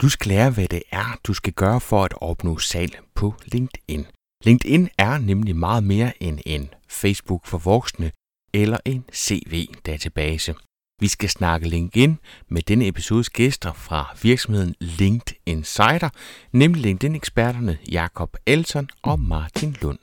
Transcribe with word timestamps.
Du 0.00 0.08
skal 0.08 0.28
lære, 0.28 0.50
hvad 0.50 0.68
det 0.68 0.82
er, 0.90 1.18
du 1.24 1.34
skal 1.34 1.52
gøre 1.52 1.80
for 1.80 2.04
at 2.04 2.14
opnå 2.16 2.58
salg 2.58 2.98
på 3.14 3.34
LinkedIn. 3.44 4.06
LinkedIn 4.44 4.88
er 4.98 5.18
nemlig 5.18 5.56
meget 5.56 5.84
mere 5.84 6.22
end 6.22 6.38
en 6.46 6.68
Facebook 6.88 7.46
for 7.46 7.58
voksne 7.58 8.12
eller 8.54 8.78
en 8.84 9.04
CV-database. 9.14 10.54
Vi 11.00 11.08
skal 11.08 11.28
snakke 11.28 11.68
LinkedIn 11.68 12.18
med 12.48 12.62
denne 12.62 12.86
episodes 12.86 13.30
gæster 13.30 13.72
fra 13.72 14.16
virksomheden 14.22 14.74
LinkedIn 14.80 15.36
Insider, 15.46 16.08
nemlig 16.52 16.82
LinkedIn-eksperterne 16.82 17.78
Jakob 17.90 18.36
Elton 18.46 18.88
og 19.02 19.20
Martin 19.20 19.76
Lund. 19.82 19.98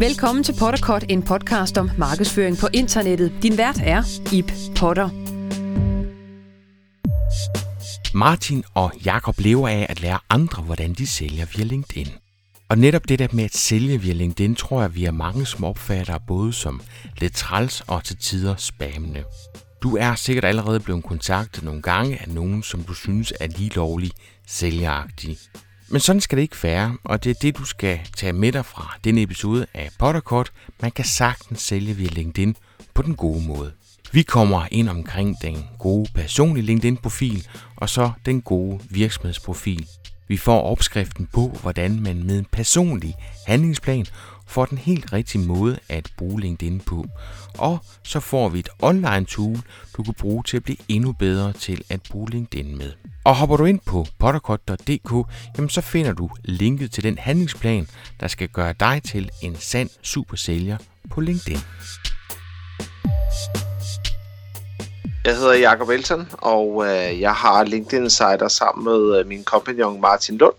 Velkommen 0.00 0.44
til 0.44 0.54
Potterkort, 0.58 1.04
en 1.08 1.22
podcast 1.22 1.78
om 1.78 1.90
markedsføring 1.98 2.56
på 2.58 2.68
internettet. 2.72 3.32
Din 3.42 3.58
vært 3.58 3.80
er 3.84 4.02
Ip 4.32 4.52
Potter. 4.76 5.08
Martin 8.14 8.64
og 8.74 8.92
Jakob 9.04 9.34
lever 9.38 9.68
af 9.68 9.86
at 9.88 10.00
lære 10.00 10.18
andre, 10.30 10.62
hvordan 10.62 10.92
de 10.92 11.06
sælger 11.06 11.46
via 11.56 11.64
LinkedIn. 11.64 12.08
Og 12.68 12.78
netop 12.78 13.08
det 13.08 13.18
der 13.18 13.28
med 13.32 13.44
at 13.44 13.56
sælge 13.56 14.00
via 14.00 14.12
LinkedIn, 14.12 14.54
tror 14.54 14.80
jeg, 14.80 14.94
vi 14.94 15.04
er 15.04 15.10
mange 15.10 15.46
som 15.46 15.64
opfatter 15.64 16.18
både 16.18 16.52
som 16.52 16.82
lidt 17.18 17.34
træls 17.34 17.82
og 17.86 18.04
til 18.04 18.16
tider 18.16 18.56
spammende. 18.56 19.24
Du 19.82 19.96
er 19.96 20.14
sikkert 20.14 20.44
allerede 20.44 20.80
blevet 20.80 21.04
kontaktet 21.04 21.64
nogle 21.64 21.82
gange 21.82 22.18
af 22.20 22.28
nogen, 22.28 22.62
som 22.62 22.82
du 22.82 22.94
synes 22.94 23.32
er 23.40 23.46
lige 23.46 23.70
lovlig 23.74 24.10
sælgeragtig. 24.46 25.38
Men 25.92 26.00
sådan 26.00 26.20
skal 26.20 26.36
det 26.36 26.42
ikke 26.42 26.62
være, 26.62 26.96
og 27.04 27.24
det 27.24 27.30
er 27.30 27.34
det, 27.42 27.56
du 27.56 27.64
skal 27.64 28.00
tage 28.16 28.32
med 28.32 28.52
dig 28.52 28.64
fra 28.64 28.98
denne 29.04 29.22
episode 29.22 29.66
af 29.74 29.90
Potterkort. 29.98 30.52
Man 30.82 30.90
kan 30.90 31.04
sagtens 31.04 31.60
sælge 31.60 31.94
via 31.94 32.08
LinkedIn 32.08 32.56
på 32.94 33.02
den 33.02 33.14
gode 33.14 33.46
måde. 33.46 33.72
Vi 34.12 34.22
kommer 34.22 34.66
ind 34.70 34.88
omkring 34.88 35.36
den 35.42 35.64
gode 35.78 36.10
personlige 36.14 36.66
LinkedIn-profil, 36.66 37.48
og 37.76 37.88
så 37.88 38.10
den 38.26 38.42
gode 38.42 38.80
virksomhedsprofil. 38.90 39.86
Vi 40.28 40.36
får 40.36 40.62
opskriften 40.62 41.28
på, 41.32 41.58
hvordan 41.62 42.00
man 42.02 42.22
med 42.26 42.38
en 42.38 42.46
personlig 42.52 43.14
handlingsplan 43.46 44.06
får 44.50 44.64
den 44.64 44.78
helt 44.78 45.12
rigtige 45.12 45.46
måde 45.46 45.78
at 45.88 46.12
bruge 46.16 46.40
LinkedIn 46.40 46.80
på. 46.80 47.06
Og 47.58 47.84
så 48.02 48.20
får 48.20 48.48
vi 48.48 48.58
et 48.58 48.68
online 48.82 49.24
tool, 49.24 49.58
du 49.96 50.02
kan 50.02 50.14
bruge 50.14 50.44
til 50.44 50.56
at 50.56 50.62
blive 50.62 50.76
endnu 50.88 51.12
bedre 51.12 51.52
til 51.52 51.84
at 51.88 52.02
bruge 52.10 52.30
LinkedIn 52.30 52.78
med. 52.78 52.92
Og 53.24 53.36
hopper 53.36 53.56
du 53.56 53.64
ind 53.64 53.80
på 53.86 54.06
potterkort.dk, 54.18 55.32
jamen 55.56 55.70
så 55.70 55.80
finder 55.80 56.12
du 56.12 56.30
linket 56.44 56.92
til 56.92 57.04
den 57.04 57.18
handlingsplan, 57.18 57.86
der 58.20 58.28
skal 58.28 58.48
gøre 58.48 58.74
dig 58.80 59.02
til 59.02 59.30
en 59.42 59.56
sand 59.56 59.90
super 60.02 60.36
sælger 60.36 60.76
på 61.10 61.20
LinkedIn. 61.20 61.58
Jeg 65.24 65.36
hedder 65.36 65.54
Jakob 65.54 65.88
Elton, 65.88 66.28
og 66.32 66.86
øh, 66.86 67.20
jeg 67.20 67.34
har 67.34 67.64
LinkedIn 67.64 68.04
Insider 68.04 68.48
sammen 68.48 68.84
med 68.84 69.18
øh, 69.18 69.26
min 69.26 69.44
kompagnon 69.44 70.00
Martin 70.00 70.38
Lund. 70.38 70.54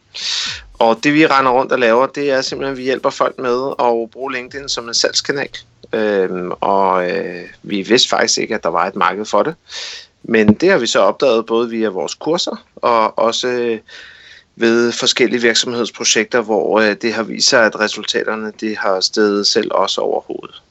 Og 0.79 0.99
det 1.03 1.13
vi 1.13 1.27
render 1.27 1.51
rundt 1.51 1.71
og 1.71 1.79
laver, 1.79 2.07
det 2.07 2.31
er 2.31 2.41
simpelthen, 2.41 2.71
at 2.71 2.77
vi 2.77 2.83
hjælper 2.83 3.09
folk 3.09 3.39
med 3.39 3.73
at 3.79 4.11
bruge 4.11 4.31
LinkedIn 4.33 4.69
som 4.69 4.87
en 4.87 4.93
salgskanal. 4.93 5.49
Øhm, 5.93 6.51
og 6.51 7.11
øh, 7.11 7.43
vi 7.63 7.81
vidste 7.81 8.09
faktisk 8.09 8.37
ikke, 8.37 8.55
at 8.55 8.63
der 8.63 8.69
var 8.69 8.87
et 8.87 8.95
marked 8.95 9.25
for 9.25 9.43
det. 9.43 9.55
Men 10.23 10.53
det 10.53 10.71
har 10.71 10.77
vi 10.77 10.87
så 10.87 10.99
opdaget 10.99 11.45
både 11.45 11.69
via 11.69 11.89
vores 11.89 12.13
kurser 12.13 12.65
og 12.75 13.19
også 13.19 13.47
øh, 13.47 13.79
ved 14.55 14.91
forskellige 14.91 15.41
virksomhedsprojekter, 15.41 16.41
hvor 16.41 16.79
øh, 16.79 16.95
det 17.01 17.13
har 17.13 17.23
vist 17.23 17.49
sig, 17.49 17.65
at 17.65 17.79
resultaterne 17.79 18.53
det 18.59 18.77
har 18.77 18.99
stedet 18.99 19.47
selv 19.47 19.71
også 19.73 20.01
over 20.01 20.21
hovedet. 20.21 20.61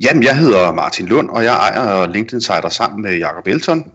Jamen, 0.00 0.22
jeg 0.22 0.38
hedder 0.38 0.72
Martin 0.72 1.06
Lund, 1.06 1.30
og 1.30 1.44
jeg 1.44 1.54
ejer 1.54 2.06
LinkedIn 2.06 2.36
Insider 2.36 2.68
sammen 2.68 3.02
med 3.02 3.18
Jakob 3.18 3.46
Elton. 3.46 3.92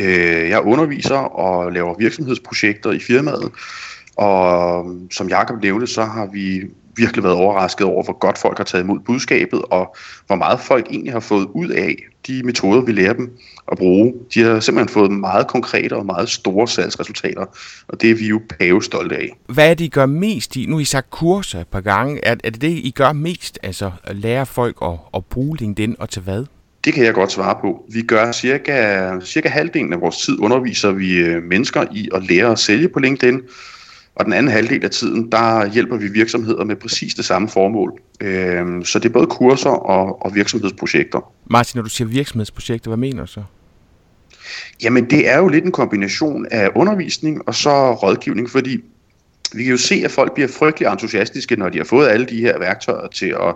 Øh, 0.00 0.48
jeg 0.48 0.60
underviser 0.62 1.16
og 1.16 1.72
laver 1.72 1.94
virksomhedsprojekter 1.98 2.90
i 2.90 2.98
firmaet, 2.98 3.52
og 4.16 4.84
som 5.10 5.28
Jakob 5.28 5.62
nævnte, 5.62 5.86
så 5.86 6.04
har 6.04 6.26
vi 6.26 6.62
virkelig 6.96 7.24
været 7.24 7.36
overrasket 7.36 7.86
over, 7.86 8.04
hvor 8.04 8.18
godt 8.18 8.38
folk 8.38 8.58
har 8.58 8.64
taget 8.64 8.84
imod 8.84 9.00
budskabet, 9.00 9.62
og 9.70 9.96
hvor 10.26 10.36
meget 10.36 10.60
folk 10.60 10.86
egentlig 10.90 11.12
har 11.12 11.20
fået 11.20 11.46
ud 11.54 11.68
af 11.68 11.96
de 12.26 12.42
metoder, 12.44 12.80
vi 12.80 12.92
lærer 12.92 13.12
dem 13.12 13.38
at 13.72 13.78
bruge. 13.78 14.14
De 14.34 14.42
har 14.42 14.60
simpelthen 14.60 14.94
fået 14.94 15.10
meget 15.10 15.46
konkrete 15.46 15.96
og 15.96 16.06
meget 16.06 16.28
store 16.28 16.68
salgsresultater, 16.68 17.46
og 17.88 18.00
det 18.00 18.10
er 18.10 18.14
vi 18.14 18.26
jo 18.28 18.40
pavestolte 18.58 19.16
af. 19.16 19.36
Hvad 19.48 19.70
er 19.70 19.74
det, 19.74 19.84
I 19.84 19.88
gør 19.88 20.06
mest 20.06 20.56
i? 20.56 20.66
Nu 20.66 20.74
har 20.74 20.80
I 20.80 20.84
sagt 20.84 21.10
kurser 21.10 21.60
et 21.60 21.68
par 21.68 21.80
gange. 21.80 22.24
Er, 22.24 22.36
er 22.44 22.50
det 22.50 22.60
det, 22.60 22.70
I 22.70 22.92
gør 22.96 23.12
mest? 23.12 23.58
Altså 23.62 23.90
at 24.04 24.16
lære 24.16 24.46
folk 24.46 24.76
at, 24.82 24.98
at 25.14 25.24
bruge 25.24 25.56
LinkedIn 25.56 25.96
og 25.98 26.10
til 26.10 26.22
hvad? 26.22 26.44
Det 26.84 26.94
kan 26.94 27.04
jeg 27.04 27.14
godt 27.14 27.32
svare 27.32 27.58
på. 27.60 27.84
Vi 27.92 28.02
gør 28.02 28.32
cirka, 28.32 29.10
cirka 29.20 29.48
halvdelen 29.48 29.92
af 29.92 30.00
vores 30.00 30.16
tid 30.16 30.40
underviser 30.40 30.90
vi 30.90 31.16
øh, 31.16 31.42
mennesker 31.42 31.84
i 31.92 32.08
at 32.14 32.26
lære 32.26 32.50
at 32.50 32.58
sælge 32.58 32.88
på 32.88 32.98
LinkedIn, 32.98 33.40
og 34.16 34.24
den 34.24 34.32
anden 34.32 34.52
halvdel 34.52 34.84
af 34.84 34.90
tiden, 34.90 35.32
der 35.32 35.72
hjælper 35.72 35.96
vi 35.96 36.08
virksomheder 36.08 36.64
med 36.64 36.76
præcis 36.76 37.14
det 37.14 37.24
samme 37.24 37.48
formål. 37.48 38.00
Øhm, 38.20 38.84
så 38.84 38.98
det 38.98 39.08
er 39.08 39.12
både 39.12 39.26
kurser 39.26 39.70
og, 39.70 40.22
og 40.22 40.34
virksomhedsprojekter. 40.34 41.32
Martin, 41.50 41.78
når 41.78 41.82
du 41.82 41.88
siger 41.88 42.08
virksomhedsprojekter, 42.08 42.90
hvad 42.90 42.96
mener 42.96 43.20
du 43.20 43.26
så? 43.26 43.42
Jamen, 44.82 45.10
det 45.10 45.28
er 45.28 45.38
jo 45.38 45.48
lidt 45.48 45.64
en 45.64 45.72
kombination 45.72 46.46
af 46.50 46.68
undervisning 46.74 47.48
og 47.48 47.54
så 47.54 47.92
rådgivning, 47.92 48.50
fordi 48.50 48.78
vi 49.54 49.62
kan 49.62 49.70
jo 49.70 49.78
se, 49.78 50.02
at 50.04 50.10
folk 50.10 50.34
bliver 50.34 50.48
frygtelig 50.48 50.88
entusiastiske, 50.88 51.56
når 51.56 51.68
de 51.68 51.78
har 51.78 51.84
fået 51.84 52.08
alle 52.08 52.26
de 52.26 52.40
her 52.40 52.58
værktøjer 52.58 53.08
til 53.08 53.26
at 53.26 53.54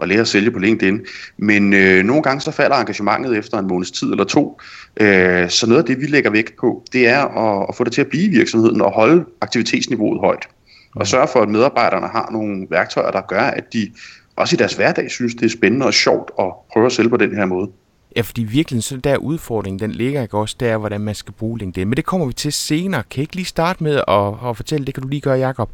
og 0.00 0.08
lære 0.08 0.20
at 0.20 0.28
sælge 0.28 0.50
på 0.50 0.58
LinkedIn. 0.58 1.00
Men 1.38 1.72
øh, 1.72 2.04
nogle 2.04 2.22
gange 2.22 2.40
så 2.40 2.50
falder 2.50 2.76
engagementet 2.76 3.38
efter 3.38 3.58
en 3.58 3.66
måneds 3.66 3.90
tid 3.90 4.10
eller 4.10 4.24
to. 4.24 4.60
Øh, 5.00 5.48
så 5.48 5.66
noget 5.66 5.82
af 5.82 5.86
det, 5.86 6.00
vi 6.00 6.06
lægger 6.06 6.30
vægt 6.30 6.56
på, 6.60 6.84
det 6.92 7.08
er 7.08 7.24
at, 7.24 7.66
at 7.68 7.74
få 7.74 7.84
det 7.84 7.92
til 7.92 8.00
at 8.00 8.06
blive 8.06 8.24
i 8.24 8.28
virksomheden 8.28 8.80
og 8.80 8.92
holde 8.92 9.24
aktivitetsniveauet 9.40 10.20
højt. 10.20 10.48
Og 10.96 11.06
sørge 11.06 11.28
for, 11.28 11.40
at 11.40 11.48
medarbejderne 11.48 12.06
har 12.06 12.28
nogle 12.32 12.66
værktøjer, 12.70 13.10
der 13.10 13.20
gør, 13.20 13.40
at 13.40 13.72
de 13.72 13.90
også 14.36 14.56
i 14.56 14.58
deres 14.58 14.72
hverdag 14.72 15.10
synes, 15.10 15.34
det 15.34 15.44
er 15.44 15.48
spændende 15.48 15.86
og 15.86 15.94
sjovt 15.94 16.30
at 16.38 16.46
prøve 16.72 16.86
at 16.86 16.92
sælge 16.92 17.10
på 17.10 17.16
den 17.16 17.36
her 17.36 17.46
måde. 17.46 17.70
Ja, 18.16 18.20
fordi 18.20 18.42
virkelig 18.42 18.82
så 18.82 18.96
der 18.96 19.16
udfordringen, 19.16 19.78
den 19.78 19.92
ligger 19.92 20.22
ikke 20.22 20.38
også 20.38 20.56
der, 20.60 20.76
hvordan 20.76 21.00
man 21.00 21.14
skal 21.14 21.32
bruge 21.32 21.58
LinkedIn. 21.58 21.88
Men 21.88 21.96
det 21.96 22.04
kommer 22.04 22.26
vi 22.26 22.32
til 22.32 22.52
senere. 22.52 23.02
Kan 23.02 23.18
jeg 23.18 23.22
ikke 23.22 23.36
lige 23.36 23.46
starte 23.46 23.84
med 23.84 24.00
at, 24.08 24.48
at 24.48 24.56
fortælle, 24.56 24.86
det 24.86 24.94
kan 24.94 25.02
du 25.02 25.08
lige 25.08 25.20
gøre, 25.20 25.38
Jakob. 25.38 25.70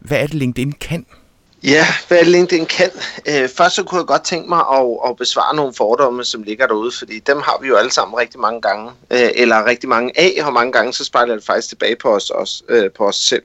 Hvad 0.00 0.18
er 0.18 0.26
det, 0.26 0.34
LinkedIn 0.34 0.72
kan? 0.72 1.06
Ja, 1.64 1.86
hvad 2.08 2.24
LinkedIn 2.24 2.66
kan. 2.66 2.90
Øh, 3.28 3.48
først 3.48 3.74
så 3.74 3.84
kunne 3.84 3.98
jeg 3.98 4.06
godt 4.06 4.24
tænke 4.24 4.48
mig 4.48 4.58
at, 4.58 5.10
at 5.10 5.16
besvare 5.16 5.56
nogle 5.56 5.74
fordomme, 5.74 6.24
som 6.24 6.42
ligger 6.42 6.66
derude, 6.66 6.92
fordi 6.98 7.18
dem 7.18 7.40
har 7.40 7.58
vi 7.62 7.68
jo 7.68 7.76
alle 7.76 7.92
sammen 7.92 8.18
rigtig 8.18 8.40
mange 8.40 8.60
gange, 8.60 8.90
øh, 9.10 9.30
eller 9.34 9.66
rigtig 9.66 9.88
mange 9.88 10.12
af, 10.16 10.46
og 10.46 10.52
mange 10.52 10.72
gange 10.72 10.92
så 10.92 11.04
spejler 11.04 11.34
det 11.34 11.44
faktisk 11.44 11.68
tilbage 11.68 11.96
på 11.96 12.14
os, 12.14 12.30
os, 12.30 12.62
øh, 12.68 12.90
på 12.90 13.08
os 13.08 13.16
selv. 13.16 13.42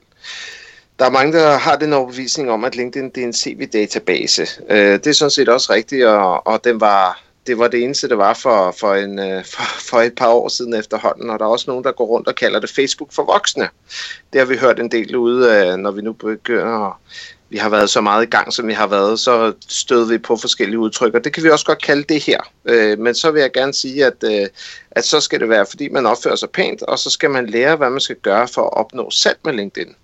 Der 0.98 1.04
er 1.04 1.10
mange, 1.10 1.32
der 1.32 1.56
har 1.56 1.76
den 1.76 1.92
overbevisning 1.92 2.50
om, 2.50 2.64
at 2.64 2.76
LinkedIn 2.76 3.10
det 3.10 3.22
er 3.22 3.26
en 3.26 3.32
CV-database. 3.32 4.46
Øh, 4.70 4.92
det 4.92 5.06
er 5.06 5.12
sådan 5.12 5.30
set 5.30 5.48
også 5.48 5.72
rigtigt, 5.72 6.06
og, 6.06 6.46
og 6.46 6.64
den 6.64 6.80
var, 6.80 7.22
det 7.46 7.58
var 7.58 7.68
det 7.68 7.82
eneste, 7.82 8.08
det 8.08 8.18
var 8.18 8.34
for, 8.34 8.74
for, 8.80 8.94
en, 8.94 9.18
øh, 9.18 9.44
for, 9.44 9.62
for 9.90 10.00
et 10.00 10.14
par 10.14 10.28
år 10.28 10.48
siden 10.48 10.74
efterhånden, 10.74 11.30
og 11.30 11.38
der 11.38 11.44
er 11.44 11.50
også 11.50 11.64
nogen, 11.68 11.84
der 11.84 11.92
går 11.92 12.06
rundt 12.06 12.28
og 12.28 12.34
kalder 12.34 12.60
det 12.60 12.70
Facebook 12.70 13.12
for 13.12 13.24
voksne. 13.24 13.68
Det 14.32 14.40
har 14.40 14.46
vi 14.46 14.56
hørt 14.56 14.80
en 14.80 14.90
del 14.90 15.16
ude, 15.16 15.54
øh, 15.54 15.76
når 15.76 15.90
vi 15.90 16.02
nu 16.02 16.12
begynder 16.12 16.86
at 16.86 16.92
vi 17.50 17.56
har 17.56 17.68
været 17.68 17.90
så 17.90 18.00
meget 18.00 18.26
i 18.26 18.30
gang, 18.30 18.52
som 18.52 18.66
vi 18.66 18.72
har 18.72 18.86
været, 18.86 19.20
så 19.20 19.52
støder 19.68 20.06
vi 20.06 20.18
på 20.18 20.36
forskellige 20.36 20.78
udtryk, 20.78 21.14
og 21.14 21.24
det 21.24 21.32
kan 21.32 21.42
vi 21.42 21.50
også 21.50 21.66
godt 21.66 21.82
kalde 21.82 22.02
det 22.02 22.22
her. 22.22 22.40
Øh, 22.64 22.98
men 22.98 23.14
så 23.14 23.30
vil 23.30 23.40
jeg 23.40 23.52
gerne 23.52 23.74
sige, 23.74 24.04
at, 24.04 24.24
øh, 24.24 24.46
at 24.90 25.04
så 25.04 25.20
skal 25.20 25.40
det 25.40 25.48
være, 25.48 25.66
fordi 25.66 25.88
man 25.88 26.06
opfører 26.06 26.36
sig 26.36 26.50
pænt, 26.50 26.82
og 26.82 26.98
så 26.98 27.10
skal 27.10 27.30
man 27.30 27.46
lære, 27.46 27.76
hvad 27.76 27.90
man 27.90 28.00
skal 28.00 28.16
gøre 28.16 28.48
for 28.48 28.62
at 28.62 28.76
opnå 28.76 29.10
salg 29.10 29.38
med 29.44 29.52
LinkedIn. 29.52 29.94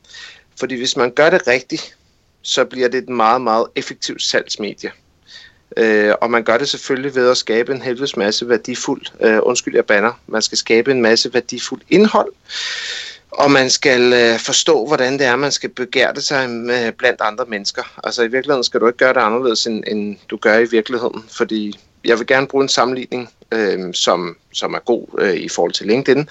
Fordi 0.59 0.75
hvis 0.75 0.97
man 0.97 1.11
gør 1.11 1.31
det 1.31 1.47
rigtigt, 1.47 1.97
så 2.43 2.65
bliver 2.65 2.89
det 2.89 2.99
et 2.99 3.09
meget, 3.09 3.41
meget 3.41 3.67
effektivt 3.77 4.23
salgsmedie. 4.23 4.91
Øh, 5.77 6.15
og 6.21 6.31
man 6.31 6.45
gør 6.45 6.59
det 6.59 6.69
selvfølgelig 6.69 7.15
ved 7.15 7.31
at 7.31 7.37
skabe 7.37 7.73
en 7.73 7.83
helvedes 7.83 8.17
masse 8.17 8.49
værdifuld, 8.49 9.03
øh, 9.21 9.39
undskyld 9.43 9.75
jeg 9.75 9.85
banner, 9.85 10.13
man 10.27 10.43
skal 10.43 10.59
skabe 10.59 10.91
en 10.91 11.03
masse 11.03 11.35
værdifuld 11.35 11.81
indhold, 11.89 12.33
og 13.39 13.51
man 13.51 13.71
skal 13.71 14.13
øh, 14.13 14.39
forstå, 14.39 14.87
hvordan 14.87 15.13
det 15.13 15.27
er, 15.27 15.37
man 15.37 15.53
skal 15.53 15.71
begære 15.71 16.21
sig 16.21 16.51
med, 16.51 16.93
blandt 16.93 17.21
andre 17.21 17.45
mennesker. 17.49 18.01
Altså 18.05 18.23
i 18.23 18.29
virkeligheden 18.29 18.65
skal 18.65 18.81
du 18.81 18.87
ikke 18.87 18.99
gøre 18.99 19.15
det 19.15 19.21
anderledes, 19.21 19.67
end, 19.67 19.85
end 19.87 20.17
du 20.31 20.37
gør 20.37 20.59
i 20.59 20.69
virkeligheden, 20.71 21.25
fordi 21.29 21.79
jeg 22.05 22.19
vil 22.19 22.27
gerne 22.27 22.47
bruge 22.47 22.63
en 22.63 22.69
sammenligning, 22.69 23.31
øh, 23.55 23.95
som, 23.95 24.37
som 24.53 24.75
er 24.75 24.79
god 24.79 25.07
øh, 25.19 25.35
i 25.35 25.49
forhold 25.49 25.73
til 25.73 25.87
LinkedIn. 25.87 26.29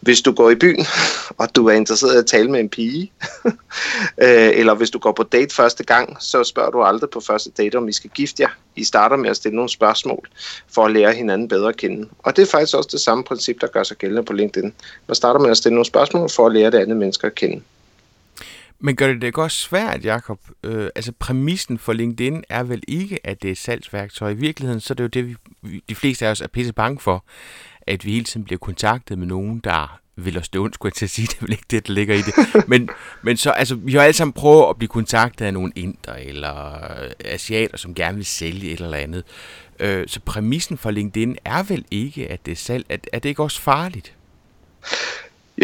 Hvis 0.00 0.20
du 0.20 0.32
går 0.32 0.50
i 0.50 0.54
byen, 0.54 0.86
og 1.40 1.56
du 1.56 1.66
er 1.66 1.72
interesseret 1.72 2.14
i 2.14 2.18
at 2.18 2.26
tale 2.26 2.50
med 2.50 2.60
en 2.60 2.68
pige, 2.68 3.12
øh, 4.24 4.50
eller 4.54 4.74
hvis 4.74 4.90
du 4.90 4.98
går 4.98 5.12
på 5.12 5.22
date 5.22 5.54
første 5.54 5.84
gang, 5.84 6.16
så 6.20 6.44
spørger 6.44 6.70
du 6.70 6.82
aldrig 6.82 7.10
på 7.10 7.20
første 7.20 7.50
date, 7.50 7.76
om 7.76 7.88
I 7.88 7.92
skal 7.92 8.10
gifte 8.10 8.42
jer. 8.42 8.48
I 8.76 8.84
starter 8.84 9.16
med 9.16 9.30
at 9.30 9.36
stille 9.36 9.56
nogle 9.56 9.70
spørgsmål, 9.70 10.28
for 10.74 10.84
at 10.84 10.92
lære 10.92 11.12
hinanden 11.12 11.48
bedre 11.48 11.68
at 11.68 11.76
kende. 11.76 12.08
Og 12.18 12.36
det 12.36 12.42
er 12.42 12.46
faktisk 12.46 12.76
også 12.76 12.88
det 12.92 13.00
samme 13.00 13.24
princip, 13.24 13.60
der 13.60 13.66
gør 13.66 13.82
sig 13.82 13.96
gældende 13.96 14.22
på 14.22 14.32
LinkedIn. 14.32 14.74
Man 15.06 15.14
starter 15.14 15.40
med 15.40 15.50
at 15.50 15.56
stille 15.56 15.74
nogle 15.74 15.86
spørgsmål, 15.86 16.30
for 16.30 16.46
at 16.46 16.52
lære 16.52 16.70
det 16.70 16.78
andet 16.78 16.96
mennesker 16.96 17.28
at 17.28 17.34
kende. 17.34 17.62
Men 18.84 18.96
gør 18.96 19.06
det 19.06 19.22
det 19.22 19.36
også 19.36 19.56
svært, 19.56 20.04
Jakob? 20.04 20.40
Øh, 20.64 20.88
altså 20.94 21.12
præmissen 21.18 21.78
for 21.78 21.92
LinkedIn 21.92 22.44
er 22.48 22.62
vel 22.62 22.82
ikke, 22.88 23.26
at 23.26 23.42
det 23.42 23.48
er 23.48 23.52
et 23.52 23.58
salgsværktøj. 23.58 24.30
I 24.30 24.34
virkeligheden 24.34 24.80
så 24.80 24.92
er 24.92 24.94
det 24.94 25.04
jo 25.04 25.08
det, 25.08 25.36
vi 25.62 25.82
de 25.88 25.94
fleste 25.94 26.26
af 26.26 26.30
os 26.30 26.40
er 26.40 26.46
pisse 26.48 26.72
bange 26.72 27.00
for, 27.00 27.24
at 27.86 28.04
vi 28.04 28.12
hele 28.12 28.24
tiden 28.24 28.44
bliver 28.44 28.58
kontaktet 28.58 29.18
med 29.18 29.26
nogen, 29.26 29.58
der 29.58 30.00
vil 30.16 30.38
os 30.38 30.48
det 30.48 30.60
ondt, 30.60 30.74
skulle 30.74 30.90
jeg 30.90 30.94
til 30.94 31.06
at 31.06 31.10
sige, 31.10 31.26
det 31.30 31.36
er 31.36 31.40
vel 31.40 31.52
ikke 31.52 31.64
det, 31.70 31.86
der 31.86 31.92
ligger 31.92 32.14
i 32.14 32.22
det. 32.22 32.68
Men, 32.68 32.90
men 33.22 33.36
så, 33.36 33.50
altså, 33.50 33.74
vi 33.74 33.92
har 33.92 34.02
alle 34.02 34.12
sammen 34.12 34.32
prøvet 34.32 34.70
at 34.70 34.76
blive 34.76 34.88
kontaktet 34.88 35.44
af 35.44 35.52
nogle 35.52 35.72
inder 35.74 36.14
eller 36.14 36.74
øh, 37.02 37.10
asiater, 37.24 37.76
som 37.76 37.94
gerne 37.94 38.16
vil 38.16 38.26
sælge 38.26 38.70
et 38.70 38.80
eller 38.80 38.96
andet. 38.96 39.24
Øh, 39.80 40.08
så 40.08 40.20
præmissen 40.20 40.78
for 40.78 40.90
LinkedIn 40.90 41.36
er 41.44 41.62
vel 41.62 41.84
ikke, 41.90 42.30
at 42.30 42.46
det 42.46 42.52
er 42.52 42.56
salg. 42.56 42.86
Er, 42.88 42.96
er 43.12 43.18
det 43.18 43.28
ikke 43.28 43.42
også 43.42 43.60
farligt? 43.60 44.14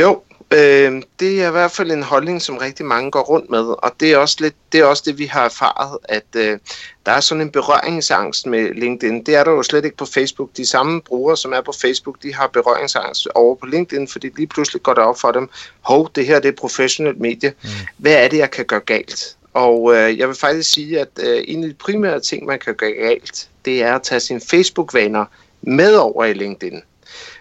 Jo, 0.01 0.23
øh, 0.53 1.03
det 1.21 1.43
er 1.43 1.49
i 1.49 1.51
hvert 1.51 1.71
fald 1.71 1.91
en 1.91 2.03
holdning, 2.03 2.43
som 2.43 2.57
rigtig 2.57 2.87
mange 2.87 3.11
går 3.11 3.23
rundt 3.23 3.51
med, 3.51 3.61
og 3.61 3.93
det 4.01 4.13
er 4.13 4.17
også, 4.17 4.37
lidt, 4.41 4.55
det, 4.73 4.81
er 4.81 4.85
også 4.85 5.03
det, 5.07 5.19
vi 5.19 5.27
har 5.27 5.45
erfaret, 5.45 5.99
at 6.05 6.25
øh, 6.37 6.59
der 7.07 7.13
er 7.13 7.21
sådan 7.21 7.41
en 7.41 7.51
berøringsangst 7.51 8.47
med 8.47 8.75
LinkedIn. 8.75 9.23
Det 9.25 9.35
er 9.35 9.45
der 9.45 9.51
jo 9.51 9.63
slet 9.63 9.85
ikke 9.85 9.97
på 9.97 10.07
Facebook. 10.07 10.51
De 10.57 10.67
samme 10.67 11.01
brugere, 11.01 11.37
som 11.37 11.53
er 11.53 11.61
på 11.61 11.73
Facebook, 11.73 12.23
de 12.23 12.35
har 12.35 12.47
berøringsangst 12.47 13.29
over 13.35 13.55
på 13.55 13.67
LinkedIn, 13.67 14.09
fordi 14.09 14.31
lige 14.37 14.47
pludselig 14.47 14.83
går 14.83 14.95
det 14.95 15.05
op 15.05 15.21
for 15.21 15.33
dem, 15.33 15.49
hov, 15.81 16.11
det 16.15 16.27
her 16.27 16.41
det 16.41 16.49
er 16.49 16.53
professionelt 16.53 17.21
medie. 17.21 17.53
Mm. 17.63 17.69
Hvad 17.97 18.13
er 18.13 18.29
det, 18.29 18.39
jeg 18.39 18.51
kan 18.51 18.65
gøre 18.65 18.81
galt? 18.81 19.37
Og 19.55 19.95
øh, 19.95 20.19
jeg 20.19 20.29
vil 20.29 20.37
faktisk 20.37 20.73
sige, 20.73 21.01
at 21.01 21.09
øh, 21.21 21.45
en 21.49 21.63
af 21.63 21.69
de 21.69 21.75
primære 21.75 22.21
ting, 22.21 22.47
man 22.47 22.59
kan 22.59 22.75
gøre 22.75 22.93
galt, 22.93 23.49
det 23.65 23.83
er 23.83 23.95
at 23.95 24.03
tage 24.03 24.21
sine 24.21 24.41
Facebook-vaner 24.41 25.25
med 25.63 25.95
over 25.95 26.25
i 26.25 26.33
LinkedIn. 26.33 26.83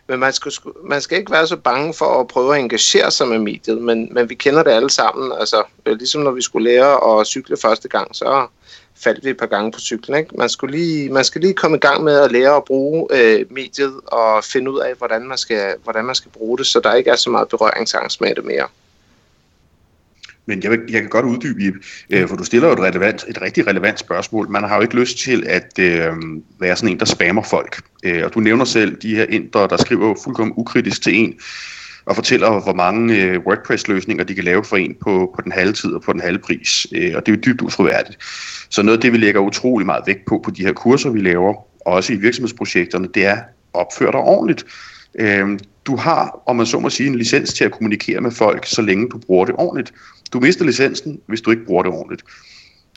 Men 0.07 0.19
man 0.19 0.33
skal, 0.33 0.51
man 0.83 1.01
skal 1.01 1.17
ikke 1.17 1.31
være 1.31 1.47
så 1.47 1.57
bange 1.57 1.93
for 1.93 2.19
at 2.19 2.27
prøve 2.27 2.55
at 2.55 2.59
engagere 2.59 3.11
sig 3.11 3.27
med 3.27 3.39
mediet, 3.39 3.81
men, 3.81 4.13
men 4.13 4.29
vi 4.29 4.35
kender 4.35 4.63
det 4.63 4.71
alle 4.71 4.89
sammen. 4.89 5.31
Altså, 5.39 5.63
øh, 5.85 5.97
ligesom 5.97 6.21
når 6.21 6.31
vi 6.31 6.41
skulle 6.41 6.69
lære 6.69 7.19
at 7.19 7.27
cykle 7.27 7.57
første 7.57 7.87
gang, 7.87 8.15
så 8.15 8.47
faldt 8.95 9.25
vi 9.25 9.29
et 9.29 9.37
par 9.37 9.45
gange 9.45 9.71
på 9.71 9.79
cyklen. 9.79 10.17
Ikke? 10.17 10.37
Man, 10.37 10.49
skulle 10.49 10.77
lige, 10.77 11.09
man 11.09 11.23
skal 11.23 11.41
lige 11.41 11.53
komme 11.53 11.77
i 11.77 11.79
gang 11.79 12.03
med 12.03 12.19
at 12.19 12.31
lære 12.31 12.55
at 12.55 12.63
bruge 12.63 13.07
øh, 13.11 13.45
mediet 13.51 13.93
og 14.05 14.43
finde 14.43 14.71
ud 14.71 14.79
af, 14.79 14.93
hvordan 14.95 15.27
man, 15.27 15.37
skal, 15.37 15.75
hvordan 15.83 16.05
man 16.05 16.15
skal 16.15 16.31
bruge 16.31 16.57
det, 16.57 16.67
så 16.67 16.79
der 16.79 16.93
ikke 16.93 17.09
er 17.09 17.15
så 17.15 17.29
meget 17.29 17.47
berøringsangst 17.47 18.21
med 18.21 18.35
det 18.35 18.45
mere. 18.45 18.67
Men 20.47 20.63
jeg, 20.63 20.71
vil, 20.71 20.79
jeg 20.89 21.01
kan 21.01 21.09
godt 21.09 21.25
uddybe, 21.25 21.73
øh, 22.09 22.27
for 22.27 22.35
du 22.35 22.43
stiller 22.43 22.67
jo 22.67 22.73
et, 22.73 22.79
relevant, 22.79 23.25
et 23.27 23.41
rigtig 23.41 23.67
relevant 23.67 23.99
spørgsmål. 23.99 24.49
Man 24.49 24.63
har 24.63 24.75
jo 24.75 24.81
ikke 24.81 24.95
lyst 24.95 25.17
til 25.17 25.43
at 25.47 25.79
øh, 25.79 26.13
være 26.59 26.75
sådan 26.75 26.89
en, 26.89 26.99
der 26.99 27.05
spammer 27.05 27.43
folk. 27.43 27.81
Øh, 28.03 28.23
og 28.25 28.33
du 28.33 28.39
nævner 28.39 28.65
selv 28.65 28.95
de 28.95 29.15
her 29.15 29.25
indre, 29.29 29.67
der 29.67 29.77
skriver 29.77 30.15
fuldkommen 30.23 30.53
ukritisk 30.57 31.01
til 31.01 31.15
en, 31.15 31.33
og 32.05 32.15
fortæller, 32.15 32.63
hvor 32.63 32.73
mange 32.73 33.23
øh, 33.23 33.39
WordPress-løsninger 33.39 34.23
de 34.23 34.35
kan 34.35 34.43
lave 34.43 34.63
for 34.63 34.77
en 34.77 34.95
på, 35.01 35.33
på 35.35 35.41
den 35.41 35.51
halve 35.51 35.73
tid 35.73 35.93
og 35.93 36.01
på 36.01 36.13
den 36.13 36.21
halve 36.21 36.39
pris. 36.39 36.87
Øh, 36.95 37.13
og 37.15 37.25
det 37.25 37.31
er 37.31 37.35
jo 37.35 37.41
dybt 37.45 37.61
utroværdigt. 37.61 38.17
Så 38.69 38.81
noget 38.81 38.97
af 38.97 39.01
det, 39.01 39.13
vi 39.13 39.17
lægger 39.17 39.41
utrolig 39.41 39.85
meget 39.85 40.03
vægt 40.07 40.25
på 40.25 40.41
på 40.45 40.51
de 40.51 40.65
her 40.65 40.73
kurser, 40.73 41.09
vi 41.09 41.19
laver, 41.19 41.53
og 41.85 41.93
også 41.93 42.13
i 42.13 42.15
virksomhedsprojekterne, 42.15 43.07
det 43.13 43.25
er 43.25 43.37
opfør 43.73 44.11
dig 44.11 44.19
ordentligt. 44.19 44.65
Øh, 45.19 45.59
du 45.85 45.95
har, 45.95 46.43
om 46.45 46.55
man 46.55 46.65
så 46.65 46.79
må 46.79 46.89
sige, 46.89 47.09
en 47.09 47.15
licens 47.15 47.53
til 47.53 47.65
at 47.65 47.71
kommunikere 47.71 48.21
med 48.21 48.31
folk, 48.31 48.65
så 48.65 48.81
længe 48.81 49.09
du 49.09 49.17
bruger 49.17 49.45
det 49.45 49.55
ordentligt. 49.57 49.93
Du 50.33 50.39
mister 50.39 50.65
licensen, 50.65 51.19
hvis 51.25 51.41
du 51.41 51.51
ikke 51.51 51.65
bruger 51.65 51.83
det 51.83 51.91
ordentligt. 51.91 52.23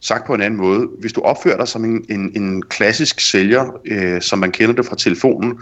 Sagt 0.03 0.27
på 0.27 0.35
en 0.35 0.41
anden 0.41 0.61
måde, 0.61 0.89
hvis 1.01 1.13
du 1.13 1.21
opfører 1.21 1.57
dig 1.57 1.69
som 1.69 1.85
en, 1.85 2.05
en, 2.09 2.43
en 2.43 2.63
klassisk 2.63 3.21
sælger, 3.21 3.81
øh, 3.85 4.23
som 4.23 4.39
man 4.39 4.51
kender 4.51 4.75
det 4.75 4.87
fra 4.87 4.97
telefonen, 4.97 5.59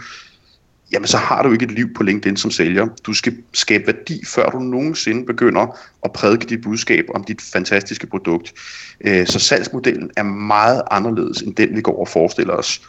jamen 0.91 1.07
så 1.07 1.17
har 1.17 1.43
du 1.43 1.51
ikke 1.51 1.65
et 1.65 1.71
liv 1.71 1.93
på 1.93 2.03
LinkedIn 2.03 2.37
som 2.37 2.51
sælger. 2.51 2.87
Du 3.05 3.13
skal 3.13 3.37
skabe 3.53 3.87
værdi, 3.87 4.25
før 4.25 4.49
du 4.49 4.59
nogensinde 4.59 5.25
begynder 5.25 5.77
at 6.03 6.11
prædike 6.13 6.45
dit 6.45 6.61
budskab 6.61 7.05
om 7.15 7.23
dit 7.23 7.41
fantastiske 7.41 8.07
produkt. 8.07 8.53
Øh, 9.01 9.27
så 9.27 9.39
salgsmodellen 9.39 10.11
er 10.17 10.23
meget 10.23 10.81
anderledes 10.91 11.41
end 11.41 11.55
den, 11.55 11.75
vi 11.75 11.81
går 11.81 11.99
og 11.99 12.07
forestiller 12.07 12.53
os. 12.53 12.81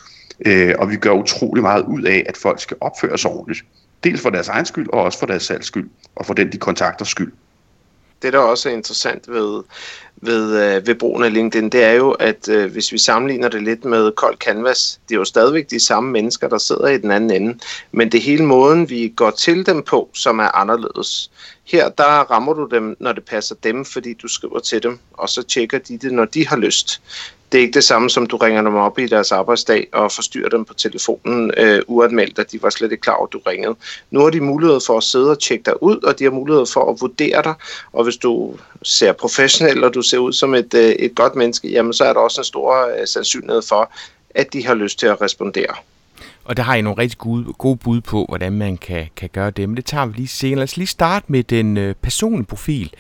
Øh, 0.47 0.75
og 0.79 0.91
vi 0.91 0.97
gør 0.97 1.13
utrolig 1.13 1.63
meget 1.63 1.85
ud 1.89 2.03
af, 2.03 2.25
at 2.29 2.37
folk 2.37 2.61
skal 2.61 2.77
opføre 2.81 3.19
sig 3.19 3.31
ordentligt. 3.31 3.65
Dels 4.05 4.21
for 4.21 4.31
deres 4.31 4.49
egen 4.49 4.67
skyld, 4.67 4.89
og 4.93 5.03
også 5.03 5.19
for 5.19 5.27
deres 5.27 5.43
salgs 5.43 5.67
skyld, 5.67 5.89
og 6.17 6.27
for 6.27 6.35
den, 6.35 6.53
de 6.53 6.59
kontakter 6.59 7.05
skyld 7.05 7.33
det, 8.23 8.33
der 8.33 8.39
også 8.39 8.69
er 8.69 8.73
interessant 8.73 9.29
ved, 9.29 9.63
ved, 10.17 10.77
øh, 10.77 10.87
ved 10.87 10.95
brugen 10.95 11.25
af 11.25 11.33
LinkedIn, 11.33 11.69
det 11.69 11.85
er 11.85 11.93
jo, 11.93 12.11
at 12.11 12.49
øh, 12.49 12.73
hvis 12.73 12.93
vi 12.93 12.99
sammenligner 12.99 13.49
det 13.49 13.63
lidt 13.63 13.85
med 13.85 14.13
kold 14.13 14.37
Canvas, 14.37 15.01
det 15.09 15.15
er 15.15 15.19
jo 15.19 15.25
stadigvæk 15.25 15.71
de 15.71 15.81
samme 15.81 16.11
mennesker, 16.11 16.49
der 16.49 16.59
sidder 16.59 16.87
i 16.87 16.99
den 16.99 17.11
anden 17.11 17.43
ende, 17.43 17.59
men 17.93 18.13
det 18.13 18.23
hele 18.23 18.45
måden, 18.45 18.91
vi 18.91 19.13
går 19.17 19.31
til 19.31 19.67
dem 19.67 19.83
på, 19.83 20.11
som 20.15 20.39
er 20.39 20.57
anderledes. 20.57 21.31
Her, 21.65 21.89
der 21.89 22.05
rammer 22.05 22.53
du 22.53 22.69
dem, 22.71 22.97
når 23.01 23.13
det 23.13 23.25
passer 23.25 23.55
dem, 23.55 23.85
fordi 23.85 24.15
du 24.15 24.29
skriver 24.29 24.59
til 24.59 24.83
dem, 24.83 24.99
og 25.13 25.29
så 25.29 25.43
tjekker 25.43 25.79
de 25.79 25.99
det, 25.99 26.13
når 26.13 26.25
de 26.25 26.47
har 26.47 26.57
lyst 26.57 27.03
det 27.53 27.59
er 27.59 27.63
ikke 27.63 27.75
det 27.75 27.85
samme 27.85 28.11
som, 28.11 28.27
du 28.27 28.37
ringer 28.37 28.63
dem 28.63 28.75
op 28.75 28.99
i 28.99 29.07
deres 29.07 29.33
arbejdsdag 29.33 29.87
og 29.93 30.13
forstyrrer 30.13 30.49
dem 30.49 30.65
på 30.65 30.75
telefonen 30.75 31.53
øh, 31.57 31.83
uanmeldt, 31.87 32.39
at 32.39 32.53
de 32.53 32.63
var 32.63 32.71
slet 32.71 32.93
ikke 32.93 33.03
klar 33.03 33.15
over, 33.15 33.27
at 33.27 33.33
du 33.33 33.41
ringede. 33.47 33.77
Nu 34.11 34.21
har 34.21 34.31
de 34.31 34.41
mulighed 34.41 34.81
for 34.87 34.97
at 34.97 35.03
sidde 35.03 35.31
og 35.31 35.39
tjekke 35.39 35.65
dig 35.65 35.83
ud, 35.83 35.97
og 35.97 36.19
de 36.19 36.25
har 36.25 36.31
mulighed 36.31 36.67
for 36.67 36.91
at 36.93 37.01
vurdere 37.01 37.43
dig, 37.43 37.55
og 37.93 38.05
hvis 38.05 38.17
du 38.17 38.57
ser 38.83 39.13
professionel, 39.13 39.85
og 39.85 39.95
du 39.95 40.03
ser 40.03 40.19
ud 40.19 40.33
som 40.33 40.55
et, 40.55 40.75
øh, 40.75 40.91
et 40.91 41.15
godt 41.15 41.37
menneske, 41.37 41.69
jamen 41.69 41.93
så 41.93 42.05
er 42.05 42.13
der 42.13 42.21
også 42.21 42.41
en 42.41 42.45
stor 42.45 42.87
øh, 42.87 43.07
sandsynlighed 43.07 43.63
for, 43.63 43.93
at 44.35 44.53
de 44.53 44.67
har 44.67 44.75
lyst 44.75 44.99
til 44.99 45.07
at 45.07 45.21
respondere. 45.21 45.75
Og 46.45 46.57
der 46.57 46.63
har 46.63 46.75
I 46.75 46.83
nogle 46.83 46.99
rigtig 46.99 47.19
gode, 47.19 47.45
gode 47.59 47.77
bud 47.77 48.01
på, 48.01 48.25
hvordan 48.29 48.53
man 48.53 48.77
kan, 48.77 49.07
kan 49.17 49.29
gøre 49.33 49.51
det. 49.51 49.69
Men 49.69 49.77
det 49.77 49.85
tager 49.85 50.07
vi 50.07 50.13
lige 50.17 50.29
senere. 50.29 50.57
Lad 50.57 50.65
os 50.65 50.77
lige 50.77 50.87
starte 50.87 51.27
med 51.29 51.45
den 51.45 51.77
øh, 51.77 51.95
personlige 52.03 52.47
profil. 52.47 52.91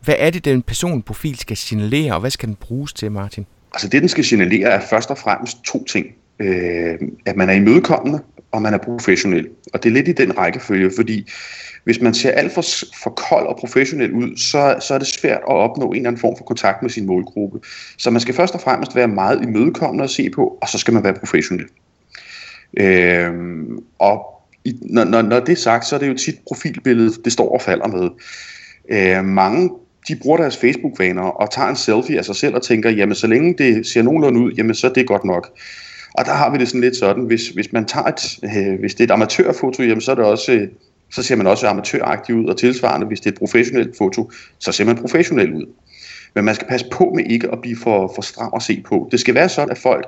Hvad 0.00 0.14
er 0.18 0.30
det, 0.30 0.44
den 0.44 0.62
personlige 0.62 1.02
profil 1.02 1.38
skal 1.38 1.56
signalere, 1.56 2.14
og 2.14 2.20
hvad 2.20 2.30
skal 2.30 2.46
den 2.46 2.56
bruges 2.56 2.92
til, 2.92 3.12
Martin? 3.12 3.46
Altså 3.74 3.88
det, 3.88 4.00
den 4.02 4.08
skal 4.08 4.24
signalere, 4.24 4.68
er 4.70 4.80
først 4.80 5.10
og 5.10 5.18
fremmest 5.18 5.64
to 5.64 5.84
ting. 5.84 6.06
Øh, 6.38 6.98
at 7.26 7.36
man 7.36 7.50
er 7.50 7.54
imødekommende, 7.54 8.20
og 8.52 8.62
man 8.62 8.74
er 8.74 8.78
professionel. 8.78 9.48
Og 9.72 9.82
det 9.82 9.88
er 9.88 9.92
lidt 9.92 10.08
i 10.08 10.12
den 10.12 10.38
rækkefølge, 10.38 10.90
fordi 10.96 11.30
hvis 11.84 12.00
man 12.00 12.14
ser 12.14 12.30
alt 12.30 12.52
for, 12.52 12.64
for 13.02 13.10
kold 13.10 13.46
og 13.46 13.56
professionel 13.56 14.12
ud, 14.12 14.36
så, 14.36 14.76
så 14.80 14.94
er 14.94 14.98
det 14.98 15.06
svært 15.06 15.40
at 15.40 15.54
opnå 15.54 15.90
en 15.90 15.96
eller 15.96 16.08
anden 16.08 16.20
form 16.20 16.36
for 16.36 16.44
kontakt 16.44 16.82
med 16.82 16.90
sin 16.90 17.06
målgruppe. 17.06 17.60
Så 17.98 18.10
man 18.10 18.20
skal 18.20 18.34
først 18.34 18.54
og 18.54 18.60
fremmest 18.60 18.96
være 18.96 19.08
meget 19.08 19.42
imødekommende 19.42 20.04
at 20.04 20.10
se 20.10 20.30
på, 20.30 20.58
og 20.62 20.68
så 20.68 20.78
skal 20.78 20.94
man 20.94 21.04
være 21.04 21.14
professionel. 21.14 21.66
Øh, 22.76 23.32
og 23.98 24.42
i, 24.64 24.78
når, 24.82 25.04
når, 25.04 25.22
når 25.22 25.40
det 25.40 25.52
er 25.52 25.56
sagt, 25.56 25.86
så 25.86 25.94
er 25.94 25.98
det 25.98 26.08
jo 26.08 26.14
tit 26.14 26.38
profilbilledet, 26.48 27.24
det 27.24 27.32
står 27.32 27.54
og 27.54 27.62
falder 27.62 27.86
med. 27.86 28.10
Øh, 28.90 29.24
mange 29.24 29.70
de 30.08 30.16
bruger 30.16 30.36
deres 30.36 30.56
Facebook-vaner 30.56 31.22
og 31.22 31.50
tager 31.50 31.68
en 31.68 31.76
selfie 31.76 32.18
af 32.18 32.24
sig 32.24 32.36
selv 32.36 32.54
og 32.54 32.62
tænker, 32.62 32.90
jamen 32.90 33.14
så 33.14 33.26
længe 33.26 33.54
det 33.58 33.86
ser 33.86 34.02
nogenlunde 34.02 34.40
ud, 34.40 34.52
jamen 34.52 34.74
så 34.74 34.86
er 34.86 34.92
det 34.92 35.06
godt 35.06 35.24
nok. 35.24 35.58
Og 36.14 36.24
der 36.24 36.32
har 36.32 36.50
vi 36.50 36.58
det 36.58 36.68
sådan 36.68 36.80
lidt 36.80 36.96
sådan, 36.96 37.24
hvis, 37.24 37.48
hvis 37.48 37.72
man 37.72 37.84
tager 37.84 38.06
et, 38.06 38.38
øh, 38.44 38.80
hvis 38.80 38.94
det 38.94 39.00
er 39.00 39.04
et 39.04 39.10
amatørfoto, 39.10 39.82
jamen 39.82 40.00
så 40.00 40.10
er 40.10 40.14
det 40.14 40.24
også, 40.24 40.52
øh, 40.52 40.68
så 41.10 41.22
ser 41.22 41.36
man 41.36 41.46
også 41.46 41.68
amatøragtig 41.68 42.34
ud, 42.34 42.44
og 42.44 42.56
tilsvarende, 42.56 43.06
hvis 43.06 43.20
det 43.20 43.26
er 43.26 43.32
et 43.32 43.38
professionelt 43.38 43.98
foto, 43.98 44.30
så 44.58 44.72
ser 44.72 44.84
man 44.84 44.96
professionel 44.96 45.54
ud. 45.54 45.66
Men 46.34 46.44
man 46.44 46.54
skal 46.54 46.68
passe 46.68 46.86
på 46.92 47.12
med 47.16 47.24
ikke 47.24 47.50
at 47.52 47.60
blive 47.60 47.76
for, 47.76 48.12
for 48.14 48.22
stram 48.22 48.52
at 48.56 48.62
se 48.62 48.82
på. 48.88 49.08
Det 49.10 49.20
skal 49.20 49.34
være 49.34 49.48
sådan, 49.48 49.70
at 49.70 49.78
folk, 49.78 50.04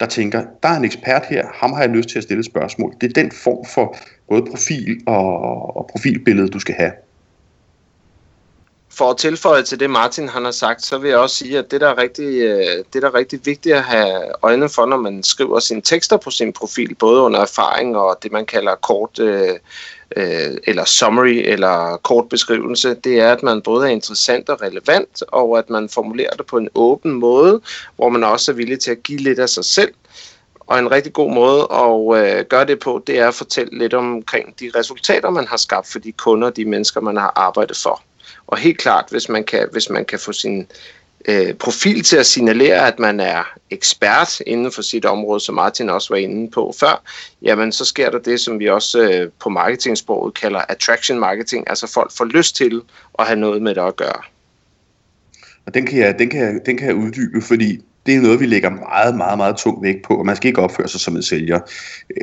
der 0.00 0.06
tænker, 0.06 0.42
der 0.62 0.68
er 0.68 0.76
en 0.76 0.84
ekspert 0.84 1.22
her, 1.30 1.46
ham 1.54 1.72
har 1.72 1.80
jeg 1.80 1.90
lyst 1.90 2.08
til 2.08 2.18
at 2.18 2.22
stille 2.22 2.40
et 2.40 2.46
spørgsmål. 2.46 2.94
Det 3.00 3.08
er 3.08 3.22
den 3.22 3.30
form 3.30 3.64
for 3.74 3.96
både 4.28 4.42
profil 4.50 5.00
og, 5.06 5.76
og 5.76 5.86
profilbillede, 5.92 6.48
du 6.48 6.58
skal 6.58 6.74
have 6.74 6.92
for 8.96 9.10
at 9.10 9.16
tilføje 9.16 9.62
til 9.62 9.80
det, 9.80 9.90
Martin 9.90 10.28
han 10.28 10.44
har 10.44 10.50
sagt, 10.50 10.84
så 10.84 10.98
vil 10.98 11.10
jeg 11.10 11.18
også 11.18 11.36
sige, 11.36 11.58
at 11.58 11.70
det 11.70 11.80
der, 11.80 11.88
er 11.88 11.98
rigtig, 11.98 12.42
øh, 12.42 12.84
det 12.92 13.02
der 13.02 13.08
er 13.08 13.14
rigtig 13.14 13.40
vigtigt 13.44 13.74
at 13.74 13.82
have 13.82 14.22
øjnene 14.42 14.68
for, 14.68 14.86
når 14.86 14.96
man 14.96 15.22
skriver 15.22 15.60
sine 15.60 15.82
tekster 15.82 16.16
på 16.16 16.30
sin 16.30 16.52
profil, 16.52 16.94
både 16.94 17.20
under 17.20 17.40
erfaring 17.40 17.96
og 17.96 18.18
det, 18.22 18.32
man 18.32 18.46
kalder 18.46 18.74
kort 18.74 19.18
øh, 19.18 19.54
øh, 20.16 20.56
eller 20.64 20.84
summary 20.84 21.42
eller 21.44 21.96
kort 22.02 22.28
beskrivelse, 22.28 22.94
det 22.94 23.20
er, 23.20 23.32
at 23.32 23.42
man 23.42 23.62
både 23.62 23.86
er 23.86 23.92
interessant 23.92 24.48
og 24.48 24.62
relevant, 24.62 25.22
og 25.28 25.58
at 25.58 25.70
man 25.70 25.88
formulerer 25.88 26.36
det 26.36 26.46
på 26.46 26.56
en 26.56 26.68
åben 26.74 27.12
måde, 27.12 27.60
hvor 27.96 28.08
man 28.08 28.24
også 28.24 28.52
er 28.52 28.56
villig 28.56 28.80
til 28.80 28.90
at 28.90 29.02
give 29.02 29.18
lidt 29.18 29.38
af 29.38 29.48
sig 29.48 29.64
selv. 29.64 29.94
Og 30.66 30.78
en 30.78 30.90
rigtig 30.90 31.12
god 31.12 31.32
måde 31.32 31.60
at 31.70 32.38
øh, 32.38 32.44
gøre 32.44 32.66
det 32.66 32.78
på, 32.78 33.02
det 33.06 33.18
er 33.18 33.28
at 33.28 33.34
fortælle 33.34 33.78
lidt 33.78 33.94
omkring 33.94 34.60
de 34.60 34.70
resultater, 34.76 35.30
man 35.30 35.46
har 35.46 35.56
skabt 35.56 35.88
for 35.88 35.98
de 35.98 36.12
kunder, 36.12 36.50
de 36.50 36.64
mennesker, 36.64 37.00
man 37.00 37.16
har 37.16 37.32
arbejdet 37.36 37.76
for. 37.76 38.02
Og 38.54 38.58
helt 38.58 38.78
klart, 38.78 39.04
hvis 39.10 39.28
man 39.28 39.44
kan, 39.44 39.68
hvis 39.72 39.90
man 39.90 40.04
kan 40.04 40.18
få 40.18 40.32
sin 40.32 40.66
øh, 41.28 41.54
profil 41.54 42.02
til 42.02 42.16
at 42.16 42.26
signalere, 42.26 42.86
at 42.86 42.98
man 42.98 43.20
er 43.20 43.58
ekspert 43.70 44.40
inden 44.46 44.72
for 44.72 44.82
sit 44.82 45.04
område, 45.04 45.40
som 45.40 45.54
Martin 45.54 45.90
også 45.90 46.14
var 46.14 46.16
inde 46.16 46.50
på 46.50 46.74
før, 46.80 47.02
jamen 47.42 47.72
så 47.72 47.84
sker 47.84 48.10
der 48.10 48.18
det, 48.18 48.40
som 48.40 48.58
vi 48.58 48.68
også 48.68 49.10
øh, 49.10 49.30
på 49.42 49.48
marketingsproget 49.48 50.34
kalder 50.34 50.60
attraction 50.68 51.18
marketing, 51.18 51.64
altså 51.70 51.86
folk 51.86 52.12
får 52.12 52.24
lyst 52.24 52.56
til 52.56 52.82
at 53.18 53.26
have 53.26 53.38
noget 53.38 53.62
med 53.62 53.74
det 53.74 53.80
at 53.80 53.96
gøre. 53.96 54.22
Og 55.66 55.74
den 55.74 55.86
kan 55.86 55.98
jeg, 55.98 56.18
den 56.18 56.30
kan 56.30 56.40
jeg, 56.40 56.60
den 56.66 56.76
kan 56.76 56.86
jeg 56.86 56.96
uddybe, 56.96 57.42
fordi 57.42 57.80
det 58.06 58.14
er 58.14 58.20
noget, 58.20 58.40
vi 58.40 58.46
lægger 58.46 58.70
meget, 58.70 59.16
meget, 59.16 59.38
meget 59.38 59.56
tung 59.56 59.82
vægt 59.82 60.02
på, 60.02 60.14
og 60.14 60.26
man 60.26 60.36
skal 60.36 60.48
ikke 60.48 60.60
opføre 60.60 60.88
sig 60.88 61.00
som 61.00 61.16
en 61.16 61.22
sælger. 61.22 61.60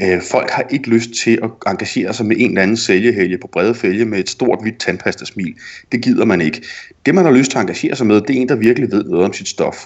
Øh, 0.01 0.21
folk 0.21 0.49
har 0.49 0.65
ikke 0.69 0.89
lyst 0.89 1.09
til 1.23 1.39
at 1.43 1.49
engagere 1.67 2.13
sig 2.13 2.25
med 2.25 2.35
en 2.39 2.47
eller 2.47 2.61
anden 2.61 2.77
sælgehælge 2.77 3.37
på 3.37 3.47
brede 3.47 3.75
fælge 3.75 4.05
med 4.05 4.19
et 4.19 4.29
stort, 4.29 4.59
hvidt 4.61 4.79
tandpastasmil. 4.79 5.55
Det 5.91 6.03
gider 6.03 6.25
man 6.25 6.41
ikke. 6.41 6.61
Det, 7.05 7.15
man 7.15 7.25
har 7.25 7.31
lyst 7.31 7.51
til 7.51 7.57
at 7.57 7.61
engagere 7.61 7.95
sig 7.95 8.07
med, 8.07 8.21
det 8.21 8.37
er 8.37 8.41
en, 8.41 8.49
der 8.49 8.55
virkelig 8.55 8.91
ved 8.91 9.03
noget 9.03 9.25
om 9.25 9.33
sit 9.33 9.47
stof. 9.47 9.85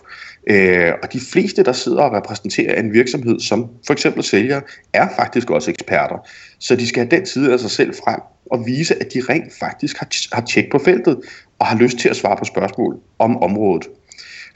Øh, 0.49 0.91
og 1.03 1.13
de 1.13 1.19
fleste, 1.19 1.63
der 1.63 1.73
sidder 1.73 2.01
og 2.01 2.13
repræsenterer 2.13 2.79
en 2.79 2.93
virksomhed, 2.93 3.39
som 3.39 3.67
for 3.85 3.93
eksempel 3.93 4.23
sælger, 4.23 4.61
er 4.93 5.07
faktisk 5.15 5.49
også 5.49 5.71
eksperter. 5.71 6.27
Så 6.59 6.75
de 6.75 6.87
skal 6.87 7.07
have 7.07 7.17
den 7.17 7.25
side 7.25 7.53
af 7.53 7.59
sig 7.59 7.71
selv 7.71 7.93
frem 7.93 8.19
og 8.51 8.65
vise, 8.65 8.95
at 9.01 9.13
de 9.13 9.21
rent 9.29 9.53
faktisk 9.59 9.97
har, 9.97 10.07
har 10.35 10.41
tjek 10.41 10.71
på 10.71 10.79
feltet 10.79 11.21
og 11.59 11.65
har 11.65 11.77
lyst 11.77 11.97
til 11.97 12.09
at 12.09 12.15
svare 12.15 12.37
på 12.37 12.45
spørgsmål 12.45 12.99
om 13.19 13.37
området. 13.37 13.87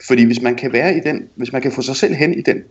Fordi 0.06 0.24
hvis 0.24 0.42
man 0.42 0.54
kan 0.56 0.72
være 0.72 0.96
i 0.96 1.00
den, 1.00 1.28
hvis 1.36 1.52
man 1.52 1.62
kan 1.62 1.72
få 1.72 1.82
sig 1.82 1.96
selv 1.96 2.14
hen 2.14 2.34
i 2.34 2.40
den 2.40 2.62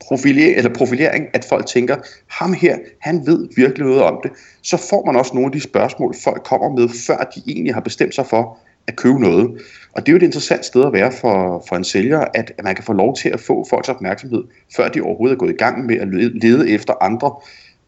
profilering, 0.00 0.56
eller 0.56 0.74
profilering, 0.74 1.26
at 1.32 1.44
folk 1.44 1.66
tænker, 1.66 1.96
ham 2.26 2.52
her, 2.52 2.78
han 3.00 3.26
ved 3.26 3.48
virkelig 3.56 3.86
noget 3.86 4.02
om 4.02 4.20
det, 4.22 4.30
så 4.62 4.76
får 4.90 5.06
man 5.06 5.16
også 5.16 5.34
nogle 5.34 5.46
af 5.46 5.52
de 5.52 5.60
spørgsmål, 5.60 6.14
folk 6.24 6.42
kommer 6.42 6.68
med, 6.80 6.88
før 7.06 7.30
de 7.34 7.42
egentlig 7.46 7.74
har 7.74 7.80
bestemt 7.80 8.14
sig 8.14 8.26
for 8.26 8.58
at 8.86 8.96
købe 8.96 9.20
noget. 9.20 9.60
Og 9.92 10.06
det 10.06 10.08
er 10.08 10.12
jo 10.12 10.16
et 10.16 10.22
interessant 10.22 10.64
sted 10.64 10.84
at 10.84 10.92
være 10.92 11.12
for, 11.12 11.64
for 11.68 11.76
en 11.76 11.84
sælger, 11.84 12.24
at 12.34 12.52
man 12.64 12.74
kan 12.74 12.84
få 12.84 12.92
lov 12.92 13.16
til 13.16 13.28
at 13.28 13.40
få 13.40 13.66
folks 13.70 13.88
opmærksomhed, 13.88 14.44
før 14.76 14.88
de 14.88 15.00
overhovedet 15.00 15.34
er 15.34 15.38
gået 15.38 15.50
i 15.50 15.56
gang 15.56 15.86
med 15.86 15.96
at 15.96 16.08
lede 16.42 16.70
efter 16.70 16.94
andre 17.00 17.34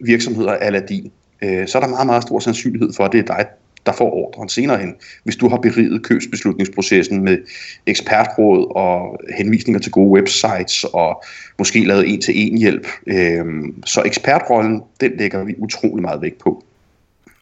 virksomheder 0.00 0.52
af 0.52 0.83
din. 0.83 1.12
Øh, 1.43 1.69
så 1.69 1.79
er 1.79 1.83
der 1.83 1.88
meget, 1.88 2.07
meget 2.07 2.23
stor 2.23 2.38
sandsynlighed 2.38 2.93
for, 2.93 3.05
at 3.05 3.12
det 3.12 3.19
er 3.19 3.35
dig, 3.37 3.47
der 3.87 3.93
får 3.93 4.12
ordren 4.12 4.49
senere 4.49 4.79
hen, 4.79 4.95
hvis 5.25 5.37
du 5.37 5.49
har 5.49 5.57
beriget 5.57 6.03
købsbeslutningsprocessen 6.03 7.25
med 7.25 7.39
ekspertråd 7.87 8.77
og 8.77 9.21
henvisninger 9.39 9.81
til 9.81 9.93
gode 9.93 10.11
websites 10.11 10.85
og 10.85 11.25
måske 11.59 11.85
lavet 11.85 12.09
en-til-en 12.09 12.59
hjælp. 12.59 12.87
Øhm, 13.07 13.83
så 13.87 14.03
ekspertrollen, 14.03 14.83
den 15.01 15.12
lægger 15.19 15.45
vi 15.45 15.55
utrolig 15.59 16.03
meget 16.03 16.23
vægt 16.23 16.39
på. 16.39 16.65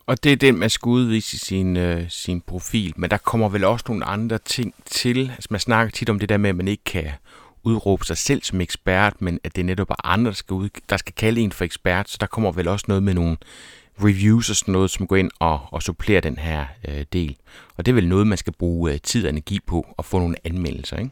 Og 0.07 0.25
det 0.25 0.33
er 0.33 0.37
den, 0.37 0.59
man 0.59 0.71
skal 0.71 0.89
udvise 0.89 1.35
i 1.35 1.39
sin, 1.39 1.77
øh, 1.77 2.05
sin 2.09 2.41
profil, 2.41 2.93
men 2.97 3.11
der 3.11 3.17
kommer 3.17 3.49
vel 3.49 3.65
også 3.65 3.85
nogle 3.89 4.05
andre 4.05 4.39
ting 4.39 4.75
til. 4.85 5.31
Altså 5.31 5.49
man 5.51 5.61
snakker 5.61 5.91
tit 5.91 6.11
om 6.11 6.19
det 6.19 6.29
der 6.29 6.37
med, 6.37 6.51
at 6.51 6.57
man 6.57 6.69
ikke 6.69 6.85
kan 6.85 7.07
udråbe 7.65 8.05
sig 8.05 8.17
selv 8.17 8.43
som 8.43 8.61
ekspert, 8.61 9.23
men 9.23 9.41
at 9.45 9.57
det 9.57 9.65
netop 9.65 9.91
er 9.91 10.07
andre, 10.07 10.29
der 10.31 10.35
skal, 10.35 10.55
ud, 10.55 10.69
der 10.91 10.97
skal 10.97 11.15
kalde 11.15 11.41
en 11.41 11.53
for 11.53 11.65
ekspert, 11.65 12.11
så 12.11 12.17
der 12.21 12.27
kommer 12.27 12.53
vel 12.53 12.69
også 12.69 12.85
noget 12.89 13.03
med 13.03 13.15
nogle 13.15 13.37
reviews 14.05 14.51
og 14.51 14.57
sådan 14.57 14.73
noget, 14.73 14.91
som 14.91 15.07
går 15.07 15.17
ind 15.17 15.31
og, 15.39 15.61
og 15.71 15.83
supplerer 15.83 16.21
den 16.21 16.39
her 16.39 16.65
øh, 16.89 17.05
del. 17.13 17.37
Og 17.77 17.87
det 17.87 17.93
er 17.93 17.95
vel 17.95 18.09
noget, 18.09 18.27
man 18.27 18.39
skal 18.39 18.53
bruge 18.53 18.93
øh, 18.93 18.99
tid 19.03 19.25
og 19.25 19.31
energi 19.31 19.59
på 19.67 19.87
at 19.99 20.05
få 20.05 20.19
nogle 20.19 20.37
anmeldelser, 20.45 20.97
ikke? 20.97 21.11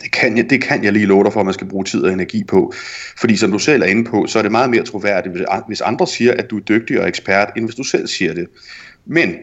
Det 0.00 0.12
kan, 0.12 0.36
jeg, 0.36 0.50
det 0.50 0.62
kan 0.62 0.84
jeg 0.84 0.92
lige 0.92 1.06
love 1.06 1.24
dig 1.24 1.32
for, 1.32 1.40
at 1.40 1.46
man 1.46 1.54
skal 1.54 1.68
bruge 1.68 1.84
tid 1.84 2.02
og 2.02 2.12
energi 2.12 2.44
på. 2.44 2.72
Fordi 3.18 3.36
som 3.36 3.52
du 3.52 3.58
selv 3.58 3.82
er 3.82 3.86
inde 3.86 4.04
på, 4.10 4.26
så 4.26 4.38
er 4.38 4.42
det 4.42 4.52
meget 4.52 4.70
mere 4.70 4.82
troværdigt, 4.82 5.34
hvis 5.66 5.80
andre 5.80 6.06
siger, 6.06 6.32
at 6.32 6.50
du 6.50 6.56
er 6.56 6.60
dygtig 6.60 7.00
og 7.00 7.08
ekspert, 7.08 7.48
end 7.56 7.64
hvis 7.64 7.74
du 7.74 7.82
selv 7.82 8.06
siger 8.06 8.34
det. 8.34 8.46
Men 9.06 9.34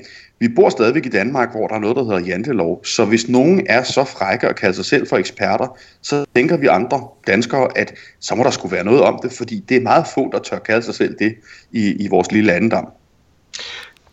vi 0.43 0.47
bor 0.47 0.69
stadigvæk 0.69 1.05
i 1.05 1.09
Danmark, 1.09 1.51
hvor 1.51 1.67
der 1.67 1.75
er 1.75 1.79
noget, 1.79 1.95
der 1.95 2.03
hedder 2.03 2.19
jantelov. 2.19 2.85
Så 2.85 3.05
hvis 3.05 3.27
nogen 3.27 3.67
er 3.69 3.83
så 3.83 4.03
frække 4.03 4.49
og 4.49 4.55
kalder 4.55 4.75
sig 4.75 4.85
selv 4.85 5.07
for 5.07 5.17
eksperter, 5.17 5.77
så 6.01 6.25
tænker 6.35 6.57
vi 6.57 6.67
andre 6.67 7.07
danskere, 7.27 7.77
at 7.77 7.93
så 8.19 8.35
må 8.35 8.43
der 8.43 8.51
skulle 8.51 8.75
være 8.75 8.83
noget 8.83 9.01
om 9.01 9.19
det, 9.23 9.31
fordi 9.31 9.59
det 9.69 9.77
er 9.77 9.81
meget 9.81 10.05
få, 10.13 10.29
der 10.31 10.39
tør 10.39 10.59
kalde 10.59 10.83
sig 10.85 10.95
selv 10.95 11.15
det 11.19 11.35
i, 11.71 12.05
i 12.05 12.07
vores 12.07 12.31
lille 12.31 12.47
landedam. 12.47 12.87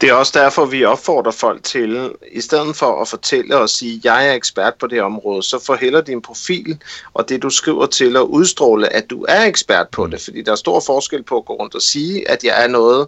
Det 0.00 0.08
er 0.08 0.14
også 0.14 0.32
derfor, 0.38 0.64
vi 0.64 0.84
opfordrer 0.84 1.32
folk 1.32 1.64
til, 1.64 2.10
i 2.32 2.40
stedet 2.40 2.76
for 2.76 3.00
at 3.00 3.08
fortælle 3.08 3.56
og 3.56 3.68
sige, 3.68 4.00
jeg 4.04 4.28
er 4.28 4.32
ekspert 4.32 4.74
på 4.80 4.86
det 4.86 5.02
område, 5.02 5.42
så 5.42 5.64
forhælder 5.66 6.00
din 6.00 6.22
profil 6.22 6.78
og 7.14 7.28
det, 7.28 7.42
du 7.42 7.50
skriver 7.50 7.86
til 7.86 8.16
at 8.16 8.22
udstråle, 8.22 8.92
at 8.92 9.10
du 9.10 9.26
er 9.28 9.44
ekspert 9.44 9.88
på 9.88 10.06
det. 10.06 10.20
Fordi 10.20 10.42
der 10.42 10.52
er 10.52 10.56
stor 10.56 10.80
forskel 10.86 11.22
på 11.22 11.36
at 11.36 11.44
gå 11.44 11.52
rundt 11.52 11.74
og 11.74 11.82
sige, 11.82 12.30
at 12.30 12.44
jeg 12.44 12.64
er 12.64 12.68
noget, 12.68 13.06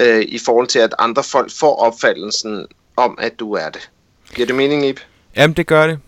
øh, 0.00 0.22
i 0.28 0.38
forhold 0.38 0.66
til, 0.66 0.78
at 0.78 0.94
andre 0.98 1.22
folk 1.22 1.50
får 1.50 1.76
opfattelsen 1.76 2.66
om, 2.96 3.18
at 3.20 3.38
du 3.38 3.52
er 3.52 3.70
det. 3.70 3.90
Giver 4.34 4.46
det 4.46 4.56
mening, 4.56 4.86
Ip? 4.86 5.00
Jamen, 5.36 5.56
det 5.56 5.66
gør 5.66 5.86
det. 5.86 5.98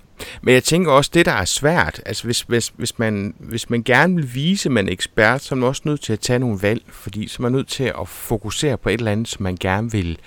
Men 0.43 0.55
jeg 0.55 0.65
tænker 0.65 0.93
også, 0.93 1.11
det 1.15 1.27
der 1.27 1.33
er 1.33 1.45
svært, 1.45 2.03
altså 2.07 2.25
hvis, 2.25 2.41
hvis, 2.41 2.73
hvis, 2.77 2.99
man, 2.99 3.35
hvis 3.39 3.71
man 3.71 3.83
gerne 3.83 4.17
vil 4.17 4.35
vise, 4.35 4.69
at 4.69 4.73
man 4.73 4.89
er 4.89 4.93
ekspert, 4.93 5.43
så 5.43 5.55
er 5.55 5.57
man 5.57 5.69
også 5.69 5.83
nødt 5.85 6.01
til 6.01 6.13
at 6.13 6.21
tage 6.21 6.39
nogle 6.39 6.59
valg, 6.63 6.83
fordi 6.89 7.29
så 7.29 7.37
er 7.39 7.43
man 7.43 7.53
nødt 7.53 7.69
til 7.69 7.85
at 7.85 8.09
fokusere 8.09 8.77
på 8.77 8.89
et 8.89 8.99
eller 8.99 9.13
andet, 9.13 9.29
som 9.29 9.43
man 9.43 9.57
gerne 9.61 9.93
vil 9.93 10.19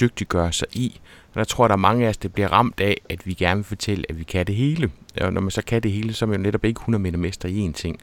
dygtiggøre 0.00 0.52
sig 0.52 0.68
i. 0.72 1.00
Og 1.34 1.38
der 1.38 1.44
tror 1.44 1.64
jeg, 1.64 1.68
der 1.68 1.74
er 1.74 1.78
mange 1.78 2.06
af 2.06 2.08
os, 2.10 2.16
der 2.16 2.28
bliver 2.28 2.48
ramt 2.48 2.80
af, 2.80 3.00
at 3.08 3.26
vi 3.26 3.34
gerne 3.34 3.56
vil 3.56 3.64
fortælle, 3.64 4.04
at 4.08 4.18
vi 4.18 4.24
kan 4.24 4.46
det 4.46 4.54
hele. 4.54 4.90
Og 5.20 5.32
når 5.32 5.40
man 5.40 5.50
så 5.50 5.62
kan 5.62 5.82
det 5.82 5.92
hele, 5.92 6.14
så 6.14 6.24
er 6.24 6.26
man 6.26 6.36
jo 6.36 6.42
netop 6.42 6.64
ikke 6.64 6.78
100 6.78 7.02
meter 7.02 7.18
mester 7.18 7.48
i 7.48 7.66
én 7.68 7.72
ting. 7.72 8.00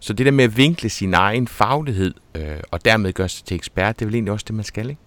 Så 0.00 0.12
det 0.12 0.26
der 0.26 0.32
med 0.32 0.44
at 0.44 0.56
vinkle 0.56 0.88
sin 0.88 1.14
egen 1.14 1.48
faglighed, 1.48 2.14
øh, 2.34 2.60
og 2.70 2.84
dermed 2.84 3.12
gøre 3.12 3.28
sig 3.28 3.44
til 3.44 3.54
ekspert, 3.54 3.98
det 3.98 4.04
er 4.04 4.06
vel 4.06 4.14
egentlig 4.14 4.32
også 4.32 4.44
det, 4.48 4.54
man 4.54 4.64
skal, 4.64 4.90
ikke? 4.90 5.00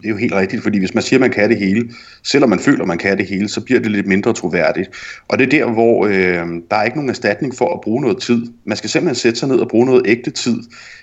Det 0.00 0.06
er 0.06 0.10
jo 0.10 0.16
helt 0.16 0.34
rigtigt, 0.34 0.62
fordi 0.62 0.78
hvis 0.78 0.94
man 0.94 1.02
siger, 1.02 1.18
at 1.18 1.20
man 1.20 1.30
kan 1.30 1.50
det 1.50 1.58
hele, 1.58 1.90
selvom 2.24 2.50
man 2.50 2.58
føler, 2.58 2.82
at 2.82 2.88
man 2.88 2.98
kan 2.98 3.18
det 3.18 3.26
hele, 3.26 3.48
så 3.48 3.60
bliver 3.60 3.80
det 3.80 3.90
lidt 3.90 4.06
mindre 4.06 4.32
troværdigt. 4.32 4.90
Og 5.28 5.38
det 5.38 5.44
er 5.44 5.50
der, 5.50 5.72
hvor 5.72 6.06
øh, 6.06 6.46
der 6.70 6.76
er 6.76 6.82
ikke 6.82 6.96
nogen 6.96 7.10
erstatning 7.10 7.54
for 7.54 7.74
at 7.74 7.80
bruge 7.80 8.02
noget 8.02 8.20
tid. 8.20 8.46
Man 8.64 8.76
skal 8.76 8.90
simpelthen 8.90 9.14
sætte 9.14 9.38
sig 9.38 9.48
ned 9.48 9.56
og 9.56 9.68
bruge 9.68 9.86
noget 9.86 10.02
ægte 10.06 10.30
tid 10.30 10.58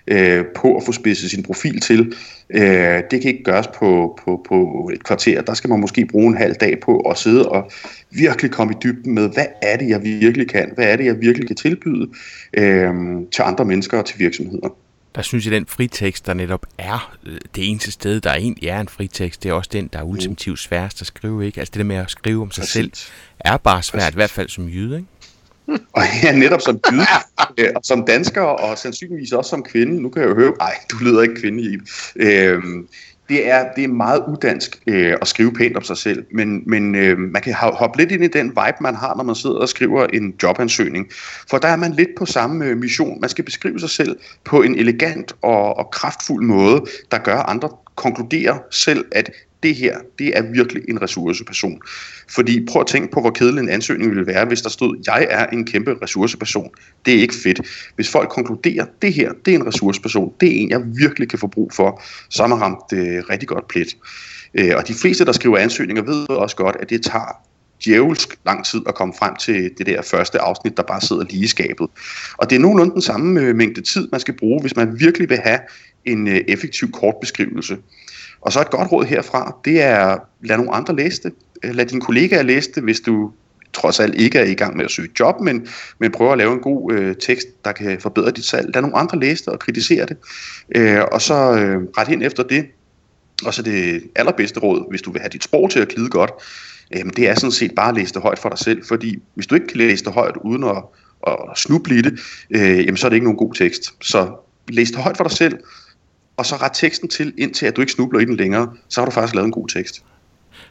øh, 0.07 0.45
på 0.55 0.75
at 0.75 0.83
få 0.83 0.91
spidset 0.91 1.29
sin 1.31 1.43
profil 1.43 1.81
til. 1.81 2.13
Øh, 2.49 2.61
det 3.11 3.21
kan 3.21 3.31
ikke 3.31 3.43
gøres 3.43 3.67
på, 3.67 4.19
på, 4.25 4.45
på 4.49 4.89
et 4.93 5.03
kvarter. 5.03 5.41
Der 5.41 5.53
skal 5.53 5.69
man 5.69 5.79
måske 5.79 6.05
bruge 6.05 6.27
en 6.27 6.37
halv 6.37 6.55
dag 6.55 6.79
på 6.79 6.99
at 6.99 7.17
sidde 7.17 7.49
og 7.49 7.71
virkelig 8.11 8.51
komme 8.51 8.73
i 8.73 8.77
dybden 8.83 9.13
med, 9.13 9.29
hvad 9.33 9.45
er 9.61 9.77
det, 9.77 9.89
jeg 9.89 10.03
virkelig 10.03 10.49
kan? 10.49 10.71
Hvad 10.75 10.85
er 10.85 10.95
det, 10.95 11.05
jeg 11.05 11.21
virkelig 11.21 11.47
kan 11.47 11.55
tilbyde 11.55 12.07
øh, 12.57 12.93
til 13.31 13.41
andre 13.41 13.65
mennesker 13.65 13.97
og 13.97 14.05
til 14.05 14.19
virksomheder? 14.19 14.86
Der 15.17 15.23
synes 15.23 15.45
jeg, 15.45 15.51
den 15.51 15.65
fritekst, 15.67 16.25
der 16.25 16.33
netop 16.33 16.65
er 16.77 17.15
øh, 17.25 17.37
det 17.55 17.69
eneste 17.69 17.91
sted, 17.91 18.21
der 18.21 18.33
egentlig 18.33 18.69
er 18.69 18.81
en 18.81 18.87
fritekst, 18.87 19.43
det 19.43 19.49
er 19.49 19.53
også 19.53 19.69
den, 19.73 19.89
der 19.93 19.99
er 19.99 20.03
mm. 20.03 20.09
ultimativt 20.09 20.59
sværest 20.59 21.01
at 21.01 21.07
skrive. 21.07 21.45
Ikke? 21.45 21.59
Altså 21.59 21.71
det 21.71 21.79
der 21.79 21.85
med 21.85 21.95
at 21.95 22.11
skrive 22.11 22.41
om 22.41 22.51
sig 22.51 22.61
Præcis. 22.61 22.73
selv, 22.73 22.91
er 23.39 23.57
bare 23.57 23.83
svært, 23.83 24.01
Præcis. 24.01 24.13
i 24.13 24.15
hvert 24.15 24.29
fald 24.29 24.49
som 24.49 24.67
jyde. 24.67 24.97
Ikke? 24.97 25.09
Og 25.95 26.03
ja, 26.23 26.31
netop 26.31 26.61
som 26.61 26.79
jyde, 26.91 27.05
øh, 27.57 27.69
og 27.75 27.81
som 27.83 28.05
dansker, 28.05 28.41
og 28.41 28.77
sandsynligvis 28.77 29.31
også 29.31 29.49
som 29.49 29.63
kvinde. 29.63 30.01
Nu 30.01 30.09
kan 30.09 30.21
jeg 30.21 30.29
jo 30.29 30.35
høre, 30.35 30.53
nej, 30.59 30.73
du 30.91 30.97
lyder 30.97 31.21
ikke 31.21 31.35
kvinde 31.35 31.63
i. 31.63 31.77
Øh, 32.15 32.63
det 33.29 33.49
er, 33.49 33.65
det 33.75 33.83
er 33.83 33.87
meget 33.87 34.23
udansk 34.27 34.81
øh, 34.87 35.13
at 35.21 35.27
skrive 35.27 35.53
pænt 35.53 35.77
om 35.77 35.83
sig 35.83 35.97
selv, 35.97 36.25
men, 36.31 36.63
men 36.65 36.95
øh, 36.95 37.17
man 37.17 37.41
kan 37.41 37.53
hoppe 37.53 37.97
lidt 37.97 38.11
ind 38.11 38.23
i 38.23 38.27
den 38.27 38.49
vibe, 38.49 38.77
man 38.81 38.95
har, 38.95 39.15
når 39.15 39.23
man 39.23 39.35
sidder 39.35 39.55
og 39.55 39.69
skriver 39.69 40.05
en 40.05 40.33
jobansøgning. 40.43 41.07
For 41.49 41.57
der 41.57 41.67
er 41.67 41.75
man 41.75 41.91
lidt 41.91 42.09
på 42.17 42.25
samme 42.25 42.65
øh, 42.65 42.77
mission. 42.77 43.21
Man 43.21 43.29
skal 43.29 43.45
beskrive 43.45 43.79
sig 43.79 43.89
selv 43.89 44.17
på 44.43 44.61
en 44.61 44.75
elegant 44.75 45.33
og, 45.41 45.77
og 45.77 45.91
kraftfuld 45.91 46.45
måde, 46.45 46.85
der 47.11 47.17
gør 47.17 47.37
andre 47.37 47.69
konkludere 47.95 48.59
selv, 48.71 49.05
at 49.11 49.31
det 49.63 49.75
her, 49.75 49.97
det 50.19 50.37
er 50.37 50.41
virkelig 50.41 50.83
en 50.89 51.01
ressourceperson. 51.01 51.81
Fordi 52.29 52.65
prøv 52.65 52.81
at 52.81 52.87
tænke 52.87 53.11
på, 53.11 53.21
hvor 53.21 53.29
kedelig 53.29 53.61
en 53.61 53.69
ansøgning 53.69 54.09
ville 54.11 54.27
være, 54.27 54.45
hvis 54.45 54.61
der 54.61 54.69
stod, 54.69 54.97
jeg 55.07 55.27
er 55.29 55.45
en 55.45 55.65
kæmpe 55.65 55.95
ressourceperson. 56.01 56.69
Det 57.05 57.13
er 57.15 57.21
ikke 57.21 57.35
fedt. 57.43 57.61
Hvis 57.95 58.09
folk 58.09 58.29
konkluderer, 58.29 58.85
det 59.01 59.13
her, 59.13 59.31
det 59.45 59.53
er 59.53 59.59
en 59.59 59.67
ressourceperson, 59.67 60.33
det 60.39 60.49
er 60.49 60.61
en, 60.61 60.69
jeg 60.69 60.81
virkelig 60.85 61.29
kan 61.29 61.39
få 61.39 61.47
brug 61.47 61.73
for, 61.73 62.01
så 62.29 62.43
har 62.43 62.47
man 62.47 62.61
ramt 62.61 62.93
øh, 62.93 63.23
rigtig 63.29 63.47
godt 63.47 63.67
plet. 63.67 63.97
Øh, 64.53 64.71
og 64.75 64.87
de 64.87 64.93
fleste, 64.93 65.25
der 65.25 65.31
skriver 65.31 65.57
ansøgninger, 65.57 66.03
ved 66.03 66.29
også 66.29 66.55
godt, 66.55 66.75
at 66.79 66.89
det 66.89 67.03
tager 67.03 67.41
djævelsk 67.85 68.39
lang 68.45 68.65
tid 68.65 68.81
at 68.87 68.95
komme 68.95 69.13
frem 69.19 69.35
til 69.35 69.71
det 69.77 69.85
der 69.85 70.01
første 70.01 70.39
afsnit, 70.39 70.77
der 70.77 70.83
bare 70.83 71.01
sidder 71.01 71.23
lige 71.29 71.43
i 71.43 71.47
skabet. 71.47 71.87
Og 72.37 72.49
det 72.49 72.55
er 72.55 72.59
nogenlunde 72.59 72.93
den 72.93 73.01
samme 73.01 73.41
øh, 73.41 73.55
mængde 73.55 73.81
tid, 73.81 74.07
man 74.11 74.19
skal 74.19 74.33
bruge, 74.33 74.61
hvis 74.61 74.75
man 74.75 74.99
virkelig 74.99 75.29
vil 75.29 75.37
have 75.37 75.59
en 76.05 76.27
øh, 76.27 76.41
effektiv 76.47 76.91
kort 76.91 77.15
beskrivelse. 77.21 77.77
Og 78.47 78.53
så 78.53 78.61
et 78.61 78.69
godt 78.69 78.91
råd 78.91 79.05
herfra, 79.05 79.55
det 79.65 79.81
er, 79.81 80.17
lad 80.41 80.57
nogle 80.57 80.73
andre 80.73 80.95
læse 80.95 81.23
det. 81.23 81.33
Øh, 81.63 81.75
lad 81.75 81.85
dine 81.85 82.01
kollegaer 82.01 82.43
læse 82.43 82.71
det, 82.75 82.83
hvis 82.83 82.99
du 82.99 83.31
trods 83.73 83.99
alt 83.99 84.15
ikke 84.15 84.39
er 84.39 84.43
i 84.43 84.53
gang 84.53 84.77
med 84.77 84.85
at 84.85 84.91
søge 84.91 85.09
job, 85.19 85.41
men, 85.41 85.67
men 85.99 86.11
prøver 86.11 86.31
at 86.31 86.37
lave 86.37 86.53
en 86.53 86.59
god 86.59 86.93
øh, 86.93 87.15
tekst, 87.15 87.47
der 87.65 87.71
kan 87.71 87.99
forbedre 87.99 88.31
dit 88.31 88.45
salg. 88.45 88.69
Lad 88.73 88.81
nogle 88.81 88.97
andre 88.97 89.19
læse 89.19 89.45
det 89.45 89.53
og 89.53 89.59
kritisere 89.59 90.05
det. 90.05 90.17
Øh, 90.75 91.01
og 91.11 91.21
så 91.21 91.33
øh, 91.33 91.81
ret 91.97 92.07
hen 92.07 92.21
efter 92.21 92.43
det. 92.43 92.65
Og 93.45 93.53
så 93.53 93.61
det 93.61 94.03
allerbedste 94.15 94.59
råd, 94.59 94.89
hvis 94.89 95.01
du 95.01 95.11
vil 95.11 95.21
have 95.21 95.29
dit 95.29 95.43
sprog 95.43 95.71
til 95.71 95.79
at 95.79 95.87
glide 95.87 96.09
godt, 96.09 96.31
øh, 96.95 97.05
det 97.15 97.29
er 97.29 97.35
sådan 97.35 97.51
set 97.51 97.71
bare 97.75 97.89
at 97.89 97.95
læse 97.95 98.13
det 98.13 98.21
højt 98.21 98.39
for 98.39 98.49
dig 98.49 98.59
selv. 98.59 98.85
Fordi 98.85 99.17
hvis 99.33 99.47
du 99.47 99.55
ikke 99.55 99.67
kan 99.67 99.77
læse 99.77 100.05
det 100.05 100.13
højt 100.13 100.35
uden 100.43 100.63
at, 100.63 100.83
at 101.27 101.37
snuble 101.55 101.97
i 101.97 102.01
det, 102.01 102.19
øh, 102.49 102.85
jamen, 102.85 102.97
så 102.97 103.07
er 103.07 103.09
det 103.09 103.15
ikke 103.15 103.25
nogen 103.25 103.37
god 103.37 103.53
tekst. 103.53 103.93
Så 104.01 104.29
læs 104.69 104.91
det 104.91 104.99
højt 104.99 105.17
for 105.17 105.23
dig 105.23 105.37
selv, 105.37 105.57
og 106.37 106.45
så 106.45 106.55
ret 106.55 106.71
teksten 106.73 107.09
til, 107.09 107.33
indtil 107.37 107.65
at 107.65 107.75
du 107.75 107.81
ikke 107.81 107.93
snubler 107.93 108.19
i 108.19 108.25
den 108.25 108.35
længere, 108.35 108.73
så 108.89 109.01
har 109.01 109.05
du 109.05 109.11
faktisk 109.11 109.35
lavet 109.35 109.45
en 109.45 109.51
god 109.51 109.67
tekst. 109.67 110.03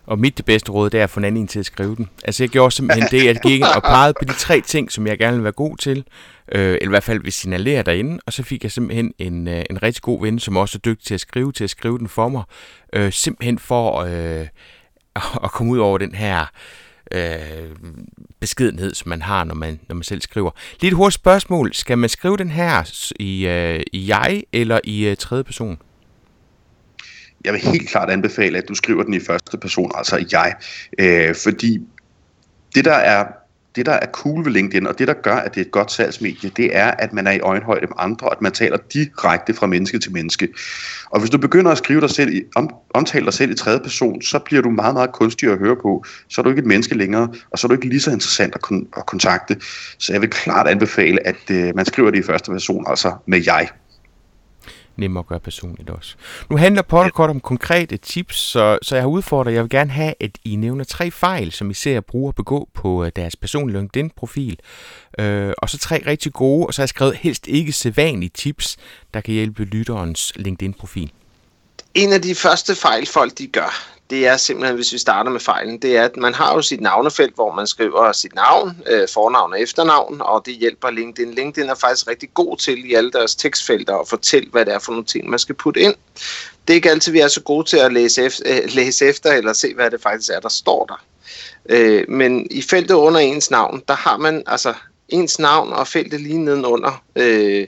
Og 0.06 0.18
mit 0.18 0.36
det 0.36 0.44
bedste 0.44 0.72
råd, 0.72 0.90
det 0.90 1.00
er 1.00 1.04
at 1.04 1.10
få 1.10 1.20
en 1.20 1.24
anden 1.24 1.46
til 1.46 1.58
at 1.58 1.66
skrive 1.66 1.96
den. 1.96 2.08
Altså 2.24 2.42
jeg 2.42 2.50
gjorde 2.50 2.74
simpelthen 2.74 3.08
det, 3.10 3.20
at 3.20 3.26
jeg 3.26 3.36
gik 3.42 3.62
og 3.76 3.82
pegede 3.82 4.14
på 4.18 4.24
de 4.24 4.32
tre 4.32 4.60
ting, 4.60 4.92
som 4.92 5.06
jeg 5.06 5.18
gerne 5.18 5.36
vil 5.36 5.44
være 5.44 5.52
god 5.52 5.76
til, 5.76 6.04
øh, 6.52 6.60
eller 6.60 6.86
i 6.86 6.88
hvert 6.88 7.04
fald 7.04 7.22
vil 7.22 7.32
signalere 7.32 7.82
derinde, 7.82 8.18
og 8.26 8.32
så 8.32 8.42
fik 8.42 8.62
jeg 8.62 8.72
simpelthen 8.72 9.12
en, 9.18 9.48
øh, 9.48 9.64
en 9.70 9.82
rigtig 9.82 10.02
god 10.02 10.20
ven, 10.20 10.38
som 10.38 10.56
også 10.56 10.78
er 10.78 10.80
dygtig 10.80 11.06
til 11.06 11.14
at 11.14 11.20
skrive, 11.20 11.52
til 11.52 11.64
at 11.64 11.70
skrive 11.70 11.98
den 11.98 12.08
for 12.08 12.28
mig, 12.28 12.42
øh, 12.92 13.12
simpelthen 13.12 13.58
for 13.58 14.00
øh, 14.00 14.46
at 15.44 15.50
komme 15.50 15.72
ud 15.72 15.78
over 15.78 15.98
den 15.98 16.14
her 16.14 16.46
øh, 17.12 17.76
beskedenhed, 18.40 18.94
som 18.94 19.08
man 19.08 19.22
har, 19.22 19.44
når 19.44 19.54
man, 19.54 19.80
når 19.88 19.94
man 19.94 20.02
selv 20.02 20.20
skriver. 20.20 20.50
Lidt 20.80 20.94
hurtigt 20.94 21.14
spørgsmål. 21.14 21.74
Skal 21.74 21.98
man 21.98 22.08
skrive 22.08 22.36
den 22.36 22.50
her 22.50 22.90
i, 23.20 23.46
øh, 23.46 23.80
i 23.92 24.08
jeg 24.08 24.42
eller 24.52 24.80
i 24.84 25.06
øh, 25.06 25.16
tredje 25.16 25.44
person? 25.44 25.78
Jeg 27.44 27.52
vil 27.52 27.60
helt 27.60 27.88
klart 27.88 28.10
anbefale, 28.10 28.58
at 28.58 28.68
du 28.68 28.74
skriver 28.74 29.02
den 29.02 29.14
i 29.14 29.20
første 29.20 29.58
person, 29.58 29.92
altså 29.94 30.26
jeg. 30.32 30.54
Øh, 30.98 31.34
fordi 31.34 31.78
det, 32.74 32.84
der 32.84 32.94
er 32.94 33.24
det, 33.76 33.86
der 33.86 33.92
er 33.92 34.06
cool 34.12 34.44
ved 34.44 34.52
LinkedIn, 34.52 34.86
og 34.86 34.98
det, 34.98 35.08
der 35.08 35.14
gør, 35.14 35.34
at 35.36 35.54
det 35.54 35.60
er 35.60 35.64
et 35.64 35.70
godt 35.70 35.92
salgsmedie, 35.92 36.50
det 36.56 36.76
er, 36.76 36.90
at 36.90 37.12
man 37.12 37.26
er 37.26 37.30
i 37.30 37.40
øjenhøjde 37.40 37.86
med 37.86 37.96
andre, 37.98 38.26
og 38.26 38.32
at 38.32 38.42
man 38.42 38.52
taler 38.52 38.76
direkte 38.92 39.54
fra 39.54 39.66
menneske 39.66 39.98
til 39.98 40.12
menneske. 40.12 40.48
Og 41.10 41.20
hvis 41.20 41.30
du 41.30 41.38
begynder 41.38 41.70
at 41.70 41.78
skrive 41.78 42.00
dig 42.00 42.10
selv 42.10 42.34
i, 42.34 42.42
om, 42.54 42.70
omtale 42.94 43.24
dig 43.24 43.32
selv 43.32 43.50
i 43.50 43.54
tredje 43.54 43.80
person, 43.80 44.22
så 44.22 44.38
bliver 44.38 44.62
du 44.62 44.70
meget, 44.70 44.94
meget 44.94 45.12
kunstig 45.12 45.52
at 45.52 45.58
høre 45.58 45.76
på. 45.76 46.04
Så 46.28 46.40
er 46.40 46.42
du 46.42 46.48
ikke 46.48 46.60
et 46.60 46.66
menneske 46.66 46.94
længere, 46.94 47.28
og 47.50 47.58
så 47.58 47.66
er 47.66 47.68
du 47.68 47.74
ikke 47.74 47.88
lige 47.88 48.00
så 48.00 48.10
interessant 48.10 48.54
at, 48.54 48.60
kon- 48.66 48.88
at 48.96 49.06
kontakte. 49.06 49.56
Så 49.98 50.12
jeg 50.12 50.20
vil 50.20 50.30
klart 50.30 50.68
anbefale, 50.68 51.26
at 51.26 51.50
øh, 51.50 51.76
man 51.76 51.84
skriver 51.84 52.10
det 52.10 52.18
i 52.18 52.22
første 52.22 52.50
person, 52.50 52.84
altså 52.88 53.12
med 53.26 53.42
jeg 53.46 53.68
nemmere 54.98 55.20
at 55.20 55.26
gøre 55.26 55.40
personligt 55.40 55.90
også. 55.90 56.14
Nu 56.50 56.56
handler 56.56 56.82
podcast 56.82 57.30
om 57.30 57.40
konkrete 57.40 57.96
tips, 57.96 58.36
så, 58.36 58.78
så 58.82 58.94
jeg 58.94 59.02
har 59.02 59.08
udfordret, 59.08 59.52
jeg 59.52 59.62
vil 59.62 59.70
gerne 59.70 59.90
have, 59.90 60.14
at 60.20 60.30
I 60.44 60.56
nævner 60.56 60.84
tre 60.84 61.10
fejl, 61.10 61.52
som 61.52 61.70
I 61.70 61.74
ser 61.74 62.00
brugere 62.00 62.32
begå 62.32 62.68
på 62.74 63.04
øh, 63.04 63.12
deres 63.16 63.36
personlige 63.36 63.78
LinkedIn-profil, 63.78 64.58
øh, 65.18 65.52
og 65.58 65.70
så 65.70 65.78
tre 65.78 66.02
rigtig 66.06 66.32
gode, 66.32 66.66
og 66.66 66.74
så 66.74 66.80
har 66.80 66.84
jeg 66.84 66.88
skrevet 66.88 67.16
helst 67.16 67.46
ikke 67.46 67.72
sædvanlige 67.72 68.30
tips, 68.34 68.76
der 69.14 69.20
kan 69.20 69.34
hjælpe 69.34 69.64
lytterens 69.64 70.32
LinkedIn-profil. 70.36 71.12
En 71.94 72.12
af 72.12 72.22
de 72.22 72.34
første 72.34 72.74
fejl, 72.74 73.06
folk 73.06 73.38
de 73.38 73.46
gør, 73.46 73.95
det 74.10 74.26
er 74.26 74.36
simpelthen, 74.36 74.76
hvis 74.76 74.92
vi 74.92 74.98
starter 74.98 75.30
med 75.30 75.40
fejlen, 75.40 75.78
det 75.78 75.96
er, 75.96 76.04
at 76.04 76.16
man 76.16 76.34
har 76.34 76.54
jo 76.54 76.62
sit 76.62 76.80
navnefelt, 76.80 77.34
hvor 77.34 77.52
man 77.52 77.66
skriver 77.66 78.12
sit 78.12 78.34
navn, 78.34 78.82
øh, 78.86 79.08
fornavn 79.14 79.52
og 79.52 79.60
efternavn, 79.60 80.20
og 80.20 80.46
det 80.46 80.54
hjælper 80.54 80.90
LinkedIn. 80.90 81.34
LinkedIn 81.34 81.70
er 81.70 81.74
faktisk 81.74 82.08
rigtig 82.08 82.28
god 82.34 82.56
til 82.56 82.90
i 82.90 82.94
alle 82.94 83.10
deres 83.10 83.34
tekstfelter 83.34 83.96
at 83.96 84.08
fortælle, 84.08 84.48
hvad 84.50 84.64
det 84.64 84.74
er 84.74 84.78
for 84.78 84.92
nogle 84.92 85.04
ting, 85.04 85.30
man 85.30 85.38
skal 85.38 85.54
putte 85.54 85.80
ind. 85.80 85.94
Det 86.68 86.74
er 86.74 86.76
ikke 86.76 86.90
altid, 86.90 87.12
vi 87.12 87.20
er 87.20 87.28
så 87.28 87.42
gode 87.42 87.68
til 87.68 87.76
at 87.76 87.92
læse 87.92 88.22
efter, 88.22 88.42
øh, 88.46 88.74
læse 88.74 89.06
efter 89.06 89.32
eller 89.32 89.52
se, 89.52 89.74
hvad 89.74 89.90
det 89.90 90.02
faktisk 90.02 90.30
er, 90.30 90.40
der 90.40 90.48
står 90.48 90.84
der. 90.84 91.04
Øh, 91.68 92.04
men 92.08 92.46
i 92.50 92.62
feltet 92.62 92.94
under 92.94 93.20
ens 93.20 93.50
navn, 93.50 93.82
der 93.88 93.94
har 93.94 94.16
man 94.16 94.42
altså 94.46 94.74
ens 95.08 95.38
navn 95.38 95.72
og 95.72 95.88
feltet 95.88 96.20
lige 96.20 96.38
nedenunder, 96.38 97.02
øh, 97.16 97.66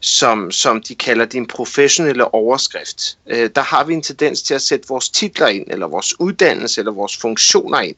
som, 0.00 0.50
som 0.50 0.82
de 0.82 0.94
kalder 0.94 1.24
din 1.24 1.46
professionelle 1.46 2.34
overskrift. 2.34 3.18
Øh, 3.26 3.50
der 3.54 3.62
har 3.62 3.84
vi 3.84 3.94
en 3.94 4.02
tendens 4.02 4.42
til 4.42 4.54
at 4.54 4.62
sætte 4.62 4.88
vores 4.88 5.08
titler 5.08 5.46
ind, 5.46 5.66
eller 5.68 5.86
vores 5.86 6.20
uddannelse, 6.20 6.80
eller 6.80 6.92
vores 6.92 7.16
funktioner 7.16 7.80
ind. 7.80 7.96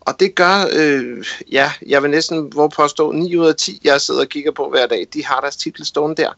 Og 0.00 0.20
det 0.20 0.34
gør, 0.34 0.68
øh, 0.72 1.24
ja, 1.52 1.72
jeg 1.86 2.02
vil 2.02 2.10
næsten 2.10 2.48
hvor 2.52 2.68
påstå, 2.68 3.12
9 3.12 3.36
ud 3.36 3.46
af 3.46 3.56
10, 3.56 3.80
jeg 3.84 4.00
sidder 4.00 4.20
og 4.20 4.28
kigger 4.28 4.52
på 4.52 4.70
hver 4.70 4.86
dag, 4.86 5.06
de 5.14 5.24
har 5.24 5.40
deres 5.40 5.56
titel 5.56 5.86
stående 5.86 6.22
der. 6.22 6.30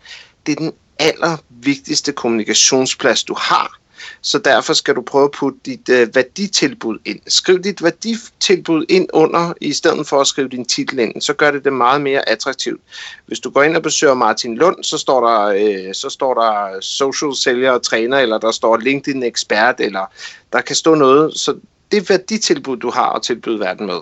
Det 0.46 0.52
er 0.52 0.56
den 0.56 0.72
allervigtigste 0.98 2.12
kommunikationsplads, 2.12 3.24
du 3.24 3.34
har 3.38 3.78
så 4.26 4.38
derfor 4.38 4.73
skal 4.73 4.95
du 4.95 5.02
prøve 5.02 5.25
at 5.25 5.30
putte 5.30 5.59
dit 5.64 5.88
øh, 5.88 6.14
værditilbud 6.14 6.99
ind. 7.04 7.21
Skriv 7.26 7.59
dit 7.59 7.83
værditilbud 7.83 8.85
ind 8.88 9.09
under, 9.12 9.52
i 9.61 9.73
stedet 9.73 10.06
for 10.06 10.21
at 10.21 10.26
skrive 10.26 10.49
din 10.49 10.64
titel 10.64 10.99
ind. 10.99 11.21
Så 11.21 11.33
gør 11.33 11.50
det 11.50 11.64
det 11.64 11.73
meget 11.73 12.00
mere 12.00 12.28
attraktivt. 12.28 12.80
Hvis 13.26 13.40
du 13.40 13.50
går 13.50 13.62
ind 13.62 13.76
og 13.76 13.83
besøger 13.83 14.14
Martin 14.14 14.56
Lund, 14.56 14.85
så 14.85 14.99
står 14.99 15.28
der, 15.28 15.40
øh, 15.40 15.95
så 15.95 16.11
står 16.11 16.35
der 16.35 16.80
social 16.80 17.37
sælger 17.37 17.71
og 17.71 17.83
træner, 17.83 18.18
eller 18.18 18.38
der 18.38 18.50
står 18.50 18.76
LinkedIn 18.76 19.23
ekspert, 19.23 19.80
eller 19.80 20.12
der 20.52 20.61
kan 20.61 20.76
stå 20.76 20.95
noget. 20.95 21.38
Så 21.38 21.54
det 21.92 22.11
værditilbud, 22.11 22.76
du 22.76 22.90
har 22.90 23.12
at 23.12 23.23
tilbyde 23.23 23.61
verden 23.61 23.87
med, 23.87 24.00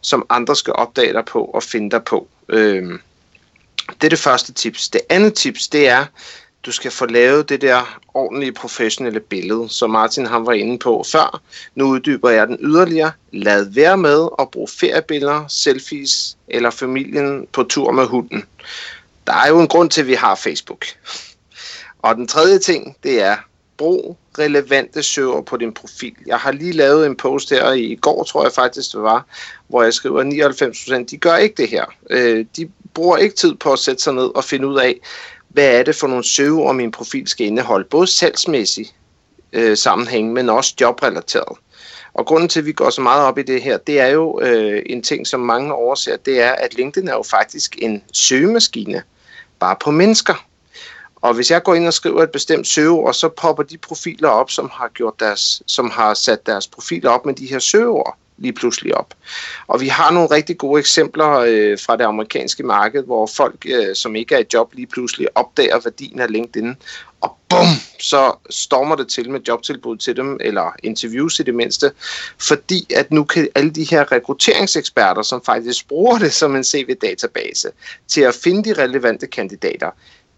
som 0.00 0.26
andre 0.30 0.56
skal 0.56 0.72
opdage 0.72 1.12
dig 1.12 1.24
på 1.24 1.44
og 1.44 1.62
finde 1.62 1.90
dig 1.90 2.04
på. 2.04 2.28
Øh, 2.48 2.98
det 3.88 4.04
er 4.04 4.08
det 4.08 4.18
første 4.18 4.52
tips. 4.52 4.88
Det 4.88 5.00
andet 5.10 5.34
tips, 5.34 5.68
det 5.68 5.88
er, 5.88 6.06
du 6.66 6.72
skal 6.72 6.90
få 6.90 7.06
lavet 7.06 7.48
det 7.48 7.60
der 7.60 8.00
ordentlige 8.14 8.52
professionelle 8.52 9.20
billede, 9.20 9.68
som 9.68 9.90
Martin 9.90 10.26
han 10.26 10.46
var 10.46 10.52
inde 10.52 10.78
på 10.78 11.04
før. 11.12 11.42
Nu 11.74 11.84
uddyber 11.84 12.30
jeg 12.30 12.48
den 12.48 12.56
yderligere. 12.60 13.12
Lad 13.32 13.64
være 13.64 13.96
med 13.96 14.28
at 14.38 14.50
bruge 14.50 14.68
feriebilleder, 14.68 15.44
selfies 15.48 16.36
eller 16.48 16.70
familien 16.70 17.46
på 17.52 17.62
tur 17.62 17.90
med 17.90 18.06
hunden. 18.06 18.44
Der 19.26 19.32
er 19.32 19.48
jo 19.48 19.60
en 19.60 19.68
grund 19.68 19.90
til, 19.90 20.00
at 20.00 20.06
vi 20.06 20.14
har 20.14 20.34
Facebook. 20.34 20.84
Og 21.98 22.14
den 22.14 22.28
tredje 22.28 22.58
ting, 22.58 22.96
det 23.02 23.22
er, 23.22 23.36
brug 23.76 24.18
relevante 24.38 25.02
søger 25.02 25.40
på 25.40 25.56
din 25.56 25.74
profil. 25.74 26.14
Jeg 26.26 26.38
har 26.38 26.52
lige 26.52 26.72
lavet 26.72 27.06
en 27.06 27.16
post 27.16 27.50
her 27.50 27.72
i 27.72 27.94
går, 27.94 28.24
tror 28.24 28.42
jeg 28.42 28.52
faktisk 28.52 28.92
det 28.92 29.02
var, 29.02 29.26
hvor 29.68 29.82
jeg 29.82 29.94
skriver, 29.94 30.20
at 30.20 30.54
99% 31.00 31.04
de 31.04 31.16
gør 31.16 31.36
ikke 31.36 31.54
det 31.56 31.68
her. 31.68 31.84
Øh, 32.10 32.46
de 32.56 32.70
bruger 32.94 33.16
ikke 33.16 33.36
tid 33.36 33.54
på 33.54 33.72
at 33.72 33.78
sætte 33.78 34.02
sig 34.02 34.14
ned 34.14 34.36
og 34.36 34.44
finde 34.44 34.66
ud 34.66 34.78
af, 34.78 35.00
hvad 35.52 35.78
er 35.78 35.82
det 35.82 35.96
for 35.96 36.06
nogle 36.06 36.24
søgeord, 36.24 36.74
min 36.74 36.90
profil 36.90 37.28
skal 37.28 37.46
indeholde, 37.46 37.84
både 37.84 38.06
salgsmæssigt 38.06 38.94
øh, 39.52 39.76
sammenhæng, 39.76 40.32
men 40.32 40.48
også 40.48 40.74
jobrelateret. 40.80 41.58
Og 42.14 42.26
grunden 42.26 42.48
til, 42.48 42.60
at 42.60 42.66
vi 42.66 42.72
går 42.72 42.90
så 42.90 43.00
meget 43.00 43.24
op 43.24 43.38
i 43.38 43.42
det 43.42 43.62
her, 43.62 43.78
det 43.78 44.00
er 44.00 44.06
jo 44.06 44.40
øh, 44.40 44.82
en 44.86 45.02
ting, 45.02 45.26
som 45.26 45.40
mange 45.40 45.74
overser, 45.74 46.16
det 46.16 46.40
er, 46.40 46.52
at 46.52 46.74
LinkedIn 46.74 47.08
er 47.08 47.12
jo 47.12 47.22
faktisk 47.22 47.76
en 47.78 48.02
søgemaskine, 48.12 49.02
bare 49.60 49.76
på 49.80 49.90
mennesker. 49.90 50.46
Og 51.16 51.34
hvis 51.34 51.50
jeg 51.50 51.62
går 51.62 51.74
ind 51.74 51.86
og 51.86 51.92
skriver 51.92 52.22
et 52.22 52.30
bestemt 52.30 52.66
søgeord, 52.66 53.14
så 53.14 53.28
popper 53.28 53.62
de 53.62 53.78
profiler 53.78 54.28
op, 54.28 54.50
som 54.50 54.70
har, 54.72 54.88
gjort 54.88 55.20
deres, 55.20 55.62
som 55.66 55.90
har 55.90 56.14
sat 56.14 56.46
deres 56.46 56.68
profiler 56.68 57.10
op 57.10 57.26
med 57.26 57.34
de 57.34 57.46
her 57.46 57.58
søgeord 57.58 58.18
lige 58.38 58.52
pludselig 58.52 58.94
op. 58.94 59.14
Og 59.66 59.80
vi 59.80 59.88
har 59.88 60.10
nogle 60.10 60.30
rigtig 60.30 60.58
gode 60.58 60.80
eksempler 60.80 61.30
øh, 61.30 61.78
fra 61.78 61.96
det 61.96 62.04
amerikanske 62.04 62.62
marked, 62.62 63.02
hvor 63.02 63.26
folk, 63.26 63.66
øh, 63.66 63.96
som 63.96 64.16
ikke 64.16 64.34
er 64.34 64.38
i 64.38 64.44
job, 64.54 64.74
lige 64.74 64.86
pludselig 64.86 65.28
opdager 65.34 65.80
værdien 65.84 66.20
af 66.20 66.32
LinkedIn, 66.32 66.76
og 67.20 67.36
bum, 67.48 67.66
så 67.98 68.32
stormer 68.50 68.96
det 68.96 69.08
til 69.08 69.30
med 69.30 69.40
jobtilbud 69.48 69.96
til 69.96 70.16
dem, 70.16 70.38
eller 70.40 70.72
interviews 70.82 71.40
i 71.40 71.42
det 71.42 71.54
mindste, 71.54 71.92
fordi 72.38 72.86
at 72.96 73.12
nu 73.12 73.24
kan 73.24 73.48
alle 73.54 73.70
de 73.70 73.84
her 73.84 74.12
rekrutteringseksperter, 74.12 75.22
som 75.22 75.42
faktisk 75.44 75.88
bruger 75.88 76.18
det 76.18 76.32
som 76.32 76.56
en 76.56 76.64
CV-database, 76.64 77.68
til 78.08 78.20
at 78.20 78.34
finde 78.34 78.64
de 78.64 78.82
relevante 78.82 79.26
kandidater, 79.26 79.90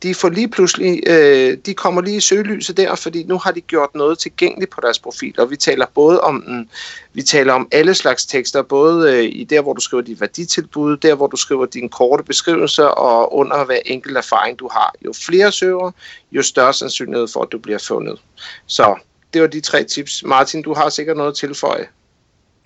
de 0.04 0.14
får 0.14 0.28
lige 0.28 0.48
pludselig, 0.48 1.02
øh, 1.06 1.58
de 1.66 1.74
kommer 1.74 2.00
lige 2.00 2.16
i 2.16 2.20
søgelyset 2.20 2.76
der, 2.76 2.94
fordi 2.94 3.24
nu 3.24 3.38
har 3.38 3.50
de 3.50 3.60
gjort 3.60 3.94
noget 3.94 4.18
tilgængeligt 4.18 4.70
på 4.70 4.80
deres 4.80 4.98
profil, 4.98 5.34
og 5.40 5.50
vi 5.50 5.56
taler 5.56 5.86
både 5.94 6.20
om 6.20 6.42
den, 6.42 6.70
vi 7.12 7.22
taler 7.22 7.52
om 7.52 7.68
alle 7.72 7.94
slags 7.94 8.26
tekster, 8.26 8.62
både 8.62 9.12
øh, 9.12 9.24
i 9.24 9.44
der, 9.44 9.62
hvor 9.62 9.72
du 9.72 9.80
skriver 9.80 10.02
dit 10.02 10.20
værditilbud, 10.20 10.96
der, 10.96 11.14
hvor 11.14 11.26
du 11.26 11.36
skriver 11.36 11.66
dine 11.66 11.88
korte 11.88 12.24
beskrivelser, 12.24 12.84
og 12.84 13.34
under 13.34 13.64
hver 13.64 13.78
enkelt 13.86 14.16
erfaring, 14.16 14.58
du 14.58 14.68
har. 14.72 14.94
Jo 15.04 15.12
flere 15.26 15.52
søger, 15.52 15.90
jo 16.32 16.42
større 16.42 16.74
sandsynlighed 16.74 17.28
for, 17.28 17.42
at 17.42 17.52
du 17.52 17.58
bliver 17.58 17.78
fundet. 17.78 18.20
Så 18.66 18.96
det 19.34 19.42
var 19.42 19.48
de 19.48 19.60
tre 19.60 19.84
tips. 19.84 20.24
Martin, 20.24 20.62
du 20.62 20.74
har 20.74 20.88
sikkert 20.88 21.16
noget 21.16 21.30
at 21.30 21.36
tilføje. 21.36 21.86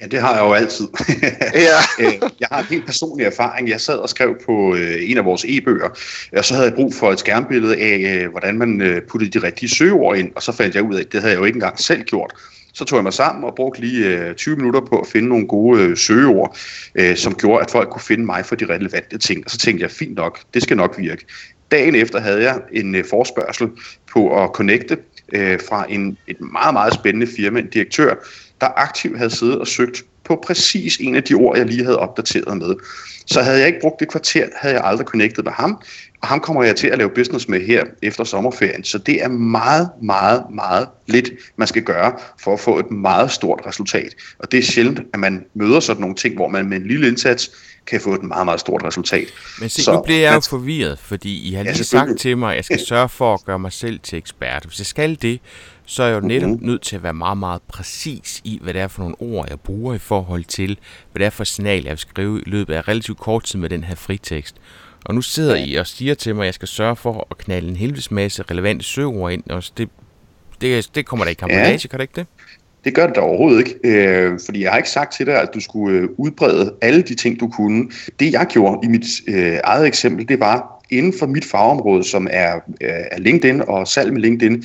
Ja, 0.00 0.06
det 0.06 0.20
har 0.20 0.34
jeg 0.34 0.42
jo 0.42 0.52
altid. 0.52 0.88
ja. 1.54 1.78
Øh, 2.04 2.30
jeg 2.40 2.48
har 2.52 2.58
en 2.58 2.66
helt 2.70 2.86
personlig 2.86 3.26
erfaring. 3.26 3.68
Jeg 3.68 3.80
sad 3.80 3.96
og 3.96 4.08
skrev 4.08 4.36
på 4.46 4.74
øh, 4.74 5.10
en 5.10 5.18
af 5.18 5.24
vores 5.24 5.44
e-bøger, 5.48 5.88
og 6.36 6.44
så 6.44 6.54
havde 6.54 6.66
jeg 6.66 6.74
brug 6.74 6.94
for 6.94 7.12
et 7.12 7.18
skærmbillede 7.18 7.76
af, 7.76 8.22
øh, 8.24 8.30
hvordan 8.30 8.58
man 8.58 9.02
puttede 9.08 9.40
de 9.40 9.46
rigtige 9.46 9.68
søgeord 9.68 10.16
ind, 10.16 10.32
og 10.36 10.42
så 10.42 10.52
fandt 10.52 10.74
jeg 10.74 10.82
ud 10.82 10.94
af, 10.94 11.00
at 11.00 11.12
det 11.12 11.20
havde 11.20 11.32
jeg 11.32 11.40
jo 11.40 11.44
ikke 11.44 11.56
engang 11.56 11.80
selv 11.80 12.02
gjort. 12.02 12.32
Så 12.74 12.84
tog 12.84 12.96
jeg 12.96 13.02
mig 13.02 13.12
sammen 13.12 13.44
og 13.44 13.54
brugte 13.54 13.80
lige 13.80 14.34
20 14.34 14.56
minutter 14.56 14.80
på 14.80 14.98
at 14.98 15.06
finde 15.06 15.28
nogle 15.28 15.48
gode 15.48 15.96
søgeord, 15.96 16.56
som 17.16 17.34
gjorde, 17.34 17.62
at 17.62 17.70
folk 17.70 17.88
kunne 17.90 18.02
finde 18.02 18.24
mig 18.24 18.46
for 18.46 18.54
de 18.54 18.66
relevante 18.66 19.18
ting. 19.18 19.42
Og 19.44 19.50
så 19.50 19.58
tænkte 19.58 19.82
jeg, 19.82 19.90
fint 19.90 20.14
nok, 20.14 20.38
det 20.54 20.62
skal 20.62 20.76
nok 20.76 20.94
virke. 20.98 21.26
Dagen 21.70 21.94
efter 21.94 22.20
havde 22.20 22.42
jeg 22.42 22.60
en 22.72 23.04
forspørgsel 23.10 23.68
på 24.12 24.44
at 24.44 24.50
connecte 24.54 24.98
fra 25.68 25.86
en, 25.88 26.18
et 26.26 26.40
meget, 26.40 26.72
meget 26.72 26.94
spændende 26.94 27.26
firma, 27.36 27.58
en 27.60 27.70
direktør, 27.70 28.14
der 28.60 28.66
aktivt 28.76 29.18
havde 29.18 29.30
siddet 29.30 29.58
og 29.58 29.66
søgt 29.66 30.04
på 30.24 30.42
præcis 30.46 30.96
en 30.96 31.14
af 31.14 31.22
de 31.22 31.34
ord, 31.34 31.56
jeg 31.56 31.66
lige 31.66 31.84
havde 31.84 31.98
opdateret 31.98 32.56
med. 32.56 32.74
Så 33.26 33.42
havde 33.42 33.58
jeg 33.58 33.66
ikke 33.66 33.80
brugt 33.80 34.00
det 34.00 34.08
kvarter, 34.08 34.46
havde 34.56 34.74
jeg 34.74 34.84
aldrig 34.84 35.06
connectet 35.06 35.44
med 35.44 35.52
ham, 35.52 35.82
og 36.22 36.28
ham 36.28 36.40
kommer 36.40 36.64
jeg 36.64 36.76
til 36.76 36.86
at 36.86 36.98
lave 36.98 37.10
business 37.14 37.48
med 37.48 37.66
her 37.66 37.84
efter 38.02 38.24
sommerferien. 38.24 38.84
Så 38.84 38.98
det 38.98 39.22
er 39.22 39.28
meget, 39.28 39.90
meget, 40.02 40.44
meget 40.54 40.88
lidt, 41.06 41.30
man 41.56 41.68
skal 41.68 41.82
gøre 41.82 42.12
for 42.40 42.52
at 42.52 42.60
få 42.60 42.78
et 42.78 42.90
meget 42.90 43.30
stort 43.30 43.60
resultat. 43.66 44.14
Og 44.38 44.52
det 44.52 44.58
er 44.58 44.62
sjældent, 44.62 45.00
at 45.14 45.20
man 45.20 45.44
møder 45.54 45.80
sådan 45.80 46.00
nogle 46.00 46.16
ting, 46.16 46.34
hvor 46.34 46.48
man 46.48 46.68
med 46.68 46.76
en 46.76 46.86
lille 46.86 47.08
indsats 47.08 47.50
kan 47.86 48.00
få 48.00 48.14
et 48.14 48.22
meget, 48.22 48.44
meget 48.44 48.60
stort 48.60 48.84
resultat. 48.84 49.28
Men 49.60 49.68
se, 49.68 49.82
så, 49.82 49.92
nu 49.92 50.00
bliver 50.00 50.20
jeg 50.20 50.34
jo 50.34 50.40
forvirret, 50.40 50.98
fordi 50.98 51.48
I 51.48 51.54
har 51.54 51.62
lige 51.62 51.76
ja, 51.76 51.82
sagt 51.82 52.18
til 52.20 52.38
mig, 52.38 52.50
at 52.50 52.56
jeg 52.56 52.64
skal 52.64 52.80
sørge 52.88 53.08
for 53.08 53.34
at 53.34 53.44
gøre 53.44 53.58
mig 53.58 53.72
selv 53.72 54.00
til 54.02 54.18
ekspert. 54.18 54.64
Hvis 54.64 54.78
jeg 54.78 54.86
skal 54.86 55.18
det, 55.22 55.40
så 55.90 56.02
er 56.02 56.06
jeg 56.06 56.22
jo 56.22 56.26
netop 56.26 56.50
mm-hmm. 56.50 56.66
nødt 56.66 56.82
til 56.82 56.96
at 56.96 57.02
være 57.02 57.14
meget, 57.14 57.38
meget 57.38 57.62
præcis 57.68 58.40
i, 58.44 58.58
hvad 58.62 58.74
det 58.74 58.82
er 58.82 58.88
for 58.88 59.00
nogle 59.02 59.14
ord, 59.18 59.46
jeg 59.48 59.60
bruger 59.60 59.94
i 59.94 59.98
forhold 59.98 60.44
til, 60.44 60.78
hvad 61.12 61.20
det 61.20 61.26
er 61.26 61.30
for 61.30 61.44
signal, 61.44 61.82
jeg 61.82 61.90
vil 61.90 61.98
skrive 61.98 62.40
i 62.40 62.42
løbet 62.46 62.74
af 62.74 62.88
relativt 62.88 63.18
kort 63.18 63.44
tid 63.44 63.58
med 63.58 63.68
den 63.68 63.84
her 63.84 63.94
fritekst. 63.94 64.56
Og 65.04 65.14
nu 65.14 65.22
sidder 65.22 65.56
I 65.56 65.74
og 65.74 65.86
siger 65.86 66.14
til 66.14 66.34
mig, 66.34 66.42
at 66.42 66.46
jeg 66.46 66.54
skal 66.54 66.68
sørge 66.68 66.96
for 66.96 67.26
at 67.30 67.38
knalde 67.38 67.68
en 67.68 67.76
helvedes 67.76 68.10
masse 68.10 68.42
relevante 68.50 68.84
søgeord 68.84 69.32
ind, 69.32 69.42
og 69.50 69.62
det, 69.78 69.88
det, 70.60 70.94
det 70.94 71.06
kommer 71.06 71.24
der 71.24 71.30
i 71.30 71.34
kampolage, 71.34 71.72
ja. 71.72 71.88
kan 71.88 71.98
det 71.98 72.00
ikke 72.00 72.16
det? 72.16 72.26
Det 72.84 72.94
gør 72.94 73.06
det 73.06 73.16
da 73.16 73.20
overhovedet 73.20 73.58
ikke, 73.58 73.74
øh, 73.84 74.38
fordi 74.46 74.62
jeg 74.62 74.70
har 74.70 74.76
ikke 74.76 74.90
sagt 74.90 75.12
til 75.12 75.26
dig, 75.26 75.42
at 75.42 75.48
du 75.54 75.60
skulle 75.60 75.98
øh, 75.98 76.08
udbrede 76.16 76.74
alle 76.82 77.02
de 77.02 77.14
ting, 77.14 77.40
du 77.40 77.48
kunne. 77.48 77.90
Det 78.20 78.32
jeg 78.32 78.46
gjorde 78.50 78.86
i 78.86 78.88
mit 78.88 79.06
øh, 79.28 79.58
eget 79.64 79.86
eksempel, 79.86 80.28
det 80.28 80.40
var 80.40 80.77
inden 80.90 81.12
for 81.18 81.26
mit 81.26 81.44
fagområde, 81.44 82.04
som 82.04 82.28
er, 82.30 82.54
øh, 82.54 82.90
er 83.10 83.18
LinkedIn 83.18 83.62
og 83.68 83.88
salg 83.88 84.12
med 84.12 84.20
LinkedIn, 84.20 84.64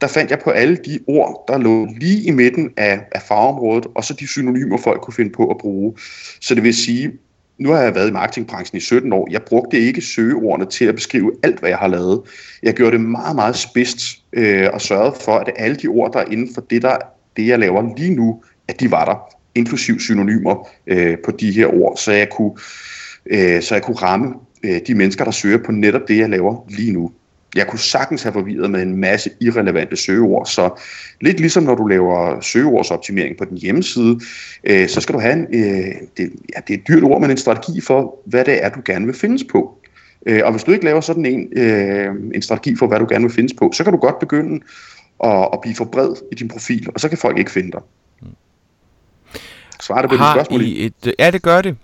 der 0.00 0.06
fandt 0.06 0.30
jeg 0.30 0.38
på 0.38 0.50
alle 0.50 0.76
de 0.76 0.98
ord, 1.06 1.44
der 1.48 1.58
lå 1.58 1.88
lige 2.00 2.22
i 2.22 2.30
midten 2.30 2.70
af, 2.76 3.00
af 3.12 3.22
fagområdet, 3.22 3.86
og 3.94 4.04
så 4.04 4.14
de 4.14 4.26
synonymer, 4.26 4.78
folk 4.78 5.00
kunne 5.00 5.14
finde 5.14 5.30
på 5.30 5.50
at 5.50 5.58
bruge. 5.58 5.94
Så 6.40 6.54
det 6.54 6.62
vil 6.62 6.74
sige, 6.74 7.12
nu 7.58 7.70
har 7.70 7.80
jeg 7.82 7.94
været 7.94 8.08
i 8.08 8.12
marketingbranchen 8.12 8.76
i 8.76 8.80
17 8.80 9.12
år. 9.12 9.28
Jeg 9.30 9.42
brugte 9.42 9.78
ikke 9.78 10.00
søgeordene 10.00 10.70
til 10.70 10.84
at 10.84 10.94
beskrive 10.94 11.32
alt, 11.42 11.60
hvad 11.60 11.70
jeg 11.70 11.78
har 11.78 11.88
lavet. 11.88 12.22
Jeg 12.62 12.74
gjorde 12.74 12.92
det 12.92 13.00
meget, 13.00 13.36
meget 13.36 13.56
spidst 13.56 13.98
øh, 14.32 14.68
og 14.72 14.80
sørgede 14.80 15.16
for, 15.20 15.32
at 15.32 15.50
alle 15.56 15.76
de 15.76 15.86
ord, 15.86 16.12
der 16.12 16.18
er 16.18 16.30
inden 16.30 16.54
for 16.54 16.60
det, 16.60 16.82
der, 16.82 16.96
det 17.36 17.46
jeg 17.46 17.58
laver 17.58 17.96
lige 17.96 18.14
nu, 18.14 18.42
at 18.68 18.80
de 18.80 18.90
var 18.90 19.04
der, 19.04 19.36
inklusiv 19.54 20.00
synonymer 20.00 20.68
øh, 20.86 21.16
på 21.24 21.30
de 21.30 21.52
her 21.52 21.66
ord, 21.66 21.96
så 21.96 22.12
jeg 22.12 22.28
kunne, 22.30 22.52
øh, 23.26 23.62
så 23.62 23.74
jeg 23.74 23.82
kunne 23.82 23.96
ramme 23.96 24.34
øh, 24.64 24.80
de 24.86 24.94
mennesker, 24.94 25.24
der 25.24 25.30
søger 25.30 25.58
på 25.58 25.72
netop 25.72 26.08
det, 26.08 26.18
jeg 26.18 26.28
laver 26.28 26.66
lige 26.68 26.92
nu. 26.92 27.10
Jeg 27.54 27.66
kunne 27.66 27.78
sagtens 27.78 28.22
have 28.22 28.32
forvirret 28.32 28.70
med 28.70 28.82
en 28.82 28.96
masse 28.96 29.30
irrelevante 29.40 29.96
søgeord, 29.96 30.46
så 30.46 30.80
lidt 31.20 31.40
ligesom 31.40 31.62
når 31.62 31.74
du 31.74 31.86
laver 31.86 32.40
søgeordsoptimering 32.40 33.36
på 33.38 33.44
din 33.44 33.58
hjemmeside, 33.58 34.20
øh, 34.64 34.88
så 34.88 35.00
skal 35.00 35.14
du 35.14 35.20
have 35.20 35.32
en, 35.32 35.46
øh, 35.52 35.94
det, 36.16 36.32
ja, 36.54 36.60
det 36.68 36.74
er 36.74 36.78
et 36.78 36.88
dyrt 36.88 37.02
ord, 37.02 37.20
men 37.20 37.30
en 37.30 37.36
strategi 37.36 37.80
for, 37.80 38.18
hvad 38.26 38.44
det 38.44 38.64
er, 38.64 38.68
du 38.68 38.80
gerne 38.84 39.06
vil 39.06 39.14
findes 39.14 39.44
på. 39.52 39.78
Øh, 40.26 40.40
og 40.44 40.52
hvis 40.52 40.64
du 40.64 40.72
ikke 40.72 40.84
laver 40.84 41.00
sådan 41.00 41.26
en, 41.26 41.58
øh, 41.58 42.06
en 42.34 42.42
strategi 42.42 42.76
for, 42.76 42.86
hvad 42.86 42.98
du 42.98 43.06
gerne 43.08 43.24
vil 43.24 43.34
findes 43.34 43.54
på, 43.58 43.70
så 43.74 43.84
kan 43.84 43.92
du 43.92 43.98
godt 43.98 44.18
begynde 44.18 44.60
at, 45.24 45.48
at 45.52 45.58
blive 45.62 45.74
for 45.74 45.84
bred 45.84 46.14
i 46.32 46.34
din 46.34 46.48
profil, 46.48 46.88
og 46.94 47.00
så 47.00 47.08
kan 47.08 47.18
folk 47.18 47.38
ikke 47.38 47.50
finde 47.50 47.72
dig. 47.72 47.80
Svarer 49.86 50.02
det 50.02 50.10
på 50.10 50.16
har 50.16 50.34
spørgsmål? 50.34 50.62
I 50.62 50.86
et, 50.86 51.14
ja, 51.18 51.30
det 51.30 51.42
gør 51.42 51.62
det. 51.62 51.76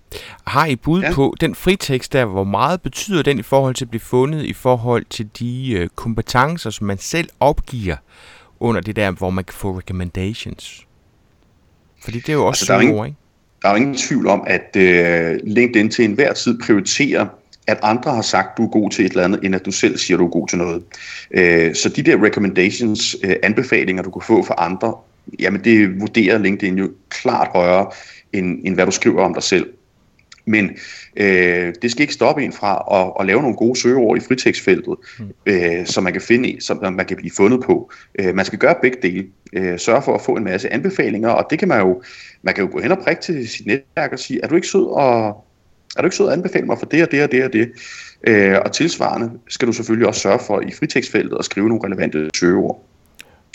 Har 0.47 0.67
I 0.67 0.77
bud 0.77 1.03
ja. 1.03 1.13
på 1.13 1.35
den 1.41 1.55
fritekst 1.55 2.13
der, 2.13 2.25
hvor 2.25 2.45
meget 2.45 2.83
betyder 2.83 3.23
den 3.23 3.39
i 3.39 3.43
forhold 3.43 3.75
til 3.75 3.85
at 3.85 3.91
blive 3.91 4.01
fundet 4.01 4.45
i 4.45 4.53
forhold 4.53 5.05
til 5.11 5.29
de 5.39 5.73
øh, 5.73 5.89
kompetencer, 5.95 6.71
som 6.71 6.87
man 6.87 6.99
selv 6.99 7.29
opgiver 7.41 7.97
under 8.61 8.81
det 8.81 8.97
der, 8.97 9.11
hvor 9.11 9.31
man 9.31 9.45
kan 9.45 9.55
få 9.55 9.79
recommendations? 9.79 10.87
Fordi 12.03 12.21
det 12.21 12.29
er 12.29 12.33
jo 12.33 12.47
også 12.47 12.63
altså, 12.63 12.73
der 12.73 12.79
er 12.79 12.83
ingen, 12.83 12.99
ord, 12.99 13.07
ikke? 13.07 13.19
Der 13.63 13.69
er 13.69 13.73
jo 13.73 13.77
ingen 13.77 13.97
tvivl 13.97 14.27
om, 14.27 14.45
at 14.47 14.77
øh, 14.77 15.39
LinkedIn 15.45 15.91
til 15.91 16.05
enhver 16.05 16.33
tid 16.33 16.59
prioriterer 16.67 17.27
at 17.67 17.79
andre 17.83 18.15
har 18.15 18.23
sagt, 18.23 18.59
du 18.59 18.65
er 18.65 18.71
god 18.71 18.91
til 18.91 19.05
et 19.05 19.11
eller 19.11 19.25
andet, 19.25 19.45
end 19.45 19.55
at 19.55 19.67
du 19.67 19.71
selv 19.71 19.99
siger, 19.99 20.19
du 20.19 20.27
er 20.27 20.31
god 20.31 20.49
til 20.49 20.59
noget. 20.59 20.83
Øh, 21.31 21.75
så 21.75 21.89
de 21.89 22.03
der 22.03 22.25
recommendations, 22.25 23.17
øh, 23.25 23.37
anbefalinger, 23.43 24.03
du 24.03 24.11
kan 24.11 24.23
få 24.23 24.43
fra 24.43 24.55
andre, 24.59 24.95
jamen 25.39 25.65
det 25.65 26.01
vurderer 26.01 26.39
LinkedIn 26.39 26.79
jo 26.79 26.91
klart 27.09 27.49
højere, 27.49 27.91
end, 28.33 28.61
end 28.65 28.75
hvad 28.75 28.87
du 28.87 28.93
skriver 28.93 29.23
om 29.23 29.35
dig 29.35 29.43
selv. 29.43 29.67
Men 30.45 30.71
øh, 31.17 31.75
det 31.83 31.91
skal 31.91 32.03
ikke 32.03 32.15
stoppe 32.15 32.45
en 32.45 32.53
fra 32.53 32.85
at, 33.01 33.13
at 33.21 33.27
lave 33.27 33.43
nogle 33.43 33.57
gode 33.57 33.79
søgeord 33.81 34.17
i 34.17 34.21
fritekstfeltet, 34.21 34.95
mm. 35.19 35.25
øh, 35.47 35.87
som 35.87 36.05
man 36.05 36.13
kan 36.13 36.23
finde, 36.23 36.57
som 36.61 36.95
man 36.95 37.07
kan 37.07 37.17
blive 37.17 37.31
fundet 37.37 37.63
på. 37.65 37.93
Øh, 38.19 38.35
man 38.35 38.45
skal 38.45 38.59
gøre 38.59 38.75
begge 38.83 38.99
dele. 39.03 39.27
Øh, 39.53 39.79
sørge 39.79 40.03
for 40.03 40.15
at 40.15 40.21
få 40.21 40.37
en 40.37 40.45
masse 40.45 40.73
anbefalinger, 40.73 41.29
og 41.29 41.47
det 41.51 41.59
kan 41.59 41.69
man 41.69 41.81
jo, 41.81 42.03
man 42.43 42.55
kan 42.55 42.65
jo 42.65 42.71
gå 42.73 42.81
hen 42.81 42.93
og 42.93 42.99
prikke 42.99 43.23
til 43.23 43.49
sit 43.49 43.67
netværk 43.67 44.13
og 44.13 44.19
sige, 44.19 44.41
er 44.43 44.49
du 44.49 44.55
ikke 44.55 44.69
sød 44.69 44.87
og 44.87 45.45
er 45.97 46.03
du 46.03 46.07
ikke 46.07 46.17
sød 46.17 46.27
at 46.27 46.33
anbefale 46.33 46.67
mig 46.67 46.79
for 46.79 46.87
det 46.87 47.03
og 47.03 47.11
det 47.11 47.23
og 47.23 47.33
det 47.33 47.45
og 47.45 47.53
det? 47.53 47.71
Øh, 48.27 48.59
og 48.65 48.73
tilsvarende 48.73 49.31
skal 49.49 49.69
du 49.69 49.73
selvfølgelig 49.73 50.09
også 50.09 50.21
sørge 50.21 50.39
for 50.47 50.61
i 50.61 50.73
fritekstfeltet 50.73 51.37
at 51.39 51.45
skrive 51.45 51.69
nogle 51.69 51.85
relevante 51.85 52.31
søgeord. 52.35 52.85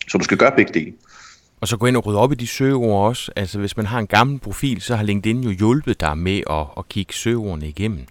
Så 0.07 0.17
du 0.17 0.23
skal 0.23 0.37
gøre 0.37 0.51
begge 0.55 0.73
dele. 0.73 0.93
Og 1.61 1.67
så 1.67 1.77
gå 1.77 1.85
ind 1.85 1.97
og 1.97 2.05
rydde 2.05 2.19
op 2.19 2.31
i 2.31 2.35
de 2.35 2.47
søgeord 2.47 3.07
også. 3.07 3.31
Altså 3.35 3.59
hvis 3.59 3.77
man 3.77 3.85
har 3.85 3.99
en 3.99 4.07
gammel 4.07 4.39
profil, 4.39 4.81
så 4.81 4.95
har 4.95 5.03
LinkedIn 5.03 5.43
jo 5.43 5.49
hjulpet 5.49 5.99
dig 5.99 6.17
med 6.17 6.41
at, 6.49 6.65
at 6.77 6.89
kigge 6.89 7.13
søgeordene 7.13 7.67
igennem. 7.67 8.05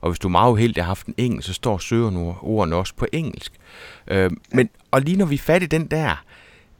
Og 0.00 0.10
hvis 0.10 0.18
du 0.18 0.28
er 0.28 0.32
meget 0.32 0.52
uheldig 0.52 0.82
har 0.82 0.88
haft 0.88 1.06
en 1.06 1.14
engelsk, 1.16 1.48
så 1.48 1.54
står 1.54 1.78
søgeordene 1.78 2.76
også 2.76 2.94
på 2.96 3.06
engelsk. 3.12 3.52
Øh, 4.08 4.30
men, 4.52 4.68
og 4.90 5.00
lige 5.00 5.16
når 5.16 5.26
vi 5.26 5.34
er 5.34 5.38
fat 5.38 5.62
i 5.62 5.66
den 5.66 5.86
der, 5.86 6.24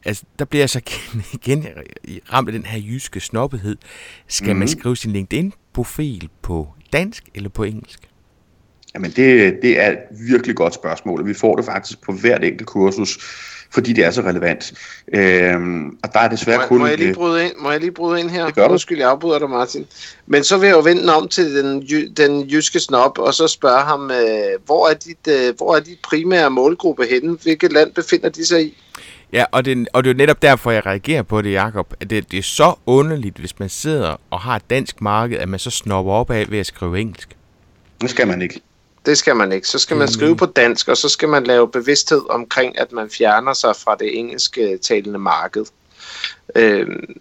altså, 0.04 0.22
der 0.38 0.44
bliver 0.44 0.62
jeg 0.62 0.70
så 0.70 0.80
igen 1.32 1.66
ramt 2.32 2.48
af 2.48 2.52
den 2.52 2.66
her 2.66 2.78
jyske 2.78 3.20
snobbethed. 3.20 3.76
Skal 4.26 4.44
mm-hmm. 4.44 4.58
man 4.58 4.68
mhm. 4.68 4.80
skrive 4.80 4.96
sin 4.96 5.12
LinkedIn-profil 5.12 6.28
på 6.42 6.68
dansk 6.92 7.24
eller 7.34 7.48
på 7.48 7.64
engelsk? 7.64 8.00
Jamen 8.94 9.10
det, 9.10 9.58
det 9.62 9.80
er 9.80 9.90
et 9.90 9.98
virkelig 10.28 10.56
godt 10.56 10.74
spørgsmål, 10.74 11.20
og 11.20 11.26
vi 11.26 11.34
får 11.34 11.56
det 11.56 11.64
faktisk 11.64 12.02
på 12.02 12.12
hvert 12.12 12.44
enkelt 12.44 12.66
kursus 12.66 13.18
fordi 13.70 13.92
det 13.92 14.04
er 14.04 14.10
så 14.10 14.22
relevant. 14.22 14.72
Øhm, 15.14 15.88
og 16.02 16.12
der 16.12 16.20
er 16.20 16.28
desværre 16.28 16.58
må, 16.58 16.66
kun... 16.66 16.78
Må 16.78 16.86
jeg, 16.86 16.98
lige 16.98 17.14
bryde 17.14 17.44
ind, 17.44 17.52
må 17.58 17.70
jeg 17.70 17.80
lige 17.80 17.92
bryde 17.92 18.20
ind 18.20 18.30
her? 18.30 18.46
Det 18.46 18.54
gør 18.54 18.66
du. 18.66 18.72
Undskyld, 18.72 18.98
jeg 18.98 19.10
afbryder 19.10 19.38
dig, 19.38 19.50
Martin. 19.50 19.86
Men 20.26 20.44
så 20.44 20.58
vil 20.58 20.66
jeg 20.66 20.76
jo 20.76 20.80
vende 20.80 21.14
om 21.14 21.28
til 21.28 21.56
den, 21.56 21.88
den 22.16 22.42
jyske 22.42 22.80
snob, 22.80 23.18
og 23.18 23.34
så 23.34 23.48
spørge 23.48 23.80
ham, 23.80 24.10
øh, 24.10 24.64
hvor, 24.66 24.88
er 24.88 24.94
dit, 24.94 25.28
øh, 25.28 25.56
hvor 25.56 25.76
er 25.76 25.80
dit 25.80 25.98
primære 26.02 26.50
målgruppe 26.50 27.06
henne? 27.10 27.38
Hvilket 27.42 27.72
land 27.72 27.92
befinder 27.92 28.28
de 28.28 28.46
sig 28.46 28.64
i? 28.64 28.76
Ja, 29.32 29.44
og 29.52 29.64
det, 29.64 29.88
og 29.92 30.04
det 30.04 30.10
er 30.10 30.14
jo 30.14 30.16
netop 30.16 30.42
derfor, 30.42 30.70
jeg 30.70 30.86
reagerer 30.86 31.22
på 31.22 31.42
det, 31.42 31.52
Jacob. 31.52 31.94
At 32.00 32.10
det, 32.10 32.30
det 32.30 32.38
er 32.38 32.42
så 32.42 32.74
underligt, 32.86 33.38
hvis 33.38 33.58
man 33.58 33.68
sidder 33.68 34.16
og 34.30 34.40
har 34.40 34.56
et 34.56 34.70
dansk 34.70 35.00
marked, 35.00 35.38
at 35.38 35.48
man 35.48 35.58
så 35.58 35.70
snopper 35.70 36.12
op 36.12 36.30
af 36.30 36.50
ved 36.50 36.58
at 36.58 36.66
skrive 36.66 37.00
engelsk. 37.00 37.36
Det 38.00 38.10
skal 38.10 38.26
man 38.26 38.42
ikke. 38.42 38.60
Det 39.06 39.18
skal 39.18 39.36
man 39.36 39.52
ikke. 39.52 39.68
Så 39.68 39.78
skal 39.78 39.96
man 39.96 40.08
skrive 40.08 40.36
på 40.36 40.46
dansk, 40.46 40.88
og 40.88 40.96
så 40.96 41.08
skal 41.08 41.28
man 41.28 41.44
lave 41.44 41.68
bevidsthed 41.70 42.30
omkring, 42.30 42.78
at 42.78 42.92
man 42.92 43.10
fjerner 43.10 43.52
sig 43.52 43.76
fra 43.76 43.96
det 43.96 44.18
engelske 44.18 44.78
talende 44.78 45.18
marked. 45.18 45.64
Øhm, 46.54 47.20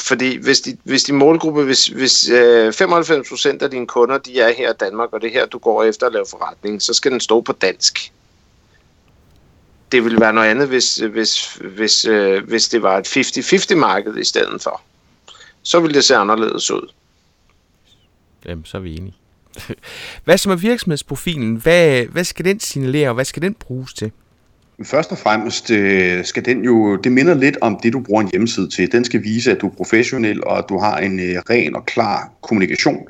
fordi 0.00 0.36
hvis 0.36 0.60
de, 0.60 0.76
hvis 0.84 1.04
de 1.04 1.12
målgruppe, 1.12 1.64
hvis, 1.64 1.86
hvis 1.86 2.28
øh, 2.28 2.68
95% 2.68 3.62
af 3.62 3.70
dine 3.70 3.86
kunder, 3.86 4.18
de 4.18 4.40
er 4.40 4.52
her 4.52 4.70
i 4.70 4.76
Danmark, 4.80 5.12
og 5.12 5.20
det 5.20 5.28
er 5.28 5.32
her, 5.32 5.46
du 5.46 5.58
går 5.58 5.84
efter 5.84 6.06
at 6.06 6.12
lave 6.12 6.26
forretning, 6.30 6.82
så 6.82 6.94
skal 6.94 7.12
den 7.12 7.20
stå 7.20 7.40
på 7.40 7.52
dansk. 7.52 8.12
Det 9.92 10.04
ville 10.04 10.20
være 10.20 10.32
noget 10.32 10.48
andet, 10.48 10.68
hvis, 10.68 10.96
hvis, 10.96 11.54
hvis, 11.54 12.04
øh, 12.04 12.44
hvis 12.48 12.68
det 12.68 12.82
var 12.82 12.98
et 12.98 13.16
50-50 13.16 13.74
marked 13.74 14.16
i 14.16 14.24
stedet 14.24 14.62
for. 14.62 14.82
Så 15.62 15.80
ville 15.80 15.94
det 15.94 16.04
se 16.04 16.16
anderledes 16.16 16.70
ud. 16.70 16.92
Jamen, 18.44 18.64
så 18.64 18.76
er 18.76 18.80
vi 18.80 18.96
enige. 18.96 19.14
hvad 20.24 20.38
som 20.38 20.52
er 20.52 20.56
virksomhedsprofilen? 20.56 21.56
Hvad, 21.56 22.04
hvad 22.04 22.24
skal 22.24 22.44
den 22.44 22.60
signalere, 22.60 23.08
og 23.08 23.14
hvad 23.14 23.24
skal 23.24 23.42
den 23.42 23.54
bruges 23.54 23.94
til? 23.94 24.12
Først 24.84 25.12
og 25.12 25.18
fremmest 25.18 25.70
øh, 25.70 26.24
skal 26.24 26.44
den 26.44 26.64
jo, 26.64 26.96
det 26.96 27.12
minder 27.12 27.34
lidt 27.34 27.56
om 27.60 27.80
det, 27.82 27.92
du 27.92 28.00
bruger 28.00 28.22
en 28.22 28.28
hjemmeside 28.32 28.68
til. 28.68 28.92
Den 28.92 29.04
skal 29.04 29.22
vise, 29.22 29.50
at 29.50 29.60
du 29.60 29.66
er 29.66 29.70
professionel, 29.70 30.44
og 30.44 30.58
at 30.58 30.64
du 30.68 30.78
har 30.78 30.98
en 30.98 31.20
øh, 31.20 31.36
ren 31.50 31.76
og 31.76 31.86
klar 31.86 32.32
kommunikation. 32.42 33.06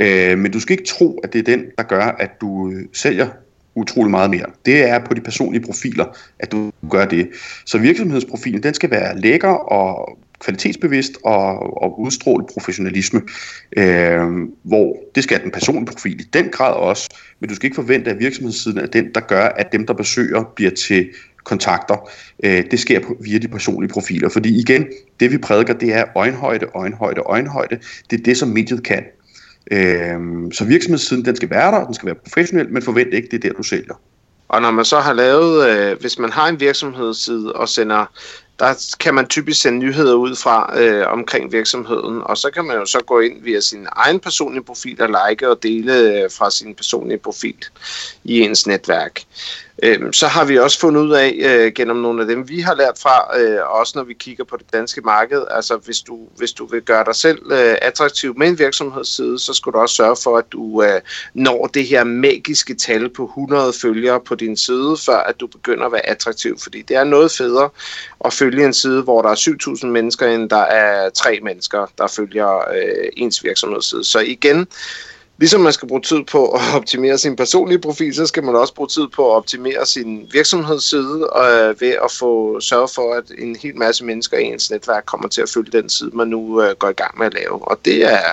Øh, 0.00 0.38
men 0.38 0.52
du 0.52 0.60
skal 0.60 0.72
ikke 0.72 0.84
tro, 0.84 1.20
at 1.24 1.32
det 1.32 1.38
er 1.38 1.56
den, 1.56 1.64
der 1.78 1.84
gør, 1.84 2.04
at 2.04 2.30
du 2.40 2.70
øh, 2.70 2.84
sælger 2.92 3.28
utrolig 3.74 4.10
meget 4.10 4.30
mere. 4.30 4.46
Det 4.66 4.82
er 4.82 4.98
på 4.98 5.14
de 5.14 5.20
personlige 5.20 5.62
profiler, 5.66 6.04
at 6.38 6.52
du 6.52 6.72
gør 6.90 7.04
det. 7.04 7.28
Så 7.66 7.78
virksomhedsprofilen, 7.78 8.62
den 8.62 8.74
skal 8.74 8.90
være 8.90 9.20
lækker 9.20 9.48
og 9.48 10.18
kvalitetsbevidst 10.40 11.18
og, 11.24 11.82
og 11.82 12.00
udstråle 12.00 12.44
professionalisme, 12.52 13.22
øh, 13.76 14.26
hvor 14.62 14.96
det 15.14 15.24
skal 15.24 15.42
den 15.42 15.50
personlige 15.50 15.86
profil 15.86 16.20
i 16.20 16.28
den 16.32 16.48
grad 16.48 16.74
også, 16.74 17.08
men 17.40 17.48
du 17.48 17.54
skal 17.54 17.66
ikke 17.66 17.74
forvente, 17.74 18.10
at 18.10 18.18
virksomhedssiden 18.18 18.78
er 18.78 18.86
den, 18.86 19.14
der 19.14 19.20
gør, 19.20 19.44
at 19.44 19.72
dem, 19.72 19.86
der 19.86 19.94
besøger, 19.94 20.44
bliver 20.56 20.70
til 20.70 21.08
kontakter. 21.44 22.10
Øh, 22.44 22.64
det 22.70 22.80
sker 22.80 23.00
via 23.20 23.38
de 23.38 23.48
personlige 23.48 23.92
profiler, 23.92 24.28
fordi 24.28 24.60
igen, 24.60 24.86
det 25.20 25.32
vi 25.32 25.38
prædiker, 25.38 25.74
det 25.74 25.94
er 25.94 26.04
øjenhøjde, 26.16 26.66
øjenhøjde, 26.74 27.20
øjenhøjde. 27.20 27.78
Det 28.10 28.20
er 28.20 28.22
det, 28.22 28.36
som 28.36 28.48
mediet 28.48 28.82
kan. 28.84 29.04
Øh, 29.72 30.18
så 30.52 30.64
virksomhedssiden, 30.64 31.24
den 31.24 31.36
skal 31.36 31.50
være 31.50 31.72
der, 31.72 31.84
den 31.84 31.94
skal 31.94 32.06
være 32.06 32.14
professionel, 32.14 32.72
men 32.72 32.82
forvent 32.82 33.14
ikke, 33.14 33.28
det 33.30 33.44
er 33.44 33.48
der, 33.48 33.56
du 33.56 33.62
sælger. 33.62 33.94
Og 34.48 34.62
når 34.62 34.70
man 34.70 34.84
så 34.84 35.00
har 35.00 35.12
lavet, 35.12 35.68
øh, 35.68 36.00
hvis 36.00 36.18
man 36.18 36.30
har 36.30 36.48
en 36.48 36.60
virksomhedsside 36.60 37.52
og 37.52 37.68
sender 37.68 38.06
der 38.60 38.96
kan 39.00 39.14
man 39.14 39.28
typisk 39.28 39.60
sende 39.60 39.78
nyheder 39.78 40.14
ud 40.14 40.36
fra 40.36 40.80
øh, 40.80 41.12
omkring 41.12 41.52
virksomheden, 41.52 42.22
og 42.24 42.36
så 42.38 42.50
kan 42.50 42.64
man 42.64 42.76
jo 42.76 42.86
så 42.86 43.00
gå 43.06 43.20
ind 43.20 43.42
via 43.42 43.60
sin 43.60 43.86
egen 43.92 44.20
personlige 44.20 44.64
profil 44.64 45.02
og 45.02 45.08
like 45.08 45.48
og 45.48 45.62
dele 45.62 45.98
øh, 45.98 46.30
fra 46.30 46.50
sin 46.50 46.74
personlige 46.74 47.18
profil 47.18 47.64
i 48.24 48.40
ens 48.40 48.66
netværk. 48.66 49.20
Øh, 49.82 50.12
så 50.12 50.26
har 50.26 50.44
vi 50.44 50.58
også 50.58 50.80
fundet 50.80 51.00
ud 51.00 51.12
af 51.12 51.38
øh, 51.40 51.72
gennem 51.72 51.96
nogle 51.96 52.22
af 52.22 52.28
dem, 52.28 52.48
vi 52.48 52.60
har 52.60 52.74
lært 52.74 52.98
fra, 52.98 53.38
øh, 53.40 53.58
også 53.80 53.92
når 53.96 54.04
vi 54.04 54.14
kigger 54.14 54.44
på 54.44 54.56
det 54.56 54.72
danske 54.72 55.00
marked, 55.00 55.42
altså 55.50 55.76
hvis 55.76 56.00
du, 56.00 56.18
hvis 56.36 56.52
du 56.52 56.66
vil 56.66 56.82
gøre 56.82 57.04
dig 57.04 57.14
selv 57.14 57.38
øh, 57.52 57.76
attraktiv 57.82 58.38
med 58.38 58.48
en 58.48 58.58
virksomhedsside, 58.58 59.38
så 59.38 59.54
skal 59.54 59.72
du 59.72 59.78
også 59.78 59.94
sørge 59.94 60.16
for, 60.22 60.38
at 60.38 60.44
du 60.52 60.82
øh, 60.82 61.00
når 61.34 61.66
det 61.66 61.86
her 61.86 62.04
magiske 62.04 62.74
tal 62.74 63.08
på 63.08 63.24
100 63.24 63.72
følgere 63.82 64.20
på 64.20 64.34
din 64.34 64.56
side, 64.56 64.96
før 65.06 65.18
at 65.18 65.40
du 65.40 65.46
begynder 65.46 65.86
at 65.86 65.92
være 65.92 66.08
attraktiv, 66.08 66.58
fordi 66.58 66.82
det 66.82 66.96
er 66.96 67.04
noget 67.04 67.32
federe 67.32 67.70
at 68.24 68.32
følge 68.32 68.64
en 68.64 68.74
side, 68.74 69.02
hvor 69.02 69.22
der 69.22 69.30
er 69.30 69.78
7.000 69.80 69.86
mennesker, 69.86 70.26
end 70.26 70.50
der 70.50 70.62
er 70.62 71.10
tre 71.10 71.38
mennesker, 71.42 71.86
der 71.98 72.06
følger 72.06 72.58
øh, 72.58 73.08
ens 73.16 73.44
virksomhedsside. 73.44 74.04
Så 74.04 74.18
igen, 74.18 74.66
Ligesom 75.40 75.60
man 75.60 75.72
skal 75.72 75.88
bruge 75.88 76.00
tid 76.00 76.24
på 76.24 76.48
at 76.48 76.60
optimere 76.78 77.18
sin 77.18 77.36
personlige 77.36 77.78
profil, 77.78 78.14
så 78.14 78.26
skal 78.26 78.44
man 78.44 78.56
også 78.56 78.74
bruge 78.74 78.88
tid 78.88 79.08
på 79.08 79.30
at 79.30 79.36
optimere 79.36 79.86
sin 79.86 80.28
virksomhedsside 80.32 81.28
øh, 81.36 81.80
ved 81.80 81.94
at 82.04 82.12
få 82.18 82.60
sørge 82.60 82.88
for, 82.94 83.14
at 83.14 83.24
en 83.38 83.56
hel 83.56 83.76
masse 83.76 84.04
mennesker 84.04 84.38
i 84.38 84.44
ens 84.44 84.70
netværk 84.70 85.04
kommer 85.06 85.28
til 85.28 85.42
at 85.42 85.48
følge 85.48 85.72
den 85.72 85.88
side, 85.88 86.10
man 86.12 86.28
nu 86.28 86.62
øh, 86.62 86.76
går 86.76 86.88
i 86.88 86.92
gang 86.92 87.18
med 87.18 87.26
at 87.26 87.34
lave. 87.34 87.68
Og 87.68 87.78
det 87.84 88.12
er, 88.12 88.32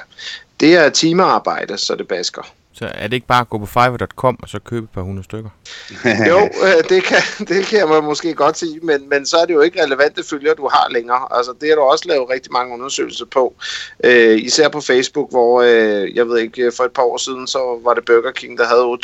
det 0.60 0.76
er 0.76 0.90
timearbejde, 0.90 1.78
så 1.78 1.96
det 1.96 2.08
basker. 2.08 2.54
Så 2.78 2.92
er 2.94 3.08
det 3.08 3.14
ikke 3.14 3.28
bare 3.28 3.42
at 3.42 3.50
gå 3.50 3.58
på 3.58 3.66
fiverr.com 3.66 4.40
og 4.42 4.50
så 4.50 4.60
købe 4.60 4.84
et 4.84 4.90
par 4.90 5.02
hundrede 5.02 5.24
stykker? 5.24 5.50
jo, 6.32 6.40
øh, 6.40 6.90
det, 6.90 7.04
kan, 7.04 7.22
det 7.48 7.66
kan 7.66 7.80
jeg 7.80 8.04
måske 8.04 8.34
godt 8.34 8.58
sige, 8.58 8.80
men, 8.84 9.10
men 9.10 9.26
så 9.26 9.38
er 9.38 9.46
det 9.46 9.54
jo 9.54 9.62
ikke 9.62 9.84
relevante 9.84 10.24
følger, 10.24 10.54
du 10.54 10.68
har 10.68 10.88
længere. 10.90 11.38
Altså, 11.38 11.54
det 11.62 11.70
har 11.70 11.76
du 11.76 11.82
også 11.82 12.06
lavet 12.08 12.30
rigtig 12.30 12.52
mange 12.52 12.74
undersøgelser 12.74 13.26
på. 13.26 13.56
Øh, 14.04 14.38
især 14.38 14.70
på 14.70 14.82
Facebook, 14.82 15.32
hvor 15.32 15.62
øh, 15.62 16.16
jeg 16.16 16.28
ved 16.28 16.38
ikke, 16.40 16.72
for 16.78 16.84
et 16.84 16.92
par 16.92 17.04
år 17.04 17.18
siden, 17.18 17.48
så 17.48 17.80
var 17.84 17.94
det 17.94 18.06
Burger 18.06 18.32
King, 18.32 18.58
der 18.58 18.66
havde 18.66 18.98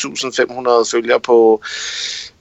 8.500 0.83 0.91
følgere 0.91 1.19
på 1.19 1.61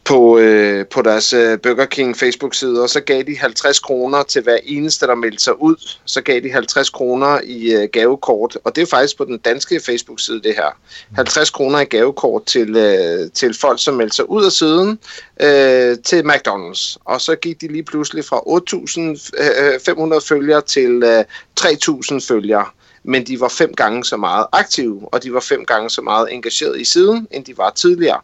på, 0.04 0.38
øh, 0.38 0.86
på 0.86 1.02
deres 1.02 1.32
øh, 1.32 1.58
Burger 1.58 1.84
King 1.84 2.16
Facebook-side, 2.16 2.82
og 2.82 2.90
så 2.90 3.00
gav 3.00 3.22
de 3.22 3.38
50 3.38 3.78
kroner 3.78 4.22
til 4.22 4.42
hver 4.42 4.58
eneste, 4.64 5.06
der 5.06 5.14
meldte 5.14 5.44
sig 5.44 5.62
ud. 5.62 5.96
Så 6.04 6.20
gav 6.20 6.40
de 6.40 6.52
50 6.52 6.90
kroner 6.90 7.40
i 7.44 7.72
øh, 7.72 7.88
gavekort, 7.92 8.58
og 8.64 8.76
det 8.76 8.82
er 8.82 8.86
faktisk 8.86 9.18
på 9.18 9.24
den 9.24 9.38
danske 9.38 9.80
Facebook-side, 9.80 10.42
det 10.42 10.54
her. 10.54 10.78
50 11.14 11.50
kroner 11.50 11.80
i 11.80 11.84
gavekort 11.84 12.46
til, 12.46 12.76
øh, 12.76 13.30
til 13.34 13.54
folk, 13.54 13.82
som 13.82 13.94
meldte 13.94 14.16
sig 14.16 14.30
ud 14.30 14.44
af 14.44 14.52
siden 14.52 14.98
øh, 15.42 15.98
til 16.04 16.22
McDonald's. 16.22 16.96
Og 17.04 17.20
så 17.20 17.36
gik 17.36 17.60
de 17.60 17.68
lige 17.68 17.82
pludselig 17.82 18.24
fra 18.24 18.36
8.500 18.36 20.02
øh, 20.02 20.16
øh 20.16 20.22
følgere 20.22 20.60
til 20.60 21.02
øh, 21.04 21.24
3.000 21.60 22.26
følgere 22.28 22.66
men 23.04 23.26
de 23.26 23.40
var 23.40 23.48
fem 23.48 23.74
gange 23.74 24.04
så 24.04 24.16
meget 24.16 24.46
aktive, 24.52 25.08
og 25.12 25.22
de 25.22 25.34
var 25.34 25.40
fem 25.40 25.64
gange 25.64 25.90
så 25.90 26.02
meget 26.02 26.32
engageret 26.32 26.80
i 26.80 26.84
siden, 26.84 27.28
end 27.30 27.44
de 27.44 27.58
var 27.58 27.70
tidligere. 27.70 28.20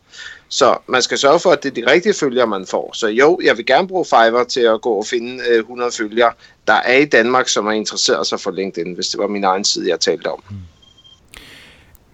Så 0.49 0.79
man 0.87 1.03
skal 1.03 1.19
sørge 1.19 1.41
for, 1.41 1.51
at 1.51 1.63
det 1.63 1.79
er 1.79 1.85
de 1.85 1.91
rigtige 1.91 2.15
følgere, 2.15 2.47
man 2.47 2.67
får. 2.67 2.91
Så 2.95 3.07
jo, 3.07 3.41
jeg 3.45 3.57
vil 3.57 3.67
gerne 3.67 3.89
bruge 3.89 4.05
Fiverr 4.05 4.45
til 4.45 4.61
at 4.61 4.81
gå 4.81 4.91
og 4.91 5.07
finde 5.07 5.43
øh, 5.51 5.59
100 5.59 5.93
følgere, 5.93 6.33
der 6.67 6.73
er 6.73 6.97
i 6.97 7.05
Danmark, 7.05 7.49
som 7.49 7.67
er 7.67 7.73
interesseret 7.73 8.27
sig 8.27 8.41
for 8.41 8.51
LinkedIn, 8.51 8.95
hvis 8.95 9.07
det 9.07 9.19
var 9.19 9.27
min 9.27 9.45
egen 9.45 9.65
side, 9.65 9.89
jeg 9.89 10.01
talte 10.01 10.27
om. 10.27 10.43
Hmm. 10.49 10.59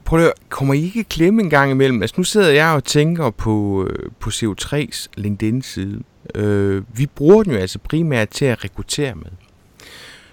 Prøv 0.05 0.25
at 0.25 0.33
kommer 0.49 0.75
I 0.75 0.85
ikke 0.85 1.05
klemme 1.05 1.43
en 1.43 1.51
gang 1.51 1.71
imellem? 1.71 2.03
Altså 2.03 2.15
nu 2.19 2.25
sidder 2.25 2.51
jeg 2.51 2.75
og 2.75 2.85
tænker 2.85 3.31
på, 3.31 3.87
øh, 3.91 4.11
på 4.21 4.31
CO3's 4.31 5.07
LinkedIn-side. 5.17 6.03
Øh, 6.35 6.83
vi 6.95 7.07
bruger 7.07 7.43
den 7.43 7.53
jo 7.53 7.59
altså 7.59 7.79
primært 7.79 8.29
til 8.29 8.45
at 8.45 8.65
rekruttere 8.65 9.15
med. 9.15 9.31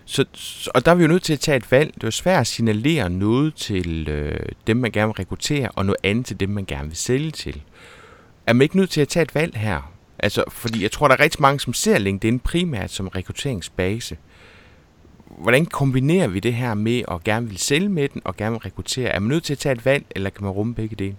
Så, 0.05 0.25
og 0.73 0.85
der 0.85 0.91
er 0.91 0.95
vi 0.95 1.03
jo 1.03 1.07
nødt 1.07 1.23
til 1.23 1.33
at 1.33 1.39
tage 1.39 1.57
et 1.57 1.71
valg. 1.71 1.93
Det 1.93 2.03
er 2.03 2.07
jo 2.07 2.11
svært 2.11 2.41
at 2.41 2.47
signalere 2.47 3.09
noget 3.09 3.55
til 3.55 4.09
øh, 4.09 4.39
dem, 4.67 4.77
man 4.77 4.91
gerne 4.91 5.07
vil 5.07 5.13
rekruttere, 5.13 5.69
og 5.69 5.85
noget 5.85 5.97
andet 6.03 6.25
til 6.25 6.39
dem, 6.39 6.49
man 6.49 6.65
gerne 6.65 6.87
vil 6.87 6.97
sælge 6.97 7.31
til. 7.31 7.61
Er 8.47 8.53
man 8.53 8.61
ikke 8.61 8.77
nødt 8.77 8.89
til 8.89 9.01
at 9.01 9.07
tage 9.07 9.23
et 9.23 9.35
valg 9.35 9.57
her? 9.57 9.91
Altså, 10.19 10.43
fordi 10.49 10.83
jeg 10.83 10.91
tror, 10.91 11.07
der 11.07 11.15
er 11.15 11.19
rigtig 11.19 11.41
mange, 11.41 11.59
som 11.59 11.73
ser 11.73 11.97
LinkedIn 11.97 12.39
primært 12.39 12.91
som 12.91 13.07
rekrutteringsbase. 13.07 14.17
Hvordan 15.37 15.65
kombinerer 15.65 16.27
vi 16.27 16.39
det 16.39 16.53
her 16.53 16.73
med 16.73 17.01
at 17.11 17.23
gerne 17.23 17.47
vil 17.47 17.57
sælge 17.57 17.89
med 17.89 18.09
den 18.09 18.21
og 18.25 18.37
gerne 18.37 18.51
vil 18.51 18.59
rekruttere? 18.59 19.09
Er 19.09 19.19
man 19.19 19.29
nødt 19.29 19.43
til 19.43 19.53
at 19.53 19.59
tage 19.59 19.73
et 19.73 19.85
valg, 19.85 20.05
eller 20.15 20.29
kan 20.29 20.43
man 20.43 20.51
rumme 20.51 20.75
begge 20.75 20.95
dele? 20.95 21.15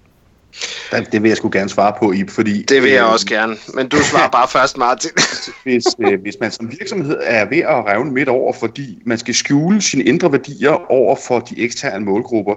Det 1.12 1.22
vil 1.22 1.28
jeg 1.28 1.36
sgu 1.36 1.50
gerne 1.52 1.68
svare 1.68 1.94
på, 1.98 2.12
Ib, 2.12 2.30
fordi... 2.30 2.62
Det 2.62 2.82
vil 2.82 2.90
jeg 2.90 3.04
øh, 3.04 3.12
også 3.12 3.26
gerne, 3.26 3.56
men 3.74 3.88
du 3.88 3.96
svarer 3.96 4.30
bare 4.30 4.48
først, 4.48 4.76
Martin. 4.76 5.10
hvis, 5.64 5.84
øh, 5.98 6.20
hvis 6.22 6.36
man 6.40 6.50
som 6.50 6.72
virksomhed 6.78 7.18
er 7.22 7.48
ved 7.48 7.58
at 7.58 7.86
revne 7.86 8.10
midt 8.10 8.28
over, 8.28 8.52
fordi 8.52 9.02
man 9.06 9.18
skal 9.18 9.34
skjule 9.34 9.82
sine 9.82 10.04
indre 10.04 10.32
værdier 10.32 10.90
over 10.90 11.16
for 11.16 11.38
de 11.38 11.60
eksterne 11.60 12.04
målgrupper, 12.04 12.54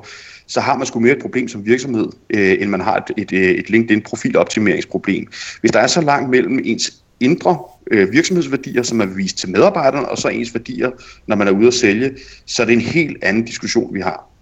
så 0.47 0.61
har 0.61 0.77
man 0.77 0.87
sgu 0.87 0.99
mere 0.99 1.13
et 1.13 1.21
problem 1.21 1.47
som 1.47 1.65
virksomhed, 1.65 2.07
øh, 2.29 2.61
end 2.61 2.69
man 2.69 2.81
har 2.81 2.95
et, 2.95 3.11
et, 3.17 3.33
øh, 3.33 3.49
et 3.49 3.69
LinkedIn-profiloptimeringsproblem. 3.69 5.27
Hvis 5.61 5.71
der 5.71 5.79
er 5.79 5.87
så 5.87 6.01
langt 6.01 6.29
mellem 6.29 6.59
ens 6.63 6.93
indre 7.19 7.57
øh, 7.91 8.11
virksomhedsværdier, 8.11 8.83
som 8.83 9.01
er 9.01 9.05
vist 9.05 9.37
til 9.37 9.49
medarbejderne, 9.49 10.09
og 10.09 10.17
så 10.17 10.27
ens 10.27 10.53
værdier, 10.53 10.91
når 11.27 11.35
man 11.35 11.47
er 11.47 11.51
ude 11.51 11.67
at 11.67 11.73
sælge, 11.73 12.11
så 12.45 12.61
er 12.61 12.65
det 12.65 12.73
en 12.73 12.81
helt 12.81 13.23
anden 13.23 13.45
diskussion, 13.45 13.93
vi 13.93 14.01
har. 14.01 14.34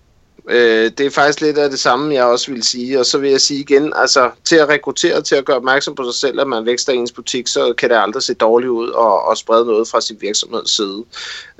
Øh, 0.49 0.91
det 0.97 1.05
er 1.05 1.09
faktisk 1.09 1.41
lidt 1.41 1.57
af 1.57 1.69
det 1.69 1.79
samme, 1.79 2.13
jeg 2.13 2.23
også 2.23 2.51
vil 2.51 2.63
sige. 2.63 2.99
Og 2.99 3.05
så 3.05 3.17
vil 3.17 3.29
jeg 3.29 3.41
sige 3.41 3.59
igen, 3.59 3.93
altså 3.95 4.31
til 4.43 4.55
at 4.55 4.69
rekruttere, 4.69 5.21
til 5.21 5.35
at 5.35 5.45
gøre 5.45 5.57
opmærksom 5.57 5.95
på 5.95 6.03
sig 6.03 6.13
selv, 6.13 6.41
at 6.41 6.47
man 6.47 6.65
vækster 6.65 6.93
ens 6.93 7.11
butik, 7.11 7.47
så 7.47 7.73
kan 7.77 7.89
det 7.89 7.95
aldrig 7.95 8.23
se 8.23 8.33
dårligt 8.33 8.69
ud 8.69 8.89
og, 8.89 9.25
og 9.25 9.37
sprede 9.37 9.65
noget 9.65 9.87
fra 9.87 10.01
sin 10.01 10.17
virksomheds 10.21 10.75
side. 10.75 11.03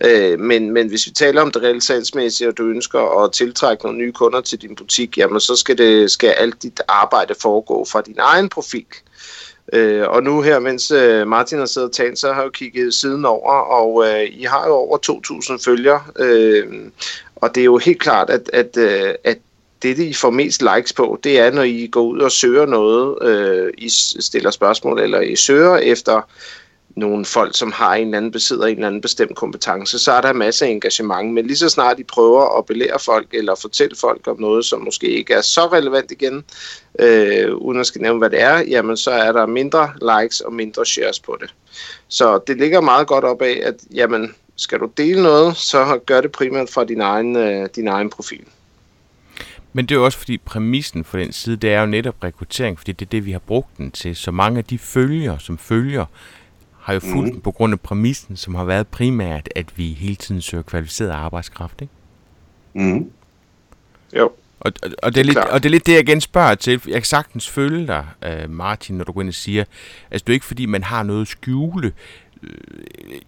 Øh, 0.06 0.40
men, 0.40 0.72
men 0.72 0.88
hvis 0.88 1.08
vi 1.08 1.12
taler 1.12 1.42
om 1.42 1.52
det 1.52 1.62
reelt 1.62 1.84
salgsmæssige, 1.84 2.48
og 2.48 2.58
du 2.58 2.64
ønsker 2.64 3.24
at 3.24 3.32
tiltrække 3.32 3.84
nogle 3.84 4.00
nye 4.00 4.12
kunder 4.12 4.42
til 4.42 4.62
din 4.62 4.76
butik, 4.76 5.18
jamen 5.18 5.40
så 5.40 5.56
skal, 5.56 5.78
det, 5.78 6.12
skal 6.12 6.30
alt 6.30 6.64
dit 6.64 6.82
arbejde 6.88 7.36
foregå 7.42 7.86
fra 7.92 8.02
din 8.02 8.18
egen 8.20 8.50
profil. 8.50 8.86
Øh, 9.74 10.08
og 10.08 10.24
nu 10.24 10.42
her, 10.42 10.60
mens 10.60 10.92
øh, 10.92 11.28
Martin 11.28 11.60
har 11.60 11.66
siddet 11.66 11.90
og 11.90 11.96
talt, 11.96 12.20
så 12.20 12.28
har 12.28 12.42
jeg 12.42 12.46
jo 12.46 12.50
kigget 12.52 12.94
siden 12.94 13.26
over, 13.26 13.54
og 13.54 14.06
øh, 14.08 14.24
I 14.32 14.44
har 14.44 14.68
jo 14.68 14.74
over 14.74 14.98
2.000 15.58 15.66
følgere. 15.66 16.02
Øh, 16.20 16.66
og 17.44 17.56
det 17.56 17.62
er 17.62 17.66
jo 17.66 17.78
helt 17.78 18.00
klart, 18.00 18.30
at, 18.30 18.50
at, 18.54 18.78
øh, 18.78 19.16
at 19.24 19.38
det, 19.82 20.00
I 20.00 20.14
får 20.14 20.30
mest 20.30 20.64
likes 20.76 20.94
på, 20.94 21.20
det 21.24 21.40
er, 21.40 21.52
når 21.52 21.62
I 21.62 21.88
går 21.92 22.02
ud 22.02 22.20
og 22.20 22.32
søger 22.32 22.66
noget, 22.66 23.24
øh, 23.24 23.74
I 23.78 23.90
stiller 24.20 24.52
spørgsmål, 24.52 25.00
eller 25.00 25.22
I 25.22 25.36
søger 25.36 25.78
efter 25.78 26.22
nogle 26.96 27.26
folk, 27.26 27.58
som 27.58 27.72
har 27.72 27.96
en 27.96 28.08
eller 28.08 28.18
anden 28.18 28.32
besidder 28.32 28.66
en 28.66 28.76
eller 28.76 28.88
anden 28.88 29.02
bestemt 29.02 29.36
kompetence, 29.36 30.00
så 30.00 30.12
er 30.12 30.22
der 30.22 30.34
masser 30.34 30.66
af 30.66 30.70
engagement. 30.70 31.34
Men 31.34 31.48
lige 31.48 31.58
så 31.58 31.70
snart 31.70 32.00
I 32.00 32.04
prøver 32.04 32.58
at 32.58 32.66
belære 32.66 33.00
folk, 33.00 33.28
eller 33.34 33.56
fortælle 33.56 33.96
folk 33.96 34.28
om 34.28 34.40
noget, 34.40 34.66
som 34.66 34.82
måske 34.82 35.08
ikke 35.08 35.34
er 35.34 35.42
så 35.42 35.68
relevant 35.68 36.12
igen, 36.12 36.44
øh, 37.00 37.56
uden 37.56 37.80
at 37.80 37.88
skal 37.88 38.02
nævne, 38.02 38.20
hvad 38.20 38.30
det 38.30 38.42
er, 38.42 38.60
jamen 38.60 38.98
så 38.98 39.12
er 39.12 39.32
der 39.32 39.46
mindre 39.46 39.92
likes 40.02 40.42
og 40.42 40.54
mindre 40.54 40.86
shares 40.86 41.20
på 41.20 41.38
det. 41.42 41.54
Så 42.08 42.40
det 42.48 42.58
ligger 42.58 42.82
meget 42.82 43.08
godt 43.08 43.24
op 43.24 43.42
af, 43.42 43.62
at 43.64 43.76
jamen, 43.94 44.36
skal 44.56 44.80
du 44.80 44.92
dele 44.98 45.24
noget, 45.24 45.58
så 45.58 46.00
gør 46.06 46.22
det 46.22 46.32
primært 46.32 46.70
fra 46.70 46.84
din 46.84 47.02
egen, 47.02 47.36
øh, 47.36 47.70
din 47.76 47.88
egen 47.88 48.10
profil. 48.10 48.46
Men 49.74 49.86
det 49.86 49.96
er 49.96 50.00
jo 50.00 50.06
også 50.06 50.18
fordi 50.18 50.38
præmissen 50.38 51.04
for 51.04 51.18
den 51.18 51.32
side, 51.32 51.58
det 51.58 51.74
er 51.74 51.80
jo 51.80 51.86
netop 51.86 52.24
rekruttering, 52.24 52.78
fordi 52.78 52.92
det 52.92 53.06
er 53.06 53.10
det, 53.10 53.26
vi 53.26 53.32
har 53.32 53.40
brugt 53.40 53.78
den 53.78 53.92
til. 53.92 54.16
Så 54.16 54.32
mange 54.32 54.58
af 54.58 54.66
de 54.66 54.78
følger, 54.78 55.38
som 55.38 55.58
følger, 55.58 56.06
har 56.80 56.94
jo 56.94 57.00
fulgt 57.00 57.36
mm. 57.36 57.42
på 57.42 57.52
grund 57.52 57.74
af 57.74 57.80
præmissen, 57.80 58.38
som 58.38 58.56
har 58.56 58.64
været 58.64 58.88
primært, 58.88 59.50
at 59.56 59.78
vi 59.78 59.88
hele 59.88 60.16
tiden 60.16 60.42
søger 60.42 60.62
kvalificeret 60.64 61.10
arbejdskraft, 61.10 61.82
ikke? 61.82 61.94
Mm. 62.74 63.12
Jo. 64.18 64.32
Og, 64.60 64.72
og, 64.84 64.90
og, 65.04 65.16
det 65.16 65.22
er 65.22 65.26
lidt, 65.26 65.38
og 65.38 65.64
det 65.64 65.70
er 65.70 65.72
lidt 65.72 65.86
det, 65.86 65.94
jeg 65.94 66.02
igen 66.02 66.22
spørger 66.22 66.56
til. 66.56 66.82
Jeg 66.88 66.94
kan 66.94 67.04
sagtens 67.04 67.50
følge 67.50 67.88
dig, 67.88 68.06
uh, 68.26 68.50
Martin, 68.50 68.98
når 68.98 69.04
du 69.04 69.12
går 69.12 69.22
ind 69.22 69.30
og 69.30 69.34
siger, 69.34 69.64
altså 70.12 70.24
det 70.28 70.30
er 70.30 70.34
ikke 70.34 70.46
fordi, 70.46 70.66
man 70.66 70.84
har 70.84 71.04
noget 71.04 71.22
at 71.22 71.28
skjule. 71.28 71.94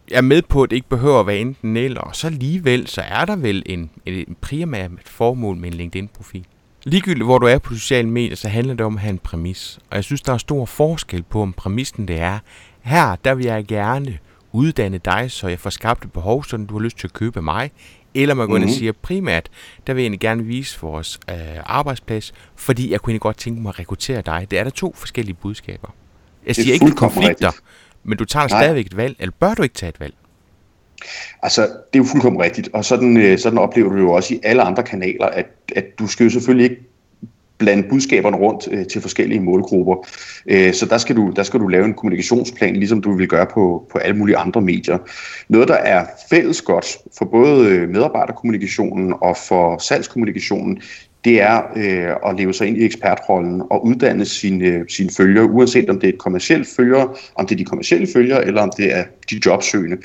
Jeg 0.09 0.17
er 0.17 0.21
med 0.21 0.41
på, 0.41 0.63
at 0.63 0.69
det 0.69 0.75
ikke 0.75 0.89
behøver 0.89 1.19
at 1.19 1.27
være 1.27 1.37
enten 1.37 1.77
eller, 1.77 2.01
og 2.01 2.15
så 2.15 2.27
alligevel, 2.27 2.87
så 2.87 3.01
er 3.01 3.25
der 3.25 3.35
vel 3.35 3.63
en, 3.65 3.89
en 4.05 4.35
primært 4.41 4.91
formål 5.05 5.57
med 5.57 5.71
en 5.71 5.77
LinkedIn-profil. 5.77 6.45
Ligegyldigt 6.83 7.25
hvor 7.25 7.37
du 7.37 7.47
er 7.47 7.57
på 7.57 7.73
sociale 7.73 8.09
medier, 8.09 8.35
så 8.35 8.49
handler 8.49 8.73
det 8.73 8.85
om 8.85 8.95
at 8.95 9.01
have 9.01 9.09
en 9.09 9.17
præmis. 9.17 9.79
Og 9.89 9.95
jeg 9.95 10.03
synes, 10.03 10.21
der 10.21 10.33
er 10.33 10.37
stor 10.37 10.65
forskel 10.65 11.23
på, 11.23 11.41
om 11.41 11.53
præmissen 11.53 12.07
det 12.07 12.19
er, 12.19 12.39
her 12.81 13.15
der 13.15 13.35
vil 13.35 13.45
jeg 13.45 13.65
gerne 13.65 14.17
uddanne 14.51 14.97
dig, 14.97 15.31
så 15.31 15.47
jeg 15.47 15.59
får 15.59 15.69
skabt 15.69 16.05
et 16.05 16.11
behov, 16.11 16.43
så 16.43 16.57
du 16.57 16.77
har 16.77 16.83
lyst 16.83 16.97
til 16.97 17.07
at 17.07 17.13
købe 17.13 17.41
mig. 17.41 17.71
Eller 18.13 18.35
man 18.35 18.47
går 18.47 18.55
mm-hmm. 18.55 18.69
og 18.69 18.75
siger 18.75 18.91
primært, 19.01 19.49
der 19.87 19.93
vil 19.93 20.01
jeg 20.01 20.05
egentlig 20.05 20.19
gerne 20.19 20.43
vise 20.43 20.81
vores 20.81 21.19
øh, 21.29 21.35
arbejdsplads, 21.65 22.33
fordi 22.55 22.91
jeg 22.91 23.01
kunne 23.01 23.11
egentlig 23.11 23.21
godt 23.21 23.37
tænke 23.37 23.61
mig 23.61 23.69
at 23.69 23.79
rekruttere 23.79 24.21
dig. 24.21 24.47
Det 24.51 24.59
er 24.59 24.63
der 24.63 24.71
to 24.71 24.93
forskellige 24.97 25.35
budskaber. 25.35 25.87
Jeg 26.47 26.55
siger 26.55 26.73
ikke 26.73 26.91
konflikter, 26.91 27.47
rigtigt. 27.47 27.63
Men 28.05 28.17
du 28.17 28.25
tager 28.25 28.47
Nej. 28.47 28.61
stadigvæk 28.61 28.85
et 28.85 28.97
valg, 28.97 29.15
eller 29.19 29.33
bør 29.39 29.53
du 29.53 29.63
ikke 29.63 29.75
tage 29.75 29.89
et 29.89 29.99
valg? 29.99 30.13
Altså, 31.43 31.61
det 31.61 31.69
er 31.93 31.97
jo 31.99 32.03
fuldkommen 32.03 32.41
rigtigt, 32.41 32.69
og 32.73 32.85
sådan, 32.85 33.17
øh, 33.17 33.39
sådan 33.39 33.57
oplever 33.57 33.89
du 33.89 33.97
jo 33.97 34.11
også 34.11 34.33
i 34.33 34.39
alle 34.43 34.61
andre 34.61 34.83
kanaler, 34.83 35.25
at, 35.25 35.47
at 35.75 35.99
du 35.99 36.07
skal 36.07 36.23
jo 36.23 36.29
selvfølgelig 36.29 36.71
ikke 36.71 36.81
blande 37.57 37.89
budskaberne 37.89 38.37
rundt 38.37 38.67
øh, 38.71 38.87
til 38.87 39.01
forskellige 39.01 39.39
målgrupper. 39.39 40.07
Øh, 40.47 40.73
så 40.73 40.85
der 40.85 40.97
skal, 40.97 41.15
du, 41.15 41.33
der 41.35 41.43
skal 41.43 41.59
du 41.59 41.67
lave 41.67 41.85
en 41.85 41.93
kommunikationsplan, 41.93 42.75
ligesom 42.75 43.01
du 43.01 43.17
vil 43.17 43.27
gøre 43.27 43.45
på, 43.45 43.87
på 43.91 43.97
alle 43.97 44.17
mulige 44.17 44.37
andre 44.37 44.61
medier. 44.61 44.97
Noget, 45.49 45.67
der 45.67 45.75
er 45.75 46.05
fælles 46.29 46.61
godt 46.61 46.97
for 47.17 47.25
både 47.25 47.69
øh, 47.69 47.89
medarbejderkommunikationen 47.89 49.13
og 49.21 49.37
for 49.37 49.77
salgskommunikationen, 49.77 50.81
det 51.25 51.41
er 51.41 51.61
øh, 51.75 52.29
at 52.29 52.37
leve 52.37 52.53
sig 52.53 52.67
ind 52.67 52.77
i 52.77 52.85
ekspertrollen 52.85 53.61
og 53.71 53.85
uddanne 53.85 54.25
sine, 54.25 54.85
sine 54.89 55.09
følgere, 55.17 55.45
uanset 55.45 55.89
om 55.89 55.99
det 55.99 56.09
er 56.09 56.13
et 56.13 56.19
kommersielt 56.19 56.67
følger, 56.77 57.17
om 57.35 57.47
det 57.47 57.55
er 57.55 57.57
de 57.57 57.65
kommersielle 57.65 58.07
følgere, 58.13 58.45
eller 58.45 58.61
om 58.61 58.71
det 58.77 58.97
er 58.97 59.03
de 59.29 59.41
jobsøgende. 59.45 59.97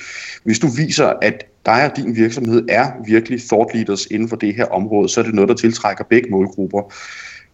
Hvis 0.44 0.58
du 0.58 0.66
viser, 0.76 1.06
at 1.22 1.44
dig 1.66 1.90
og 1.90 1.96
din 1.96 2.16
virksomhed 2.16 2.66
er 2.68 2.86
virkelig 3.06 3.40
thought 3.40 3.74
leaders 3.74 4.06
inden 4.06 4.28
for 4.28 4.36
det 4.36 4.54
her 4.54 4.64
område, 4.64 5.08
så 5.08 5.20
er 5.20 5.24
det 5.24 5.34
noget, 5.34 5.48
der 5.48 5.54
tiltrækker 5.54 6.04
begge 6.04 6.30
målgrupper. 6.30 6.94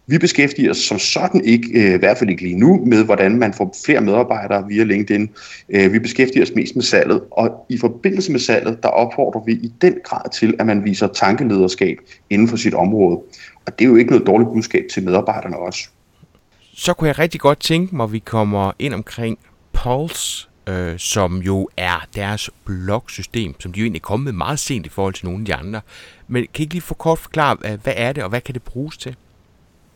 Vi 0.09 0.17
beskæftiger 0.17 0.71
os 0.71 0.77
som 0.77 0.99
sådan 0.99 1.45
ikke, 1.45 1.69
øh, 1.73 1.95
i 1.95 1.97
hvert 1.97 2.17
fald 2.17 2.29
ikke 2.29 2.43
lige 2.43 2.59
nu, 2.59 2.85
med 2.85 3.05
hvordan 3.05 3.39
man 3.39 3.53
får 3.53 3.75
flere 3.85 4.01
medarbejdere 4.01 4.67
via 4.67 4.83
LinkedIn. 4.83 5.29
Øh, 5.69 5.93
vi 5.93 5.99
beskæftiger 5.99 6.43
os 6.43 6.51
mest 6.55 6.75
med 6.75 6.83
salget, 6.83 7.21
og 7.31 7.65
i 7.69 7.77
forbindelse 7.77 8.31
med 8.31 8.39
salget, 8.39 8.83
der 8.83 8.89
opfordrer 8.89 9.41
vi 9.45 9.51
i 9.51 9.73
den 9.81 9.95
grad 10.03 10.29
til, 10.33 10.55
at 10.59 10.65
man 10.65 10.85
viser 10.85 11.07
tankelederskab 11.07 11.97
inden 12.29 12.47
for 12.47 12.57
sit 12.57 12.73
område. 12.73 13.19
Og 13.65 13.79
det 13.79 13.85
er 13.85 13.89
jo 13.89 13.95
ikke 13.95 14.11
noget 14.11 14.27
dårligt 14.27 14.49
budskab 14.53 14.83
til 14.93 15.03
medarbejderne 15.03 15.57
også. 15.57 15.89
Så 16.73 16.93
kunne 16.93 17.07
jeg 17.07 17.19
rigtig 17.19 17.39
godt 17.39 17.59
tænke 17.59 17.95
mig, 17.95 18.03
at 18.03 18.11
vi 18.11 18.19
kommer 18.19 18.71
ind 18.79 18.93
omkring 18.93 19.37
Pulse, 19.73 20.47
øh, 20.69 20.99
som 20.99 21.37
jo 21.37 21.69
er 21.77 22.07
deres 22.15 22.49
blogsystem, 22.65 23.61
som 23.61 23.73
de 23.73 23.79
jo 23.79 23.83
egentlig 23.83 23.99
er 23.99 24.07
kommet 24.07 24.35
meget 24.35 24.59
sent 24.59 24.85
i 24.85 24.89
forhold 24.89 25.13
til 25.13 25.25
nogle 25.25 25.39
af 25.41 25.45
de 25.45 25.55
andre. 25.55 25.81
Men 26.27 26.43
kan 26.53 26.61
I 26.61 26.61
ikke 26.61 26.73
lige 26.73 26.81
få 26.81 26.93
kort 26.93 27.19
forklare, 27.19 27.77
hvad 27.83 27.93
er 27.95 28.13
det, 28.13 28.23
og 28.23 28.29
hvad 28.29 28.41
kan 28.41 28.53
det 28.53 28.63
bruges 28.63 28.97
til? 28.97 29.15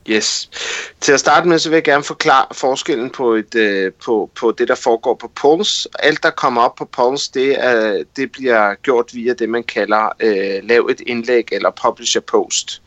Yes. 0.09 0.49
Til 1.01 1.11
at 1.11 1.19
starte 1.19 1.47
med, 1.47 1.59
så 1.59 1.69
vil 1.69 1.75
jeg 1.75 1.83
gerne 1.83 2.03
forklare 2.03 2.45
forskellen 2.51 3.09
på, 3.09 3.33
et, 3.33 3.55
øh, 3.55 3.91
på, 4.05 4.31
på 4.35 4.51
det, 4.51 4.67
der 4.67 4.75
foregår 4.75 5.13
på 5.13 5.31
Pulse. 5.35 5.89
Alt, 5.99 6.23
der 6.23 6.29
kommer 6.29 6.61
op 6.61 6.75
på 6.75 6.85
Pulse, 6.85 7.31
det, 7.33 7.63
er, 7.65 8.03
det 8.15 8.31
bliver 8.31 8.75
gjort 8.75 9.09
via 9.13 9.33
det, 9.33 9.49
man 9.49 9.63
kalder 9.63 10.09
øh, 10.19 10.63
lav 10.69 10.87
et 10.91 11.01
indlæg 11.01 11.47
eller 11.51 11.71
publish 11.81 12.17
a 12.17 12.19
post. 12.19 12.81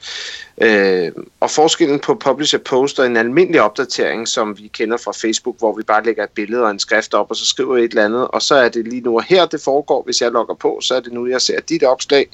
Øh, 0.63 1.13
og 1.41 1.51
forskellen 1.51 2.01
på 2.01 2.15
publish 2.15 2.55
a 2.55 2.59
post 2.59 2.99
og 3.01 3.07
en 3.07 3.17
almindelig 3.17 3.63
opdatering, 3.63 4.29
som 4.29 4.59
vi 4.59 4.71
kender 4.73 4.97
fra 4.97 5.13
Facebook, 5.13 5.59
hvor 5.59 5.77
vi 5.77 5.83
bare 5.83 6.05
lægger 6.05 6.25
et 6.25 6.31
billede 6.31 6.63
og 6.63 6.71
en 6.71 6.79
skrift 6.79 7.15
op, 7.15 7.31
og 7.31 7.37
så 7.37 7.47
skriver 7.47 7.77
et 7.77 7.85
eller 7.85 8.05
andet, 8.05 8.29
og 8.29 8.43
så 8.43 8.55
er 8.55 8.69
det 8.69 8.89
lige 8.89 9.01
nu 9.01 9.17
og 9.17 9.25
her, 9.25 9.47
det 9.47 9.61
foregår. 9.61 10.03
Hvis 10.03 10.21
jeg 10.21 10.31
logger 10.31 10.55
på, 10.55 10.79
så 10.83 10.95
er 10.95 11.01
det 11.01 11.13
nu, 11.13 11.27
jeg 11.27 11.41
ser 11.41 11.61
dit 11.61 11.83
opslag. 11.83 12.27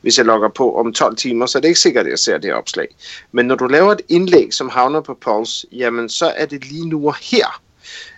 Hvis 0.00 0.18
jeg 0.18 0.26
logger 0.26 0.48
på 0.48 0.78
om 0.78 0.92
12 0.92 1.16
timer, 1.16 1.46
så 1.46 1.58
er 1.58 1.60
det 1.60 1.68
ikke 1.68 1.80
sikkert, 1.80 2.06
at 2.06 2.10
jeg 2.10 2.18
ser 2.18 2.38
det 2.38 2.54
opslag. 2.54 2.88
Men 3.32 3.46
når 3.46 3.54
du 3.54 3.66
laver 3.66 3.92
et 3.92 4.02
indlæg, 4.08 4.54
som 4.54 4.68
havner 4.68 5.00
på 5.00 5.14
Pulse, 5.14 5.66
jamen 5.72 6.08
så 6.08 6.32
er 6.36 6.46
det 6.46 6.64
lige 6.64 6.88
nu 6.88 7.06
og 7.06 7.16
her, 7.16 7.62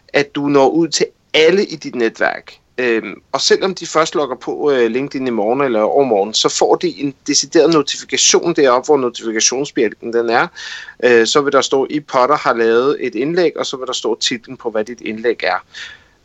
at 0.09 0.35
du 0.35 0.49
når 0.49 0.69
ud 0.69 0.89
til 0.89 1.07
alle 1.35 1.65
i 1.65 1.77
dit 1.77 1.95
netværk. 1.95 2.53
Øhm, 2.79 3.15
og 3.33 3.41
selvom 3.41 3.75
de 3.75 3.87
først 3.87 4.15
logger 4.15 4.37
på 4.37 4.71
øh, 4.73 4.91
LinkedIn 4.91 5.27
i 5.27 5.31
morgen 5.31 5.61
eller 5.61 5.81
overmorgen, 5.81 6.35
så 6.35 6.49
får 6.49 6.75
de 6.75 7.01
en 7.01 7.15
decideret 7.27 7.75
notifikation 7.75 8.55
deroppe, 8.55 8.87
hvor 8.87 8.97
notifikationsbjælken 8.97 10.13
den 10.13 10.31
er. 10.31 10.47
Øh, 11.05 11.27
så 11.27 11.41
vil 11.41 11.53
der 11.53 11.61
stå, 11.61 11.87
i 11.91 12.01
Potter 12.01 12.37
har 12.37 12.55
lavet 12.55 12.97
et 13.01 13.15
indlæg, 13.15 13.57
og 13.57 13.67
så 13.67 13.77
vil 13.77 13.87
der 13.87 13.93
stå 13.93 14.19
titlen 14.21 14.57
på, 14.57 14.71
hvad 14.71 14.85
dit 14.85 15.01
indlæg 15.01 15.45
er. 15.45 15.65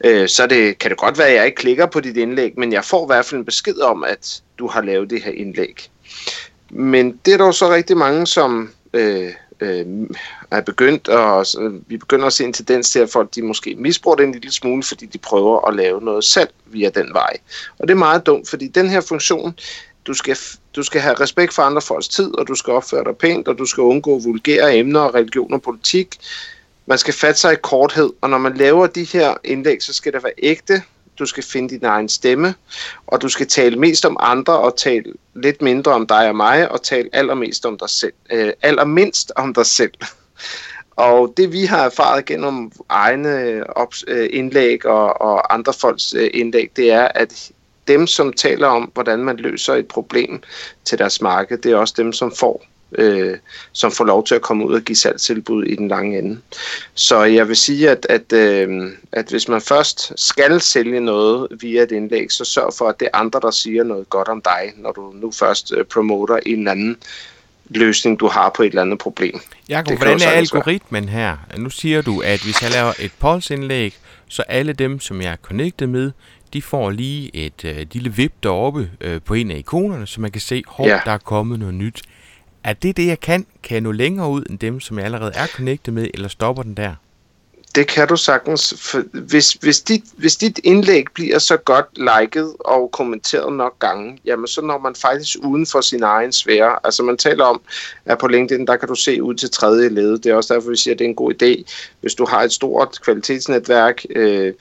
Øh, 0.04 0.30
så 0.30 0.48
det, 0.48 0.78
kan 0.78 0.92
det 0.92 1.00
godt 1.00 1.18
være, 1.18 1.28
at 1.28 1.36
jeg 1.36 1.46
ikke 1.46 1.56
klikker 1.56 1.86
på 1.86 2.00
dit 2.00 2.18
indlæg, 2.18 2.60
men 2.60 2.74
jeg 2.74 2.86
får 2.86 3.06
i 3.06 3.10
hvert 3.10 3.26
fald 3.26 3.40
en 3.40 3.46
besked 3.46 3.80
om, 3.80 4.04
at 4.04 4.42
du 4.60 4.68
har 4.68 4.82
lavet 4.82 5.10
det 5.10 5.24
her 5.24 5.32
indlæg. 5.32 5.90
Men 6.70 7.20
det 7.26 7.34
er 7.34 7.38
der 7.38 7.52
så 7.52 7.70
rigtig 7.70 7.98
mange, 7.98 8.28
som... 8.28 8.70
Øh, 8.94 9.30
øh, 9.60 9.86
er 10.52 10.62
begyndt 10.62 11.08
at, 11.08 11.56
vi 11.88 11.98
begynder 11.98 12.26
at 12.26 12.34
se 12.34 12.44
en 12.44 12.54
tendens 12.54 12.90
til, 12.90 13.00
at 13.00 13.10
folk 13.10 13.36
de 13.36 13.42
måske 13.42 13.76
misbruger 13.76 14.16
den 14.16 14.26
en 14.26 14.32
lille 14.32 14.52
smule, 14.52 14.84
fordi 14.84 15.06
de 15.06 15.18
prøver 15.18 15.68
at 15.68 15.76
lave 15.76 16.02
noget 16.02 16.24
selv 16.24 16.50
via 16.66 16.90
den 16.90 17.14
vej. 17.14 17.38
Og 17.80 17.88
det 17.88 17.94
er 17.94 17.98
meget 17.98 18.26
dumt, 18.26 18.50
fordi 18.50 18.68
den 18.68 18.90
her 18.90 19.02
funktion, 19.02 19.60
du 20.08 20.14
skal, 20.14 20.38
du 20.76 20.84
skal 20.84 21.02
have 21.02 21.16
respekt 21.16 21.54
for 21.54 21.62
andre 21.62 21.82
folks 21.82 22.08
tid, 22.08 22.38
og 22.40 22.48
du 22.48 22.56
skal 22.56 22.74
opføre 22.74 23.04
dig 23.04 23.18
pænt, 23.18 23.48
og 23.48 23.58
du 23.58 23.66
skal 23.66 23.82
undgå 23.82 24.20
vulgære 24.20 24.78
emner, 24.78 25.16
religion 25.16 25.54
og 25.54 25.62
politik. 25.62 26.18
Man 26.86 26.98
skal 26.98 27.14
fatte 27.14 27.40
sig 27.40 27.54
i 27.54 27.58
korthed, 27.64 28.10
og 28.22 28.30
når 28.30 28.38
man 28.38 28.58
laver 28.58 28.88
de 28.88 29.04
her 29.04 29.34
indlæg, 29.44 29.84
så 29.84 29.94
skal 29.94 30.14
det 30.14 30.24
være 30.24 30.34
ægte, 30.38 30.84
du 31.20 31.26
skal 31.26 31.44
finde 31.44 31.70
din 31.70 31.86
egen 31.86 32.10
stemme, 32.10 32.56
og 33.08 33.22
du 33.22 33.30
skal 33.30 33.48
tale 33.48 33.76
mest 33.76 34.06
om 34.06 34.18
andre 34.20 34.60
og 34.60 34.78
tale 34.78 35.14
lidt 35.36 35.62
mindre 35.62 35.92
om 35.92 36.08
dig 36.08 36.30
og 36.30 36.36
mig, 36.36 36.72
og 36.72 36.84
tale 36.84 37.10
allermest 37.14 37.66
om 37.66 37.78
dig 37.78 37.90
selv. 37.90 38.14
Øh, 38.32 38.54
allermindst 38.62 39.32
om 39.36 39.54
dig 39.54 39.66
selv. 39.66 39.92
Og 40.96 41.34
det 41.38 41.52
vi 41.52 41.66
har 41.66 41.86
erfaret 41.86 42.26
gennem 42.26 42.72
egne 42.90 43.64
øh, 44.08 44.30
indlæg 44.34 44.86
og, 44.86 45.22
og 45.22 45.54
andre 45.54 45.74
folks 45.74 46.14
øh, 46.14 46.30
indlæg, 46.34 46.72
det 46.76 46.92
er, 46.92 47.08
at 47.16 47.52
dem, 47.88 48.08
som 48.08 48.34
taler 48.34 48.68
om, 48.68 48.92
hvordan 48.94 49.20
man 49.20 49.38
løser 49.38 49.74
et 49.74 49.88
problem 49.88 50.42
til 50.86 50.98
deres 50.98 51.22
marked, 51.22 51.58
det 51.58 51.72
er 51.72 51.78
også 51.78 51.94
dem, 51.98 52.14
som 52.14 52.32
får 52.36 52.66
øh, 52.98 53.38
som 53.72 53.92
får 53.92 54.06
lov 54.06 54.24
til 54.24 54.36
at 54.36 54.42
komme 54.42 54.66
ud 54.66 54.74
og 54.74 54.82
give 54.82 54.96
salgstilbud 54.96 55.64
i 55.64 55.76
den 55.76 55.88
lange 55.88 56.18
ende. 56.18 56.40
Så 56.94 57.24
jeg 57.24 57.48
vil 57.48 57.56
sige, 57.56 57.90
at, 57.90 58.06
at, 58.10 58.34
øh, 58.34 58.92
at 59.12 59.30
hvis 59.30 59.48
man 59.48 59.62
først 59.62 60.12
skal 60.20 60.62
sælge 60.62 61.00
noget 61.00 61.48
via 61.62 61.82
et 61.84 61.92
indlæg, 61.92 62.32
så 62.32 62.46
sørg 62.46 62.74
for, 62.74 62.90
at 62.90 63.00
det 63.00 63.10
er 63.14 63.18
andre, 63.18 63.40
der 63.40 63.52
siger 63.52 63.84
noget 63.84 64.10
godt 64.10 64.28
om 64.28 64.42
dig, 64.42 64.74
når 64.78 64.92
du 64.92 65.12
nu 65.14 65.32
først 65.32 65.74
øh, 65.74 65.86
promoter 65.86 66.40
en 66.46 66.60
eller 66.60 66.72
anden 66.72 66.98
løsning, 67.70 68.20
du 68.20 68.28
har 68.28 68.52
på 68.56 68.64
et 68.64 68.68
eller 68.68 68.82
andet 68.82 69.00
problem. 69.00 69.40
Jakob, 69.70 69.98
hvordan 69.98 70.22
er 70.22 70.30
algoritmen 70.30 71.10
her? 71.10 71.38
Nu 71.58 71.70
siger 71.70 72.02
du, 72.02 72.20
at 72.20 72.44
hvis 72.44 72.62
jeg 72.62 72.72
laver 72.72 72.94
et 73.00 73.12
polsindlæg, 73.20 73.98
så 74.28 74.42
alle 74.42 74.74
dem, 74.74 75.00
som 75.00 75.22
jeg 75.22 75.32
er 75.32 75.36
connected 75.36 75.88
med, 75.88 76.12
de 76.54 76.62
får 76.62 76.90
lige 76.90 77.36
et 77.36 77.66
øh, 77.66 77.86
lille 77.92 78.14
vip 78.14 78.34
deroppe 78.44 78.92
øh, 79.02 79.22
på 79.22 79.34
en 79.34 79.52
af 79.52 79.58
ikonerne, 79.58 80.08
så 80.08 80.22
man 80.22 80.32
kan 80.32 80.42
se, 80.42 80.64
hvor 80.76 80.88
ja. 80.88 81.00
der 81.06 81.12
er 81.12 81.18
kommet 81.18 81.60
noget 81.60 81.74
nyt. 81.74 82.02
Er 82.64 82.74
det 82.74 82.98
det, 82.98 83.08
jeg 83.08 83.20
kan? 83.20 83.46
Kan 83.64 83.74
jeg 83.76 83.82
nå 83.82 83.92
længere 83.92 84.30
ud 84.30 84.44
end 84.50 84.60
dem, 84.60 84.80
som 84.80 84.98
jeg 84.98 85.06
allerede 85.06 85.32
er 85.36 85.48
connected 85.48 85.94
med, 85.94 86.08
eller 86.14 86.28
stopper 86.28 86.64
den 86.64 86.78
der? 86.78 86.96
Det 87.76 87.88
kan 87.88 88.08
du 88.08 88.16
sagtens. 88.16 88.74
For 88.78 89.04
hvis, 89.12 89.54
hvis, 89.54 89.82
dit, 89.82 90.04
hvis 90.18 90.36
dit 90.36 90.60
indlæg 90.64 91.06
bliver 91.14 91.40
så 91.40 91.58
godt 91.58 91.86
liket 91.98 92.54
og 92.60 92.92
kommenteret 92.92 93.54
nok 93.54 93.80
gange, 93.80 94.20
jamen 94.26 94.48
så 94.48 94.62
når 94.62 94.78
man 94.78 94.96
faktisk 94.96 95.38
uden 95.44 95.66
for 95.66 95.82
sin 95.82 96.04
egen 96.04 96.32
sfære. 96.32 96.80
Altså 96.84 97.04
man 97.04 97.18
taler 97.18 97.46
om, 97.46 97.62
at 98.06 98.18
på 98.18 98.28
LinkedIn, 98.28 98.68
der 98.68 98.78
kan 98.78 98.88
du 98.88 98.96
se 98.96 99.24
ud 99.24 99.36
til 99.36 99.50
tredje 99.50 99.90
led. 99.90 100.18
Det 100.18 100.32
er 100.32 100.36
også 100.36 100.54
derfor, 100.54 100.70
vi 100.70 100.78
siger, 100.78 100.94
at 100.94 101.00
det 101.00 101.06
er 101.06 101.10
en 101.10 101.16
god 101.16 101.34
idé. 101.34 101.64
Hvis 102.02 102.16
du 102.16 102.26
har 102.26 102.44
et 102.44 102.52
stort 102.52 103.00
kvalitetsnetværk, 103.02 104.06
øh, 104.10 104.54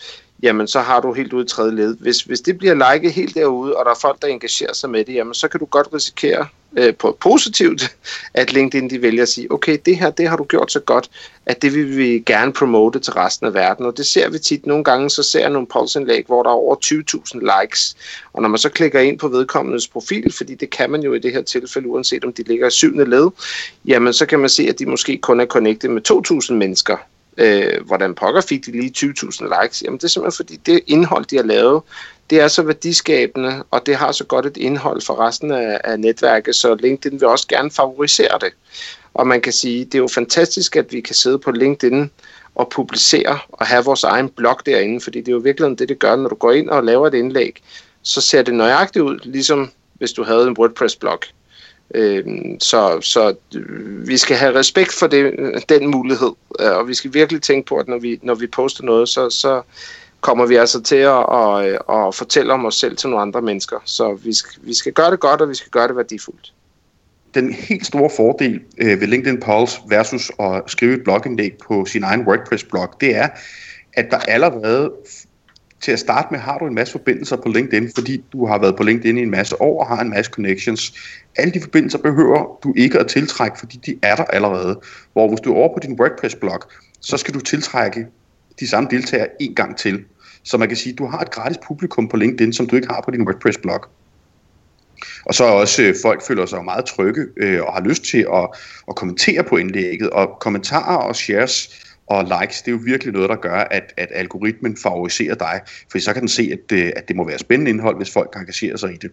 jamen 0.42 0.68
så 0.68 0.80
har 0.80 1.00
du 1.00 1.12
helt 1.12 1.32
ud 1.32 1.44
i 1.44 1.48
tredje 1.48 1.74
led. 1.74 1.96
Hvis, 1.96 2.22
hvis 2.22 2.40
det 2.40 2.58
bliver 2.58 2.92
liket 2.92 3.12
helt 3.12 3.34
derude, 3.34 3.76
og 3.76 3.84
der 3.84 3.90
er 3.90 3.98
folk, 4.00 4.22
der 4.22 4.28
engagerer 4.28 4.72
sig 4.72 4.90
med 4.90 5.04
det, 5.04 5.14
jamen 5.14 5.34
så 5.34 5.48
kan 5.48 5.60
du 5.60 5.66
godt 5.66 5.88
risikere 5.94 6.46
øh, 6.76 6.94
på 6.94 7.16
positivt, 7.20 7.96
at 8.34 8.52
LinkedIn 8.52 8.90
de 8.90 9.02
vælger 9.02 9.22
at 9.22 9.28
sige, 9.28 9.52
okay, 9.52 9.78
det 9.86 9.96
her, 9.96 10.10
det 10.10 10.28
har 10.28 10.36
du 10.36 10.44
gjort 10.44 10.72
så 10.72 10.80
godt, 10.80 11.10
at 11.46 11.62
det 11.62 11.74
vil 11.74 11.96
vi 11.96 12.22
gerne 12.26 12.52
promote 12.52 12.98
til 12.98 13.12
resten 13.12 13.46
af 13.46 13.54
verden. 13.54 13.86
Og 13.86 13.96
det 13.96 14.06
ser 14.06 14.28
vi 14.28 14.38
tit. 14.38 14.66
Nogle 14.66 14.84
gange 14.84 15.10
så 15.10 15.22
ser 15.22 15.40
jeg 15.40 15.50
nogle 15.50 15.66
pulsindlæg, 15.66 16.24
hvor 16.26 16.42
der 16.42 16.50
er 16.50 16.54
over 16.54 16.76
20.000 16.84 17.62
likes. 17.62 17.96
Og 18.32 18.42
når 18.42 18.48
man 18.48 18.58
så 18.58 18.68
klikker 18.68 19.00
ind 19.00 19.18
på 19.18 19.28
vedkommendes 19.28 19.88
profil, 19.88 20.32
fordi 20.32 20.54
det 20.54 20.70
kan 20.70 20.90
man 20.90 21.02
jo 21.02 21.14
i 21.14 21.18
det 21.18 21.32
her 21.32 21.42
tilfælde, 21.42 21.88
uanset 21.88 22.24
om 22.24 22.32
de 22.32 22.42
ligger 22.42 22.66
i 22.66 22.70
syvende 22.70 23.10
led, 23.10 23.30
jamen 23.84 24.12
så 24.12 24.26
kan 24.26 24.40
man 24.40 24.48
se, 24.48 24.68
at 24.68 24.78
de 24.78 24.86
måske 24.86 25.18
kun 25.18 25.40
er 25.40 25.46
connected 25.46 25.88
med 25.88 26.02
2.000 26.50 26.52
mennesker 26.52 26.96
øh, 27.36 27.86
hvordan 27.86 28.14
pokker 28.14 28.40
fik 28.40 28.66
de 28.66 28.72
lige 28.72 28.92
20.000 28.96 29.62
likes? 29.62 29.82
Jamen 29.82 29.98
det 29.98 30.04
er 30.04 30.08
simpelthen 30.08 30.36
fordi 30.36 30.56
det 30.66 30.80
indhold, 30.86 31.24
de 31.24 31.36
har 31.36 31.42
lavet, 31.42 31.82
det 32.30 32.40
er 32.40 32.48
så 32.48 32.62
værdiskabende, 32.62 33.64
og 33.70 33.86
det 33.86 33.96
har 33.96 34.12
så 34.12 34.24
godt 34.24 34.46
et 34.46 34.56
indhold 34.56 35.00
for 35.00 35.20
resten 35.20 35.50
af, 35.50 35.80
af 35.84 36.00
netværket, 36.00 36.54
så 36.54 36.74
LinkedIn 36.74 37.20
vil 37.20 37.28
også 37.28 37.48
gerne 37.48 37.70
favorisere 37.70 38.38
det. 38.40 38.52
Og 39.14 39.26
man 39.26 39.40
kan 39.40 39.52
sige, 39.52 39.84
det 39.84 39.94
er 39.94 39.98
jo 39.98 40.08
fantastisk, 40.08 40.76
at 40.76 40.92
vi 40.92 41.00
kan 41.00 41.14
sidde 41.14 41.38
på 41.38 41.50
LinkedIn 41.50 42.10
og 42.54 42.68
publicere 42.68 43.38
og 43.48 43.66
have 43.66 43.84
vores 43.84 44.04
egen 44.04 44.28
blog 44.28 44.66
derinde, 44.66 45.00
fordi 45.00 45.20
det 45.20 45.28
er 45.28 45.32
jo 45.32 45.38
virkelig 45.38 45.78
det, 45.78 45.88
det 45.88 45.98
gør, 45.98 46.16
når 46.16 46.28
du 46.28 46.34
går 46.34 46.52
ind 46.52 46.70
og 46.70 46.84
laver 46.84 47.06
et 47.06 47.14
indlæg, 47.14 47.62
så 48.02 48.20
ser 48.20 48.42
det 48.42 48.54
nøjagtigt 48.54 49.02
ud, 49.02 49.18
ligesom 49.22 49.70
hvis 49.94 50.12
du 50.12 50.24
havde 50.24 50.46
en 50.46 50.56
WordPress-blog. 50.58 51.18
Øh, 51.94 52.24
så, 52.60 53.00
så 53.00 53.34
øh, 53.54 54.08
vi 54.08 54.16
skal 54.16 54.36
have 54.36 54.54
respekt 54.54 54.92
for 54.92 55.06
det, 55.06 55.34
den 55.68 55.90
mulighed, 55.90 56.32
øh, 56.60 56.76
og 56.76 56.88
vi 56.88 56.94
skal 56.94 57.14
virkelig 57.14 57.42
tænke 57.42 57.66
på, 57.66 57.76
at 57.76 57.88
når 57.88 57.98
vi, 57.98 58.18
når 58.22 58.34
vi 58.34 58.46
poster 58.46 58.84
noget, 58.84 59.08
så, 59.08 59.30
så 59.30 59.62
kommer 60.20 60.46
vi 60.46 60.56
altså 60.56 60.82
til 60.82 60.96
at, 60.96 61.24
at, 61.32 61.68
øh, 61.68 62.06
at 62.06 62.14
fortælle 62.14 62.52
om 62.52 62.64
os 62.64 62.74
selv 62.74 62.96
til 62.96 63.08
nogle 63.08 63.22
andre 63.22 63.42
mennesker. 63.42 63.76
Så 63.84 64.14
vi 64.24 64.32
skal, 64.32 64.62
vi 64.62 64.74
skal 64.74 64.92
gøre 64.92 65.10
det 65.10 65.20
godt, 65.20 65.40
og 65.40 65.48
vi 65.48 65.54
skal 65.54 65.70
gøre 65.70 65.88
det 65.88 65.96
værdifuldt. 65.96 66.52
Den 67.34 67.52
helt 67.52 67.86
store 67.86 68.10
fordel 68.16 68.60
øh, 68.78 69.00
ved 69.00 69.06
LinkedIn 69.06 69.40
Pulse 69.40 69.80
versus 69.88 70.32
at 70.40 70.62
skrive 70.66 70.94
et 70.94 71.04
blogindlæg 71.04 71.52
på 71.68 71.84
sin 71.84 72.02
egen 72.02 72.26
WordPress-blog, 72.26 72.88
det 73.00 73.16
er, 73.16 73.28
at 73.92 74.06
der 74.10 74.18
allerede 74.18 74.92
til 75.84 75.92
at 75.92 75.98
starte 75.98 76.28
med 76.30 76.40
har 76.40 76.58
du 76.58 76.66
en 76.66 76.74
masse 76.74 76.92
forbindelser 76.92 77.36
på 77.36 77.48
LinkedIn, 77.48 77.90
fordi 77.94 78.24
du 78.32 78.46
har 78.46 78.58
været 78.58 78.76
på 78.76 78.82
LinkedIn 78.82 79.18
i 79.18 79.22
en 79.22 79.30
masse 79.30 79.62
år 79.62 79.80
og 79.80 79.96
har 79.96 80.02
en 80.02 80.10
masse 80.10 80.30
connections. 80.30 80.94
Alle 81.36 81.54
de 81.54 81.60
forbindelser 81.60 81.98
behøver 81.98 82.58
du 82.62 82.74
ikke 82.76 82.98
at 82.98 83.06
tiltrække, 83.06 83.58
fordi 83.58 83.80
de 83.86 83.98
er 84.02 84.16
der 84.16 84.24
allerede. 84.24 84.80
Hvor 85.12 85.28
hvis 85.28 85.40
du 85.40 85.52
er 85.52 85.56
over 85.56 85.74
på 85.74 85.80
din 85.82 86.00
WordPress-blog, 86.00 86.60
så 87.00 87.16
skal 87.16 87.34
du 87.34 87.40
tiltrække 87.40 88.06
de 88.60 88.68
samme 88.68 88.88
deltagere 88.90 89.28
en 89.40 89.54
gang 89.54 89.76
til. 89.76 90.04
Så 90.42 90.58
man 90.58 90.68
kan 90.68 90.76
sige, 90.76 90.92
at 90.92 90.98
du 90.98 91.06
har 91.06 91.18
et 91.18 91.30
gratis 91.30 91.58
publikum 91.66 92.08
på 92.08 92.16
LinkedIn, 92.16 92.52
som 92.52 92.66
du 92.66 92.76
ikke 92.76 92.88
har 92.88 93.00
på 93.04 93.10
din 93.10 93.22
WordPress-blog. 93.22 93.84
Og 95.24 95.34
så 95.34 95.44
også 95.44 95.82
øh, 95.82 95.94
folk 96.02 96.26
føler 96.26 96.46
sig 96.46 96.64
meget 96.64 96.84
trygge 96.84 97.26
øh, 97.36 97.62
og 97.62 97.72
har 97.72 97.80
lyst 97.80 98.04
til 98.04 98.26
at, 98.34 98.48
at 98.88 98.96
kommentere 98.96 99.44
på 99.44 99.56
indlægget. 99.56 100.10
Og 100.10 100.36
kommentarer 100.40 100.96
og 100.96 101.16
shares 101.16 101.84
og 102.06 102.24
likes, 102.40 102.62
det 102.62 102.68
er 102.68 102.72
jo 102.72 102.80
virkelig 102.84 103.12
noget, 103.12 103.28
der 103.28 103.36
gør, 103.36 103.58
at, 103.70 103.92
at 103.96 104.08
algoritmen 104.14 104.76
favoriserer 104.76 105.34
dig. 105.34 105.60
For 105.92 105.98
så 105.98 106.12
kan 106.12 106.20
den 106.20 106.28
se, 106.28 106.50
at, 106.52 106.70
det, 106.70 106.92
at 106.96 107.08
det 107.08 107.16
må 107.16 107.26
være 107.26 107.38
spændende 107.38 107.70
indhold, 107.70 107.96
hvis 107.96 108.12
folk 108.12 108.36
engagerer 108.36 108.76
sig 108.76 108.92
i 108.92 108.96
det. 108.96 109.10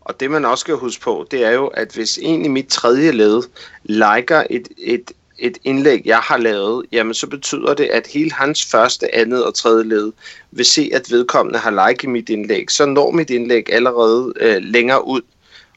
Og 0.00 0.20
det 0.20 0.30
man 0.30 0.44
også 0.44 0.62
skal 0.62 0.74
huske 0.74 1.02
på, 1.02 1.26
det 1.30 1.44
er 1.44 1.50
jo, 1.50 1.66
at 1.66 1.92
hvis 1.94 2.18
en 2.22 2.44
i 2.44 2.48
mit 2.48 2.66
tredje 2.66 3.10
led 3.10 3.42
liker 3.84 4.42
et, 4.50 4.68
et 4.78 5.12
et 5.42 5.58
indlæg, 5.64 6.02
jeg 6.04 6.18
har 6.18 6.36
lavet, 6.36 6.86
jamen 6.92 7.14
så 7.14 7.26
betyder 7.26 7.74
det, 7.74 7.84
at 7.84 8.06
hele 8.06 8.32
hans 8.32 8.64
første, 8.64 9.14
andet 9.14 9.44
og 9.44 9.54
tredje 9.54 9.84
led 9.84 10.12
vil 10.50 10.64
se, 10.64 10.90
at 10.94 11.10
vedkommende 11.10 11.58
har 11.58 11.88
liket 11.88 12.10
mit 12.10 12.28
indlæg. 12.28 12.70
Så 12.70 12.86
når 12.86 13.10
mit 13.10 13.30
indlæg 13.30 13.72
allerede 13.72 14.32
øh, 14.40 14.56
længere 14.62 15.06
ud. 15.06 15.20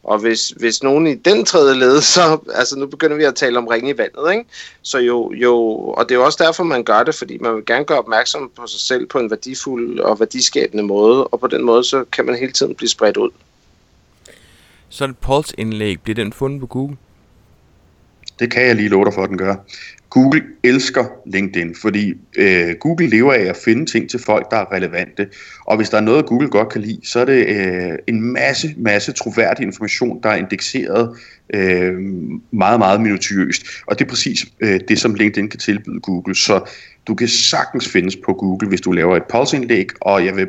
Og 0.05 0.19
hvis, 0.19 0.49
hvis 0.49 0.83
nogen 0.83 1.07
i 1.07 1.15
den 1.15 1.45
tredje 1.45 1.75
led, 1.75 2.01
så 2.01 2.37
altså 2.53 2.79
nu 2.79 2.87
begynder 2.87 3.17
vi 3.17 3.23
at 3.23 3.35
tale 3.35 3.57
om 3.57 3.67
ringe 3.67 3.89
i 3.89 3.97
vandet, 3.97 4.31
ikke? 4.31 4.45
Så 4.81 4.99
jo, 4.99 5.33
jo, 5.33 5.55
og 5.97 6.09
det 6.09 6.15
er 6.15 6.19
jo 6.19 6.25
også 6.25 6.43
derfor, 6.43 6.63
man 6.63 6.83
gør 6.83 7.03
det, 7.03 7.15
fordi 7.15 7.37
man 7.37 7.55
vil 7.55 7.65
gerne 7.65 7.85
gøre 7.85 7.99
opmærksom 7.99 8.51
på 8.55 8.67
sig 8.67 8.79
selv 8.79 9.05
på 9.05 9.19
en 9.19 9.29
værdifuld 9.29 9.99
og 9.99 10.19
værdiskabende 10.19 10.83
måde, 10.83 11.27
og 11.27 11.39
på 11.39 11.47
den 11.47 11.63
måde, 11.63 11.83
så 11.83 12.03
kan 12.11 12.25
man 12.25 12.35
hele 12.35 12.51
tiden 12.51 12.75
blive 12.75 12.89
spredt 12.89 13.17
ud. 13.17 13.29
Så 14.89 15.05
et 15.05 15.17
Pauls-indlæg, 15.17 16.01
bliver 16.01 16.15
den 16.15 16.33
fundet 16.33 16.59
på 16.59 16.67
Google? 16.67 16.97
Det 18.39 18.51
kan 18.51 18.67
jeg 18.67 18.75
lige 18.75 18.89
love 18.89 19.05
dig 19.05 19.13
for, 19.13 19.23
at 19.23 19.29
den 19.29 19.37
gør. 19.37 19.55
Google 20.15 20.43
elsker 20.63 21.05
LinkedIn, 21.25 21.75
fordi 21.81 22.13
øh, 22.37 22.75
Google 22.79 23.07
lever 23.07 23.33
af 23.33 23.43
at 23.43 23.57
finde 23.65 23.85
ting 23.85 24.09
til 24.09 24.19
folk, 24.19 24.51
der 24.51 24.57
er 24.57 24.71
relevante. 24.71 25.27
Og 25.65 25.77
hvis 25.77 25.89
der 25.89 25.97
er 25.97 26.01
noget, 26.01 26.25
Google 26.25 26.49
godt 26.49 26.69
kan 26.69 26.81
lide, 26.81 26.99
så 27.03 27.19
er 27.19 27.25
det 27.25 27.47
øh, 27.47 27.97
en 28.07 28.21
masse, 28.21 28.73
masse 28.77 29.11
troværdig 29.11 29.63
information, 29.63 30.23
der 30.23 30.29
er 30.29 30.35
indekseret 30.35 31.17
øh, 31.53 31.93
meget, 32.51 32.79
meget 32.79 33.01
minutiøst. 33.01 33.65
Og 33.87 33.99
det 33.99 34.05
er 34.05 34.09
præcis 34.09 34.45
øh, 34.59 34.79
det, 34.87 34.99
som 34.99 35.13
LinkedIn 35.13 35.49
kan 35.49 35.59
tilbyde 35.59 35.99
Google. 35.99 36.35
Så 36.35 36.69
du 37.07 37.15
kan 37.15 37.27
sagtens 37.27 37.87
findes 37.87 38.15
på 38.15 38.33
Google, 38.33 38.67
hvis 38.67 38.81
du 38.81 38.91
laver 38.91 39.15
et 39.15 39.23
pulse-indlæg, 39.29 39.89
og 40.01 40.25
jeg 40.25 40.35
vil 40.35 40.47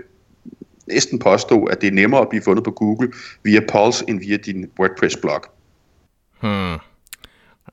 næsten 0.86 1.18
påstå, 1.18 1.64
at 1.64 1.80
det 1.80 1.86
er 1.86 1.92
nemmere 1.92 2.20
at 2.20 2.28
blive 2.28 2.42
fundet 2.42 2.64
på 2.64 2.70
Google 2.70 3.12
via 3.42 3.60
Pulse 3.72 4.04
end 4.08 4.20
via 4.20 4.36
din 4.36 4.66
WordPress-blog. 4.78 5.44
Hmm. 6.40 6.78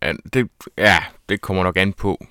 Ja, 0.02 0.14
det, 0.34 0.50
ja, 0.78 0.98
det 1.30 1.42
kommer 1.42 1.64
nok 1.64 1.78
an 1.78 1.94
på, 1.94 2.26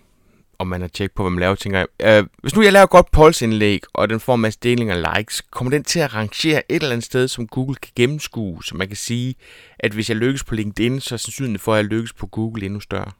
om 0.58 0.66
man 0.66 0.80
har 0.80 0.88
tjekket 0.88 1.14
på, 1.14 1.22
hvad 1.22 1.30
man 1.30 1.40
laver, 1.40 1.54
tænker 1.54 1.78
jeg. 1.78 2.20
Øh, 2.20 2.28
hvis 2.42 2.56
nu 2.56 2.62
jeg 2.62 2.72
laver 2.72 2.86
godt 2.86 3.10
polsindlæg, 3.10 3.80
og 3.92 4.08
den 4.08 4.20
får 4.20 4.34
en 4.34 4.40
masse 4.40 4.58
delinger 4.62 4.96
og 4.96 5.16
likes, 5.16 5.42
kommer 5.50 5.70
den 5.70 5.84
til 5.84 6.00
at 6.00 6.14
rangere 6.14 6.62
et 6.68 6.82
eller 6.82 6.92
andet 6.92 7.04
sted, 7.04 7.28
som 7.28 7.46
Google 7.46 7.74
kan 7.74 7.92
gennemskue, 7.96 8.64
så 8.64 8.76
man 8.76 8.88
kan 8.88 8.96
sige, 8.96 9.34
at 9.78 9.92
hvis 9.92 10.08
jeg 10.08 10.16
lykkes 10.16 10.44
på 10.44 10.54
LinkedIn, 10.54 11.00
så 11.00 11.14
er 11.14 11.16
sandsynligheden 11.16 11.58
for, 11.58 11.72
at 11.74 11.76
jeg 11.76 11.84
lykkes 11.84 12.12
på 12.12 12.26
Google 12.26 12.66
endnu 12.66 12.80
større. 12.80 13.10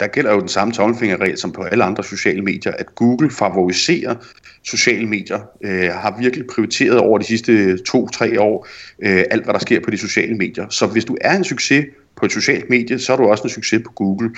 Der 0.00 0.06
gælder 0.06 0.32
jo 0.32 0.40
den 0.40 0.48
samme 0.48 0.74
tommelfingerregel 0.74 1.38
som 1.38 1.52
på 1.52 1.62
alle 1.62 1.84
andre 1.84 2.04
sociale 2.04 2.42
medier, 2.42 2.72
at 2.72 2.94
Google 2.94 3.30
favoriserer 3.30 4.14
sociale 4.64 5.06
medier, 5.06 5.40
øh, 5.64 5.90
har 5.90 6.16
virkelig 6.20 6.46
prioriteret 6.46 6.98
over 6.98 7.18
de 7.18 7.24
sidste 7.24 7.78
to-tre 7.78 8.40
år 8.40 8.66
øh, 9.02 9.24
alt, 9.30 9.44
hvad 9.44 9.54
der 9.54 9.60
sker 9.60 9.80
på 9.80 9.90
de 9.90 9.98
sociale 9.98 10.34
medier. 10.34 10.68
Så 10.68 10.86
hvis 10.86 11.04
du 11.04 11.16
er 11.20 11.36
en 11.36 11.44
succes 11.44 11.84
på 12.20 12.26
et 12.26 12.32
socialt 12.32 12.70
medie, 12.70 12.98
så 12.98 13.12
er 13.12 13.16
du 13.16 13.24
også 13.24 13.44
en 13.44 13.50
succes 13.50 13.82
på 13.84 13.92
Google. 13.92 14.30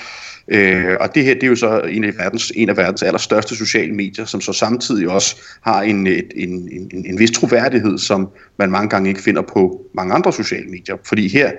Øh, 0.49 0.97
og 1.01 1.15
det 1.15 1.25
her, 1.25 1.35
det 1.35 1.43
er 1.43 1.49
jo 1.49 1.57
så 1.57 1.81
en 1.81 2.05
af 2.05 2.13
verdens, 2.19 2.53
en 2.57 2.69
af 2.69 2.77
verdens 2.77 3.03
allerstørste 3.03 3.57
sociale 3.57 3.95
medier, 3.95 4.25
som 4.25 4.41
så 4.41 4.53
samtidig 4.53 5.09
også 5.09 5.37
har 5.61 5.83
en, 5.83 6.07
et, 6.07 6.33
en, 6.37 6.69
en, 6.73 7.07
en 7.07 7.19
vis 7.19 7.31
troværdighed, 7.31 7.99
som 7.99 8.29
man 8.59 8.71
mange 8.71 8.89
gange 8.89 9.09
ikke 9.09 9.23
finder 9.23 9.43
på 9.43 9.87
mange 9.95 10.15
andre 10.15 10.33
sociale 10.33 10.67
medier. 10.67 10.97
Fordi 11.05 11.29
her, 11.29 11.53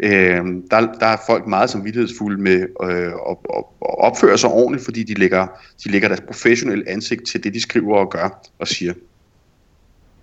øh, 0.00 0.44
der, 0.70 0.80
der 1.00 1.06
er 1.06 1.16
folk 1.26 1.46
meget 1.46 1.70
samvittighedsfulde 1.70 2.42
med 2.42 2.66
øh, 2.82 3.06
at, 3.06 3.36
at, 3.56 3.64
opføre 3.80 4.38
sig 4.38 4.50
ordentligt, 4.50 4.84
fordi 4.84 5.02
de 5.02 5.14
lægger, 5.14 5.46
de 5.84 5.90
lægger 5.90 6.08
deres 6.08 6.20
professionelle 6.20 6.88
ansigt 6.88 7.26
til 7.26 7.44
det, 7.44 7.54
de 7.54 7.60
skriver 7.60 7.96
og 7.96 8.10
gør 8.10 8.48
og 8.58 8.68
siger. 8.68 8.92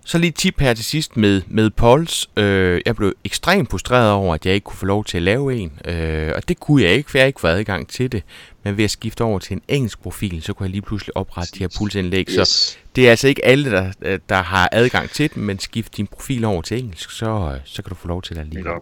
Så 0.06 0.18
lige 0.18 0.28
et 0.28 0.34
tip 0.34 0.60
her 0.60 0.74
til 0.74 0.84
sidst 0.84 1.16
med, 1.16 1.42
med 1.46 1.70
Pols. 1.70 2.30
Øh, 2.36 2.80
jeg 2.86 2.96
blev 2.96 3.12
ekstremt 3.24 3.70
frustreret 3.70 4.10
over, 4.10 4.34
at 4.34 4.46
jeg 4.46 4.54
ikke 4.54 4.64
kunne 4.64 4.76
få 4.76 4.86
lov 4.86 5.04
til 5.04 5.16
at 5.16 5.22
lave 5.22 5.54
en. 5.54 5.80
Øh, 5.84 6.32
og 6.36 6.48
det 6.48 6.60
kunne 6.60 6.82
jeg 6.82 6.92
ikke, 6.92 7.10
for 7.10 7.18
jeg 7.18 7.26
ikke 7.26 7.40
fået 7.40 7.50
adgang 7.50 7.88
til 7.88 8.12
det. 8.12 8.22
Men 8.62 8.76
ved 8.76 8.84
at 8.84 8.90
skifte 8.90 9.24
over 9.24 9.38
til 9.38 9.54
en 9.54 9.62
engelsk 9.68 10.02
profil, 10.02 10.42
så 10.42 10.52
kunne 10.52 10.64
jeg 10.64 10.70
lige 10.70 10.82
pludselig 10.82 11.16
oprette 11.16 11.52
de 11.54 11.58
her 11.58 11.68
pulsindlæg. 11.78 12.26
Yes. 12.30 12.48
Så 12.48 12.76
det 12.96 13.06
er 13.06 13.10
altså 13.10 13.28
ikke 13.28 13.44
alle, 13.44 13.70
der, 13.70 14.18
der 14.28 14.42
har 14.42 14.68
adgang 14.72 15.10
til 15.10 15.30
det, 15.30 15.36
men 15.36 15.58
skift 15.58 15.96
din 15.96 16.06
profil 16.06 16.44
over 16.44 16.62
til 16.62 16.78
engelsk, 16.78 17.10
så, 17.10 17.58
så 17.64 17.82
kan 17.82 17.88
du 17.88 17.94
få 17.94 18.08
lov 18.08 18.22
til 18.22 18.36
det 18.36 18.40
alligevel. 18.40 18.72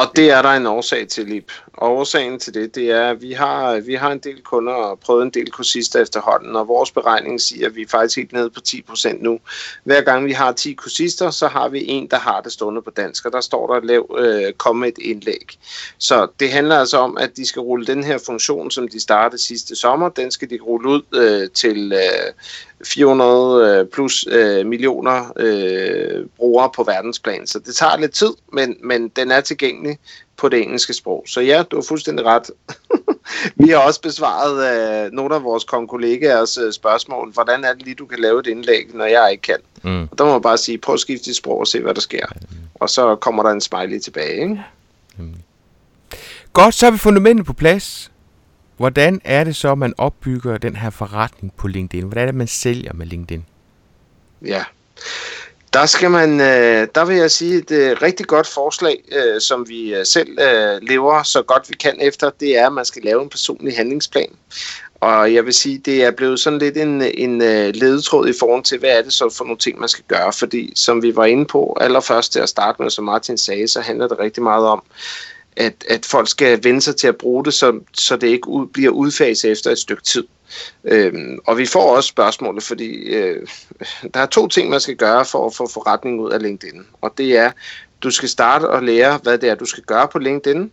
Og 0.00 0.16
det 0.16 0.30
er 0.30 0.42
der 0.42 0.48
en 0.48 0.66
årsag 0.66 1.08
til, 1.08 1.26
Lip. 1.26 1.52
Og 1.72 1.96
årsagen 1.96 2.38
til 2.38 2.54
det, 2.54 2.74
det 2.74 2.90
er, 2.90 3.10
at 3.10 3.22
vi 3.22 3.32
har, 3.32 3.80
vi 3.80 3.94
har 3.94 4.12
en 4.12 4.18
del 4.18 4.42
kunder 4.42 4.72
og 4.72 4.98
prøvet 4.98 5.22
en 5.22 5.30
del 5.30 5.50
kursister 5.50 6.02
efterhånden, 6.02 6.56
og 6.56 6.68
vores 6.68 6.90
beregning 6.90 7.40
siger, 7.40 7.66
at 7.66 7.76
vi 7.76 7.82
er 7.82 7.88
faktisk 7.88 8.16
helt 8.16 8.32
nede 8.32 8.50
på 8.50 8.60
10% 8.68 9.22
nu. 9.22 9.40
Hver 9.84 10.00
gang 10.00 10.26
vi 10.26 10.32
har 10.32 10.52
10 10.52 10.72
kursister, 10.72 11.30
så 11.30 11.48
har 11.48 11.68
vi 11.68 11.84
en, 11.88 12.10
der 12.10 12.18
har 12.18 12.40
det 12.40 12.52
stående 12.52 12.82
på 12.82 12.90
dansk, 12.90 13.26
og 13.26 13.32
der 13.32 13.40
står 13.40 13.74
der 13.74 13.80
lav, 13.80 14.16
øh, 14.18 14.52
kom 14.52 14.84
et 14.84 14.98
indlæg. 14.98 15.58
Så 15.98 16.28
det 16.40 16.52
handler 16.52 16.78
altså 16.78 16.98
om, 16.98 17.16
at 17.16 17.36
de 17.36 17.46
skal 17.46 17.60
rulle 17.60 17.86
den 17.86 18.04
her 18.04 18.18
funktion, 18.26 18.70
som 18.70 18.88
de 18.88 19.00
startede 19.00 19.42
sidste 19.42 19.76
sommer, 19.76 20.08
den 20.08 20.30
skal 20.30 20.50
de 20.50 20.58
rulle 20.62 20.88
ud 20.88 21.02
øh, 21.14 21.50
til 21.50 21.92
øh, 21.92 22.32
400 22.86 23.80
øh, 23.80 23.86
plus 23.86 24.26
øh, 24.30 24.66
millioner 24.66 25.32
øh, 25.36 26.26
brugere 26.36 26.70
på 26.76 26.82
verdensplan. 26.82 27.46
Så 27.46 27.58
det 27.58 27.74
tager 27.74 27.96
lidt 27.96 28.12
tid, 28.12 28.30
men, 28.52 28.76
men 28.84 29.08
den 29.08 29.30
er 29.30 29.40
tilgængelig 29.40 29.98
på 30.36 30.48
det 30.48 30.62
engelske 30.62 30.92
sprog. 30.92 31.24
Så 31.26 31.40
ja, 31.40 31.62
du 31.70 31.76
har 31.76 31.82
fuldstændig 31.82 32.26
ret. 32.26 32.50
Vi 33.64 33.68
har 33.68 33.78
også 33.78 34.00
besvaret 34.00 34.56
øh, 35.06 35.12
nogle 35.12 35.34
af 35.34 35.42
vores 35.42 35.64
kollegaers 35.64 36.58
øh, 36.58 36.72
spørgsmål. 36.72 37.32
Hvordan 37.32 37.64
er 37.64 37.72
det 37.72 37.82
lige, 37.82 37.94
du 37.94 38.06
kan 38.06 38.18
lave 38.18 38.40
et 38.40 38.46
indlæg, 38.46 38.94
når 38.94 39.04
jeg 39.04 39.28
ikke 39.32 39.42
kan? 39.42 39.56
Mm. 39.82 40.02
Og 40.02 40.18
der 40.18 40.24
må 40.24 40.32
man 40.32 40.42
bare 40.42 40.58
sige, 40.58 40.78
prøv 40.78 40.92
at 40.92 41.00
skifte 41.00 41.24
dit 41.24 41.36
sprog 41.36 41.58
og 41.58 41.66
se, 41.66 41.80
hvad 41.80 41.94
der 41.94 42.00
sker. 42.00 42.26
Og 42.74 42.90
så 42.90 43.16
kommer 43.16 43.42
der 43.42 43.50
en 43.50 43.60
smiley 43.60 44.00
tilbage. 44.00 44.42
Ikke? 44.42 44.60
Mm. 45.18 45.34
Godt, 46.52 46.74
så 46.74 46.86
har 46.86 46.90
vi 46.90 46.98
fundamentet 46.98 47.46
på 47.46 47.52
plads. 47.52 48.10
Hvordan 48.80 49.20
er 49.24 49.44
det 49.44 49.56
så, 49.56 49.74
man 49.74 49.94
opbygger 49.98 50.58
den 50.58 50.76
her 50.76 50.90
forretning 50.90 51.52
på 51.56 51.68
LinkedIn? 51.68 52.04
Hvordan 52.04 52.22
er 52.22 52.26
det, 52.26 52.34
man 52.34 52.46
sælger 52.46 52.92
med 52.92 53.06
LinkedIn? 53.06 53.44
Ja, 54.46 54.64
der 55.72 55.86
skal 55.86 56.10
man, 56.10 56.40
øh, 56.40 56.88
der 56.94 57.04
vil 57.04 57.16
jeg 57.16 57.30
sige, 57.30 57.58
et 57.58 57.70
øh, 57.70 57.96
rigtig 58.02 58.26
godt 58.26 58.46
forslag, 58.46 59.02
øh, 59.12 59.40
som 59.40 59.68
vi 59.68 59.94
øh, 59.94 60.06
selv 60.06 60.38
øh, 60.40 60.78
lever 60.82 61.22
så 61.22 61.42
godt 61.42 61.70
vi 61.70 61.74
kan 61.74 61.96
efter, 62.00 62.30
det 62.40 62.58
er, 62.58 62.66
at 62.66 62.72
man 62.72 62.84
skal 62.84 63.02
lave 63.02 63.22
en 63.22 63.28
personlig 63.28 63.76
handlingsplan. 63.76 64.32
Og 65.00 65.34
jeg 65.34 65.44
vil 65.44 65.54
sige, 65.54 65.78
det 65.78 66.04
er 66.04 66.10
blevet 66.10 66.40
sådan 66.40 66.58
lidt 66.58 66.76
en, 66.76 67.02
en 67.02 67.42
øh, 67.42 67.74
ledetråd 67.74 68.28
i 68.28 68.34
forhold 68.40 68.64
til, 68.64 68.78
hvad 68.78 68.90
er 68.90 69.02
det 69.02 69.12
så 69.12 69.34
for 69.36 69.44
nogle 69.44 69.58
ting, 69.58 69.80
man 69.80 69.88
skal 69.88 70.04
gøre. 70.08 70.32
Fordi 70.32 70.72
som 70.76 71.02
vi 71.02 71.16
var 71.16 71.24
inde 71.24 71.44
på 71.44 71.76
allerførst 71.80 72.32
til 72.32 72.40
at 72.40 72.48
starte 72.48 72.82
med, 72.82 72.90
som 72.90 73.04
Martin 73.04 73.38
sagde, 73.38 73.68
så 73.68 73.80
handler 73.80 74.08
det 74.08 74.18
rigtig 74.18 74.42
meget 74.42 74.66
om, 74.66 74.82
at, 75.56 75.84
at 75.88 76.06
folk 76.06 76.28
skal 76.28 76.64
vende 76.64 76.80
sig 76.80 76.96
til 76.96 77.06
at 77.08 77.16
bruge 77.16 77.44
det, 77.44 77.54
så, 77.54 77.80
så 77.92 78.16
det 78.16 78.26
ikke 78.26 78.48
ud, 78.48 78.66
bliver 78.66 78.90
udfaset 78.90 79.50
efter 79.50 79.70
et 79.70 79.78
stykke 79.78 80.02
tid. 80.02 80.24
Øhm, 80.84 81.38
og 81.46 81.58
vi 81.58 81.66
får 81.66 81.96
også 81.96 82.08
spørgsmålet, 82.08 82.62
fordi 82.62 82.90
øh, 82.92 83.46
der 84.14 84.20
er 84.20 84.26
to 84.26 84.48
ting, 84.48 84.70
man 84.70 84.80
skal 84.80 84.96
gøre 84.96 85.24
for 85.24 85.46
at 85.46 85.54
få 85.54 85.68
forretning 85.68 86.20
ud 86.20 86.30
af 86.30 86.42
LinkedIn. 86.42 86.86
Og 87.00 87.14
det 87.18 87.36
er, 87.36 87.52
du 88.02 88.10
skal 88.10 88.28
starte 88.28 88.70
og 88.70 88.82
lære, 88.82 89.18
hvad 89.22 89.38
det 89.38 89.48
er, 89.48 89.54
du 89.54 89.64
skal 89.64 89.82
gøre 89.82 90.08
på 90.08 90.18
LinkedIn, 90.18 90.72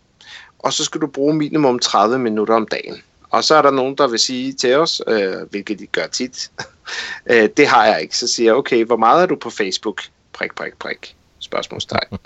og 0.58 0.72
så 0.72 0.84
skal 0.84 1.00
du 1.00 1.06
bruge 1.06 1.34
minimum 1.34 1.78
30 1.78 2.18
minutter 2.18 2.54
om 2.54 2.66
dagen. 2.66 3.02
Og 3.30 3.44
så 3.44 3.54
er 3.54 3.62
der 3.62 3.70
nogen, 3.70 3.94
der 3.98 4.08
vil 4.08 4.18
sige 4.18 4.52
til 4.52 4.74
os, 4.76 5.02
øh, 5.06 5.34
hvilket 5.50 5.78
de 5.78 5.86
gør 5.86 6.06
tit, 6.06 6.50
øh, 7.30 7.48
det 7.56 7.66
har 7.66 7.86
jeg 7.86 8.02
ikke. 8.02 8.16
Så 8.16 8.26
siger 8.28 8.46
jeg, 8.46 8.54
okay, 8.54 8.84
hvor 8.84 8.96
meget 8.96 9.22
er 9.22 9.26
du 9.26 9.36
på 9.36 9.50
Facebook? 9.50 10.02
Prik, 10.32 10.54
prik, 10.54 10.72
prik. 10.78 11.14
Spørgsmålstegn 11.38 12.18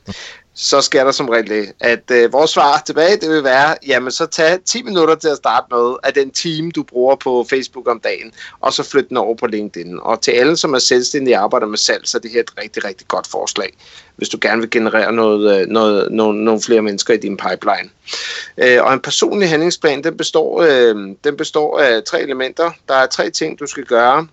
så 0.55 0.81
sker 0.81 1.05
der 1.05 1.13
som 1.13 1.29
regel 1.29 1.49
det, 1.49 1.73
at 1.81 2.11
øh, 2.11 2.33
vores 2.33 2.51
svar 2.51 2.83
tilbage, 2.87 3.17
det 3.17 3.31
vil 3.31 3.45
være, 3.45 3.77
jamen 3.87 4.11
så 4.11 4.27
tag 4.27 4.59
10 4.65 4.83
minutter 4.83 5.15
til 5.15 5.29
at 5.29 5.37
starte 5.37 5.67
med 5.71 5.95
af 6.03 6.15
den 6.15 6.31
time, 6.31 6.71
du 6.71 6.83
bruger 6.83 7.17
på 7.17 7.47
Facebook 7.51 7.89
om 7.89 8.01
dagen, 8.01 8.33
og 8.61 8.73
så 8.73 8.83
flyt 8.83 9.09
den 9.09 9.17
over 9.17 9.35
på 9.35 9.47
LinkedIn. 9.47 9.99
Og 10.03 10.21
til 10.21 10.31
alle, 10.31 10.57
som 10.57 10.75
er 10.75 10.79
selvstændige 10.79 11.37
og 11.37 11.43
arbejder 11.43 11.67
med 11.67 11.79
salg, 11.79 12.09
så 12.09 12.19
er 12.19 12.21
det 12.21 12.31
her 12.31 12.41
et 12.41 12.59
rigtig, 12.63 12.85
rigtig 12.85 13.09
godt 13.09 13.27
forslag, 13.27 13.73
hvis 14.17 14.29
du 14.29 14.39
gerne 14.41 14.61
vil 14.61 14.71
generere 14.71 15.13
noget, 15.13 15.61
øh, 15.61 15.67
noget, 15.67 16.13
nogle, 16.13 16.45
nogle 16.45 16.63
flere 16.63 16.83
mennesker 16.83 17.15
i 17.15 17.17
din 17.17 17.37
pipeline. 17.37 17.91
Øh, 18.59 18.85
og 18.85 18.93
en 18.93 19.01
personlig 19.01 19.49
handlingsplan, 19.49 20.05
den 20.05 20.17
består, 20.17 20.63
øh, 20.63 21.17
den 21.25 21.37
består 21.37 21.79
af 21.79 22.03
tre 22.03 22.23
elementer. 22.23 22.71
Der 22.89 22.95
er 22.95 23.07
tre 23.07 23.31
ting, 23.31 23.61
du 23.61 23.67
skal 23.67 23.85
gøre 23.85 24.27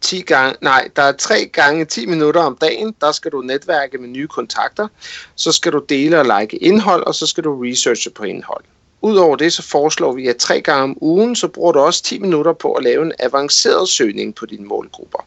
10 0.00 0.20
gange, 0.20 0.56
nej, 0.60 0.88
der 0.96 1.02
er 1.02 1.12
3 1.12 1.46
gange 1.52 1.84
10 1.84 2.06
minutter 2.06 2.40
om 2.40 2.56
dagen, 2.60 2.94
der 3.00 3.12
skal 3.12 3.32
du 3.32 3.40
netværke 3.40 3.98
med 3.98 4.08
nye 4.08 4.26
kontakter, 4.26 4.88
så 5.34 5.52
skal 5.52 5.72
du 5.72 5.84
dele 5.88 6.20
og 6.20 6.40
like 6.40 6.56
indhold, 6.56 7.02
og 7.02 7.14
så 7.14 7.26
skal 7.26 7.44
du 7.44 7.62
researche 7.62 8.10
på 8.10 8.24
indhold. 8.24 8.64
Udover 9.00 9.36
det, 9.36 9.52
så 9.52 9.62
foreslår 9.62 10.12
vi, 10.12 10.28
at 10.28 10.36
tre 10.36 10.60
gange 10.60 10.82
om 10.82 10.98
ugen, 11.00 11.36
så 11.36 11.48
bruger 11.48 11.72
du 11.72 11.78
også 11.78 12.02
10 12.02 12.18
minutter 12.18 12.52
på 12.52 12.72
at 12.72 12.84
lave 12.84 13.02
en 13.02 13.12
avanceret 13.18 13.88
søgning 13.88 14.34
på 14.34 14.46
dine 14.46 14.66
målgrupper 14.66 15.26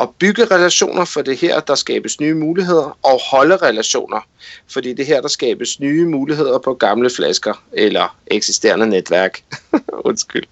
at 0.00 0.08
bygge 0.18 0.44
relationer, 0.44 1.04
for 1.04 1.22
det 1.22 1.36
her, 1.36 1.60
der 1.60 1.74
skabes 1.74 2.20
nye 2.20 2.34
muligheder, 2.34 2.98
og 3.02 3.20
holde 3.30 3.56
relationer, 3.56 4.26
fordi 4.72 4.92
det 4.92 5.06
her, 5.06 5.20
der 5.20 5.28
skabes 5.28 5.80
nye 5.80 6.04
muligheder 6.04 6.58
på 6.58 6.74
gamle 6.74 7.10
flasker, 7.16 7.64
eller 7.72 8.16
eksisterende 8.26 8.86
netværk. 8.86 9.42
Undskyld. 10.04 10.44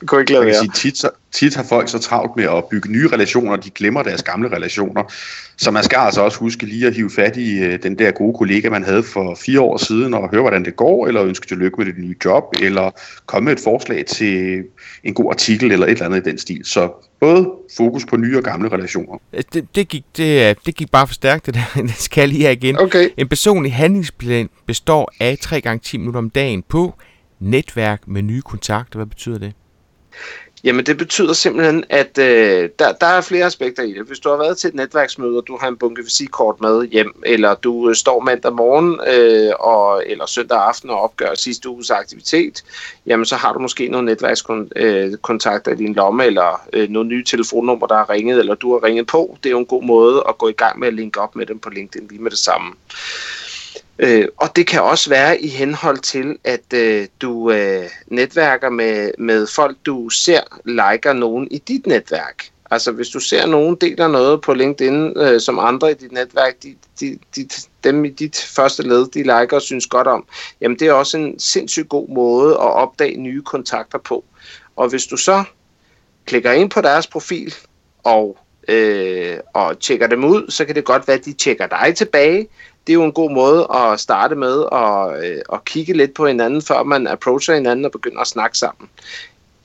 Jeg 0.00 0.08
kunne 0.08 0.20
ikke 0.20 0.32
lade 0.32 0.46
være. 0.46 0.54
Sige, 0.54 0.72
tit, 0.74 0.98
så, 0.98 1.10
tit 1.32 1.54
har 1.54 1.62
folk 1.62 1.88
så 1.88 1.98
travlt 1.98 2.36
med 2.36 2.44
at 2.44 2.64
bygge 2.64 2.92
nye 2.92 3.08
relationer, 3.08 3.56
de 3.56 3.70
glemmer 3.70 4.02
deres 4.02 4.22
gamle 4.22 4.56
relationer. 4.56 5.02
Så 5.56 5.70
man 5.70 5.84
skal 5.84 5.96
altså 5.96 6.20
også 6.20 6.38
huske 6.38 6.66
lige 6.66 6.86
at 6.86 6.94
hive 6.94 7.10
fat 7.10 7.36
i 7.36 7.58
øh, 7.58 7.82
den 7.82 7.98
der 7.98 8.10
gode 8.10 8.38
kollega, 8.38 8.70
man 8.70 8.84
havde 8.84 9.02
for 9.02 9.34
fire 9.34 9.60
år 9.60 9.76
siden, 9.76 10.14
og 10.14 10.30
høre, 10.30 10.40
hvordan 10.40 10.64
det 10.64 10.76
går, 10.76 11.06
eller 11.06 11.24
ønske 11.24 11.46
tillykke 11.46 11.76
med 11.76 11.86
det 11.86 11.98
nye 11.98 12.14
job, 12.24 12.44
eller 12.62 12.90
komme 13.26 13.44
med 13.44 13.52
et 13.52 13.60
forslag 13.64 14.06
til 14.06 14.64
en 15.04 15.14
god 15.14 15.30
artikel, 15.30 15.72
eller 15.72 15.86
et 15.86 15.90
eller 15.90 16.04
andet 16.04 16.26
i 16.26 16.30
den 16.30 16.38
stil. 16.38 16.60
Så 16.64 17.05
både 17.20 17.50
fokus 17.76 18.06
på 18.06 18.16
nye 18.16 18.36
og 18.36 18.42
gamle 18.42 18.68
relationer. 18.68 19.18
Det, 19.52 19.74
det, 19.74 19.88
gik, 19.88 20.04
det, 20.16 20.58
det 20.66 20.74
gik 20.74 20.90
bare 20.90 21.06
for 21.06 21.14
stærkt, 21.14 21.46
det 21.46 21.54
der. 21.54 21.82
Det 21.82 21.96
skal 21.96 22.28
lige 22.28 22.42
have 22.42 22.52
igen. 22.52 22.78
Okay. 22.80 23.08
En 23.16 23.28
personlig 23.28 23.74
handlingsplan 23.74 24.48
består 24.66 25.12
af 25.20 25.38
3 25.40 25.60
gange 25.60 25.80
10 25.84 25.96
minutter 25.96 26.18
om 26.18 26.30
dagen 26.30 26.62
på 26.62 26.94
netværk 27.40 28.08
med 28.08 28.22
nye 28.22 28.42
kontakter. 28.42 28.98
Hvad 28.98 29.06
betyder 29.06 29.38
det? 29.38 29.52
Jamen 30.64 30.86
det 30.86 30.96
betyder 30.96 31.32
simpelthen, 31.32 31.84
at 31.88 32.18
øh, 32.18 32.70
der, 32.78 32.92
der 32.92 33.06
er 33.06 33.20
flere 33.20 33.44
aspekter 33.44 33.82
i 33.82 33.92
det. 33.92 34.06
Hvis 34.06 34.18
du 34.18 34.28
har 34.28 34.36
været 34.36 34.58
til 34.58 34.68
et 34.68 34.74
netværksmøde, 34.74 35.36
og 35.36 35.44
du 35.46 35.58
har 35.60 35.68
en 35.68 35.76
bunke 35.76 36.02
visitkort 36.02 36.60
med 36.60 36.86
hjem, 36.86 37.22
eller 37.26 37.54
du 37.54 37.88
øh, 37.88 37.94
står 37.94 38.20
mandag 38.20 38.52
morgen 38.52 39.00
øh, 39.06 39.52
og, 39.60 40.02
eller 40.06 40.26
søndag 40.26 40.58
aften 40.58 40.90
og 40.90 41.00
opgør 41.00 41.34
sidste 41.34 41.68
uges 41.68 41.90
aktivitet, 41.90 42.64
jamen 43.06 43.26
så 43.26 43.36
har 43.36 43.52
du 43.52 43.58
måske 43.58 43.88
nogle 43.88 44.06
netværkskontakter 44.06 45.72
øh, 45.72 45.80
i 45.80 45.84
din 45.84 45.94
lomme, 45.94 46.24
eller 46.24 46.62
øh, 46.72 46.88
nogle 46.88 47.08
nye 47.08 47.24
telefonnumre, 47.24 47.88
der 47.88 47.96
har 47.96 48.10
ringet, 48.10 48.38
eller 48.38 48.54
du 48.54 48.72
har 48.72 48.84
ringet 48.84 49.06
på. 49.06 49.38
Det 49.42 49.48
er 49.48 49.52
jo 49.52 49.58
en 49.58 49.66
god 49.66 49.82
måde 49.82 50.24
at 50.28 50.38
gå 50.38 50.48
i 50.48 50.52
gang 50.52 50.78
med 50.78 50.88
at 50.88 50.94
linke 50.94 51.20
op 51.20 51.36
med 51.36 51.46
dem 51.46 51.58
på 51.58 51.70
LinkedIn 51.70 52.08
lige 52.08 52.22
med 52.22 52.30
det 52.30 52.38
samme. 52.38 52.68
Øh, 52.68 53.45
Øh, 53.98 54.28
og 54.36 54.56
det 54.56 54.66
kan 54.66 54.82
også 54.82 55.10
være 55.10 55.40
i 55.40 55.48
henhold 55.48 55.98
til, 55.98 56.38
at 56.44 56.72
øh, 56.74 57.06
du 57.20 57.50
øh, 57.50 57.84
netværker 58.06 58.70
med, 58.70 59.10
med 59.18 59.46
folk, 59.46 59.76
du 59.86 60.08
ser 60.08 60.40
liker 60.64 61.12
nogen 61.12 61.48
i 61.50 61.58
dit 61.58 61.86
netværk. 61.86 62.50
Altså 62.70 62.92
hvis 62.92 63.08
du 63.08 63.20
ser 63.20 63.46
nogen 63.46 63.76
deler 63.80 64.08
noget 64.08 64.40
på 64.40 64.54
LinkedIn, 64.54 65.12
øh, 65.16 65.40
som 65.40 65.58
andre 65.58 65.90
i 65.90 65.94
dit 65.94 66.12
netværk, 66.12 66.54
de, 66.62 66.74
de, 67.00 67.18
de, 67.36 67.48
dem 67.84 68.04
i 68.04 68.08
dit 68.08 68.36
første 68.56 68.82
led, 68.82 69.06
de 69.06 69.18
liker 69.18 69.56
og 69.56 69.62
synes 69.62 69.86
godt 69.86 70.06
om, 70.06 70.24
jamen 70.60 70.78
det 70.78 70.88
er 70.88 70.92
også 70.92 71.18
en 71.18 71.38
sindssygt 71.38 71.88
god 71.88 72.08
måde 72.08 72.52
at 72.52 72.72
opdage 72.72 73.16
nye 73.16 73.42
kontakter 73.42 73.98
på. 73.98 74.24
Og 74.76 74.88
hvis 74.88 75.06
du 75.06 75.16
så 75.16 75.44
klikker 76.26 76.52
ind 76.52 76.70
på 76.70 76.80
deres 76.80 77.06
profil 77.06 77.54
og, 78.04 78.38
øh, 78.68 79.36
og 79.54 79.80
tjekker 79.80 80.06
dem 80.06 80.24
ud, 80.24 80.50
så 80.50 80.64
kan 80.64 80.74
det 80.74 80.84
godt 80.84 81.08
være, 81.08 81.16
at 81.16 81.24
de 81.24 81.32
tjekker 81.32 81.66
dig 81.66 81.94
tilbage, 81.96 82.48
det 82.86 82.92
er 82.92 82.94
jo 82.94 83.04
en 83.04 83.12
god 83.12 83.30
måde 83.30 83.66
at 83.74 84.00
starte 84.00 84.34
med 84.34 84.64
at, 84.72 85.24
øh, 85.24 85.42
at 85.52 85.64
kigge 85.64 85.92
lidt 85.92 86.14
på 86.14 86.26
hinanden, 86.26 86.62
før 86.62 86.82
man 86.82 87.06
approacher 87.06 87.54
hinanden 87.54 87.84
og 87.84 87.90
begynder 87.92 88.20
at 88.20 88.26
snakke 88.26 88.58
sammen. 88.58 88.88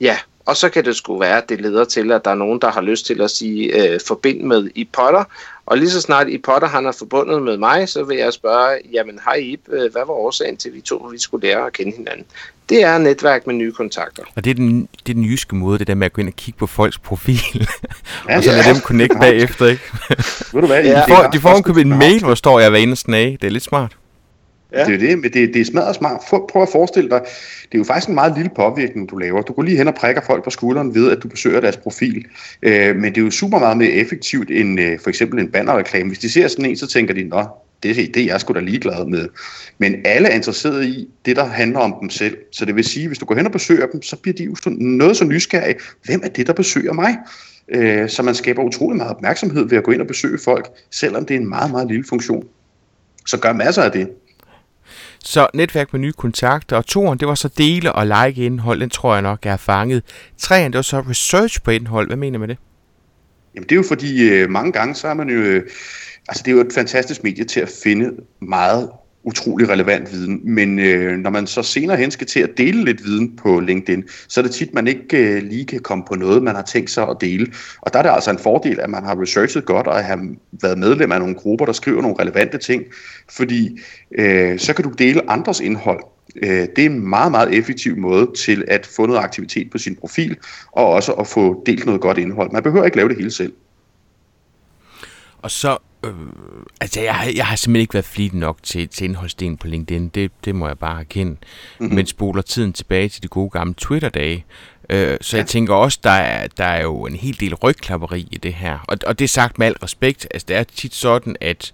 Ja, 0.00 0.18
og 0.46 0.56
så 0.56 0.68
kan 0.68 0.84
det 0.84 0.96
sgu 0.96 1.18
være, 1.18 1.36
at 1.36 1.48
det 1.48 1.60
leder 1.60 1.84
til, 1.84 2.12
at 2.12 2.24
der 2.24 2.30
er 2.30 2.34
nogen, 2.34 2.60
der 2.60 2.70
har 2.70 2.80
lyst 2.80 3.06
til 3.06 3.20
at 3.20 3.30
sige 3.30 3.92
øh, 3.92 4.00
forbind 4.06 4.42
med 4.42 4.70
i 4.74 4.88
Potter. 4.92 5.24
Og 5.66 5.78
lige 5.78 5.90
så 5.90 6.00
snart 6.00 6.28
i 6.28 6.38
Potter 6.38 6.68
han 6.68 6.86
er 6.86 6.92
forbundet 6.92 7.42
med 7.42 7.56
mig, 7.56 7.88
så 7.88 8.04
vil 8.04 8.16
jeg 8.16 8.32
spørge, 8.32 8.78
jamen 8.92 9.20
hej 9.24 9.34
Ip, 9.34 9.60
øh, 9.68 9.92
hvad 9.92 10.02
var 10.06 10.12
årsagen 10.12 10.56
til, 10.56 10.68
at 10.68 10.74
vi 10.74 10.80
to 10.80 10.96
vi 10.96 11.18
skulle 11.18 11.48
lære 11.48 11.66
at 11.66 11.72
kende 11.72 11.92
hinanden? 11.96 12.26
Det 12.68 12.82
er 12.84 12.98
netværk 12.98 13.46
med 13.46 13.54
nye 13.54 13.72
kontakter. 13.72 14.22
Og 14.36 14.44
det 14.44 14.50
er 14.50 14.54
den, 14.54 14.88
det 15.06 15.10
er 15.10 15.14
den 15.14 15.24
jyske 15.24 15.56
måde, 15.56 15.78
det 15.78 15.86
der 15.86 15.94
med 15.94 16.06
at 16.06 16.12
gå 16.12 16.20
ind 16.20 16.28
og 16.28 16.36
kigge 16.36 16.58
på 16.58 16.66
folks 16.66 16.98
profil, 16.98 17.38
ja, 18.28 18.36
og 18.36 18.42
så 18.42 18.50
lade 18.50 18.66
ja. 18.66 18.72
dem 18.72 18.80
connect 18.80 19.12
bagefter, 19.20 19.66
ikke? 19.66 19.82
Ved 20.52 20.60
du 20.60 20.66
hvad? 20.66 20.84
Ja. 20.84 20.96
De 20.96 21.04
får, 21.08 21.30
de 21.32 21.40
får 21.40 21.78
en, 21.78 21.92
en 21.92 21.98
mail, 21.98 22.24
hvor 22.24 22.34
står 22.34 22.60
jeg 22.60 22.70
hver 22.70 22.78
eneste 22.78 23.02
snage. 23.02 23.38
Det 23.40 23.46
er 23.46 23.50
lidt 23.50 23.64
smart. 23.64 23.96
Ja. 24.72 24.78
Altså, 24.78 24.92
det 24.92 25.02
er 25.02 25.08
det, 25.08 25.18
men 25.18 25.32
det, 25.32 25.54
det 25.54 25.60
er 25.60 25.64
smadret 25.64 25.94
smart. 25.94 26.20
Prøv 26.50 26.62
at 26.62 26.68
forestille 26.72 27.10
dig, 27.10 27.20
det 27.62 27.74
er 27.74 27.78
jo 27.78 27.84
faktisk 27.84 28.08
en 28.08 28.14
meget 28.14 28.32
lille 28.36 28.50
påvirkning, 28.56 29.10
du 29.10 29.16
laver. 29.16 29.42
Du 29.42 29.52
går 29.52 29.62
lige 29.62 29.76
hen 29.76 29.88
og 29.88 29.94
prikker 29.94 30.22
folk 30.26 30.44
på 30.44 30.50
skulderen 30.50 30.94
ved, 30.94 31.10
at 31.10 31.22
du 31.22 31.28
besøger 31.28 31.60
deres 31.60 31.76
profil. 31.76 32.24
Øh, 32.62 32.96
men 32.96 33.04
det 33.04 33.20
er 33.20 33.24
jo 33.24 33.30
super 33.30 33.58
meget 33.58 33.76
mere 33.76 33.90
effektivt 33.90 34.50
end 34.50 34.80
øh, 34.80 34.98
for 34.98 35.08
eksempel 35.08 35.40
en 35.40 35.48
bannerreklame. 35.48 36.08
Hvis 36.08 36.18
de 36.18 36.30
ser 36.30 36.48
sådan 36.48 36.64
en, 36.64 36.76
så 36.76 36.86
tænker 36.86 37.14
de, 37.14 37.24
nå, 37.24 37.44
det, 37.82 37.96
det 38.14 38.16
er 38.16 38.26
jeg 38.26 38.40
sgu 38.40 38.54
da 38.54 38.60
ligeglad 38.60 39.06
med. 39.06 39.28
Men 39.78 39.96
alle 40.04 40.28
er 40.28 40.34
interesseret 40.34 40.84
i 40.84 41.08
det, 41.24 41.36
der 41.36 41.44
handler 41.44 41.78
om 41.78 41.94
dem 42.00 42.10
selv. 42.10 42.36
Så 42.52 42.64
det 42.64 42.76
vil 42.76 42.84
sige, 42.84 43.06
hvis 43.06 43.18
du 43.18 43.24
går 43.24 43.34
hen 43.34 43.46
og 43.46 43.52
besøger 43.52 43.86
dem, 43.86 44.02
så 44.02 44.16
bliver 44.16 44.34
de 44.34 44.44
jo 44.44 44.54
noget 44.66 45.16
så 45.16 45.24
nysgerrige. 45.24 45.74
Hvem 46.04 46.20
er 46.24 46.28
det, 46.28 46.46
der 46.46 46.52
besøger 46.52 46.92
mig? 46.92 47.16
Øh, 47.68 48.08
så 48.08 48.22
man 48.22 48.34
skaber 48.34 48.62
utrolig 48.62 48.96
meget 48.96 49.10
opmærksomhed 49.10 49.68
ved 49.68 49.78
at 49.78 49.84
gå 49.84 49.90
ind 49.90 50.00
og 50.00 50.06
besøge 50.06 50.38
folk, 50.38 50.68
selvom 50.90 51.26
det 51.26 51.36
er 51.36 51.40
en 51.40 51.48
meget, 51.48 51.70
meget 51.70 51.88
lille 51.88 52.04
funktion. 52.08 52.44
Så 53.26 53.38
gør 53.38 53.52
masser 53.52 53.82
af 53.82 53.92
det. 53.92 54.08
Så 55.24 55.48
netværk 55.54 55.92
med 55.92 56.00
nye 56.00 56.12
kontakter. 56.12 56.76
Og 56.76 56.86
toren, 56.86 57.18
det 57.18 57.28
var 57.28 57.34
så 57.34 57.48
dele 57.48 57.92
og 57.92 58.06
like 58.06 58.44
indhold. 58.46 58.80
Den 58.80 58.90
tror 58.90 59.12
jeg 59.14 59.22
nok, 59.22 59.44
jeg 59.44 59.52
har 59.52 59.56
fanget. 59.56 60.02
Treeren, 60.38 60.72
det 60.72 60.76
var 60.76 60.82
så 60.82 61.00
research 61.00 61.62
på 61.62 61.70
indhold. 61.70 62.06
Hvad 62.06 62.16
mener 62.16 62.38
man 62.38 62.48
med 62.48 62.56
det? 62.56 62.62
Jamen 63.54 63.68
det 63.68 63.72
er 63.72 63.76
jo 63.76 63.84
fordi, 63.88 64.30
øh, 64.30 64.50
mange 64.50 64.72
gange 64.72 64.94
så 64.94 65.08
er 65.08 65.14
man 65.14 65.28
jo... 65.30 65.36
Øh, 65.36 65.62
altså 66.28 66.42
det 66.44 66.50
er 66.50 66.56
jo 66.56 66.60
et 66.60 66.72
fantastisk 66.74 67.24
medie 67.24 67.44
til 67.44 67.60
at 67.60 67.70
finde 67.84 68.10
meget 68.40 68.90
utrolig 69.24 69.68
relevant 69.68 70.12
viden, 70.12 70.40
men 70.44 70.78
øh, 70.78 71.18
når 71.18 71.30
man 71.30 71.46
så 71.46 71.62
senere 71.62 71.96
hen 71.96 72.10
skal 72.10 72.26
til 72.26 72.40
at 72.40 72.50
dele 72.56 72.84
lidt 72.84 73.04
viden 73.04 73.36
på 73.36 73.60
LinkedIn, 73.60 74.04
så 74.28 74.40
er 74.40 74.42
det 74.42 74.52
tit, 74.52 74.74
man 74.74 74.86
ikke 74.86 75.16
øh, 75.16 75.42
lige 75.42 75.64
kan 75.64 75.80
komme 75.80 76.04
på 76.08 76.14
noget, 76.14 76.42
man 76.42 76.54
har 76.54 76.62
tænkt 76.62 76.90
sig 76.90 77.08
at 77.08 77.16
dele. 77.20 77.46
Og 77.80 77.92
der 77.92 77.98
er 77.98 78.02
det 78.02 78.10
altså 78.10 78.30
en 78.30 78.38
fordel, 78.38 78.80
at 78.80 78.90
man 78.90 79.04
har 79.04 79.22
researchet 79.22 79.64
godt 79.64 79.86
og 79.86 80.04
har 80.04 80.28
været 80.62 80.78
medlem 80.78 81.12
af 81.12 81.20
nogle 81.20 81.34
grupper, 81.34 81.66
der 81.66 81.72
skriver 81.72 82.02
nogle 82.02 82.16
relevante 82.20 82.58
ting, 82.58 82.82
fordi 83.30 83.80
øh, 84.18 84.58
så 84.58 84.74
kan 84.74 84.84
du 84.84 84.90
dele 84.90 85.30
andres 85.30 85.60
indhold. 85.60 86.00
Øh, 86.36 86.66
det 86.76 86.78
er 86.78 86.90
en 86.90 87.08
meget, 87.08 87.30
meget 87.30 87.54
effektiv 87.54 87.96
måde 87.96 88.30
til 88.36 88.64
at 88.68 88.86
få 88.86 89.06
noget 89.06 89.20
aktivitet 89.20 89.70
på 89.70 89.78
sin 89.78 89.96
profil, 89.96 90.36
og 90.72 90.88
også 90.88 91.12
at 91.12 91.26
få 91.26 91.62
delt 91.66 91.86
noget 91.86 92.00
godt 92.00 92.18
indhold. 92.18 92.52
Man 92.52 92.62
behøver 92.62 92.84
ikke 92.84 92.96
lave 92.96 93.08
det 93.08 93.16
hele 93.16 93.30
selv. 93.30 93.52
Og 95.42 95.50
så 95.50 95.78
Øh, 96.04 96.12
altså, 96.80 97.00
jeg, 97.00 97.14
har, 97.14 97.32
jeg 97.36 97.46
har 97.46 97.56
simpelthen 97.56 97.80
ikke 97.80 97.94
været 97.94 98.04
flittig 98.04 98.40
nok 98.40 98.58
til, 98.62 98.88
til 98.88 99.04
indholdsdelen 99.04 99.56
på 99.56 99.66
LinkedIn. 99.66 100.08
Det, 100.08 100.32
det 100.44 100.54
må 100.54 100.66
jeg 100.66 100.78
bare 100.78 101.00
erkende. 101.00 101.30
Mm-hmm. 101.30 101.94
Men 101.94 102.06
spoler 102.06 102.42
tiden 102.42 102.72
tilbage 102.72 103.08
til 103.08 103.22
de 103.22 103.28
gode 103.28 103.50
gamle 103.50 103.74
Twitter-dage. 103.74 104.44
Øh, 104.90 105.18
så 105.20 105.36
ja. 105.36 105.40
jeg 105.40 105.48
tænker 105.48 105.74
også, 105.74 105.98
der 106.04 106.10
er, 106.10 106.46
der 106.46 106.64
er 106.64 106.82
jo 106.82 107.06
en 107.06 107.16
hel 107.16 107.40
del 107.40 107.54
rygklapperi 107.54 108.28
i 108.30 108.38
det 108.38 108.54
her. 108.54 108.78
Og, 108.88 108.98
og 109.06 109.18
det 109.18 109.24
er 109.24 109.28
sagt 109.28 109.58
med 109.58 109.66
al 109.66 109.76
respekt. 109.82 110.28
Altså, 110.30 110.46
det 110.48 110.56
er 110.56 110.62
tit 110.62 110.94
sådan, 110.94 111.36
at 111.40 111.72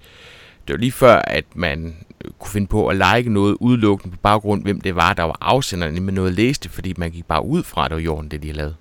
det 0.69 0.75
var 0.75 0.79
lige 0.79 0.93
før, 0.93 1.17
at 1.17 1.45
man 1.55 1.97
kunne 2.39 2.51
finde 2.51 2.67
på 2.67 2.89
at 2.89 2.97
like 2.97 3.31
noget 3.31 3.57
udelukkende 3.61 4.17
på 4.17 4.21
baggrund, 4.23 4.63
hvem 4.63 4.81
det 4.81 4.95
var, 4.95 5.13
der 5.13 5.23
var 5.23 5.39
afsenderen 5.41 6.03
med 6.03 6.13
noget 6.13 6.33
læste, 6.33 6.69
fordi 6.69 6.95
man 6.97 7.11
gik 7.11 7.25
bare 7.25 7.45
ud 7.45 7.63
fra, 7.63 7.85
at 7.85 7.91
det 7.91 7.97
var 7.97 8.03
jorden, 8.03 8.31
det 8.31 8.43
de 8.43 8.47
havde 8.47 8.57
lavet. 8.57 8.77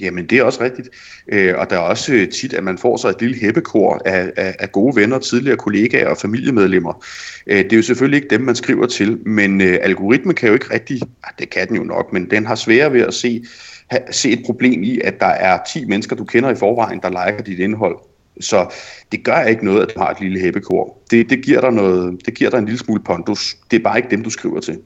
Jamen, 0.00 0.26
det 0.26 0.38
er 0.38 0.42
også 0.42 0.64
rigtigt. 0.64 0.88
Øh, 1.28 1.54
og 1.58 1.70
der 1.70 1.76
er 1.76 1.80
også 1.80 2.12
øh, 2.12 2.28
tit, 2.28 2.52
at 2.52 2.64
man 2.64 2.78
får 2.78 2.96
sig 2.96 3.08
et 3.08 3.20
lille 3.20 3.36
hæppekor 3.40 4.02
af, 4.04 4.32
af, 4.36 4.56
af 4.58 4.72
gode 4.72 4.96
venner, 4.96 5.18
tidligere 5.18 5.56
kollegaer 5.56 6.08
og 6.08 6.16
familiemedlemmer. 6.18 7.04
Øh, 7.46 7.64
det 7.64 7.72
er 7.72 7.76
jo 7.76 7.82
selvfølgelig 7.82 8.16
ikke 8.16 8.28
dem, 8.36 8.40
man 8.40 8.54
skriver 8.54 8.86
til, 8.86 9.28
men 9.28 9.60
øh, 9.60 9.78
algoritmen 9.82 10.34
kan 10.34 10.48
jo 10.48 10.54
ikke 10.54 10.74
rigtig, 10.74 11.00
ah, 11.24 11.30
det 11.38 11.50
kan 11.50 11.68
den 11.68 11.76
jo 11.76 11.82
nok, 11.82 12.12
men 12.12 12.30
den 12.30 12.46
har 12.46 12.54
svære 12.54 12.92
ved 12.92 13.00
at 13.00 13.14
se, 13.14 13.44
ha, 13.90 13.98
se 14.10 14.30
et 14.30 14.42
problem 14.46 14.82
i, 14.82 15.00
at 15.04 15.20
der 15.20 15.26
er 15.26 15.58
10 15.72 15.84
mennesker, 15.84 16.16
du 16.16 16.24
kender 16.24 16.50
i 16.50 16.54
forvejen, 16.54 17.00
der 17.02 17.08
liker 17.08 17.42
dit 17.44 17.58
indhold. 17.58 17.96
Så 18.40 18.74
det 19.12 19.24
gør 19.24 19.42
ikke 19.42 19.64
noget, 19.64 19.82
at 19.82 19.94
du 19.94 20.00
har 20.00 20.10
et 20.10 20.20
lille 20.20 20.40
hæppekor. 20.40 20.98
Det, 21.10 21.30
det, 21.30 21.44
giver 21.44 21.60
dig 21.60 21.72
noget, 21.72 22.26
det 22.26 22.34
giver 22.34 22.50
dig 22.50 22.58
en 22.58 22.64
lille 22.64 22.78
smule 22.78 23.02
pondus. 23.02 23.56
Det 23.70 23.78
er 23.78 23.82
bare 23.82 23.96
ikke 23.96 24.10
dem, 24.10 24.22
du 24.22 24.30
skriver 24.30 24.60
til. 24.60 24.78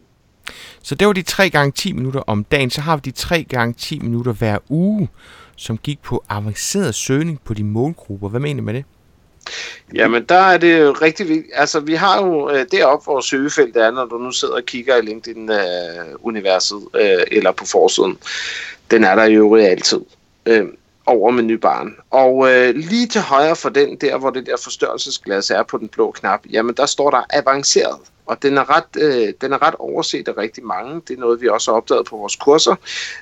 Så 0.87 0.95
det 0.95 1.07
var 1.07 1.13
de 1.13 1.23
3 1.23 1.51
gange 1.51 1.73
10 1.73 1.93
minutter 1.93 2.21
om 2.21 2.45
dagen. 2.45 2.71
Så 2.71 2.81
har 2.81 2.97
vi 2.97 3.01
de 3.05 3.11
3 3.11 3.45
gange 3.49 3.75
10 3.79 3.99
minutter 3.99 4.33
hver 4.33 4.59
uge, 4.69 5.09
som 5.57 5.79
gik 5.79 6.03
på 6.03 6.25
avanceret 6.29 6.95
søgning 6.95 7.41
på 7.45 7.55
de 7.55 7.65
målgrupper. 7.65 8.29
Hvad 8.29 8.41
mener 8.41 8.61
du 8.61 8.65
med 8.65 8.75
det? 8.75 8.85
Jamen, 9.95 10.25
der 10.25 10.39
er 10.39 10.59
det 10.59 10.81
jo 10.81 10.93
rigtig 10.93 11.29
vigtigt. 11.29 11.53
Altså, 11.55 11.81
vi 11.81 11.95
har 11.95 12.27
jo 12.27 12.51
øh, 12.51 12.67
deroppe, 12.71 13.05
hvor 13.05 13.21
søgefelt 13.21 13.77
er, 13.77 13.91
når 13.91 14.05
du 14.05 14.19
nu 14.19 14.31
sidder 14.31 14.55
og 14.55 14.65
kigger 14.67 14.97
i 14.97 15.01
LinkedIn-universet 15.01 16.83
øh, 16.95 17.13
øh, 17.13 17.25
eller 17.31 17.53
på 17.53 17.65
forsiden. 17.67 18.19
Den 18.91 19.05
er 19.05 19.15
der 19.15 19.25
jo 19.25 19.57
altid. 19.57 20.01
Øh, 20.47 20.65
over 21.07 21.31
menubaren. 21.31 21.97
Og 22.11 22.53
øh, 22.53 22.75
lige 22.75 23.07
til 23.07 23.21
højre 23.21 23.57
for 23.57 23.69
den, 23.69 23.97
der 23.97 24.19
hvor 24.19 24.31
det 24.31 24.47
der 24.47 24.57
forstørrelsesglas 24.65 25.51
er 25.51 25.63
på 25.63 25.79
den 25.79 25.89
blå 25.89 26.11
knap, 26.11 26.41
jamen 26.51 26.75
der 26.75 26.87
står 26.87 27.11
der 27.11 27.23
avanceret. 27.31 27.99
Og 28.27 28.43
den 28.43 28.59
er, 28.59 28.77
ret, 28.77 29.03
øh, 29.03 29.33
den 29.41 29.53
er 29.53 29.63
ret 29.67 29.75
overset 29.79 30.29
af 30.29 30.37
rigtig 30.37 30.65
mange. 30.65 31.03
Det 31.09 31.17
er 31.17 31.21
noget, 31.21 31.41
vi 31.41 31.49
også 31.49 31.71
har 31.71 31.77
opdaget 31.77 32.07
på 32.07 32.17
vores 32.17 32.37
kurser. 32.37 32.75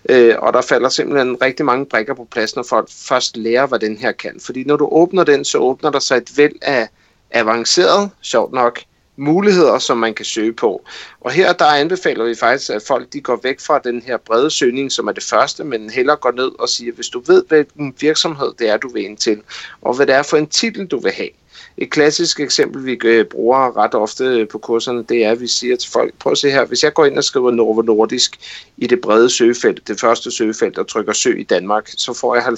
Øh, 0.08 0.34
og 0.38 0.52
der 0.52 0.60
falder 0.60 0.88
simpelthen 0.88 1.42
rigtig 1.42 1.66
mange 1.66 1.86
brækker 1.86 2.14
på 2.14 2.28
plads, 2.30 2.56
når 2.56 2.62
folk 2.62 2.88
først 2.90 3.36
lærer, 3.36 3.66
hvad 3.66 3.78
den 3.78 3.96
her 3.96 4.12
kan. 4.12 4.40
Fordi 4.40 4.64
når 4.64 4.76
du 4.76 4.88
åbner 4.92 5.24
den, 5.24 5.44
så 5.44 5.58
åbner 5.58 5.90
der 5.90 5.98
sig 5.98 6.16
et 6.16 6.38
væld 6.38 6.54
af 6.62 6.88
avanceret, 7.30 8.10
sjovt 8.22 8.52
nok, 8.52 8.80
muligheder, 9.16 9.78
som 9.78 9.98
man 9.98 10.14
kan 10.14 10.24
søge 10.24 10.52
på. 10.52 10.84
Og 11.20 11.30
her 11.30 11.52
der 11.52 11.64
anbefaler 11.64 12.24
vi 12.24 12.34
faktisk, 12.34 12.70
at 12.70 12.82
folk 12.82 13.12
de 13.12 13.20
går 13.20 13.40
væk 13.42 13.60
fra 13.60 13.78
den 13.78 14.02
her 14.02 14.16
brede 14.16 14.50
søgning, 14.50 14.92
som 14.92 15.08
er 15.08 15.12
det 15.12 15.22
første, 15.22 15.64
men 15.64 15.90
heller 15.90 16.16
går 16.16 16.32
ned 16.32 16.60
og 16.60 16.68
siger, 16.68 16.92
hvis 16.92 17.08
du 17.08 17.22
ved, 17.26 17.44
hvilken 17.48 17.94
virksomhed 18.00 18.52
det 18.58 18.68
er, 18.68 18.76
du 18.76 18.88
vil 18.88 19.04
ind 19.04 19.16
til, 19.16 19.42
og 19.82 19.96
hvad 19.96 20.06
det 20.06 20.14
er 20.14 20.22
for 20.22 20.36
en 20.36 20.46
titel, 20.46 20.86
du 20.86 20.98
vil 20.98 21.12
have. 21.12 21.28
Et 21.76 21.90
klassisk 21.90 22.40
eksempel, 22.40 22.86
vi 22.86 22.98
øh, 23.04 23.24
bruger 23.24 23.76
ret 23.76 23.94
ofte 23.94 24.24
øh, 24.24 24.48
på 24.48 24.58
kurserne, 24.58 25.04
det 25.08 25.24
er, 25.24 25.30
at 25.30 25.40
vi 25.40 25.46
siger 25.46 25.76
til 25.76 25.90
folk, 25.90 26.14
prøv 26.18 26.32
at 26.32 26.38
se 26.38 26.50
her, 26.50 26.64
hvis 26.64 26.82
jeg 26.82 26.94
går 26.94 27.04
ind 27.04 27.18
og 27.18 27.24
skriver 27.24 27.50
Novo 27.50 27.82
Nordisk 27.82 28.38
i 28.76 28.86
det 28.86 29.00
brede 29.00 29.30
søgefelt, 29.30 29.88
det 29.88 30.00
første 30.00 30.30
søgefelt, 30.30 30.78
og 30.78 30.88
trykker 30.88 31.12
søg 31.12 31.40
i 31.40 31.42
Danmark, 31.42 31.90
så 31.96 32.12
får 32.12 32.34
jeg 32.34 32.44
50.000 32.44 32.52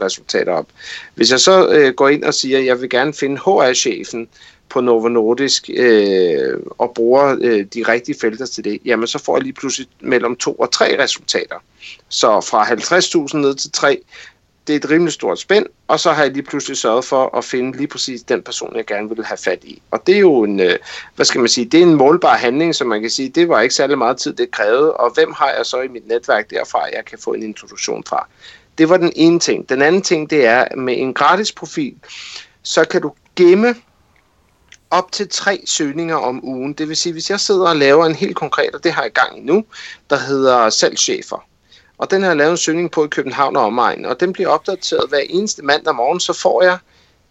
resultater 0.00 0.52
op. 0.52 0.66
Hvis 1.14 1.30
jeg 1.30 1.40
så 1.40 1.68
øh, 1.68 1.94
går 1.94 2.08
ind 2.08 2.24
og 2.24 2.34
siger, 2.34 2.58
at 2.58 2.64
jeg 2.64 2.80
vil 2.80 2.90
gerne 2.90 3.14
finde 3.14 3.36
HR-chefen, 3.36 4.28
på 4.68 4.80
Novo 4.80 5.08
Nordisk 5.08 5.70
øh, 5.76 6.60
og 6.78 6.92
bruger 6.94 7.36
øh, 7.40 7.64
de 7.74 7.82
rigtige 7.82 8.16
felter 8.20 8.46
til 8.46 8.64
det, 8.64 8.78
jamen 8.84 9.06
så 9.06 9.18
får 9.18 9.36
jeg 9.36 9.42
lige 9.42 9.52
pludselig 9.52 9.88
mellem 10.00 10.36
to 10.36 10.54
og 10.54 10.72
tre 10.72 11.02
resultater. 11.02 11.56
Så 12.08 12.40
fra 12.40 12.64
50.000 12.64 13.36
ned 13.36 13.54
til 13.54 13.70
3, 13.72 14.00
det 14.68 14.74
er 14.74 14.78
et 14.78 14.90
rimelig 14.90 15.12
stort 15.12 15.38
spænd, 15.38 15.66
og 15.88 16.00
så 16.00 16.12
har 16.12 16.22
jeg 16.22 16.32
lige 16.32 16.42
pludselig 16.42 16.76
sørget 16.76 17.04
for 17.04 17.36
at 17.36 17.44
finde 17.44 17.76
lige 17.76 17.86
præcis 17.86 18.22
den 18.22 18.42
person, 18.42 18.76
jeg 18.76 18.86
gerne 18.86 19.08
vil 19.08 19.24
have 19.24 19.36
fat 19.36 19.64
i. 19.64 19.82
Og 19.90 20.06
det 20.06 20.14
er 20.14 20.20
jo 20.20 20.42
en, 20.42 20.60
øh, 20.60 20.78
hvad 21.16 21.26
skal 21.26 21.40
man 21.40 21.48
sige, 21.48 21.64
det 21.64 21.80
er 21.80 21.84
en 21.84 21.94
målbar 21.94 22.36
handling, 22.36 22.74
som 22.74 22.86
man 22.86 23.00
kan 23.00 23.10
sige, 23.10 23.28
det 23.28 23.48
var 23.48 23.60
ikke 23.60 23.74
særlig 23.74 23.98
meget 23.98 24.16
tid, 24.16 24.32
det 24.32 24.50
krævede, 24.50 24.92
og 24.94 25.10
hvem 25.14 25.32
har 25.32 25.50
jeg 25.50 25.66
så 25.66 25.80
i 25.80 25.88
mit 25.88 26.08
netværk 26.08 26.50
derfra, 26.50 26.82
jeg 26.82 27.04
kan 27.04 27.18
få 27.18 27.32
en 27.32 27.42
introduktion 27.42 28.04
fra. 28.04 28.26
Det 28.78 28.88
var 28.88 28.96
den 28.96 29.12
ene 29.16 29.38
ting. 29.40 29.68
Den 29.68 29.82
anden 29.82 30.02
ting, 30.02 30.30
det 30.30 30.46
er, 30.46 30.76
med 30.76 30.98
en 30.98 31.14
gratis 31.14 31.52
profil, 31.52 31.94
så 32.62 32.84
kan 32.84 33.02
du 33.02 33.12
gemme 33.36 33.74
op 34.90 35.12
til 35.12 35.28
tre 35.28 35.62
søgninger 35.66 36.16
om 36.16 36.44
ugen. 36.44 36.72
Det 36.72 36.88
vil 36.88 36.96
sige, 36.96 37.12
hvis 37.12 37.30
jeg 37.30 37.40
sidder 37.40 37.68
og 37.68 37.76
laver 37.76 38.06
en 38.06 38.14
helt 38.14 38.36
konkret, 38.36 38.74
og 38.74 38.84
det 38.84 38.92
har 38.92 39.02
jeg 39.02 39.10
i 39.10 39.20
gang 39.20 39.38
i 39.38 39.40
nu, 39.40 39.64
der 40.10 40.16
hedder 40.16 40.70
salgschefer. 40.70 41.47
Og 41.98 42.10
den 42.10 42.22
har 42.22 42.28
jeg 42.28 42.36
lavet 42.36 42.50
en 42.50 42.56
søgning 42.56 42.90
på 42.90 43.04
i 43.04 43.08
København 43.08 43.56
og 43.56 43.64
omegn, 43.64 44.04
og 44.04 44.20
den 44.20 44.32
bliver 44.32 44.48
opdateret 44.48 45.08
hver 45.08 45.18
eneste 45.18 45.62
mandag 45.62 45.94
morgen, 45.94 46.20
så 46.20 46.32
får 46.32 46.62
jeg 46.62 46.78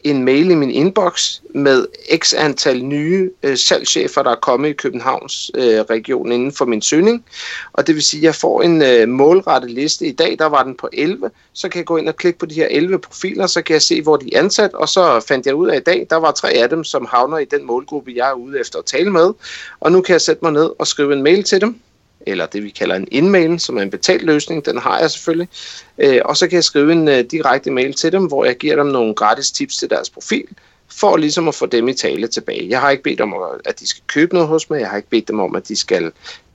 en 0.03 0.23
mail 0.23 0.51
i 0.51 0.55
min 0.55 0.71
inbox 0.71 1.39
med 1.55 1.87
x 2.17 2.33
antal 2.33 2.83
nye 2.83 3.31
øh, 3.43 3.57
salgschefer, 3.57 4.23
der 4.23 4.31
er 4.31 4.35
kommet 4.35 4.69
i 4.69 4.73
Københavns 4.73 5.51
øh, 5.55 5.79
region 5.79 6.31
inden 6.31 6.51
for 6.51 6.65
min 6.65 6.81
søgning. 6.81 7.25
Og 7.73 7.87
det 7.87 7.95
vil 7.95 8.03
sige, 8.03 8.19
at 8.19 8.23
jeg 8.23 8.35
får 8.35 8.61
en 8.61 8.81
øh, 8.81 9.07
målrettet 9.07 9.71
liste. 9.71 10.07
I 10.07 10.11
dag 10.11 10.35
der 10.39 10.45
var 10.45 10.63
den 10.63 10.75
på 10.75 10.89
11. 10.93 11.31
Så 11.53 11.69
kan 11.69 11.79
jeg 11.79 11.85
gå 11.85 11.97
ind 11.97 12.09
og 12.09 12.15
klikke 12.15 12.39
på 12.39 12.45
de 12.45 12.55
her 12.55 12.67
11 12.71 12.99
profiler, 12.99 13.47
så 13.47 13.61
kan 13.61 13.73
jeg 13.73 13.81
se, 13.81 14.01
hvor 14.01 14.17
de 14.17 14.35
er 14.35 14.39
ansat. 14.39 14.73
Og 14.73 14.89
så 14.89 15.25
fandt 15.27 15.45
jeg 15.45 15.55
ud 15.55 15.67
af 15.67 15.77
i 15.77 15.83
dag, 15.83 16.07
der 16.09 16.15
var 16.15 16.31
tre 16.31 16.49
af 16.49 16.69
dem, 16.69 16.83
som 16.83 17.05
havner 17.05 17.37
i 17.37 17.45
den 17.45 17.65
målgruppe, 17.65 18.13
jeg 18.15 18.29
er 18.29 18.33
ude 18.33 18.59
efter 18.59 18.79
at 18.79 18.85
tale 18.85 19.11
med. 19.11 19.33
Og 19.79 19.91
nu 19.91 20.01
kan 20.01 20.13
jeg 20.13 20.21
sætte 20.21 20.39
mig 20.45 20.51
ned 20.51 20.69
og 20.79 20.87
skrive 20.87 21.13
en 21.13 21.23
mail 21.23 21.43
til 21.43 21.61
dem 21.61 21.79
eller 22.27 22.45
det 22.45 22.63
vi 22.63 22.69
kalder 22.69 22.95
en 22.95 23.07
indmail, 23.11 23.59
som 23.59 23.77
er 23.77 23.81
en 23.81 23.89
betalt 23.89 24.23
løsning, 24.23 24.65
den 24.65 24.77
har 24.77 24.99
jeg 24.99 25.11
selvfølgelig. 25.11 25.49
Øh, 25.97 26.21
og 26.25 26.37
så 26.37 26.47
kan 26.47 26.55
jeg 26.55 26.63
skrive 26.63 26.91
en 26.91 27.07
øh, 27.07 27.23
direkte 27.31 27.71
mail 27.71 27.93
til 27.93 28.11
dem, 28.11 28.25
hvor 28.25 28.45
jeg 28.45 28.57
giver 28.57 28.75
dem 28.75 28.87
nogle 28.87 29.15
gratis 29.15 29.51
tips 29.51 29.77
til 29.77 29.89
deres 29.89 30.09
profil, 30.09 30.45
for 30.87 31.17
ligesom 31.17 31.47
at 31.47 31.55
få 31.55 31.65
dem 31.65 31.87
i 31.87 31.93
tale 31.93 32.27
tilbage. 32.27 32.69
Jeg 32.69 32.81
har 32.81 32.89
ikke 32.89 33.03
bedt 33.03 33.21
om, 33.21 33.35
at 33.65 33.79
de 33.79 33.87
skal 33.87 34.03
købe 34.07 34.33
noget 34.33 34.49
hos 34.49 34.69
mig, 34.69 34.79
jeg 34.79 34.89
har 34.89 34.97
ikke 34.97 35.09
bedt 35.09 35.27
dem 35.27 35.39
om, 35.39 35.55
at 35.55 35.67
de 35.67 35.75
skal 35.75 36.11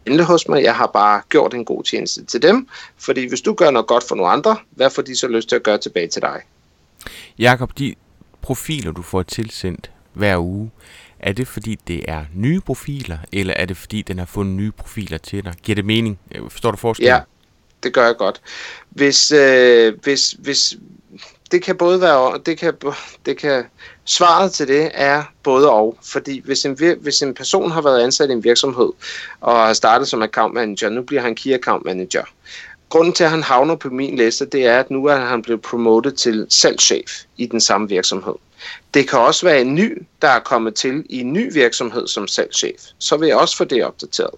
handle 0.06 0.24
hos 0.24 0.48
mig, 0.48 0.62
jeg 0.62 0.76
har 0.76 0.86
bare 0.86 1.22
gjort 1.28 1.54
en 1.54 1.64
god 1.64 1.84
tjeneste 1.84 2.24
til 2.24 2.42
dem, 2.42 2.68
fordi 2.98 3.28
hvis 3.28 3.40
du 3.40 3.54
gør 3.54 3.70
noget 3.70 3.86
godt 3.86 4.04
for 4.08 4.14
nogle 4.14 4.32
andre, 4.32 4.56
hvad 4.70 4.90
får 4.90 5.02
de 5.02 5.16
så 5.16 5.28
lyst 5.28 5.48
til 5.48 5.56
at 5.56 5.62
gøre 5.62 5.78
tilbage 5.78 6.08
til 6.08 6.22
dig? 6.22 6.40
Jakob, 7.38 7.78
de 7.78 7.94
profiler, 8.42 8.92
du 8.92 9.02
får 9.02 9.22
tilsendt 9.22 9.90
hver 10.12 10.38
uge, 10.38 10.70
er 11.22 11.32
det 11.32 11.48
fordi, 11.48 11.78
det 11.88 12.04
er 12.08 12.24
nye 12.34 12.60
profiler, 12.60 13.18
eller 13.32 13.54
er 13.54 13.64
det 13.64 13.76
fordi, 13.76 14.02
den 14.02 14.18
har 14.18 14.26
fundet 14.26 14.56
nye 14.56 14.72
profiler 14.72 15.18
til 15.18 15.44
dig? 15.44 15.54
Giver 15.62 15.76
det 15.76 15.84
mening? 15.84 16.18
Øh, 16.34 16.50
forstår 16.50 16.70
du 16.70 16.76
forskellen? 16.76 17.14
Ja, 17.14 17.20
det 17.82 17.92
gør 17.92 18.06
jeg 18.06 18.16
godt. 18.16 18.40
Hvis, 18.90 19.32
øh, 19.32 19.94
hvis, 20.02 20.30
hvis, 20.30 20.76
det 21.52 21.62
kan 21.62 21.76
både 21.76 22.00
være, 22.00 22.40
det 22.46 22.58
kan, 22.58 22.74
det 23.26 23.38
kan, 23.38 23.64
svaret 24.04 24.52
til 24.52 24.68
det 24.68 24.90
er 24.94 25.22
både 25.42 25.70
og, 25.70 25.98
fordi 26.02 26.40
hvis 26.44 26.64
en, 26.64 26.78
hvis 27.00 27.22
en 27.22 27.34
person 27.34 27.70
har 27.70 27.82
været 27.82 28.02
ansat 28.02 28.30
i 28.30 28.32
en 28.32 28.44
virksomhed, 28.44 28.90
og 29.40 29.66
har 29.66 29.72
startet 29.72 30.08
som 30.08 30.22
account 30.22 30.54
manager, 30.54 30.88
nu 30.88 31.02
bliver 31.02 31.22
han 31.22 31.34
key 31.34 31.54
account 31.54 31.84
manager, 31.84 32.24
grunden 32.88 33.14
til, 33.14 33.24
at 33.24 33.30
han 33.30 33.42
havner 33.42 33.76
på 33.76 33.88
min 33.88 34.16
liste, 34.16 34.46
det 34.46 34.66
er, 34.66 34.78
at 34.78 34.90
nu 34.90 35.04
er 35.04 35.16
han 35.16 35.42
blevet 35.42 35.62
promotet 35.62 36.14
til 36.14 36.46
salgschef 36.48 37.22
i 37.36 37.46
den 37.46 37.60
samme 37.60 37.88
virksomhed. 37.88 38.34
Det 38.94 39.08
kan 39.08 39.18
også 39.18 39.46
være 39.46 39.60
en 39.60 39.74
ny, 39.74 40.02
der 40.22 40.28
er 40.28 40.40
kommet 40.40 40.74
til 40.74 41.04
i 41.08 41.20
en 41.20 41.32
ny 41.32 41.52
virksomhed 41.52 42.06
som 42.06 42.26
salgschef. 42.26 42.80
Så 42.98 43.16
vil 43.16 43.26
jeg 43.26 43.36
også 43.36 43.56
få 43.56 43.64
det 43.64 43.84
opdateret. 43.84 44.34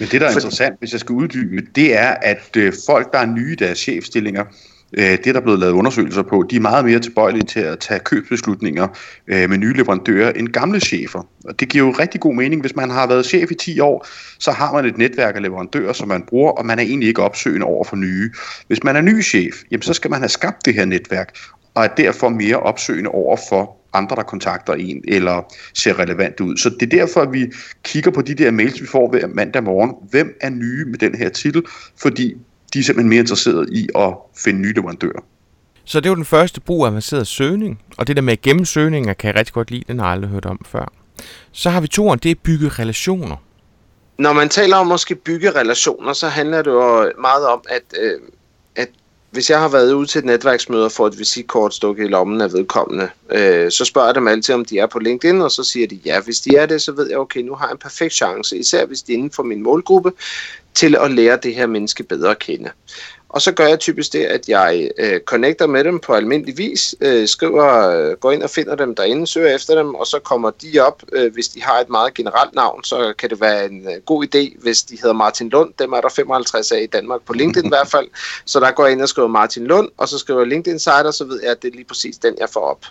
Men 0.00 0.08
det, 0.08 0.20
der 0.20 0.26
er 0.26 0.32
For... 0.32 0.38
interessant, 0.38 0.78
hvis 0.78 0.92
jeg 0.92 1.00
skal 1.00 1.12
uddybe, 1.12 1.62
det 1.74 1.96
er, 1.96 2.08
at 2.08 2.56
øh, 2.56 2.72
folk, 2.86 3.12
der 3.12 3.18
er 3.18 3.26
nye 3.26 3.52
i 3.52 3.54
deres 3.54 3.78
chefstillinger, 3.78 4.44
øh, 4.92 5.10
det 5.10 5.26
er 5.26 5.32
der 5.32 5.40
blevet 5.40 5.60
lavet 5.60 5.72
undersøgelser 5.72 6.22
på, 6.22 6.44
de 6.50 6.56
er 6.56 6.60
meget 6.60 6.84
mere 6.84 6.98
tilbøjelige 6.98 7.44
til 7.44 7.60
at 7.60 7.78
tage 7.78 8.00
købsbeslutninger 8.00 8.88
øh, 9.26 9.50
med 9.50 9.58
nye 9.58 9.72
leverandører 9.72 10.32
end 10.32 10.48
gamle 10.48 10.80
chefer. 10.80 11.26
Og 11.44 11.60
det 11.60 11.68
giver 11.68 11.86
jo 11.86 11.90
rigtig 11.90 12.20
god 12.20 12.34
mening, 12.34 12.60
hvis 12.60 12.76
man 12.76 12.90
har 12.90 13.06
været 13.06 13.26
chef 13.26 13.50
i 13.50 13.54
10 13.54 13.80
år, 13.80 14.06
så 14.38 14.52
har 14.52 14.72
man 14.72 14.84
et 14.84 14.98
netværk 14.98 15.36
af 15.36 15.42
leverandører, 15.42 15.92
som 15.92 16.08
man 16.08 16.22
bruger, 16.22 16.52
og 16.52 16.66
man 16.66 16.78
er 16.78 16.82
egentlig 16.82 17.08
ikke 17.08 17.22
opsøgende 17.22 17.66
over 17.66 17.84
for 17.84 17.96
nye. 17.96 18.30
Hvis 18.66 18.82
man 18.82 18.96
er 18.96 19.00
ny 19.00 19.22
chef, 19.22 19.54
jamen, 19.70 19.82
så 19.82 19.92
skal 19.92 20.10
man 20.10 20.20
have 20.20 20.28
skabt 20.28 20.64
det 20.64 20.74
her 20.74 20.84
netværk, 20.84 21.36
og 21.74 21.84
er 21.84 21.88
derfor 21.88 22.28
mere 22.28 22.56
opsøgende 22.56 23.10
over 23.10 23.36
for 23.48 23.76
andre, 23.92 24.16
der 24.16 24.22
kontakter 24.22 24.72
en, 24.72 25.04
eller 25.08 25.54
ser 25.74 25.98
relevant 25.98 26.40
ud. 26.40 26.56
Så 26.56 26.70
det 26.70 26.82
er 26.82 26.98
derfor, 26.98 27.20
at 27.20 27.32
vi 27.32 27.52
kigger 27.82 28.10
på 28.10 28.22
de 28.22 28.34
der 28.34 28.50
mails, 28.50 28.82
vi 28.82 28.86
får 28.86 29.10
hver 29.10 29.26
mandag 29.26 29.62
morgen. 29.62 29.94
Hvem 30.10 30.36
er 30.40 30.50
nye 30.50 30.84
med 30.84 30.98
den 30.98 31.14
her 31.14 31.28
titel? 31.28 31.62
Fordi 32.02 32.34
de 32.74 32.78
er 32.78 32.82
simpelthen 32.82 33.08
mere 33.08 33.20
interesserede 33.20 33.66
i 33.72 33.88
at 33.94 34.14
finde 34.44 34.60
nye 34.60 34.72
leverandører. 34.72 35.20
Så 35.84 36.00
det 36.00 36.06
er 36.06 36.10
jo 36.10 36.16
den 36.16 36.24
første 36.24 36.60
brug 36.60 36.84
af 36.84 36.88
avanceret 36.90 37.26
søgning, 37.26 37.80
og 37.96 38.06
det 38.06 38.16
der 38.16 38.22
med 38.22 38.42
gennemsøgninger 38.42 39.12
kan 39.12 39.28
jeg 39.28 39.36
rigtig 39.36 39.54
godt 39.54 39.70
lide, 39.70 39.84
den 39.88 39.98
har 39.98 40.06
jeg 40.06 40.12
aldrig 40.12 40.30
hørt 40.30 40.46
om 40.46 40.60
før. 40.66 40.92
Så 41.52 41.70
har 41.70 41.80
vi 41.80 41.88
toren, 41.88 42.18
det 42.18 42.30
er 42.30 42.34
bygge 42.42 42.68
relationer. 42.68 43.36
Når 44.18 44.32
man 44.32 44.48
taler 44.48 44.76
om 44.76 44.92
at 44.92 45.06
bygge 45.24 45.50
relationer, 45.50 46.12
så 46.12 46.28
handler 46.28 46.62
det 46.62 46.70
jo 46.70 47.12
meget 47.20 47.46
om, 47.46 47.62
at 47.70 47.82
øh, 48.00 48.20
hvis 49.34 49.50
jeg 49.50 49.60
har 49.60 49.68
været 49.68 49.92
ude 49.92 50.06
til 50.06 50.18
et 50.18 50.24
netværksmøde 50.24 50.84
og 50.84 50.92
får 50.92 51.06
et 51.06 51.18
visitkort 51.18 51.74
stukket 51.74 52.04
i 52.04 52.08
lommen 52.08 52.40
af 52.40 52.52
vedkommende, 52.52 53.08
øh, 53.30 53.70
så 53.70 53.84
spørger 53.84 54.08
jeg 54.08 54.14
dem 54.14 54.28
altid, 54.28 54.54
om 54.54 54.64
de 54.64 54.78
er 54.78 54.86
på 54.86 54.98
LinkedIn, 54.98 55.40
og 55.40 55.50
så 55.50 55.64
siger 55.64 55.86
de 55.86 56.00
ja. 56.04 56.20
Hvis 56.20 56.40
de 56.40 56.56
er 56.56 56.66
det, 56.66 56.82
så 56.82 56.92
ved 56.92 57.08
jeg, 57.08 57.18
okay, 57.18 57.40
nu 57.40 57.54
har 57.54 57.66
jeg 57.66 57.72
en 57.72 57.78
perfekt 57.78 58.14
chance, 58.14 58.58
især 58.58 58.86
hvis 58.86 59.02
de 59.02 59.12
er 59.12 59.16
inden 59.16 59.30
for 59.30 59.42
min 59.42 59.62
målgruppe, 59.62 60.12
til 60.74 60.96
at 60.96 61.10
lære 61.10 61.38
det 61.42 61.54
her 61.54 61.66
menneske 61.66 62.02
bedre 62.02 62.30
at 62.30 62.38
kende. 62.38 62.70
Og 63.34 63.42
så 63.42 63.52
gør 63.52 63.66
jeg 63.66 63.80
typisk 63.80 64.12
det, 64.12 64.24
at 64.24 64.48
jeg 64.48 64.90
øh, 64.98 65.20
connecter 65.20 65.66
med 65.66 65.84
dem 65.84 65.98
på 65.98 66.12
almindelig 66.12 66.58
vis, 66.58 66.94
øh, 67.00 67.28
skriver, 67.28 67.88
øh, 67.88 68.16
går 68.16 68.32
ind 68.32 68.42
og 68.42 68.50
finder 68.50 68.74
dem 68.74 68.94
derinde, 68.94 69.26
søger 69.26 69.54
efter 69.54 69.74
dem, 69.74 69.94
og 69.94 70.06
så 70.06 70.18
kommer 70.18 70.50
de 70.50 70.80
op. 70.80 71.02
Øh, 71.12 71.32
hvis 71.32 71.48
de 71.48 71.62
har 71.62 71.80
et 71.80 71.88
meget 71.88 72.14
generelt 72.14 72.54
navn, 72.54 72.84
så 72.84 73.14
kan 73.18 73.30
det 73.30 73.40
være 73.40 73.66
en 73.66 73.88
øh, 73.88 74.00
god 74.06 74.24
idé, 74.24 74.62
hvis 74.62 74.82
de 74.82 74.96
hedder 74.96 75.12
Martin 75.12 75.48
Lund. 75.48 75.72
Dem 75.78 75.92
er 75.92 76.00
der 76.00 76.08
55 76.08 76.72
af 76.72 76.82
i 76.82 76.86
Danmark 76.86 77.20
på 77.26 77.32
LinkedIn 77.32 77.66
i 77.66 77.68
hvert 77.68 77.88
fald. 77.88 78.06
Så 78.44 78.60
der 78.60 78.70
går 78.70 78.84
jeg 78.84 78.92
ind 78.92 79.02
og 79.02 79.08
skriver 79.08 79.28
Martin 79.28 79.66
Lund, 79.66 79.88
og 79.96 80.08
så 80.08 80.18
skriver 80.18 80.44
LinkedIn 80.44 80.74
Insider, 80.74 81.10
så 81.10 81.24
ved 81.24 81.40
jeg, 81.42 81.50
at 81.50 81.62
det 81.62 81.68
er 81.68 81.76
lige 81.76 81.84
præcis 81.84 82.16
den, 82.16 82.34
jeg 82.40 82.48
får 82.48 82.60
op. 82.60 82.84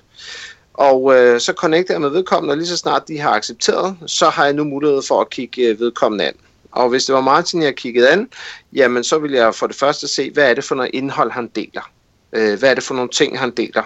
Og 0.74 1.16
øh, 1.16 1.40
så 1.40 1.54
connecter 1.54 1.94
jeg 1.94 2.02
med 2.02 2.10
vedkommende, 2.10 2.52
og 2.52 2.58
lige 2.58 2.68
så 2.68 2.78
snart 2.78 3.08
de 3.08 3.20
har 3.20 3.32
accepteret, 3.32 3.98
så 4.06 4.30
har 4.30 4.46
jeg 4.46 4.54
nu 4.54 4.64
mulighed 4.64 5.02
for 5.08 5.22
at 5.22 5.30
kigge 5.30 5.62
øh, 5.62 5.80
vedkommende 5.80 6.26
an. 6.26 6.36
Og 6.74 6.90
hvis 6.90 7.06
det 7.06 7.16
var 7.16 7.22
Martin, 7.22 7.62
jeg 7.62 7.76
kiggede 7.76 8.10
an, 8.10 8.30
jamen 8.74 9.04
så 9.04 9.20
ville 9.20 9.38
jeg 9.38 9.56
for 9.56 9.68
det 9.68 9.76
første 9.76 10.08
se, 10.08 10.32
hvad 10.32 10.50
er 10.50 10.54
det 10.54 10.64
for 10.64 10.76
noget 10.76 10.92
indhold, 10.94 11.32
han 11.32 11.48
deler. 11.48 11.92
Øh, 12.34 12.60
hvad 12.60 12.70
er 12.70 12.74
det 12.74 12.84
for 12.84 12.96
nogle 12.96 13.10
ting, 13.10 13.40
han 13.40 13.52
deler. 13.52 13.84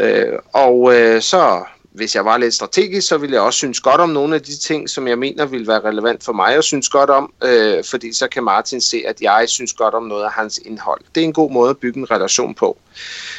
Øh, 0.00 0.38
og 0.52 0.94
øh, 0.94 1.22
så, 1.22 1.64
hvis 1.92 2.14
jeg 2.14 2.24
var 2.24 2.38
lidt 2.38 2.54
strategisk, 2.54 3.08
så 3.08 3.18
ville 3.18 3.34
jeg 3.34 3.42
også 3.42 3.56
synes 3.56 3.80
godt 3.80 4.00
om 4.00 4.08
nogle 4.10 4.34
af 4.34 4.42
de 4.42 4.56
ting, 4.56 4.90
som 4.90 5.08
jeg 5.08 5.18
mener 5.18 5.46
vil 5.46 5.66
være 5.66 5.80
relevant 5.80 6.24
for 6.24 6.32
mig 6.32 6.54
at 6.54 6.64
synes 6.64 6.88
godt 6.88 7.10
om, 7.10 7.32
øh, 7.44 7.84
fordi 7.84 8.12
så 8.12 8.28
kan 8.28 8.44
Martin 8.44 8.80
se, 8.80 9.02
at 9.06 9.20
jeg 9.20 9.44
synes 9.48 9.72
godt 9.72 9.94
om 9.94 10.02
noget 10.02 10.24
af 10.24 10.30
hans 10.30 10.60
indhold. 10.64 11.00
Det 11.14 11.20
er 11.20 11.24
en 11.24 11.32
god 11.32 11.50
måde 11.50 11.70
at 11.70 11.78
bygge 11.78 11.98
en 11.98 12.10
relation 12.10 12.54
på. 12.54 12.78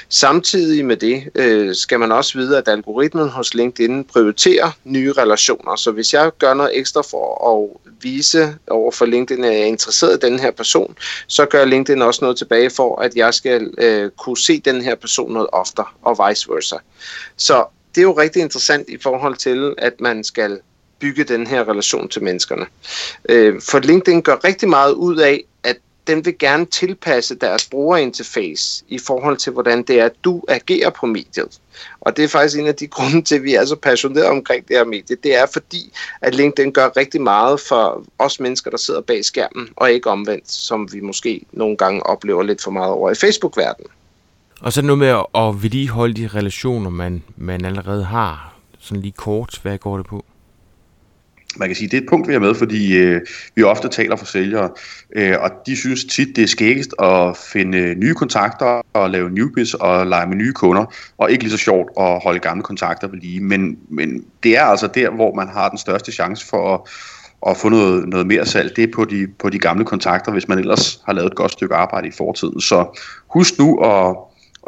Samtidig 0.10 0.86
med 0.86 0.98
det 0.98 1.24
øh, 1.36 1.76
skal 1.76 2.00
man 2.00 2.12
også 2.12 2.38
vide, 2.38 2.58
at 2.58 2.68
algoritmen 2.68 3.30
hos 3.30 3.54
LinkedIn 3.54 4.04
prioriterer 4.04 4.72
nye 4.84 5.12
relationer. 5.12 5.76
Så 5.76 5.92
hvis 5.92 6.14
jeg 6.14 6.32
gør 6.40 6.54
noget 6.54 6.78
ekstra 6.80 7.02
for 7.02 7.52
at 7.54 7.92
vise 8.02 8.56
over 8.68 8.92
for 8.92 9.06
LinkedIn, 9.06 9.44
at 9.44 9.54
jeg 9.54 9.62
er 9.62 9.66
interesseret 9.66 10.24
i 10.24 10.28
den 10.28 10.40
her 10.40 10.52
person, 10.52 10.98
så 11.28 11.46
gør 11.46 11.66
LinkedIn 11.66 12.02
også 12.02 12.20
noget 12.22 12.38
tilbage 12.38 12.70
for, 12.70 13.02
at 13.02 13.16
jeg 13.16 13.34
skal 13.34 13.74
øh, 13.78 14.12
kunne 14.18 14.38
se 14.38 14.60
den 14.60 14.82
her 14.82 14.96
person 14.96 15.34
noget 15.34 15.48
oftere, 15.52 15.86
og 16.02 16.30
vice 16.30 16.50
versa. 16.50 16.76
Så 17.38 17.66
det 17.96 18.02
er 18.02 18.06
jo 18.06 18.18
rigtig 18.18 18.42
interessant 18.42 18.90
i 18.90 18.98
forhold 18.98 19.36
til, 19.36 19.76
at 19.78 20.02
man 20.02 20.24
skal 20.24 20.60
bygge 21.00 21.24
den 21.24 21.48
her 21.48 21.70
relation 21.70 22.10
til 22.10 22.24
menneskerne. 22.24 22.66
Øh, 23.30 23.62
for 23.62 23.80
LinkedIn 23.80 24.22
gør 24.22 24.44
rigtig 24.44 24.70
meget 24.70 24.94
ud 24.94 25.18
af, 25.18 25.44
at 25.64 25.78
den 26.08 26.26
vil 26.26 26.38
gerne 26.38 26.66
tilpasse 26.66 27.36
deres 27.36 27.66
brugerinterface 27.70 28.84
i 28.88 29.00
forhold 29.00 29.38
til, 29.38 29.54
hvordan 29.54 29.84
det 29.84 30.00
er, 30.00 30.06
at 30.06 30.14
du 30.24 30.42
agerer 30.48 30.90
på 30.90 31.06
mediet. 31.06 31.60
Og 32.02 32.18
det 32.18 32.24
er 32.24 32.28
faktisk 32.28 32.60
en 32.60 32.68
af 32.68 32.76
de 32.76 32.88
grunde 32.98 33.22
til, 33.22 33.36
at 33.36 33.44
vi 33.44 33.56
er 33.56 33.66
så 33.66 33.76
passionerede 33.76 34.30
omkring 34.30 34.68
det 34.68 34.78
her 34.78 34.86
medie. 34.86 35.18
Det 35.24 35.36
er 35.36 35.46
fordi, 35.46 35.94
at 36.22 36.36
LinkedIn 36.36 36.72
gør 36.72 36.98
rigtig 36.98 37.22
meget 37.22 37.60
for 37.60 38.06
os 38.20 38.40
mennesker, 38.40 38.72
der 38.72 38.78
sidder 38.78 39.02
bag 39.02 39.26
skærmen, 39.26 39.70
og 39.76 39.92
ikke 39.92 40.10
omvendt, 40.10 40.52
som 40.52 40.94
vi 40.94 41.00
måske 41.00 41.42
nogle 41.52 41.78
gange 41.78 42.06
oplever 42.06 42.44
lidt 42.44 42.64
for 42.64 42.72
meget 42.72 42.92
over 42.92 43.12
i 43.12 43.16
Facebook-verdenen. 43.16 43.92
Og 44.62 44.74
så 44.74 44.82
noget 44.82 45.00
med 45.00 45.24
at 45.36 45.64
vedligeholde 45.64 46.14
de 46.14 46.28
relationer, 46.28 46.90
man, 46.90 47.24
man 47.38 47.66
allerede 47.66 48.04
har. 48.04 48.56
Sådan 48.80 49.02
lige 49.02 49.14
kort, 49.18 49.60
hvad 49.64 49.78
går 49.78 49.98
det 49.98 50.06
på? 50.06 50.26
man 51.58 51.70
kan 51.70 51.76
sige, 51.76 51.88
det 51.88 51.98
er 51.98 52.02
et 52.02 52.10
punkt, 52.10 52.28
vi 52.28 52.34
har 52.34 52.40
med, 52.40 52.56
fordi 52.56 52.98
øh, 52.98 53.22
vi 53.56 53.64
ofte 53.64 53.90
taler 53.90 54.16
for 54.16 54.26
sælgere, 54.26 54.70
øh, 55.16 55.36
og 55.40 55.52
de 55.66 55.76
synes 55.76 56.06
tit, 56.06 56.36
det 56.36 56.44
er 56.44 56.48
skæggest 56.48 56.94
at 57.00 57.38
finde 57.38 57.78
øh, 57.78 57.96
nye 57.98 58.14
kontakter 58.14 58.82
og 58.94 59.10
lave 59.10 59.30
newbies 59.30 59.74
og 59.74 60.08
lege 60.08 60.28
med 60.28 60.36
nye 60.36 60.54
kunder, 60.54 60.86
og 61.18 61.32
ikke 61.32 61.44
lige 61.44 61.52
så 61.52 61.58
sjovt 61.58 61.90
at 62.00 62.24
holde 62.24 62.40
gamle 62.40 62.64
kontakter 62.64 63.08
ved 63.08 63.20
lige. 63.20 63.40
Men, 63.40 63.78
men 63.90 64.26
det 64.44 64.58
er 64.58 64.64
altså 64.64 64.88
der, 64.88 65.10
hvor 65.10 65.34
man 65.34 65.48
har 65.48 65.70
den 65.70 65.78
største 65.78 66.12
chance 66.12 66.48
for 66.48 66.74
at, 66.74 66.82
at 67.52 67.58
få 67.58 67.70
noget, 67.70 68.08
noget 68.08 68.28
mere 68.28 68.46
salg, 68.46 68.76
det 68.76 68.84
er 68.84 68.94
på 68.96 69.06
de, 69.06 69.28
på 69.40 69.50
de 69.50 69.60
gamle 69.60 69.86
kontakter, 69.86 70.32
hvis 70.32 70.48
man 70.48 70.60
ellers 70.60 71.02
har 71.06 71.14
lavet 71.14 71.28
et 71.28 71.36
godt 71.36 71.52
stykke 71.52 71.76
arbejde 71.76 72.08
i 72.08 72.12
fortiden. 72.18 72.62
Så 72.62 73.00
husk 73.28 73.60
nu 73.60 73.80
at, 73.80 74.16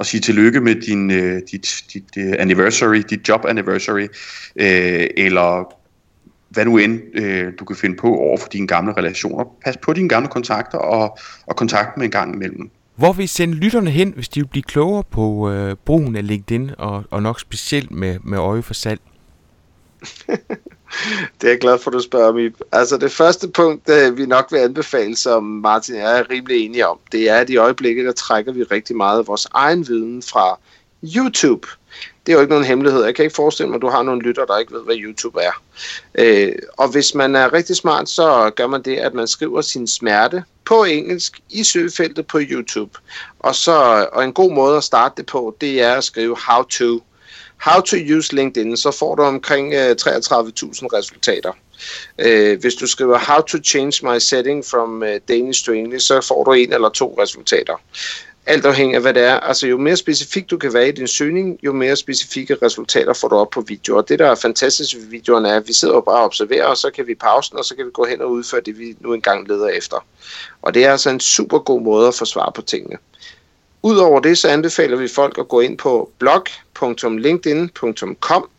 at 0.03 0.07
sige 0.07 0.21
tillykke 0.21 0.61
med 0.61 0.75
din, 0.75 1.11
uh, 1.11 1.39
dit, 1.51 1.83
dit 1.93 2.17
uh, 2.17 2.33
anniversary, 2.39 3.03
dit 3.09 3.29
job 3.29 3.45
anniversary, 3.45 4.07
uh, 4.55 5.07
eller 5.17 5.73
hvad 6.53 6.65
nu 6.65 6.77
end 6.77 7.01
øh, 7.13 7.53
du 7.59 7.65
kan 7.65 7.75
finde 7.75 7.95
på 7.95 8.17
over 8.17 8.37
for 8.37 8.49
dine 8.49 8.67
gamle 8.67 8.93
relationer. 8.93 9.45
Pas 9.65 9.77
på 9.77 9.93
dine 9.93 10.09
gamle 10.09 10.29
kontakter 10.29 10.77
og, 10.77 11.17
og 11.45 11.55
kontakt 11.55 11.97
med 11.97 12.05
en 12.05 12.11
gang 12.11 12.35
imellem. 12.35 12.69
Hvor 12.95 13.13
vil 13.13 13.23
I 13.23 13.27
sende 13.27 13.53
lytterne 13.53 13.89
hen, 13.89 14.13
hvis 14.15 14.29
de 14.29 14.39
vil 14.39 14.47
blive 14.47 14.63
klogere 14.63 15.03
på 15.11 15.51
øh, 15.51 15.75
brugen 15.85 16.15
af 16.15 16.27
LinkedIn, 16.27 16.71
og, 16.77 17.03
og 17.09 17.23
nok 17.23 17.39
specielt 17.39 17.91
med, 17.91 18.19
med 18.23 18.37
øje 18.37 18.61
for 18.61 18.73
salg? 18.73 19.01
det 21.41 21.47
er 21.47 21.51
jeg 21.51 21.59
glad 21.59 21.77
for, 21.77 21.91
at 21.91 21.95
du 21.95 22.01
spørger 22.01 22.33
mig. 22.33 22.51
Altså 22.71 22.97
det 22.97 23.11
første 23.11 23.47
punkt, 23.47 23.89
øh, 23.89 24.17
vi 24.17 24.25
nok 24.25 24.47
vil 24.51 24.59
anbefale, 24.59 25.15
som 25.15 25.43
Martin 25.43 25.95
og 25.95 26.01
jeg 26.01 26.19
er 26.19 26.29
rimelig 26.29 26.65
enige 26.65 26.87
om, 26.87 26.99
det 27.11 27.29
er, 27.29 27.35
at 27.35 27.49
i 27.49 27.57
øjeblikket, 27.57 28.05
der 28.05 28.11
trækker 28.11 28.51
vi 28.51 28.63
rigtig 28.63 28.95
meget 28.95 29.19
af 29.19 29.27
vores 29.27 29.47
egen 29.53 29.87
viden 29.87 30.21
fra 30.21 30.59
YouTube 31.15 31.67
det 32.25 32.31
er 32.31 32.35
jo 32.35 32.41
ikke 32.41 32.51
nogen 32.51 32.65
hemmelighed. 32.65 33.03
Jeg 33.03 33.15
kan 33.15 33.25
ikke 33.25 33.35
forestille 33.35 33.69
mig, 33.69 33.75
at 33.75 33.81
du 33.81 33.89
har 33.89 34.03
nogle 34.03 34.21
lytter, 34.21 34.45
der 34.45 34.57
ikke 34.57 34.73
ved, 34.73 34.83
hvad 34.83 34.95
YouTube 34.95 35.39
er. 35.41 35.61
Øh, 36.15 36.51
og 36.77 36.91
hvis 36.91 37.15
man 37.15 37.35
er 37.35 37.53
rigtig 37.53 37.75
smart, 37.75 38.09
så 38.09 38.51
gør 38.55 38.67
man 38.67 38.81
det, 38.81 38.97
at 38.97 39.13
man 39.13 39.27
skriver 39.27 39.61
sin 39.61 39.87
smerte 39.87 40.43
på 40.65 40.83
engelsk 40.83 41.39
i 41.49 41.63
søgefeltet 41.63 42.27
på 42.27 42.39
YouTube. 42.41 42.99
Og, 43.39 43.55
så, 43.55 44.07
og 44.11 44.23
en 44.23 44.33
god 44.33 44.53
måde 44.53 44.77
at 44.77 44.83
starte 44.83 45.13
det 45.17 45.25
på, 45.25 45.55
det 45.61 45.81
er 45.81 45.93
at 45.93 46.03
skrive 46.03 46.37
how 46.47 46.63
to. 46.63 47.03
How 47.65 47.81
to 47.81 47.97
use 48.17 48.35
LinkedIn, 48.35 48.77
så 48.77 48.91
får 48.91 49.15
du 49.15 49.23
omkring 49.23 49.73
øh, 49.73 49.95
33.000 50.01 50.87
resultater. 50.93 51.51
Øh, 52.19 52.59
hvis 52.61 52.75
du 52.75 52.87
skriver 52.87 53.17
how 53.17 53.41
to 53.41 53.57
change 53.57 54.13
my 54.13 54.19
setting 54.19 54.65
from 54.65 55.03
øh, 55.03 55.19
Danish 55.27 55.65
to 55.65 55.71
English, 55.71 56.07
så 56.07 56.21
får 56.21 56.43
du 56.43 56.51
en 56.51 56.73
eller 56.73 56.89
to 56.89 57.17
resultater 57.21 57.73
alt 58.45 58.65
afhængig 58.65 58.95
af, 58.95 59.01
hvad 59.01 59.13
det 59.13 59.23
er. 59.23 59.39
Altså, 59.39 59.67
jo 59.67 59.77
mere 59.77 59.95
specifik 59.95 60.49
du 60.49 60.57
kan 60.57 60.73
være 60.73 60.87
i 60.87 60.91
din 60.91 61.07
søgning, 61.07 61.59
jo 61.63 61.73
mere 61.73 61.95
specifikke 61.95 62.57
resultater 62.61 63.13
får 63.13 63.27
du 63.27 63.35
op 63.35 63.49
på 63.49 63.61
videoer. 63.61 64.01
Og 64.01 64.09
det, 64.09 64.19
der 64.19 64.31
er 64.31 64.35
fantastisk 64.35 64.95
ved 64.95 65.05
videoerne, 65.05 65.49
er, 65.49 65.55
at 65.55 65.67
vi 65.67 65.73
sidder 65.73 65.93
og 65.93 66.05
bare 66.05 66.23
observerer, 66.23 66.65
og 66.65 66.77
så 66.77 66.91
kan 66.91 67.07
vi 67.07 67.15
pause 67.15 67.51
den, 67.51 67.59
og 67.59 67.65
så 67.65 67.75
kan 67.75 67.85
vi 67.85 67.91
gå 67.91 68.05
hen 68.05 68.21
og 68.21 68.31
udføre 68.31 68.61
det, 68.61 68.79
vi 68.79 68.95
nu 68.99 69.13
engang 69.13 69.47
leder 69.47 69.67
efter. 69.67 70.05
Og 70.61 70.73
det 70.73 70.85
er 70.85 70.91
altså 70.91 71.09
en 71.09 71.19
super 71.19 71.59
god 71.59 71.81
måde 71.81 72.07
at 72.07 72.15
få 72.15 72.25
svar 72.25 72.51
på 72.55 72.61
tingene. 72.61 72.97
Udover 73.83 74.19
det, 74.19 74.37
så 74.37 74.47
anbefaler 74.47 74.97
vi 74.97 75.07
folk 75.07 75.37
at 75.37 75.47
gå 75.47 75.59
ind 75.59 75.77
på 75.77 76.11
blog.linkedin.com 76.19 78.49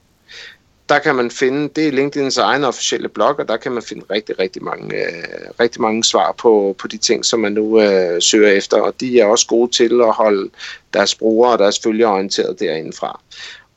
der 0.89 0.99
kan 0.99 1.15
man 1.15 1.31
finde, 1.31 1.71
det 1.77 1.89
er 1.89 1.93
LinkedIn's 1.93 2.41
egen 2.41 2.65
officielle 2.65 3.09
blog, 3.09 3.39
og 3.39 3.49
der 3.49 3.57
kan 3.57 3.73
man 3.73 3.83
finde 3.83 4.05
rigtig, 4.11 4.39
rigtig 4.39 4.65
mange, 4.65 4.97
øh, 4.97 5.25
rigtig 5.61 5.83
mange 5.83 6.05
svar 6.05 6.33
på, 6.33 6.77
på 6.79 6.89
de 6.89 6.97
ting, 6.97 7.25
som 7.25 7.41
man 7.41 7.53
nu 7.53 7.81
øh, 7.81 8.23
søger 8.23 8.53
efter, 8.53 8.81
og 8.81 9.01
de 9.01 9.21
er 9.21 9.27
også 9.27 9.47
gode 9.47 9.73
til 9.73 10.01
at 10.01 10.13
holde 10.13 10.51
deres 10.95 11.15
brugere 11.15 11.53
og 11.53 11.59
deres 11.59 11.81
følgere 11.85 12.11
orienteret 12.11 12.61
derindefra. 12.61 13.21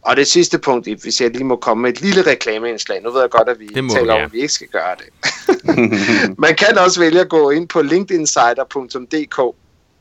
Og 0.02 0.18
det 0.18 0.28
sidste 0.28 0.60
punkt, 0.60 1.02
hvis 1.02 1.22
jeg 1.22 1.32
lige 1.32 1.44
må 1.44 1.56
komme 1.56 1.82
med 1.82 1.90
et 1.90 2.02
lille 2.02 2.22
reklameindslag, 2.22 3.04
nu 3.04 3.12
ved 3.12 3.22
jeg 3.22 3.30
godt, 3.30 3.50
at 3.50 3.60
vi 3.60 3.68
taler 3.94 4.14
om, 4.14 4.22
at 4.22 4.34
vi 4.34 4.40
ikke 4.40 4.54
skal 4.54 4.68
gøre 4.68 4.96
det. 4.98 5.06
man 6.46 6.56
kan 6.56 6.78
også 6.78 7.00
vælge 7.00 7.20
at 7.20 7.30
gå 7.30 7.50
ind 7.50 7.68
på 7.68 7.82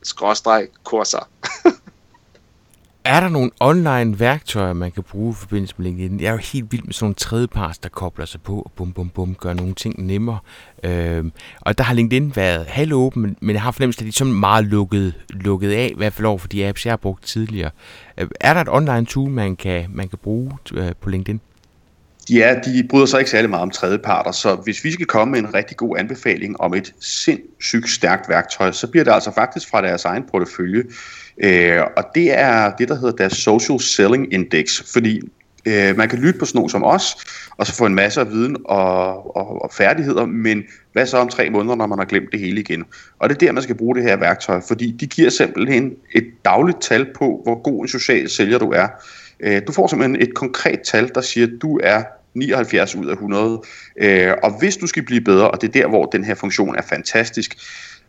skråstreg 0.02 0.68
kurser. 0.84 1.28
Er 3.06 3.20
der 3.20 3.28
nogle 3.28 3.50
online 3.60 4.20
værktøjer, 4.20 4.72
man 4.72 4.90
kan 4.90 5.02
bruge 5.02 5.30
i 5.30 5.34
forbindelse 5.34 5.74
med 5.78 5.86
LinkedIn? 5.86 6.20
Jeg 6.20 6.26
er 6.26 6.32
jo 6.32 6.38
helt 6.38 6.72
vild 6.72 6.82
med 6.82 6.92
sådan 6.92 7.04
nogle 7.04 7.14
tredjeparts, 7.14 7.78
der 7.78 7.88
kobler 7.88 8.24
sig 8.24 8.42
på 8.42 8.60
og 8.60 8.72
bum, 8.76 8.92
bum, 8.92 9.08
bum, 9.08 9.34
gør 9.34 9.52
nogle 9.52 9.74
ting 9.74 10.06
nemmere. 10.06 10.38
Øhm, 10.84 11.32
og 11.60 11.78
der 11.78 11.84
har 11.84 11.94
LinkedIn 11.94 12.36
været 12.36 12.66
halvåben, 12.66 13.36
men 13.40 13.54
jeg 13.54 13.62
har 13.62 13.70
fornemmelse, 13.70 13.98
at 14.00 14.02
de 14.04 14.08
er 14.08 14.12
sådan 14.12 14.32
meget 14.34 14.64
lukket, 14.64 15.14
lukket 15.30 15.72
af, 15.72 15.90
i 15.92 15.96
hvert 15.96 16.12
fald 16.12 16.26
over 16.26 16.38
for 16.38 16.48
de 16.48 16.68
apps, 16.68 16.86
jeg 16.86 16.92
har 16.92 16.96
brugt 16.96 17.24
tidligere. 17.24 17.70
Øh, 18.18 18.28
er 18.40 18.54
der 18.54 18.60
et 18.60 18.68
online 18.68 19.06
tool, 19.06 19.30
man 19.30 19.56
kan, 19.56 19.86
man 19.90 20.08
kan 20.08 20.18
bruge 20.18 20.52
øh, 20.74 20.92
på 21.00 21.10
LinkedIn? 21.10 21.40
Ja, 22.30 22.56
de 22.64 22.86
bryder 22.90 23.06
sig 23.06 23.18
ikke 23.18 23.30
særlig 23.30 23.50
meget 23.50 23.62
om 23.62 23.70
tredjeparter, 23.70 24.32
så 24.32 24.54
hvis 24.54 24.84
vi 24.84 24.92
skal 24.92 25.06
komme 25.06 25.32
med 25.32 25.38
en 25.38 25.54
rigtig 25.54 25.76
god 25.76 25.98
anbefaling 25.98 26.60
om 26.60 26.74
et 26.74 26.94
sindssygt 27.00 27.90
stærkt 27.90 28.28
værktøj, 28.28 28.72
så 28.72 28.86
bliver 28.86 29.04
det 29.04 29.12
altså 29.12 29.30
faktisk 29.34 29.70
fra 29.70 29.82
deres 29.82 30.04
egen 30.04 30.24
portefølje. 30.30 30.82
Øh, 31.38 31.80
og 31.96 32.04
det 32.14 32.38
er 32.38 32.72
det, 32.76 32.88
der 32.88 32.94
hedder 32.94 33.16
deres 33.16 33.32
Social 33.32 33.80
Selling 33.80 34.32
Index, 34.32 34.92
fordi 34.92 35.20
øh, 35.66 35.96
man 35.96 36.08
kan 36.08 36.18
lytte 36.18 36.38
på 36.38 36.44
sådan 36.44 36.58
nogen 36.58 36.70
som 36.70 36.84
os, 36.84 37.16
og 37.56 37.66
så 37.66 37.74
få 37.74 37.86
en 37.86 37.94
masse 37.94 38.20
af 38.20 38.30
viden 38.30 38.56
og, 38.64 39.36
og, 39.36 39.62
og 39.62 39.70
færdigheder, 39.72 40.26
men 40.26 40.62
hvad 40.92 41.06
så 41.06 41.16
om 41.16 41.28
tre 41.28 41.50
måneder, 41.50 41.74
når 41.74 41.86
man 41.86 41.98
har 41.98 42.06
glemt 42.06 42.32
det 42.32 42.40
hele 42.40 42.60
igen? 42.60 42.84
Og 43.18 43.28
det 43.28 43.34
er 43.34 43.46
der, 43.46 43.52
man 43.52 43.62
skal 43.62 43.76
bruge 43.76 43.96
det 43.96 44.02
her 44.02 44.16
værktøj, 44.16 44.60
fordi 44.68 44.90
de 44.90 45.06
giver 45.06 45.30
simpelthen 45.30 45.92
et 46.14 46.26
dagligt 46.44 46.80
tal 46.80 47.06
på, 47.14 47.40
hvor 47.44 47.62
god 47.62 47.82
en 47.82 47.88
social 47.88 48.28
sælger 48.28 48.58
du 48.58 48.70
er. 48.70 48.88
Øh, 49.40 49.62
du 49.66 49.72
får 49.72 49.86
simpelthen 49.86 50.22
et 50.22 50.34
konkret 50.34 50.80
tal, 50.80 51.10
der 51.14 51.20
siger, 51.20 51.46
at 51.46 51.52
du 51.62 51.80
er 51.82 52.02
79 52.36 52.94
ud 52.94 53.06
af 53.06 53.12
100. 53.12 53.62
Øh, 53.96 54.32
og 54.42 54.58
hvis 54.58 54.76
du 54.76 54.86
skal 54.86 55.02
blive 55.02 55.20
bedre, 55.20 55.50
og 55.50 55.60
det 55.60 55.68
er 55.68 55.72
der, 55.82 55.88
hvor 55.88 56.04
den 56.04 56.24
her 56.24 56.34
funktion 56.34 56.76
er 56.76 56.82
fantastisk, 56.82 57.56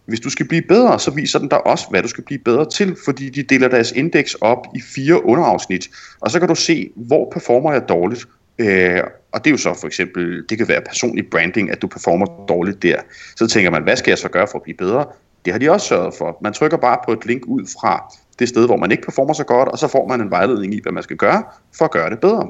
hvis 0.06 0.20
du 0.20 0.30
skal 0.30 0.48
blive 0.48 0.62
bedre, 0.62 1.00
så 1.00 1.12
viser 1.12 1.40
den 1.40 1.48
dig 1.48 1.68
også, 1.68 1.86
hvad 1.90 2.02
du 2.02 2.08
skal 2.08 2.24
blive 2.24 2.40
bedre 2.40 2.70
til, 2.70 2.96
fordi 3.06 3.30
de 3.30 3.44
deler 3.44 3.68
deres 3.68 3.92
indeks 3.92 4.34
op 4.34 4.68
i 4.76 4.82
fire 4.96 5.26
underafsnit, 5.26 5.90
og 6.20 6.32
så 6.32 6.40
kan 6.40 6.48
du 6.48 6.56
se, 6.56 6.90
hvor 6.96 7.30
performer 7.34 7.72
jeg 7.72 7.90
dårligt. 7.90 8.26
Øh, 8.60 9.02
og 9.32 9.44
det 9.44 9.50
er 9.50 9.52
jo 9.52 9.58
så 9.58 9.74
for 9.80 9.88
eksempel, 9.88 10.46
det 10.50 10.58
kan 10.58 10.68
være 10.68 10.82
personlig 10.82 11.30
branding, 11.32 11.72
at 11.72 11.82
du 11.82 11.88
performer 11.88 12.26
dårligt 12.50 12.84
der. 12.84 12.96
Så 13.36 13.48
tænker 13.48 13.72
man, 13.72 13.84
hvad 13.84 13.96
skal 13.96 14.12
jeg 14.12 14.18
så 14.18 14.30
gøre 14.30 14.48
for 14.52 14.58
at 14.58 14.64
blive 14.64 14.78
bedre? 14.78 15.06
Det 15.46 15.54
har 15.54 15.60
de 15.60 15.72
også 15.72 15.88
sørget 15.88 16.14
for. 16.18 16.38
Man 16.44 16.54
trykker 16.54 16.78
bare 16.78 16.98
på 17.06 17.12
et 17.12 17.26
link 17.26 17.46
ud 17.46 17.66
fra 17.82 18.14
det 18.40 18.50
sted, 18.50 18.66
hvor 18.66 18.78
man 18.78 18.92
ikke 18.92 19.04
performer 19.04 19.34
så 19.34 19.44
godt, 19.44 19.70
og 19.70 19.78
så 19.78 19.88
får 19.88 20.08
man 20.08 20.22
en 20.22 20.32
vejledning 20.32 20.74
i, 20.74 20.80
hvad 20.84 20.92
man 20.92 21.04
skal 21.04 21.18
gøre 21.18 21.44
for 21.78 21.86
at 21.86 21.92
gøre 21.92 22.10
det 22.10 22.20
bedre. 22.20 22.48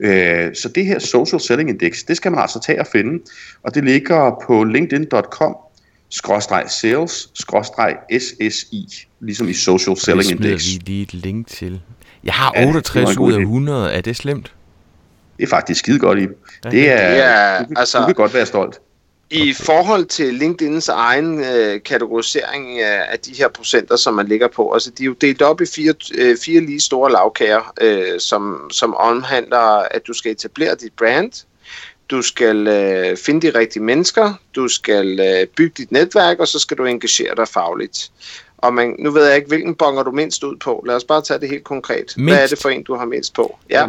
Øh, 0.00 0.54
så 0.54 0.68
det 0.74 0.86
her 0.86 0.98
Social 0.98 1.40
Selling 1.40 1.70
Index, 1.70 2.04
det 2.08 2.16
skal 2.16 2.32
man 2.32 2.40
altså 2.40 2.60
tage 2.60 2.80
og 2.80 2.86
finde, 2.86 3.24
og 3.62 3.74
det 3.74 3.84
ligger 3.84 4.44
på 4.46 4.64
linkedin.com 4.64 5.56
skråstreg 6.10 6.64
sales, 6.68 7.30
skråstreg 7.34 7.96
SSI, 8.20 9.06
ligesom 9.20 9.48
i 9.48 9.52
Social 9.52 9.96
Selling 9.96 10.30
Index. 10.30 10.64
Det 10.64 10.72
vi 10.72 10.82
lige 10.86 11.02
et 11.02 11.14
link 11.14 11.46
til. 11.46 11.80
Jeg 12.24 12.34
har 12.34 12.54
68 12.66 13.14
ja, 13.14 13.20
ud 13.20 13.32
af 13.32 13.38
100, 13.38 13.92
er 13.92 14.00
det 14.00 14.16
slemt? 14.16 14.54
Det 15.36 15.44
er 15.44 15.48
faktisk 15.48 15.78
skide 15.78 15.98
godt 15.98 16.18
i. 16.18 16.26
Det 16.62 16.90
er, 16.90 17.10
ja, 17.10 17.58
du, 17.58 17.74
altså, 17.76 17.98
du 17.98 18.06
kan 18.06 18.14
godt 18.14 18.34
være 18.34 18.46
stolt. 18.46 18.80
I 19.30 19.52
forhold 19.52 20.04
til 20.04 20.40
LinkedIn's 20.40 20.92
egen 20.92 21.44
øh, 21.44 21.82
kategorisering 21.82 22.80
af, 22.80 23.06
af 23.12 23.18
de 23.18 23.34
her 23.34 23.48
procenter, 23.48 23.96
som 23.96 24.14
man 24.14 24.26
ligger 24.26 24.48
på, 24.48 24.72
altså 24.72 24.90
de 24.90 25.02
er 25.02 25.06
jo 25.06 25.12
delt 25.12 25.42
op 25.42 25.60
i 25.60 25.66
fire, 25.66 25.94
øh, 26.14 26.36
fire 26.36 26.60
lige 26.60 26.80
store 26.80 27.12
lavkager, 27.12 27.72
øh, 27.80 28.20
som, 28.20 28.70
som 28.72 28.94
omhandler, 28.94 29.86
at 29.90 30.06
du 30.06 30.12
skal 30.12 30.32
etablere 30.32 30.74
dit 30.74 30.92
brand, 30.92 31.32
du 32.10 32.22
skal 32.22 32.68
øh, 32.68 33.16
finde 33.16 33.46
de 33.46 33.58
rigtige 33.58 33.82
mennesker, 33.82 34.34
du 34.54 34.68
skal 34.68 35.20
øh, 35.20 35.46
bygge 35.46 35.74
dit 35.76 35.92
netværk, 35.92 36.38
og 36.38 36.48
så 36.48 36.58
skal 36.58 36.76
du 36.76 36.84
engagere 36.84 37.34
dig 37.36 37.48
fagligt. 37.48 38.10
Og 38.58 38.74
man, 38.74 38.96
nu 38.98 39.10
ved 39.10 39.26
jeg 39.26 39.36
ikke, 39.36 39.48
hvilken 39.48 39.74
bonger 39.74 40.02
du 40.02 40.10
mindst 40.10 40.44
ud 40.44 40.56
på. 40.56 40.84
Lad 40.86 40.96
os 40.96 41.04
bare 41.04 41.22
tage 41.22 41.40
det 41.40 41.48
helt 41.48 41.64
konkret. 41.64 41.96
Mindst. 41.96 42.16
Hvad 42.16 42.44
er 42.44 42.46
det 42.46 42.58
for 42.58 42.68
en, 42.68 42.82
du 42.82 42.94
har 42.94 43.04
mindst 43.04 43.34
på? 43.34 43.58
Ja. 43.70 43.86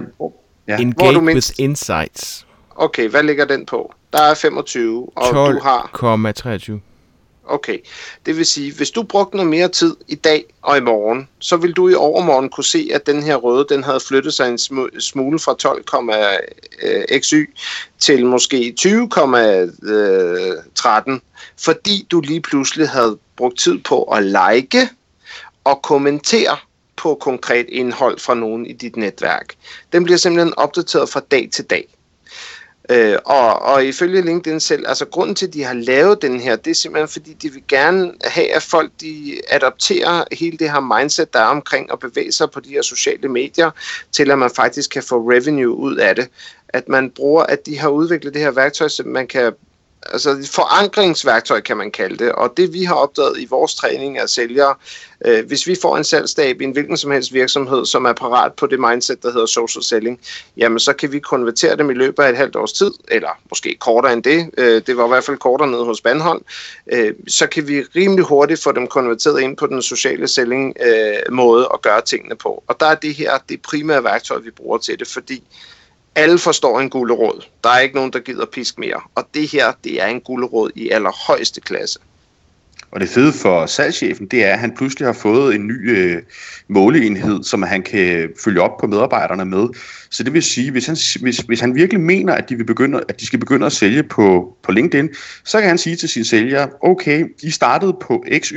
ja. 0.67 0.77
Engage 0.77 0.93
Hvor 0.93 1.11
du 1.11 1.21
mindst? 1.21 1.49
with 1.49 1.63
insights. 1.63 2.45
Okay, 2.75 3.09
hvad 3.09 3.23
ligger 3.23 3.45
den 3.45 3.65
på? 3.65 3.93
Der 4.13 4.21
er 4.21 4.33
25, 4.33 5.09
og 5.15 5.33
12, 5.33 5.55
du 5.55 5.59
har... 5.59 5.89
12,23. 6.73 6.79
Okay, 7.45 7.79
det 8.25 8.37
vil 8.37 8.45
sige, 8.45 8.73
hvis 8.73 8.91
du 8.91 9.03
brugte 9.03 9.35
noget 9.35 9.49
mere 9.49 9.67
tid 9.67 9.95
i 10.07 10.15
dag 10.15 10.45
og 10.61 10.77
i 10.77 10.81
morgen, 10.81 11.29
så 11.39 11.57
vil 11.57 11.73
du 11.73 11.89
i 11.89 11.93
overmorgen 11.93 12.49
kunne 12.49 12.63
se, 12.63 12.89
at 12.93 13.05
den 13.05 13.23
her 13.23 13.35
røde, 13.35 13.65
den 13.69 13.83
havde 13.83 13.99
flyttet 13.99 14.33
sig 14.33 14.49
en 14.49 14.57
smule 14.99 15.39
fra 15.39 15.55
12,xy 15.55 17.35
øh, 17.35 17.47
til 17.99 18.25
måske 18.25 18.75
20,13, 18.81 21.19
fordi 21.59 22.07
du 22.11 22.19
lige 22.19 22.41
pludselig 22.41 22.89
havde 22.89 23.17
brugt 23.37 23.59
tid 23.59 23.79
på 23.79 24.03
at 24.03 24.23
like 24.23 24.89
og 25.63 25.81
kommentere 25.81 26.57
på 26.95 27.15
konkret 27.15 27.65
indhold 27.69 28.19
fra 28.19 28.33
nogen 28.33 28.65
i 28.65 28.73
dit 28.73 28.95
netværk. 28.95 29.55
Den 29.93 30.03
bliver 30.03 30.17
simpelthen 30.17 30.53
opdateret 30.57 31.09
fra 31.09 31.21
dag 31.31 31.49
til 31.51 31.65
dag. 31.65 31.87
Øh, 32.89 33.17
og, 33.25 33.61
og 33.61 33.85
ifølge 33.85 34.21
LinkedIn 34.21 34.59
selv, 34.59 34.87
altså 34.87 35.05
grunden 35.05 35.35
til, 35.35 35.47
at 35.47 35.53
de 35.53 35.63
har 35.63 35.73
lavet 35.73 36.21
den 36.21 36.39
her, 36.39 36.55
det 36.55 36.71
er 36.71 36.75
simpelthen, 36.75 37.07
fordi 37.07 37.33
de 37.33 37.49
vil 37.49 37.63
gerne 37.67 38.13
have, 38.23 38.55
at 38.55 38.63
folk 38.63 38.91
de 39.01 39.41
adopterer 39.49 40.23
hele 40.31 40.57
det 40.57 40.71
her 40.71 40.97
mindset, 40.99 41.33
der 41.33 41.39
er 41.39 41.45
omkring 41.45 41.91
at 41.91 41.99
bevæge 41.99 42.31
sig 42.31 42.51
på 42.51 42.59
de 42.59 42.69
her 42.69 42.81
sociale 42.81 43.27
medier, 43.27 43.71
til 44.11 44.31
at 44.31 44.39
man 44.39 44.49
faktisk 44.55 44.89
kan 44.89 45.03
få 45.03 45.31
revenue 45.31 45.75
ud 45.75 45.95
af 45.95 46.15
det. 46.15 46.29
At 46.69 46.89
man 46.89 47.09
bruger, 47.09 47.43
at 47.43 47.65
de 47.65 47.79
har 47.79 47.89
udviklet 47.89 48.33
det 48.33 48.41
her 48.41 48.51
værktøj, 48.51 48.87
så 48.87 49.03
man 49.05 49.27
kan 49.27 49.53
altså 50.05 50.49
forankringsværktøj, 50.51 51.61
kan 51.61 51.77
man 51.77 51.91
kalde 51.91 52.17
det. 52.17 52.31
Og 52.31 52.53
det 52.57 52.73
vi 52.73 52.83
har 52.83 52.95
opdaget 52.95 53.39
i 53.39 53.45
vores 53.45 53.75
træning 53.75 54.19
af 54.19 54.29
sælgere, 54.29 54.75
øh, 55.25 55.45
hvis 55.47 55.67
vi 55.67 55.75
får 55.81 55.97
en 55.97 56.03
salgsstab 56.03 56.61
i 56.61 56.63
en 56.63 56.71
hvilken 56.71 56.97
som 56.97 57.11
helst 57.11 57.33
virksomhed, 57.33 57.85
som 57.85 58.05
er 58.05 58.13
parat 58.13 58.53
på 58.53 58.67
det 58.67 58.79
mindset, 58.79 59.23
der 59.23 59.31
hedder 59.31 59.45
social 59.45 59.83
selling, 59.83 60.19
jamen 60.57 60.79
så 60.79 60.93
kan 60.93 61.11
vi 61.11 61.19
konvertere 61.19 61.75
dem 61.75 61.89
i 61.89 61.93
løbet 61.93 62.23
af 62.23 62.29
et 62.29 62.37
halvt 62.37 62.55
års 62.55 62.73
tid, 62.73 62.91
eller 63.07 63.29
måske 63.49 63.77
kortere 63.79 64.13
end 64.13 64.23
det, 64.23 64.49
øh, 64.57 64.81
det 64.87 64.97
var 64.97 65.05
i 65.05 65.07
hvert 65.07 65.23
fald 65.23 65.37
kortere 65.37 65.67
nede 65.67 65.85
hos 65.85 66.01
Bandholm. 66.01 66.43
øh, 66.91 67.13
så 67.27 67.47
kan 67.47 67.67
vi 67.67 67.81
rimelig 67.95 68.25
hurtigt 68.25 68.63
få 68.63 68.71
dem 68.71 68.87
konverteret 68.87 69.41
ind 69.41 69.57
på 69.57 69.67
den 69.67 69.81
sociale 69.81 70.27
selling 70.27 70.75
øh, 70.85 71.33
måde 71.33 71.69
at 71.73 71.81
gøre 71.81 72.01
tingene 72.01 72.35
på. 72.35 72.63
Og 72.67 72.79
der 72.79 72.85
er 72.85 72.95
det 72.95 73.15
her 73.15 73.37
det 73.49 73.61
primære 73.61 74.03
værktøj, 74.03 74.39
vi 74.39 74.51
bruger 74.51 74.77
til 74.77 74.99
det, 74.99 75.07
fordi 75.07 75.43
alle 76.15 76.39
forstår 76.39 76.79
en 76.79 76.89
gulerod. 76.89 77.45
Der 77.63 77.69
er 77.69 77.79
ikke 77.79 77.95
nogen, 77.95 78.13
der 78.13 78.19
gider 78.19 78.45
pisk 78.45 78.79
mere. 78.79 79.01
Og 79.15 79.27
det 79.33 79.51
her, 79.51 79.73
det 79.83 80.01
er 80.01 80.07
en 80.07 80.21
gulerod 80.21 80.71
i 80.75 80.89
allerhøjeste 80.89 81.61
klasse. 81.61 81.99
Og 82.91 82.99
det 82.99 83.09
fede 83.09 83.33
for 83.33 83.65
salgschefen, 83.65 84.27
det 84.27 84.43
er, 84.43 84.53
at 84.53 84.59
han 84.59 84.75
pludselig 84.75 85.07
har 85.07 85.13
fået 85.13 85.55
en 85.55 85.67
ny 85.67 85.97
øh, 85.97 86.21
måleenhed, 86.67 87.43
som 87.43 87.63
han 87.63 87.81
kan 87.81 88.29
følge 88.43 88.61
op 88.61 88.77
på 88.79 88.87
medarbejderne 88.87 89.45
med. 89.45 89.67
Så 90.09 90.23
det 90.23 90.33
vil 90.33 90.43
sige, 90.43 90.71
hvis 90.71 90.85
han, 90.85 90.97
hvis, 91.21 91.37
hvis 91.37 91.59
han 91.59 91.75
virkelig 91.75 92.01
mener, 92.01 92.33
at 92.33 92.49
de, 92.49 92.55
vil 92.55 92.63
begynde, 92.63 93.01
at 93.09 93.19
de 93.19 93.25
skal 93.25 93.39
begynde 93.39 93.65
at 93.65 93.71
sælge 93.71 94.03
på, 94.03 94.57
på 94.63 94.71
LinkedIn, 94.71 95.09
så 95.43 95.59
kan 95.59 95.67
han 95.67 95.77
sige 95.77 95.95
til 95.95 96.09
sine 96.09 96.25
sælgere, 96.25 96.69
okay, 96.81 97.25
I 97.43 97.51
startede 97.51 97.97
på 98.01 98.23
XY 98.39 98.55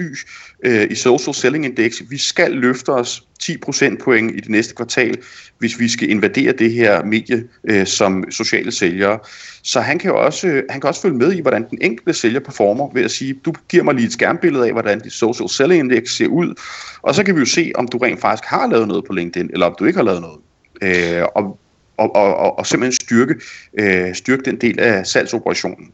øh, 0.65 0.91
i 0.91 0.95
Social 0.95 1.35
Selling 1.35 1.65
Index, 1.65 2.03
vi 2.09 2.19
skal 2.19 2.51
løfte 2.51 2.89
os 2.89 3.23
10 3.41 3.57
procentpoint 3.59 4.37
i 4.37 4.41
det 4.41 4.49
næste 4.49 4.75
kvartal, 4.75 5.17
hvis 5.59 5.81
vi 5.81 5.89
skal 5.89 6.11
invadere 6.11 6.53
det 6.53 6.73
her 6.73 7.05
medie 7.05 7.45
øh, 7.65 7.87
som 7.87 8.25
sociale 8.31 8.73
sælgere. 8.73 9.19
Så 9.63 9.81
han 9.81 9.99
kan 9.99 10.11
jo 10.11 10.25
også, 10.25 10.49
øh, 10.49 10.63
han 10.71 10.81
kan 10.81 10.89
også 10.89 11.03
følge 11.03 11.17
med 11.17 11.33
i, 11.33 11.41
hvordan 11.41 11.71
den 11.71 11.79
enkelte 11.81 12.13
sælger 12.13 12.41
performer 12.41 12.91
ved 12.95 13.05
at 13.05 13.11
sige, 13.11 13.35
du 13.45 13.53
giver 13.69 13.83
mig 13.83 13.95
lige 13.95 14.07
et 14.07 14.13
skærmbillede 14.13 14.67
af, 14.67 14.73
hvordan 14.73 15.01
dit 15.01 15.13
social 15.13 15.49
selling 15.49 15.81
index 15.81 16.11
ser 16.11 16.27
ud, 16.27 16.55
og 17.03 17.15
så 17.15 17.25
kan 17.25 17.35
vi 17.35 17.41
jo 17.41 17.47
se, 17.47 17.73
om 17.75 17.89
du 17.89 17.99
rent 17.99 18.21
faktisk 18.21 18.45
har 18.49 18.67
lavet 18.71 18.89
noget 18.89 19.05
på 19.05 19.13
LinkedIn, 19.13 19.51
eller 19.53 19.67
om 19.67 19.75
du 19.79 19.85
ikke 19.85 19.97
har 19.97 20.05
lavet 20.05 20.21
noget. 20.21 20.39
Øh, 20.83 21.23
og, 21.35 21.59
og, 21.97 22.17
og, 22.17 22.37
og, 22.37 22.59
og 22.59 22.67
simpelthen 22.67 22.93
styrke, 22.93 23.35
øh, 23.79 24.15
styrke 24.15 24.43
den 24.43 24.57
del 24.61 24.81
af 24.81 25.07
salgsoperationen 25.07 25.93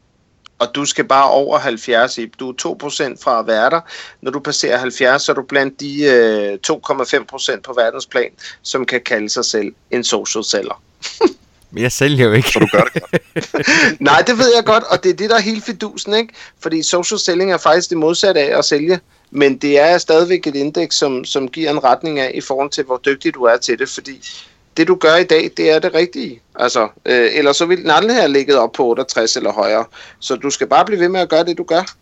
og 0.60 0.74
du 0.74 0.84
skal 0.84 1.04
bare 1.04 1.30
over 1.30 1.58
70. 1.58 2.18
Du 2.38 2.50
er 2.50 3.14
2% 3.14 3.22
fra 3.22 3.40
at 3.40 3.46
være 3.46 3.70
der. 3.70 3.80
Når 4.22 4.30
du 4.30 4.40
passerer 4.40 4.78
70, 4.78 5.22
så 5.22 5.32
er 5.32 5.36
du 5.36 5.42
blandt 5.42 5.80
de 5.80 6.02
øh, 6.02 6.58
2,5% 6.72 7.60
på 7.60 7.72
verdensplan, 7.72 8.30
som 8.62 8.86
kan 8.86 9.00
kalde 9.00 9.30
sig 9.30 9.44
selv 9.44 9.72
en 9.90 10.04
social 10.04 10.44
seller. 10.44 10.82
Men 11.72 11.82
jeg 11.82 11.92
sælger 11.92 12.26
jo 12.26 12.32
ikke. 12.32 12.48
Så 12.48 12.58
du 12.58 12.66
gør 12.72 12.82
det 12.94 13.02
godt. 13.02 14.00
Nej, 14.00 14.22
det 14.26 14.38
ved 14.38 14.54
jeg 14.56 14.64
godt, 14.64 14.84
og 14.84 15.04
det 15.04 15.10
er 15.10 15.14
det, 15.14 15.30
der 15.30 15.36
er 15.36 15.40
helt 15.40 15.64
fidusen, 15.64 16.14
ikke? 16.14 16.34
Fordi 16.62 16.82
social 16.82 17.18
selling 17.18 17.52
er 17.52 17.58
faktisk 17.58 17.90
det 17.90 17.98
modsatte 17.98 18.40
af 18.40 18.58
at 18.58 18.64
sælge. 18.64 19.00
Men 19.30 19.58
det 19.58 19.78
er 19.78 19.98
stadigvæk 19.98 20.46
et 20.46 20.56
indeks, 20.56 20.96
som, 20.96 21.24
som 21.24 21.48
giver 21.48 21.70
en 21.70 21.84
retning 21.84 22.18
af 22.18 22.30
i 22.34 22.40
forhold 22.40 22.70
til, 22.70 22.84
hvor 22.84 23.00
dygtig 23.04 23.34
du 23.34 23.44
er 23.44 23.56
til 23.56 23.78
det, 23.78 23.88
fordi 23.88 24.28
det 24.76 24.88
du 24.88 24.94
gør 24.94 25.16
i 25.16 25.24
dag, 25.24 25.50
det 25.56 25.70
er 25.70 25.78
det 25.78 25.94
rigtige. 25.94 26.40
Altså, 26.54 26.88
øh, 27.06 27.28
ellers 27.32 27.56
så 27.56 27.66
vil 27.66 27.82
den 27.82 27.90
aldrig 27.90 28.16
have 28.16 28.32
ligget 28.32 28.58
op 28.58 28.72
på 28.72 28.84
68 28.84 29.36
eller 29.36 29.52
højere. 29.52 29.84
Så 30.18 30.36
du 30.36 30.50
skal 30.50 30.66
bare 30.66 30.84
blive 30.84 31.00
ved 31.00 31.08
med 31.08 31.20
at 31.20 31.28
gøre 31.28 31.44
det, 31.44 31.58
du 31.58 31.64
gør. 31.64 31.94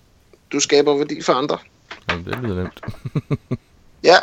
Du 0.52 0.60
skaber 0.60 0.96
værdi 0.96 1.22
for 1.22 1.32
andre. 1.32 1.58
Jamen, 2.10 2.24
det 2.24 2.38
lyder 2.42 2.56
nemt. 2.56 2.80
ja. 4.04 4.16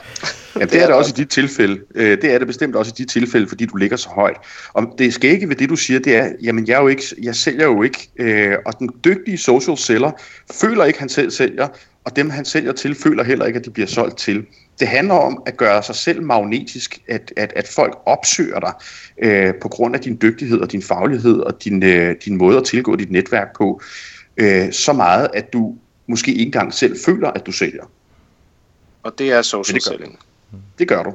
Ja, 0.59 0.65
det 0.65 0.81
er 0.81 0.85
det 0.85 0.95
også 0.95 1.13
i 1.17 1.21
dit 1.21 1.29
tilfælde. 1.29 1.81
Øh, 1.95 2.21
det 2.21 2.33
er 2.33 2.37
det 2.37 2.47
bestemt 2.47 2.75
også 2.75 2.91
i 2.95 2.97
dit 2.97 3.09
tilfælde, 3.09 3.47
fordi 3.47 3.65
du 3.65 3.77
ligger 3.77 3.97
så 3.97 4.09
højt. 4.09 4.37
Og 4.73 4.95
det 4.97 5.13
skal 5.13 5.29
ikke 5.29 5.49
ved 5.49 5.55
det, 5.55 5.69
du 5.69 5.75
siger, 5.75 5.99
det 5.99 6.15
er, 6.15 6.31
jamen 6.43 6.67
jeg, 6.67 6.73
er 6.73 6.81
jo 6.81 6.87
ikke, 6.87 7.03
jeg 7.21 7.35
sælger 7.35 7.65
jo 7.65 7.83
ikke, 7.83 8.09
øh, 8.19 8.55
og 8.65 8.79
den 8.79 8.89
dygtige 9.05 9.37
social 9.37 9.77
seller 9.77 10.11
føler 10.51 10.85
ikke, 10.85 10.97
at 10.97 10.99
han 10.99 11.09
selv 11.09 11.31
sælger, 11.31 11.67
og 12.03 12.15
dem 12.15 12.29
han 12.29 12.45
sælger 12.45 12.71
til, 12.71 12.95
føler 12.95 13.23
heller 13.23 13.45
ikke, 13.45 13.59
at 13.59 13.65
de 13.65 13.69
bliver 13.71 13.87
solgt 13.87 14.17
til. 14.17 14.45
Det 14.79 14.87
handler 14.87 15.13
om 15.13 15.43
at 15.45 15.57
gøre 15.57 15.83
sig 15.83 15.95
selv 15.95 16.21
magnetisk, 16.21 17.01
at, 17.07 17.33
at, 17.37 17.53
at 17.55 17.67
folk 17.67 17.97
opsøger 18.05 18.59
dig 18.59 18.73
øh, 19.23 19.53
på 19.61 19.69
grund 19.69 19.95
af 19.95 20.01
din 20.01 20.17
dygtighed 20.21 20.59
og 20.59 20.71
din 20.71 20.81
faglighed 20.81 21.39
og 21.39 21.63
din, 21.63 21.83
øh, 21.83 22.15
din 22.25 22.37
måde 22.37 22.57
at 22.57 22.63
tilgå 22.63 22.95
dit 22.95 23.11
netværk 23.11 23.55
på, 23.57 23.81
øh, 24.37 24.73
så 24.73 24.93
meget, 24.93 25.29
at 25.33 25.53
du 25.53 25.75
måske 26.07 26.31
ikke 26.31 26.45
engang 26.45 26.73
selv 26.73 26.97
føler, 27.05 27.31
at 27.31 27.45
du 27.45 27.51
sælger. 27.51 27.83
Og 29.03 29.19
det 29.19 29.31
er 29.31 29.41
social 29.41 29.75
det 29.75 29.83
selling. 29.83 30.19
Det 30.79 30.87
gør 30.87 31.03
du. 31.03 31.13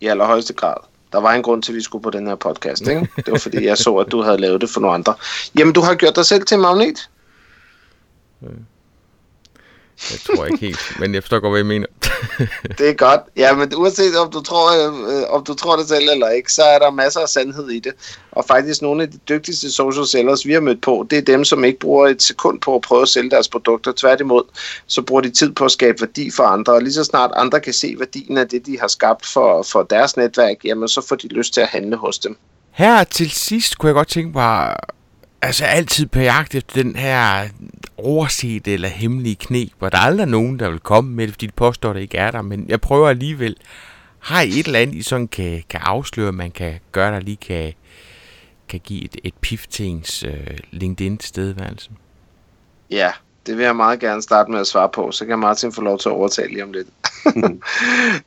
I 0.00 0.06
allerhøjeste 0.06 0.54
grad. 0.54 0.76
Der 1.12 1.20
var 1.20 1.32
en 1.32 1.42
grund 1.42 1.62
til, 1.62 1.72
at 1.72 1.76
vi 1.76 1.82
skulle 1.82 2.02
på 2.02 2.10
den 2.10 2.26
her 2.26 2.34
podcast. 2.34 2.88
Ikke? 2.88 3.08
Det 3.16 3.32
var 3.32 3.38
fordi, 3.38 3.64
jeg 3.64 3.78
så, 3.78 3.96
at 3.96 4.12
du 4.12 4.22
havde 4.22 4.38
lavet 4.38 4.60
det 4.60 4.70
for 4.70 4.80
nogle 4.80 4.94
andre. 4.94 5.14
Jamen, 5.58 5.74
du 5.74 5.80
har 5.80 5.94
gjort 5.94 6.16
dig 6.16 6.26
selv 6.26 6.46
til 6.46 6.58
magnet. 6.58 7.10
Jeg 10.10 10.20
tror 10.20 10.44
ikke 10.44 10.58
helt, 10.58 10.78
men 10.98 11.14
jeg 11.14 11.22
forstår 11.22 11.40
godt, 11.40 11.52
hvad 11.52 11.60
I 11.60 11.64
mener. 11.64 11.86
det 12.78 12.88
er 12.88 12.92
godt. 12.92 13.20
Ja, 13.36 13.54
men 13.54 13.74
uanset 13.74 14.18
om 14.18 14.30
du, 14.30 14.42
tror, 14.42 14.86
øh, 14.86 15.22
om 15.28 15.44
du 15.44 15.54
tror 15.54 15.76
det 15.76 15.88
selv 15.88 16.08
eller 16.12 16.28
ikke, 16.28 16.52
så 16.52 16.62
er 16.62 16.78
der 16.78 16.90
masser 16.90 17.20
af 17.20 17.28
sandhed 17.28 17.68
i 17.70 17.78
det. 17.78 17.92
Og 18.32 18.44
faktisk 18.44 18.82
nogle 18.82 19.02
af 19.02 19.10
de 19.10 19.18
dygtigste 19.28 19.72
social 19.72 20.06
sellers, 20.06 20.46
vi 20.46 20.52
har 20.52 20.60
mødt 20.60 20.82
på, 20.82 21.06
det 21.10 21.18
er 21.18 21.22
dem, 21.22 21.44
som 21.44 21.64
ikke 21.64 21.78
bruger 21.78 22.08
et 22.08 22.22
sekund 22.22 22.60
på 22.60 22.74
at 22.74 22.80
prøve 22.80 23.02
at 23.02 23.08
sælge 23.08 23.30
deres 23.30 23.48
produkter. 23.48 23.92
Tværtimod, 23.96 24.42
så 24.86 25.02
bruger 25.02 25.22
de 25.22 25.30
tid 25.30 25.52
på 25.52 25.64
at 25.64 25.70
skabe 25.70 26.00
værdi 26.00 26.30
for 26.30 26.42
andre. 26.42 26.72
Og 26.72 26.82
lige 26.82 26.92
så 26.92 27.04
snart 27.04 27.30
andre 27.36 27.60
kan 27.60 27.72
se 27.72 27.94
værdien 27.98 28.38
af 28.38 28.48
det, 28.48 28.66
de 28.66 28.78
har 28.80 28.88
skabt 28.88 29.26
for, 29.26 29.62
for 29.62 29.82
deres 29.82 30.16
netværk, 30.16 30.56
jamen 30.64 30.88
så 30.88 31.06
får 31.08 31.16
de 31.16 31.28
lyst 31.28 31.54
til 31.54 31.60
at 31.60 31.68
handle 31.68 31.96
hos 31.96 32.18
dem. 32.18 32.36
Her 32.70 33.04
til 33.04 33.30
sidst 33.30 33.78
kunne 33.78 33.88
jeg 33.88 33.94
godt 33.94 34.08
tænke 34.08 34.38
mig 34.38 34.76
altså 35.42 35.64
altid 35.64 36.06
på 36.06 36.20
jagt 36.20 36.54
efter 36.54 36.82
den 36.82 36.96
her 36.96 37.48
overset 37.96 38.68
eller 38.68 38.88
hemmelige 38.88 39.34
knep, 39.34 39.72
hvor 39.78 39.88
der 39.88 39.98
aldrig 39.98 40.24
er 40.24 40.30
nogen, 40.30 40.58
der 40.58 40.70
vil 40.70 40.78
komme 40.78 41.10
med 41.10 41.26
det, 41.26 41.34
fordi 41.34 41.46
de 41.46 41.52
påstår, 41.52 41.90
at 41.90 41.96
det 41.96 42.02
ikke 42.02 42.18
er 42.18 42.30
der, 42.30 42.42
men 42.42 42.68
jeg 42.68 42.80
prøver 42.80 43.08
alligevel. 43.08 43.56
Har 44.18 44.42
I 44.42 44.48
et 44.48 44.66
eller 44.66 44.78
andet, 44.78 44.94
I 44.94 45.02
sådan 45.02 45.28
kan, 45.28 45.62
kan 45.68 45.80
afsløre, 45.80 46.32
man 46.32 46.50
kan 46.50 46.80
gøre, 46.92 47.12
der 47.12 47.20
lige 47.20 47.36
kan, 47.36 47.72
kan 48.68 48.80
give 48.84 49.04
et, 49.04 49.16
et 49.24 49.34
pif 49.34 49.66
til 49.66 49.86
ens 49.86 50.22
øh, 50.22 50.58
LinkedIn-tilstedeværelse? 50.70 51.90
Ja, 52.90 53.10
det 53.46 53.56
vil 53.56 53.64
jeg 53.64 53.76
meget 53.76 54.00
gerne 54.00 54.22
starte 54.22 54.50
med 54.50 54.60
at 54.60 54.66
svare 54.66 54.88
på, 54.88 55.10
så 55.10 55.26
kan 55.26 55.38
Martin 55.38 55.72
få 55.72 55.80
lov 55.80 55.98
til 55.98 56.08
at 56.08 56.12
overtale 56.12 56.48
lige 56.48 56.62
om 56.62 56.72
lidt. 56.72 56.88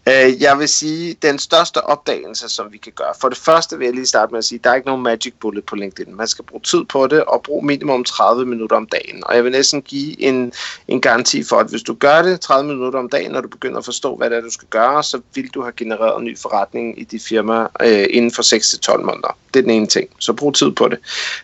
Øh, 0.08 0.42
jeg 0.42 0.60
vil 0.60 0.68
sige, 0.68 1.14
den 1.22 1.40
største 1.40 1.84
opdagelse, 1.84 2.50
som 2.50 2.72
vi 2.72 2.78
kan 2.78 2.92
gøre. 2.96 3.14
For 3.22 3.30
det 3.30 3.38
første 3.38 3.78
vil 3.78 3.86
jeg 3.86 3.94
lige 3.94 4.06
starte 4.06 4.32
med 4.32 4.38
at 4.38 4.46
sige, 4.46 4.60
der 4.64 4.70
er 4.70 4.76
ikke 4.76 4.88
nogen 4.88 5.04
magic 5.04 5.34
bullet 5.40 5.66
på 5.66 5.76
LinkedIn. 5.76 6.16
Man 6.16 6.28
skal 6.28 6.46
bruge 6.46 6.62
tid 6.62 6.84
på 6.84 7.08
det, 7.08 7.24
og 7.24 7.44
bruge 7.44 7.66
minimum 7.66 8.04
30 8.04 8.46
minutter 8.46 8.76
om 8.76 8.88
dagen. 8.88 9.24
Og 9.26 9.36
jeg 9.36 9.44
vil 9.44 9.52
næsten 9.52 9.82
give 9.82 10.22
en, 10.22 10.54
en 10.88 11.02
garanti 11.02 11.44
for, 11.44 11.56
at 11.56 11.70
hvis 11.70 11.82
du 11.82 11.94
gør 11.94 12.22
det 12.22 12.42
30 12.42 12.74
minutter 12.74 13.00
om 13.00 13.10
dagen, 13.10 13.32
når 13.32 13.42
du 13.42 13.48
begynder 13.48 13.78
at 13.78 13.86
forstå, 13.86 14.16
hvad 14.16 14.30
det 14.30 14.38
er, 14.38 14.42
du 14.42 14.52
skal 14.52 14.68
gøre, 14.68 15.04
så 15.04 15.22
vil 15.36 15.50
du 15.54 15.62
have 15.62 15.74
genereret 15.78 16.20
en 16.20 16.26
ny 16.26 16.38
forretning 16.38 17.00
i 17.00 17.04
dit 17.04 17.24
firma 17.24 17.68
øh, 17.82 18.08
inden 18.10 18.32
for 18.32 18.96
6-12 18.96 18.98
måneder. 18.98 19.38
Det 19.54 19.60
er 19.60 19.64
den 19.64 19.72
ene 19.72 19.88
ting. 19.88 20.10
Så 20.20 20.34
brug 20.34 20.56
tid 20.56 20.72
på 20.72 20.88
det. 20.88 21.00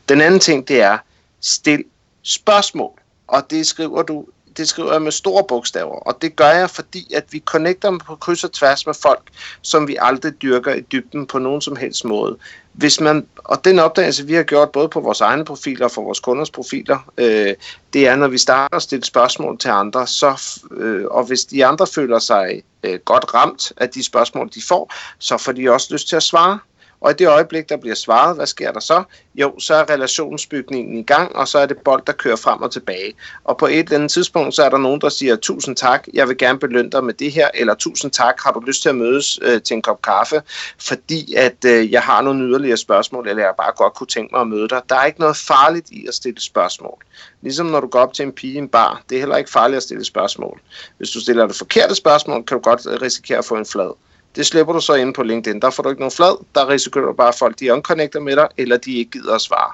Den 0.09 0.21
anden 0.21 0.39
ting, 0.39 0.67
det 0.67 0.81
er, 0.81 0.97
stil 1.41 1.83
spørgsmål 2.23 2.91
og 3.27 3.49
det 3.49 3.67
skriver 3.67 4.03
du 4.03 4.25
det 4.57 4.69
skriver 4.69 4.91
jeg 4.91 5.01
med 5.01 5.11
store 5.11 5.43
bogstaver, 5.43 5.95
og 5.95 6.21
det 6.21 6.35
gør 6.35 6.49
jeg, 6.49 6.69
fordi 6.69 7.13
at 7.13 7.25
vi 7.31 7.39
connecter 7.45 7.97
på 8.07 8.15
kryds 8.15 8.43
og 8.43 8.51
tværs 8.51 8.85
med 8.85 8.93
folk, 8.93 9.21
som 9.61 9.87
vi 9.87 9.97
aldrig 10.01 10.41
dyrker 10.41 10.73
i 10.73 10.81
dybden 10.81 11.27
på 11.27 11.39
nogen 11.39 11.61
som 11.61 11.75
helst 11.75 12.05
måde. 12.05 12.37
Hvis 12.73 12.99
man, 12.99 13.27
og 13.35 13.65
den 13.65 13.79
opdagelse, 13.79 14.25
vi 14.25 14.33
har 14.33 14.43
gjort 14.43 14.71
både 14.71 14.89
på 14.89 14.99
vores 14.99 15.21
egne 15.21 15.45
profiler 15.45 15.85
og 15.85 15.91
for 15.91 16.01
vores 16.01 16.19
kunders 16.19 16.49
profiler, 16.49 17.11
øh, 17.17 17.53
det 17.93 18.07
er, 18.07 18.15
når 18.15 18.27
vi 18.27 18.37
starter 18.37 18.75
at 18.75 18.83
stille 18.83 19.05
spørgsmål 19.05 19.57
til 19.57 19.69
andre, 19.69 20.07
så, 20.07 20.59
øh, 20.71 21.05
og 21.05 21.23
hvis 21.23 21.45
de 21.45 21.65
andre 21.65 21.87
føler 21.87 22.19
sig 22.19 22.63
øh, 22.83 22.99
godt 22.99 23.33
ramt 23.33 23.73
af 23.77 23.89
de 23.89 24.03
spørgsmål, 24.03 24.49
de 24.55 24.61
får, 24.67 24.93
så 25.19 25.37
får 25.37 25.51
de 25.51 25.71
også 25.71 25.93
lyst 25.93 26.09
til 26.09 26.15
at 26.15 26.23
svare. 26.23 26.59
Og 27.05 27.11
i 27.11 27.13
det 27.13 27.27
øjeblik, 27.27 27.69
der 27.69 27.77
bliver 27.77 27.95
svaret, 27.95 28.35
hvad 28.35 28.45
sker 28.45 28.71
der 28.71 28.79
så? 28.79 29.03
Jo, 29.35 29.59
så 29.59 29.75
er 29.75 29.89
relationsbygningen 29.89 30.97
i 30.97 31.03
gang, 31.03 31.35
og 31.35 31.47
så 31.47 31.59
er 31.59 31.65
det 31.65 31.77
bold, 31.77 32.03
der 32.07 32.13
kører 32.13 32.35
frem 32.35 32.61
og 32.61 32.71
tilbage. 32.71 33.13
Og 33.43 33.57
på 33.57 33.67
et 33.67 33.79
eller 33.79 33.95
andet 33.95 34.11
tidspunkt, 34.11 34.55
så 34.55 34.63
er 34.63 34.69
der 34.69 34.77
nogen, 34.77 35.01
der 35.01 35.09
siger, 35.09 35.35
tusind 35.35 35.75
tak, 35.75 36.07
jeg 36.13 36.27
vil 36.27 36.37
gerne 36.37 36.59
belønne 36.59 36.91
dig 36.91 37.03
med 37.03 37.13
det 37.13 37.31
her, 37.31 37.47
eller 37.53 37.75
tusind 37.75 38.11
tak, 38.11 38.35
har 38.43 38.51
du 38.51 38.59
lyst 38.59 38.81
til 38.81 38.89
at 38.89 38.95
mødes 38.95 39.39
øh, 39.41 39.61
til 39.61 39.75
en 39.75 39.81
kop 39.81 40.01
kaffe, 40.01 40.41
fordi 40.79 41.33
at 41.33 41.65
øh, 41.65 41.91
jeg 41.91 42.01
har 42.01 42.21
nogle 42.21 42.45
yderligere 42.45 42.77
spørgsmål, 42.77 43.27
eller 43.27 43.43
jeg 43.43 43.53
bare 43.57 43.71
godt 43.75 43.93
kunne 43.93 44.07
tænke 44.07 44.33
mig 44.33 44.41
at 44.41 44.47
møde 44.47 44.67
dig. 44.67 44.81
Der 44.89 44.95
er 44.95 45.05
ikke 45.05 45.19
noget 45.19 45.37
farligt 45.37 45.89
i 45.89 46.07
at 46.07 46.13
stille 46.13 46.41
spørgsmål. 46.41 46.97
Ligesom 47.41 47.65
når 47.65 47.79
du 47.79 47.87
går 47.87 47.99
op 47.99 48.13
til 48.13 48.25
en 48.25 48.31
pige 48.31 48.53
i 48.53 48.57
en 48.57 48.69
bar, 48.69 49.03
det 49.09 49.15
er 49.15 49.19
heller 49.19 49.37
ikke 49.37 49.51
farligt 49.51 49.77
at 49.77 49.83
stille 49.83 50.05
spørgsmål. 50.05 50.61
Hvis 50.97 51.09
du 51.09 51.19
stiller 51.19 51.47
det 51.47 51.55
forkerte 51.55 51.95
spørgsmål, 51.95 52.45
kan 52.45 52.57
du 52.57 52.61
godt 52.61 53.01
risikere 53.01 53.37
at 53.37 53.45
få 53.45 53.55
en 53.55 53.65
flad. 53.65 53.91
Det 54.35 54.45
slipper 54.45 54.73
du 54.73 54.79
så 54.79 54.93
ind 54.93 55.13
på 55.13 55.23
LinkedIn. 55.23 55.61
Der 55.61 55.69
får 55.69 55.83
du 55.83 55.89
ikke 55.89 56.01
nogen 56.01 56.11
flad. 56.11 56.45
Der 56.55 56.69
risikerer 56.69 57.05
du 57.05 57.13
bare, 57.13 57.27
at 57.27 57.35
folk 57.35 57.59
de 57.59 57.73
unconnecter 57.73 58.19
med 58.19 58.35
dig, 58.35 58.47
eller 58.57 58.77
de 58.77 58.97
ikke 58.97 59.11
gider 59.11 59.35
at 59.35 59.41
svare. 59.41 59.71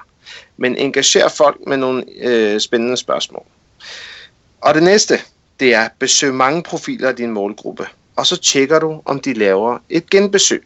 Men 0.56 0.76
engager 0.76 1.28
folk 1.28 1.56
med 1.66 1.76
nogle 1.76 2.04
øh, 2.20 2.60
spændende 2.60 2.96
spørgsmål. 2.96 3.44
Og 4.60 4.74
det 4.74 4.82
næste, 4.82 5.18
det 5.60 5.74
er 5.74 5.88
besøg 5.98 6.34
mange 6.34 6.62
profiler 6.62 7.08
af 7.08 7.16
din 7.16 7.30
målgruppe. 7.30 7.86
Og 8.16 8.26
så 8.26 8.36
tjekker 8.36 8.78
du, 8.78 9.02
om 9.04 9.20
de 9.20 9.34
laver 9.34 9.78
et 9.90 10.10
genbesøg. 10.10 10.64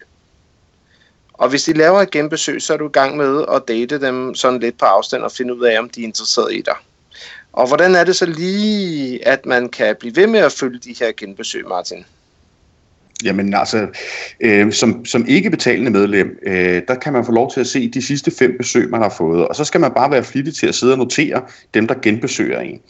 Og 1.32 1.48
hvis 1.48 1.64
de 1.64 1.72
laver 1.72 2.02
et 2.02 2.10
genbesøg, 2.10 2.62
så 2.62 2.72
er 2.72 2.76
du 2.76 2.88
i 2.88 2.92
gang 2.92 3.16
med 3.16 3.44
at 3.52 3.62
date 3.68 4.00
dem 4.00 4.34
sådan 4.34 4.60
lidt 4.60 4.78
på 4.78 4.84
afstand 4.84 5.22
og 5.22 5.32
finde 5.32 5.54
ud 5.54 5.64
af, 5.64 5.78
om 5.78 5.88
de 5.88 6.00
er 6.00 6.04
interesseret 6.04 6.54
i 6.54 6.60
dig. 6.60 6.76
Og 7.52 7.66
hvordan 7.66 7.94
er 7.94 8.04
det 8.04 8.16
så 8.16 8.26
lige, 8.26 9.28
at 9.28 9.46
man 9.46 9.68
kan 9.68 9.96
blive 10.00 10.16
ved 10.16 10.26
med 10.26 10.40
at 10.40 10.52
følge 10.52 10.78
de 10.78 10.96
her 11.00 11.12
genbesøg, 11.16 11.68
Martin? 11.68 12.06
Jamen 13.24 13.54
altså, 13.54 13.86
øh, 14.40 14.72
som, 14.72 15.04
som 15.04 15.24
ikke 15.28 15.50
betalende 15.50 15.90
medlem, 15.90 16.38
øh, 16.46 16.82
der 16.88 16.94
kan 16.94 17.12
man 17.12 17.24
få 17.24 17.32
lov 17.32 17.52
til 17.52 17.60
at 17.60 17.66
se 17.66 17.90
de 17.90 18.02
sidste 18.02 18.30
fem 18.30 18.56
besøg, 18.58 18.90
man 18.90 19.02
har 19.02 19.14
fået. 19.18 19.48
Og 19.48 19.56
så 19.56 19.64
skal 19.64 19.80
man 19.80 19.92
bare 19.96 20.10
være 20.10 20.24
flittig 20.24 20.54
til 20.54 20.66
at 20.66 20.74
sidde 20.74 20.92
og 20.92 20.98
notere 20.98 21.42
dem, 21.74 21.86
der 21.86 21.94
genbesøger 22.02 22.60
en. 22.60 22.80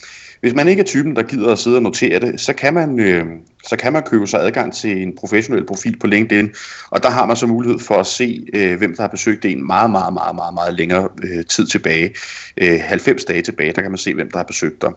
Hvis 0.40 0.54
man 0.54 0.68
ikke 0.68 0.80
er 0.80 0.84
typen, 0.84 1.16
der 1.16 1.22
gider 1.22 1.52
at 1.52 1.58
sidde 1.58 1.76
og 1.76 1.82
notere 1.82 2.20
det, 2.20 2.40
så 2.40 2.52
kan 2.52 2.74
man, 2.74 3.00
øh, 3.00 3.24
så 3.68 3.76
kan 3.76 3.92
man 3.92 4.02
købe 4.02 4.26
sig 4.26 4.40
adgang 4.40 4.74
til 4.74 5.02
en 5.02 5.16
professionel 5.16 5.66
profil 5.66 5.98
på 5.98 6.06
LinkedIn, 6.06 6.50
og 6.90 7.02
der 7.02 7.10
har 7.10 7.26
man 7.26 7.36
så 7.36 7.46
mulighed 7.46 7.78
for 7.78 7.94
at 7.94 8.06
se, 8.06 8.46
øh, 8.54 8.78
hvem 8.78 8.96
der 8.96 9.02
har 9.02 9.08
besøgt 9.08 9.44
en 9.44 9.66
meget, 9.66 9.90
meget, 9.90 10.14
meget, 10.14 10.34
meget, 10.34 10.54
meget 10.54 10.74
længere 10.74 11.08
øh, 11.22 11.44
tid 11.44 11.66
tilbage. 11.66 12.14
Øh, 12.56 12.80
90 12.82 13.24
dage 13.24 13.42
tilbage, 13.42 13.72
der 13.72 13.82
kan 13.82 13.90
man 13.90 13.98
se, 13.98 14.14
hvem 14.14 14.30
der 14.30 14.38
har 14.38 14.44
besøgt 14.44 14.82
dig. 14.82 14.90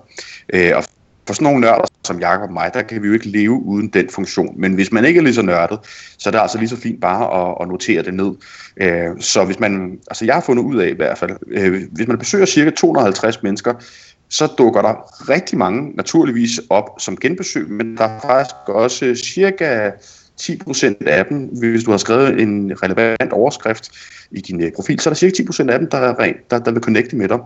Øh, 0.54 0.72
og 0.76 0.84
for 1.28 1.34
sådan 1.34 1.44
nogle 1.44 1.62
nørder 1.62 1.86
som 2.10 2.20
Jakob 2.20 2.50
og 2.50 2.54
mig, 2.54 2.72
der 2.74 2.82
kan 2.82 3.02
vi 3.02 3.08
jo 3.08 3.14
ikke 3.14 3.30
leve 3.30 3.64
uden 3.64 3.88
den 3.88 4.10
funktion. 4.10 4.54
Men 4.58 4.74
hvis 4.74 4.92
man 4.92 5.06
ikke 5.06 5.18
er 5.18 5.24
lige 5.24 5.34
så 5.34 5.42
nørdet, 5.42 5.80
så 6.18 6.30
er 6.30 6.32
det 6.32 6.40
altså 6.40 6.58
lige 6.58 6.70
så 6.70 6.78
fint 6.78 7.02
bare 7.02 7.26
at, 7.42 7.58
at 7.62 7.68
notere 7.68 8.04
det 8.04 8.14
ned. 8.14 8.32
Øh, 8.82 9.10
så 9.20 9.46
hvis 9.46 9.60
man, 9.60 10.00
altså 10.08 10.26
jeg 10.26 10.34
har 10.34 10.42
fundet 10.42 10.64
ud 10.64 10.78
af 10.80 10.88
i 10.88 10.96
hvert 10.96 11.18
fald, 11.18 11.32
øh, 11.48 11.82
hvis 11.92 12.08
man 12.08 12.18
besøger 12.18 12.46
cirka 12.46 12.70
250 12.70 13.44
mennesker, 13.44 13.74
så 14.30 14.48
dukker 14.58 14.82
der 14.82 14.94
rigtig 15.30 15.58
mange 15.58 15.92
naturligvis 15.96 16.60
op 16.70 16.90
som 17.00 17.18
genbesøg, 17.18 17.70
men 17.70 17.98
der 17.98 18.04
er 18.04 18.20
faktisk 18.22 18.56
også 18.68 19.16
cirka 19.16 19.92
10% 20.42 21.08
af 21.08 21.26
dem, 21.26 21.38
hvis 21.38 21.84
du 21.84 21.92
har 21.92 21.98
skrevet 21.98 22.42
en 22.42 22.84
relevant 22.84 23.34
overskrift 23.34 23.92
i 24.32 24.42
din 24.42 24.64
øh, 24.64 24.72
profil, 24.76 25.00
så 25.00 25.10
er 25.10 25.14
der 25.14 25.18
cirka 25.18 25.44
10% 25.44 25.72
af 25.72 25.80
dem, 25.80 25.90
der, 25.90 25.98
er 25.98 26.20
rent, 26.20 26.52
der, 26.52 26.60
der 26.60 26.72
vil 26.72 26.84
connecte 26.84 27.16
med 27.16 27.28
dig. 27.28 27.40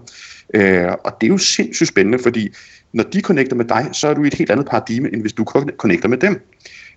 Øh, 0.53 0.91
og 1.03 1.17
det 1.21 1.27
er 1.27 1.31
jo 1.31 1.37
sindssygt 1.37 1.89
spændende, 1.89 2.19
fordi 2.19 2.49
når 2.93 3.03
de 3.03 3.21
connecter 3.21 3.55
med 3.55 3.65
dig, 3.65 3.89
så 3.91 4.07
er 4.07 4.13
du 4.13 4.23
i 4.23 4.27
et 4.27 4.33
helt 4.33 4.51
andet 4.51 4.65
paradigme, 4.65 5.13
end 5.13 5.21
hvis 5.21 5.33
du 5.33 5.45
connecter 5.77 6.09
med 6.09 6.17
dem. 6.17 6.41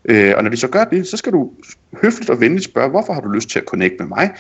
Øh, 0.05 0.35
og 0.37 0.43
når 0.43 0.51
de 0.51 0.57
så 0.57 0.69
gør 0.69 0.85
det, 0.85 1.07
så 1.07 1.17
skal 1.17 1.33
du 1.33 1.51
høfligt 2.03 2.31
og 2.31 2.41
venligt 2.41 2.65
spørge, 2.65 2.91
hvorfor 2.91 3.13
har 3.13 3.21
du 3.21 3.29
lyst 3.29 3.51
til 3.51 3.59
at 3.59 3.65
connecte 3.65 3.97
med 3.99 4.07
mig? 4.07 4.31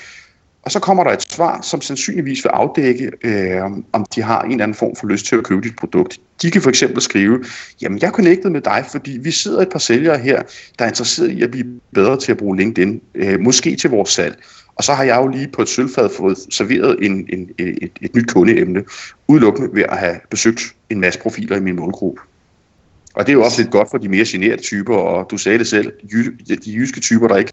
Og 0.63 0.73
så 0.73 0.81
kommer 0.81 1.05
der 1.05 1.11
et 1.11 1.23
svar, 1.23 1.61
som 1.63 1.81
sandsynligvis 1.81 2.45
vil 2.45 2.51
afdække, 2.51 3.11
øh, 3.25 3.63
om 3.93 4.07
de 4.15 4.23
har 4.23 4.43
en 4.43 4.51
eller 4.51 4.63
anden 4.63 4.75
form 4.75 4.97
for 4.97 5.07
lyst 5.07 5.27
til 5.27 5.37
at 5.37 5.45
købe 5.45 5.61
dit 5.61 5.77
produkt. 5.77 6.21
De 6.43 6.51
kan 6.51 6.63
for 6.63 6.69
eksempel 6.69 7.03
skrive, 7.03 7.45
jamen 7.83 7.99
jeg 8.03 8.09
er 8.09 8.49
med 8.49 8.61
dig, 8.61 8.85
fordi 8.91 9.19
vi 9.23 9.31
sidder 9.31 9.61
et 9.61 9.69
par 9.69 9.79
sælgere 9.79 10.19
her, 10.19 10.43
der 10.79 10.85
er 10.85 10.89
interesseret 10.89 11.31
i 11.31 11.43
at 11.43 11.51
blive 11.51 11.81
bedre 11.95 12.21
til 12.21 12.33
at 12.33 12.39
bruge 12.39 12.57
LinkedIn, 12.57 13.01
øh, 13.15 13.41
måske 13.41 13.77
til 13.77 13.91
vores 13.91 14.11
salg. 14.11 14.43
Og 14.77 14.85
så 14.85 14.95
har 14.95 15.05
jeg 15.05 15.16
jo 15.16 15.29
lige 15.29 15.49
på 15.49 15.62
et 15.62 15.68
sølvfad 15.68 16.11
fået 16.16 16.39
serveret 16.51 16.97
en, 17.03 17.29
en, 17.33 17.51
et, 17.59 17.93
et 18.03 18.14
nyt 18.14 18.29
kundeemne, 18.29 18.85
udelukkende 19.29 19.74
ved 19.74 19.83
at 19.83 19.99
have 19.99 20.20
besøgt 20.31 20.61
en 20.91 21.01
masse 21.01 21.20
profiler 21.20 21.57
i 21.57 21.61
min 21.61 21.77
målgruppe. 21.77 22.20
Og 23.14 23.27
det 23.27 23.33
er 23.33 23.37
jo 23.37 23.45
også 23.45 23.62
lidt 23.62 23.72
godt 23.72 23.91
for 23.91 23.99
de 23.99 24.09
mere 24.09 24.24
generede 24.29 24.62
typer, 24.62 24.97
og 24.97 25.31
du 25.31 25.39
sagde 25.39 25.59
det 25.59 25.66
selv, 25.66 25.93
de 26.64 26.74
jyske 26.74 27.01
typer, 27.01 27.29
der 27.29 27.37
ikke, 27.37 27.53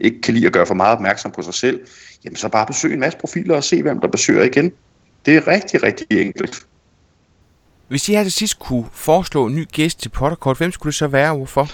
ikke 0.00 0.20
kan 0.20 0.34
lide 0.34 0.46
at 0.46 0.52
gøre 0.52 0.66
for 0.66 0.74
meget 0.74 0.92
opmærksom 0.92 1.30
på 1.30 1.42
sig 1.42 1.54
selv, 1.54 1.80
jamen 2.24 2.36
så 2.36 2.48
bare 2.48 2.66
besøg 2.66 2.92
en 2.92 3.00
masse 3.00 3.18
profiler 3.18 3.56
og 3.56 3.64
se, 3.64 3.82
hvem 3.82 4.00
der 4.00 4.08
besøger 4.08 4.42
igen. 4.42 4.72
Det 5.26 5.36
er 5.36 5.46
rigtig, 5.46 5.82
rigtig 5.82 6.06
enkelt. 6.10 6.66
Hvis 7.88 8.08
I 8.08 8.12
her 8.12 8.22
til 8.22 8.32
sidst 8.32 8.58
kunne 8.58 8.86
foreslå 8.92 9.46
en 9.46 9.54
ny 9.54 9.66
gæst 9.72 10.00
til 10.00 10.08
Potterkort, 10.08 10.58
hvem 10.58 10.72
skulle 10.72 10.90
det 10.90 10.98
så 10.98 11.06
være, 11.06 11.30
og 11.30 11.36
hvorfor? 11.36 11.70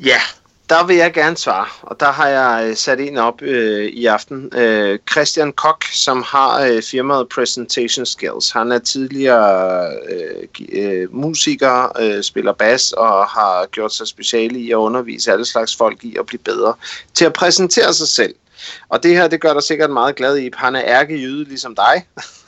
Ja, 0.00 0.20
der 0.68 0.86
vil 0.86 0.96
jeg 0.96 1.12
gerne 1.12 1.36
svare, 1.36 1.66
og 1.82 2.00
der 2.00 2.12
har 2.12 2.28
jeg 2.28 2.68
øh, 2.68 2.76
sat 2.76 3.00
en 3.00 3.16
op 3.16 3.42
øh, 3.42 3.86
i 3.86 4.06
aften. 4.06 4.50
Øh, 4.54 4.98
Christian 5.10 5.52
Kok, 5.52 5.84
som 5.84 6.22
har 6.22 6.60
øh, 6.60 6.82
firmaet 6.82 7.28
Presentation 7.28 8.06
Skills. 8.06 8.50
Han 8.50 8.72
er 8.72 8.78
tidligere 8.78 9.90
øh, 10.10 10.48
øh, 10.72 11.14
musiker, 11.14 11.98
øh, 12.00 12.22
spiller 12.22 12.52
bas 12.52 12.92
og 12.92 13.26
har 13.26 13.66
gjort 13.66 13.92
sig 13.92 14.06
speciale 14.06 14.58
i 14.58 14.70
at 14.70 14.76
undervise 14.76 15.32
alle 15.32 15.44
slags 15.44 15.76
folk 15.76 16.04
i 16.04 16.16
at 16.18 16.26
blive 16.26 16.40
bedre 16.44 16.74
til 17.14 17.24
at 17.24 17.32
præsentere 17.32 17.94
sig 17.94 18.08
selv. 18.08 18.34
Og 18.88 19.02
det 19.02 19.16
her, 19.16 19.28
det 19.28 19.40
gør 19.40 19.52
dig 19.52 19.62
sikkert 19.62 19.90
meget 19.90 20.16
glad 20.16 20.38
i. 20.38 20.50
Han 20.54 20.76
er 20.76 20.82
ærkejyde 20.84 21.44
ligesom 21.44 21.74
dig. 21.74 22.06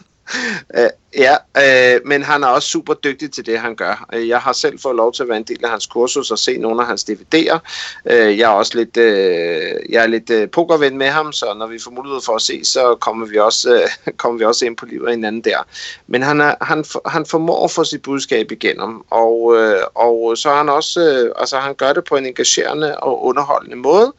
Uh, 0.79 0.87
ja, 1.25 1.37
øh, 1.57 2.01
men 2.05 2.23
han 2.23 2.43
er 2.43 2.47
også 2.47 2.69
super 2.69 2.95
dygtig 2.95 3.33
til 3.33 3.47
det, 3.47 3.59
han 3.59 3.77
gør. 3.77 4.07
Øh, 4.15 4.29
jeg 4.29 4.39
har 4.39 4.53
selv 4.53 4.79
fået 4.81 4.97
lov 4.97 5.13
til 5.13 5.23
at 5.23 5.29
være 5.29 5.39
en 5.39 5.45
del 5.45 5.65
af 5.65 5.71
hans 5.71 5.87
kursus 5.87 6.31
og 6.31 6.39
se 6.39 6.59
nogle 6.59 6.81
af 6.81 6.87
hans 6.87 7.05
DVD'er. 7.11 7.55
Uh, 7.55 7.59
øh, 8.05 8.39
jeg 8.39 8.45
er 8.45 8.55
også 8.55 8.79
lidt, 8.79 8.97
øh, 8.97 9.73
jeg 9.89 10.03
er 10.03 10.07
lidt 10.07 10.31
øh, 10.31 10.51
pokerven 10.51 10.99
med 10.99 11.07
ham, 11.07 11.33
så 11.33 11.55
når 11.59 11.67
vi 11.67 11.79
får 11.85 11.91
mulighed 11.91 12.21
for 12.27 12.35
at 12.35 12.43
se, 12.43 12.65
så 12.65 12.97
kommer 13.01 13.27
vi 13.27 13.39
også, 13.39 13.75
øh, 13.75 14.15
kommer 14.21 14.39
vi 14.39 14.45
også 14.45 14.67
ind 14.67 14.77
på 14.77 14.87
livet 14.87 15.07
af 15.07 15.13
hinanden 15.13 15.45
der. 15.45 15.67
Men 16.07 16.23
han, 16.23 16.41
er, 16.41 16.55
han, 16.61 16.85
han 17.07 17.27
formår 17.27 17.65
at 17.65 17.71
få 17.71 17.85
sit 17.85 18.03
budskab 18.03 18.53
igennem, 18.53 19.03
og, 19.11 19.57
øh, 19.57 19.83
og 19.95 20.39
så 20.39 20.51
er 20.51 20.57
han 20.57 20.69
også, 20.69 21.01
øh, 21.01 21.33
altså 21.37 21.59
han 21.59 21.75
gør 21.75 21.93
det 21.93 22.05
på 22.05 22.17
en 22.17 22.27
engagerende 22.27 22.97
og 22.97 23.25
underholdende 23.25 23.77
måde, 23.77 24.13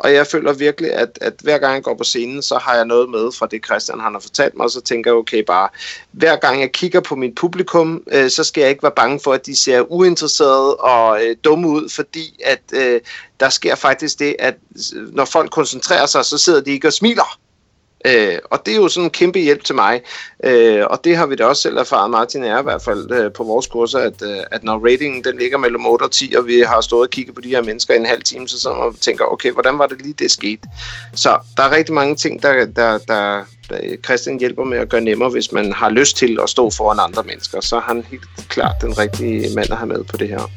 og 0.00 0.12
jeg 0.12 0.26
føler 0.26 0.52
virkelig, 0.52 0.92
at, 0.92 1.18
at 1.20 1.34
hver 1.42 1.58
gang 1.58 1.74
jeg 1.74 1.82
går 1.82 1.94
på 1.94 2.04
scenen, 2.04 2.42
så 2.42 2.58
har 2.58 2.74
jeg 2.74 2.84
noget 2.84 3.10
med 3.10 3.32
fra 3.32 3.46
det, 3.46 3.64
Christian 3.64 4.00
han 4.00 4.12
har 4.12 4.20
fortalt 4.20 4.56
mig, 4.56 4.64
og 4.64 4.70
så 4.70 4.80
tænker 4.80 5.10
jeg, 5.10 5.16
okay, 5.16 5.44
bare 5.46 5.68
hver 6.12 6.36
gang 6.36 6.60
jeg 6.60 6.72
kigger 6.72 7.00
på 7.00 7.16
mit 7.16 7.34
publikum, 7.34 8.02
øh, 8.12 8.30
så 8.30 8.44
skal 8.44 8.60
jeg 8.60 8.70
ikke 8.70 8.82
være 8.82 8.92
bange 8.96 9.20
for, 9.24 9.32
at 9.32 9.46
de 9.46 9.56
ser 9.56 9.92
uinteresserede 9.92 10.76
og 10.76 11.24
øh, 11.24 11.36
dumme 11.44 11.68
ud, 11.68 11.88
fordi 11.88 12.42
at 12.44 12.62
øh, 12.72 13.00
der 13.40 13.48
sker 13.48 13.74
faktisk 13.74 14.18
det, 14.18 14.36
at 14.38 14.54
øh, 14.96 15.14
når 15.14 15.24
folk 15.24 15.50
koncentrerer 15.50 16.06
sig, 16.06 16.24
så 16.24 16.38
sidder 16.38 16.60
de 16.60 16.70
ikke 16.70 16.88
og 16.88 16.92
smiler. 16.92 17.38
Øh, 18.06 18.38
og 18.50 18.66
det 18.66 18.72
er 18.72 18.76
jo 18.76 18.88
sådan 18.88 19.04
en 19.04 19.10
kæmpe 19.10 19.38
hjælp 19.38 19.64
til 19.64 19.74
mig. 19.74 20.00
Øh, 20.44 20.84
og 20.90 21.00
det 21.04 21.16
har 21.16 21.26
vi 21.26 21.34
da 21.34 21.44
også 21.44 21.62
selv 21.62 21.76
erfaret, 21.76 22.10
Martin 22.10 22.44
er 22.44 22.60
i 22.60 22.62
hvert 22.62 22.82
fald 22.82 23.10
øh, 23.10 23.32
på 23.32 23.44
vores 23.44 23.66
kurser, 23.66 23.98
at, 23.98 24.22
øh, 24.22 24.38
at 24.50 24.64
når 24.64 24.86
ratingen 24.86 25.24
den 25.24 25.38
ligger 25.38 25.58
mellem 25.58 25.86
8 25.86 26.02
og 26.02 26.10
10, 26.10 26.34
og 26.38 26.46
vi 26.46 26.60
har 26.60 26.80
stået 26.80 27.02
og 27.02 27.10
kigget 27.10 27.34
på 27.34 27.40
de 27.40 27.48
her 27.48 27.62
mennesker 27.62 27.94
i 27.94 27.96
en 27.96 28.06
halv 28.06 28.22
time, 28.22 28.48
så, 28.48 28.60
sidder 28.60 28.76
man 28.76 28.94
tænker, 28.94 29.24
okay, 29.24 29.52
hvordan 29.52 29.78
var 29.78 29.86
det 29.86 30.02
lige, 30.02 30.14
det 30.18 30.30
skete? 30.30 30.62
Så 31.14 31.38
der 31.56 31.62
er 31.62 31.76
rigtig 31.76 31.94
mange 31.94 32.16
ting, 32.16 32.42
der, 32.42 32.66
der, 32.66 32.98
der, 32.98 33.44
der 33.68 33.80
øh, 33.82 33.98
Christian 34.04 34.38
hjælper 34.38 34.64
med 34.64 34.78
at 34.78 34.88
gøre 34.88 35.00
nemmere, 35.00 35.30
hvis 35.30 35.52
man 35.52 35.72
har 35.72 35.90
lyst 35.90 36.16
til 36.16 36.38
at 36.42 36.48
stå 36.48 36.70
foran 36.70 36.98
andre 37.00 37.22
mennesker. 37.22 37.60
Så 37.60 37.76
er 37.76 37.80
han 37.80 38.04
helt 38.10 38.48
klart 38.48 38.74
den 38.80 38.98
rigtige 38.98 39.54
mand 39.54 39.70
at 39.70 39.76
have 39.76 39.88
med 39.88 40.04
på 40.04 40.16
det 40.16 40.28
her. 40.28 40.50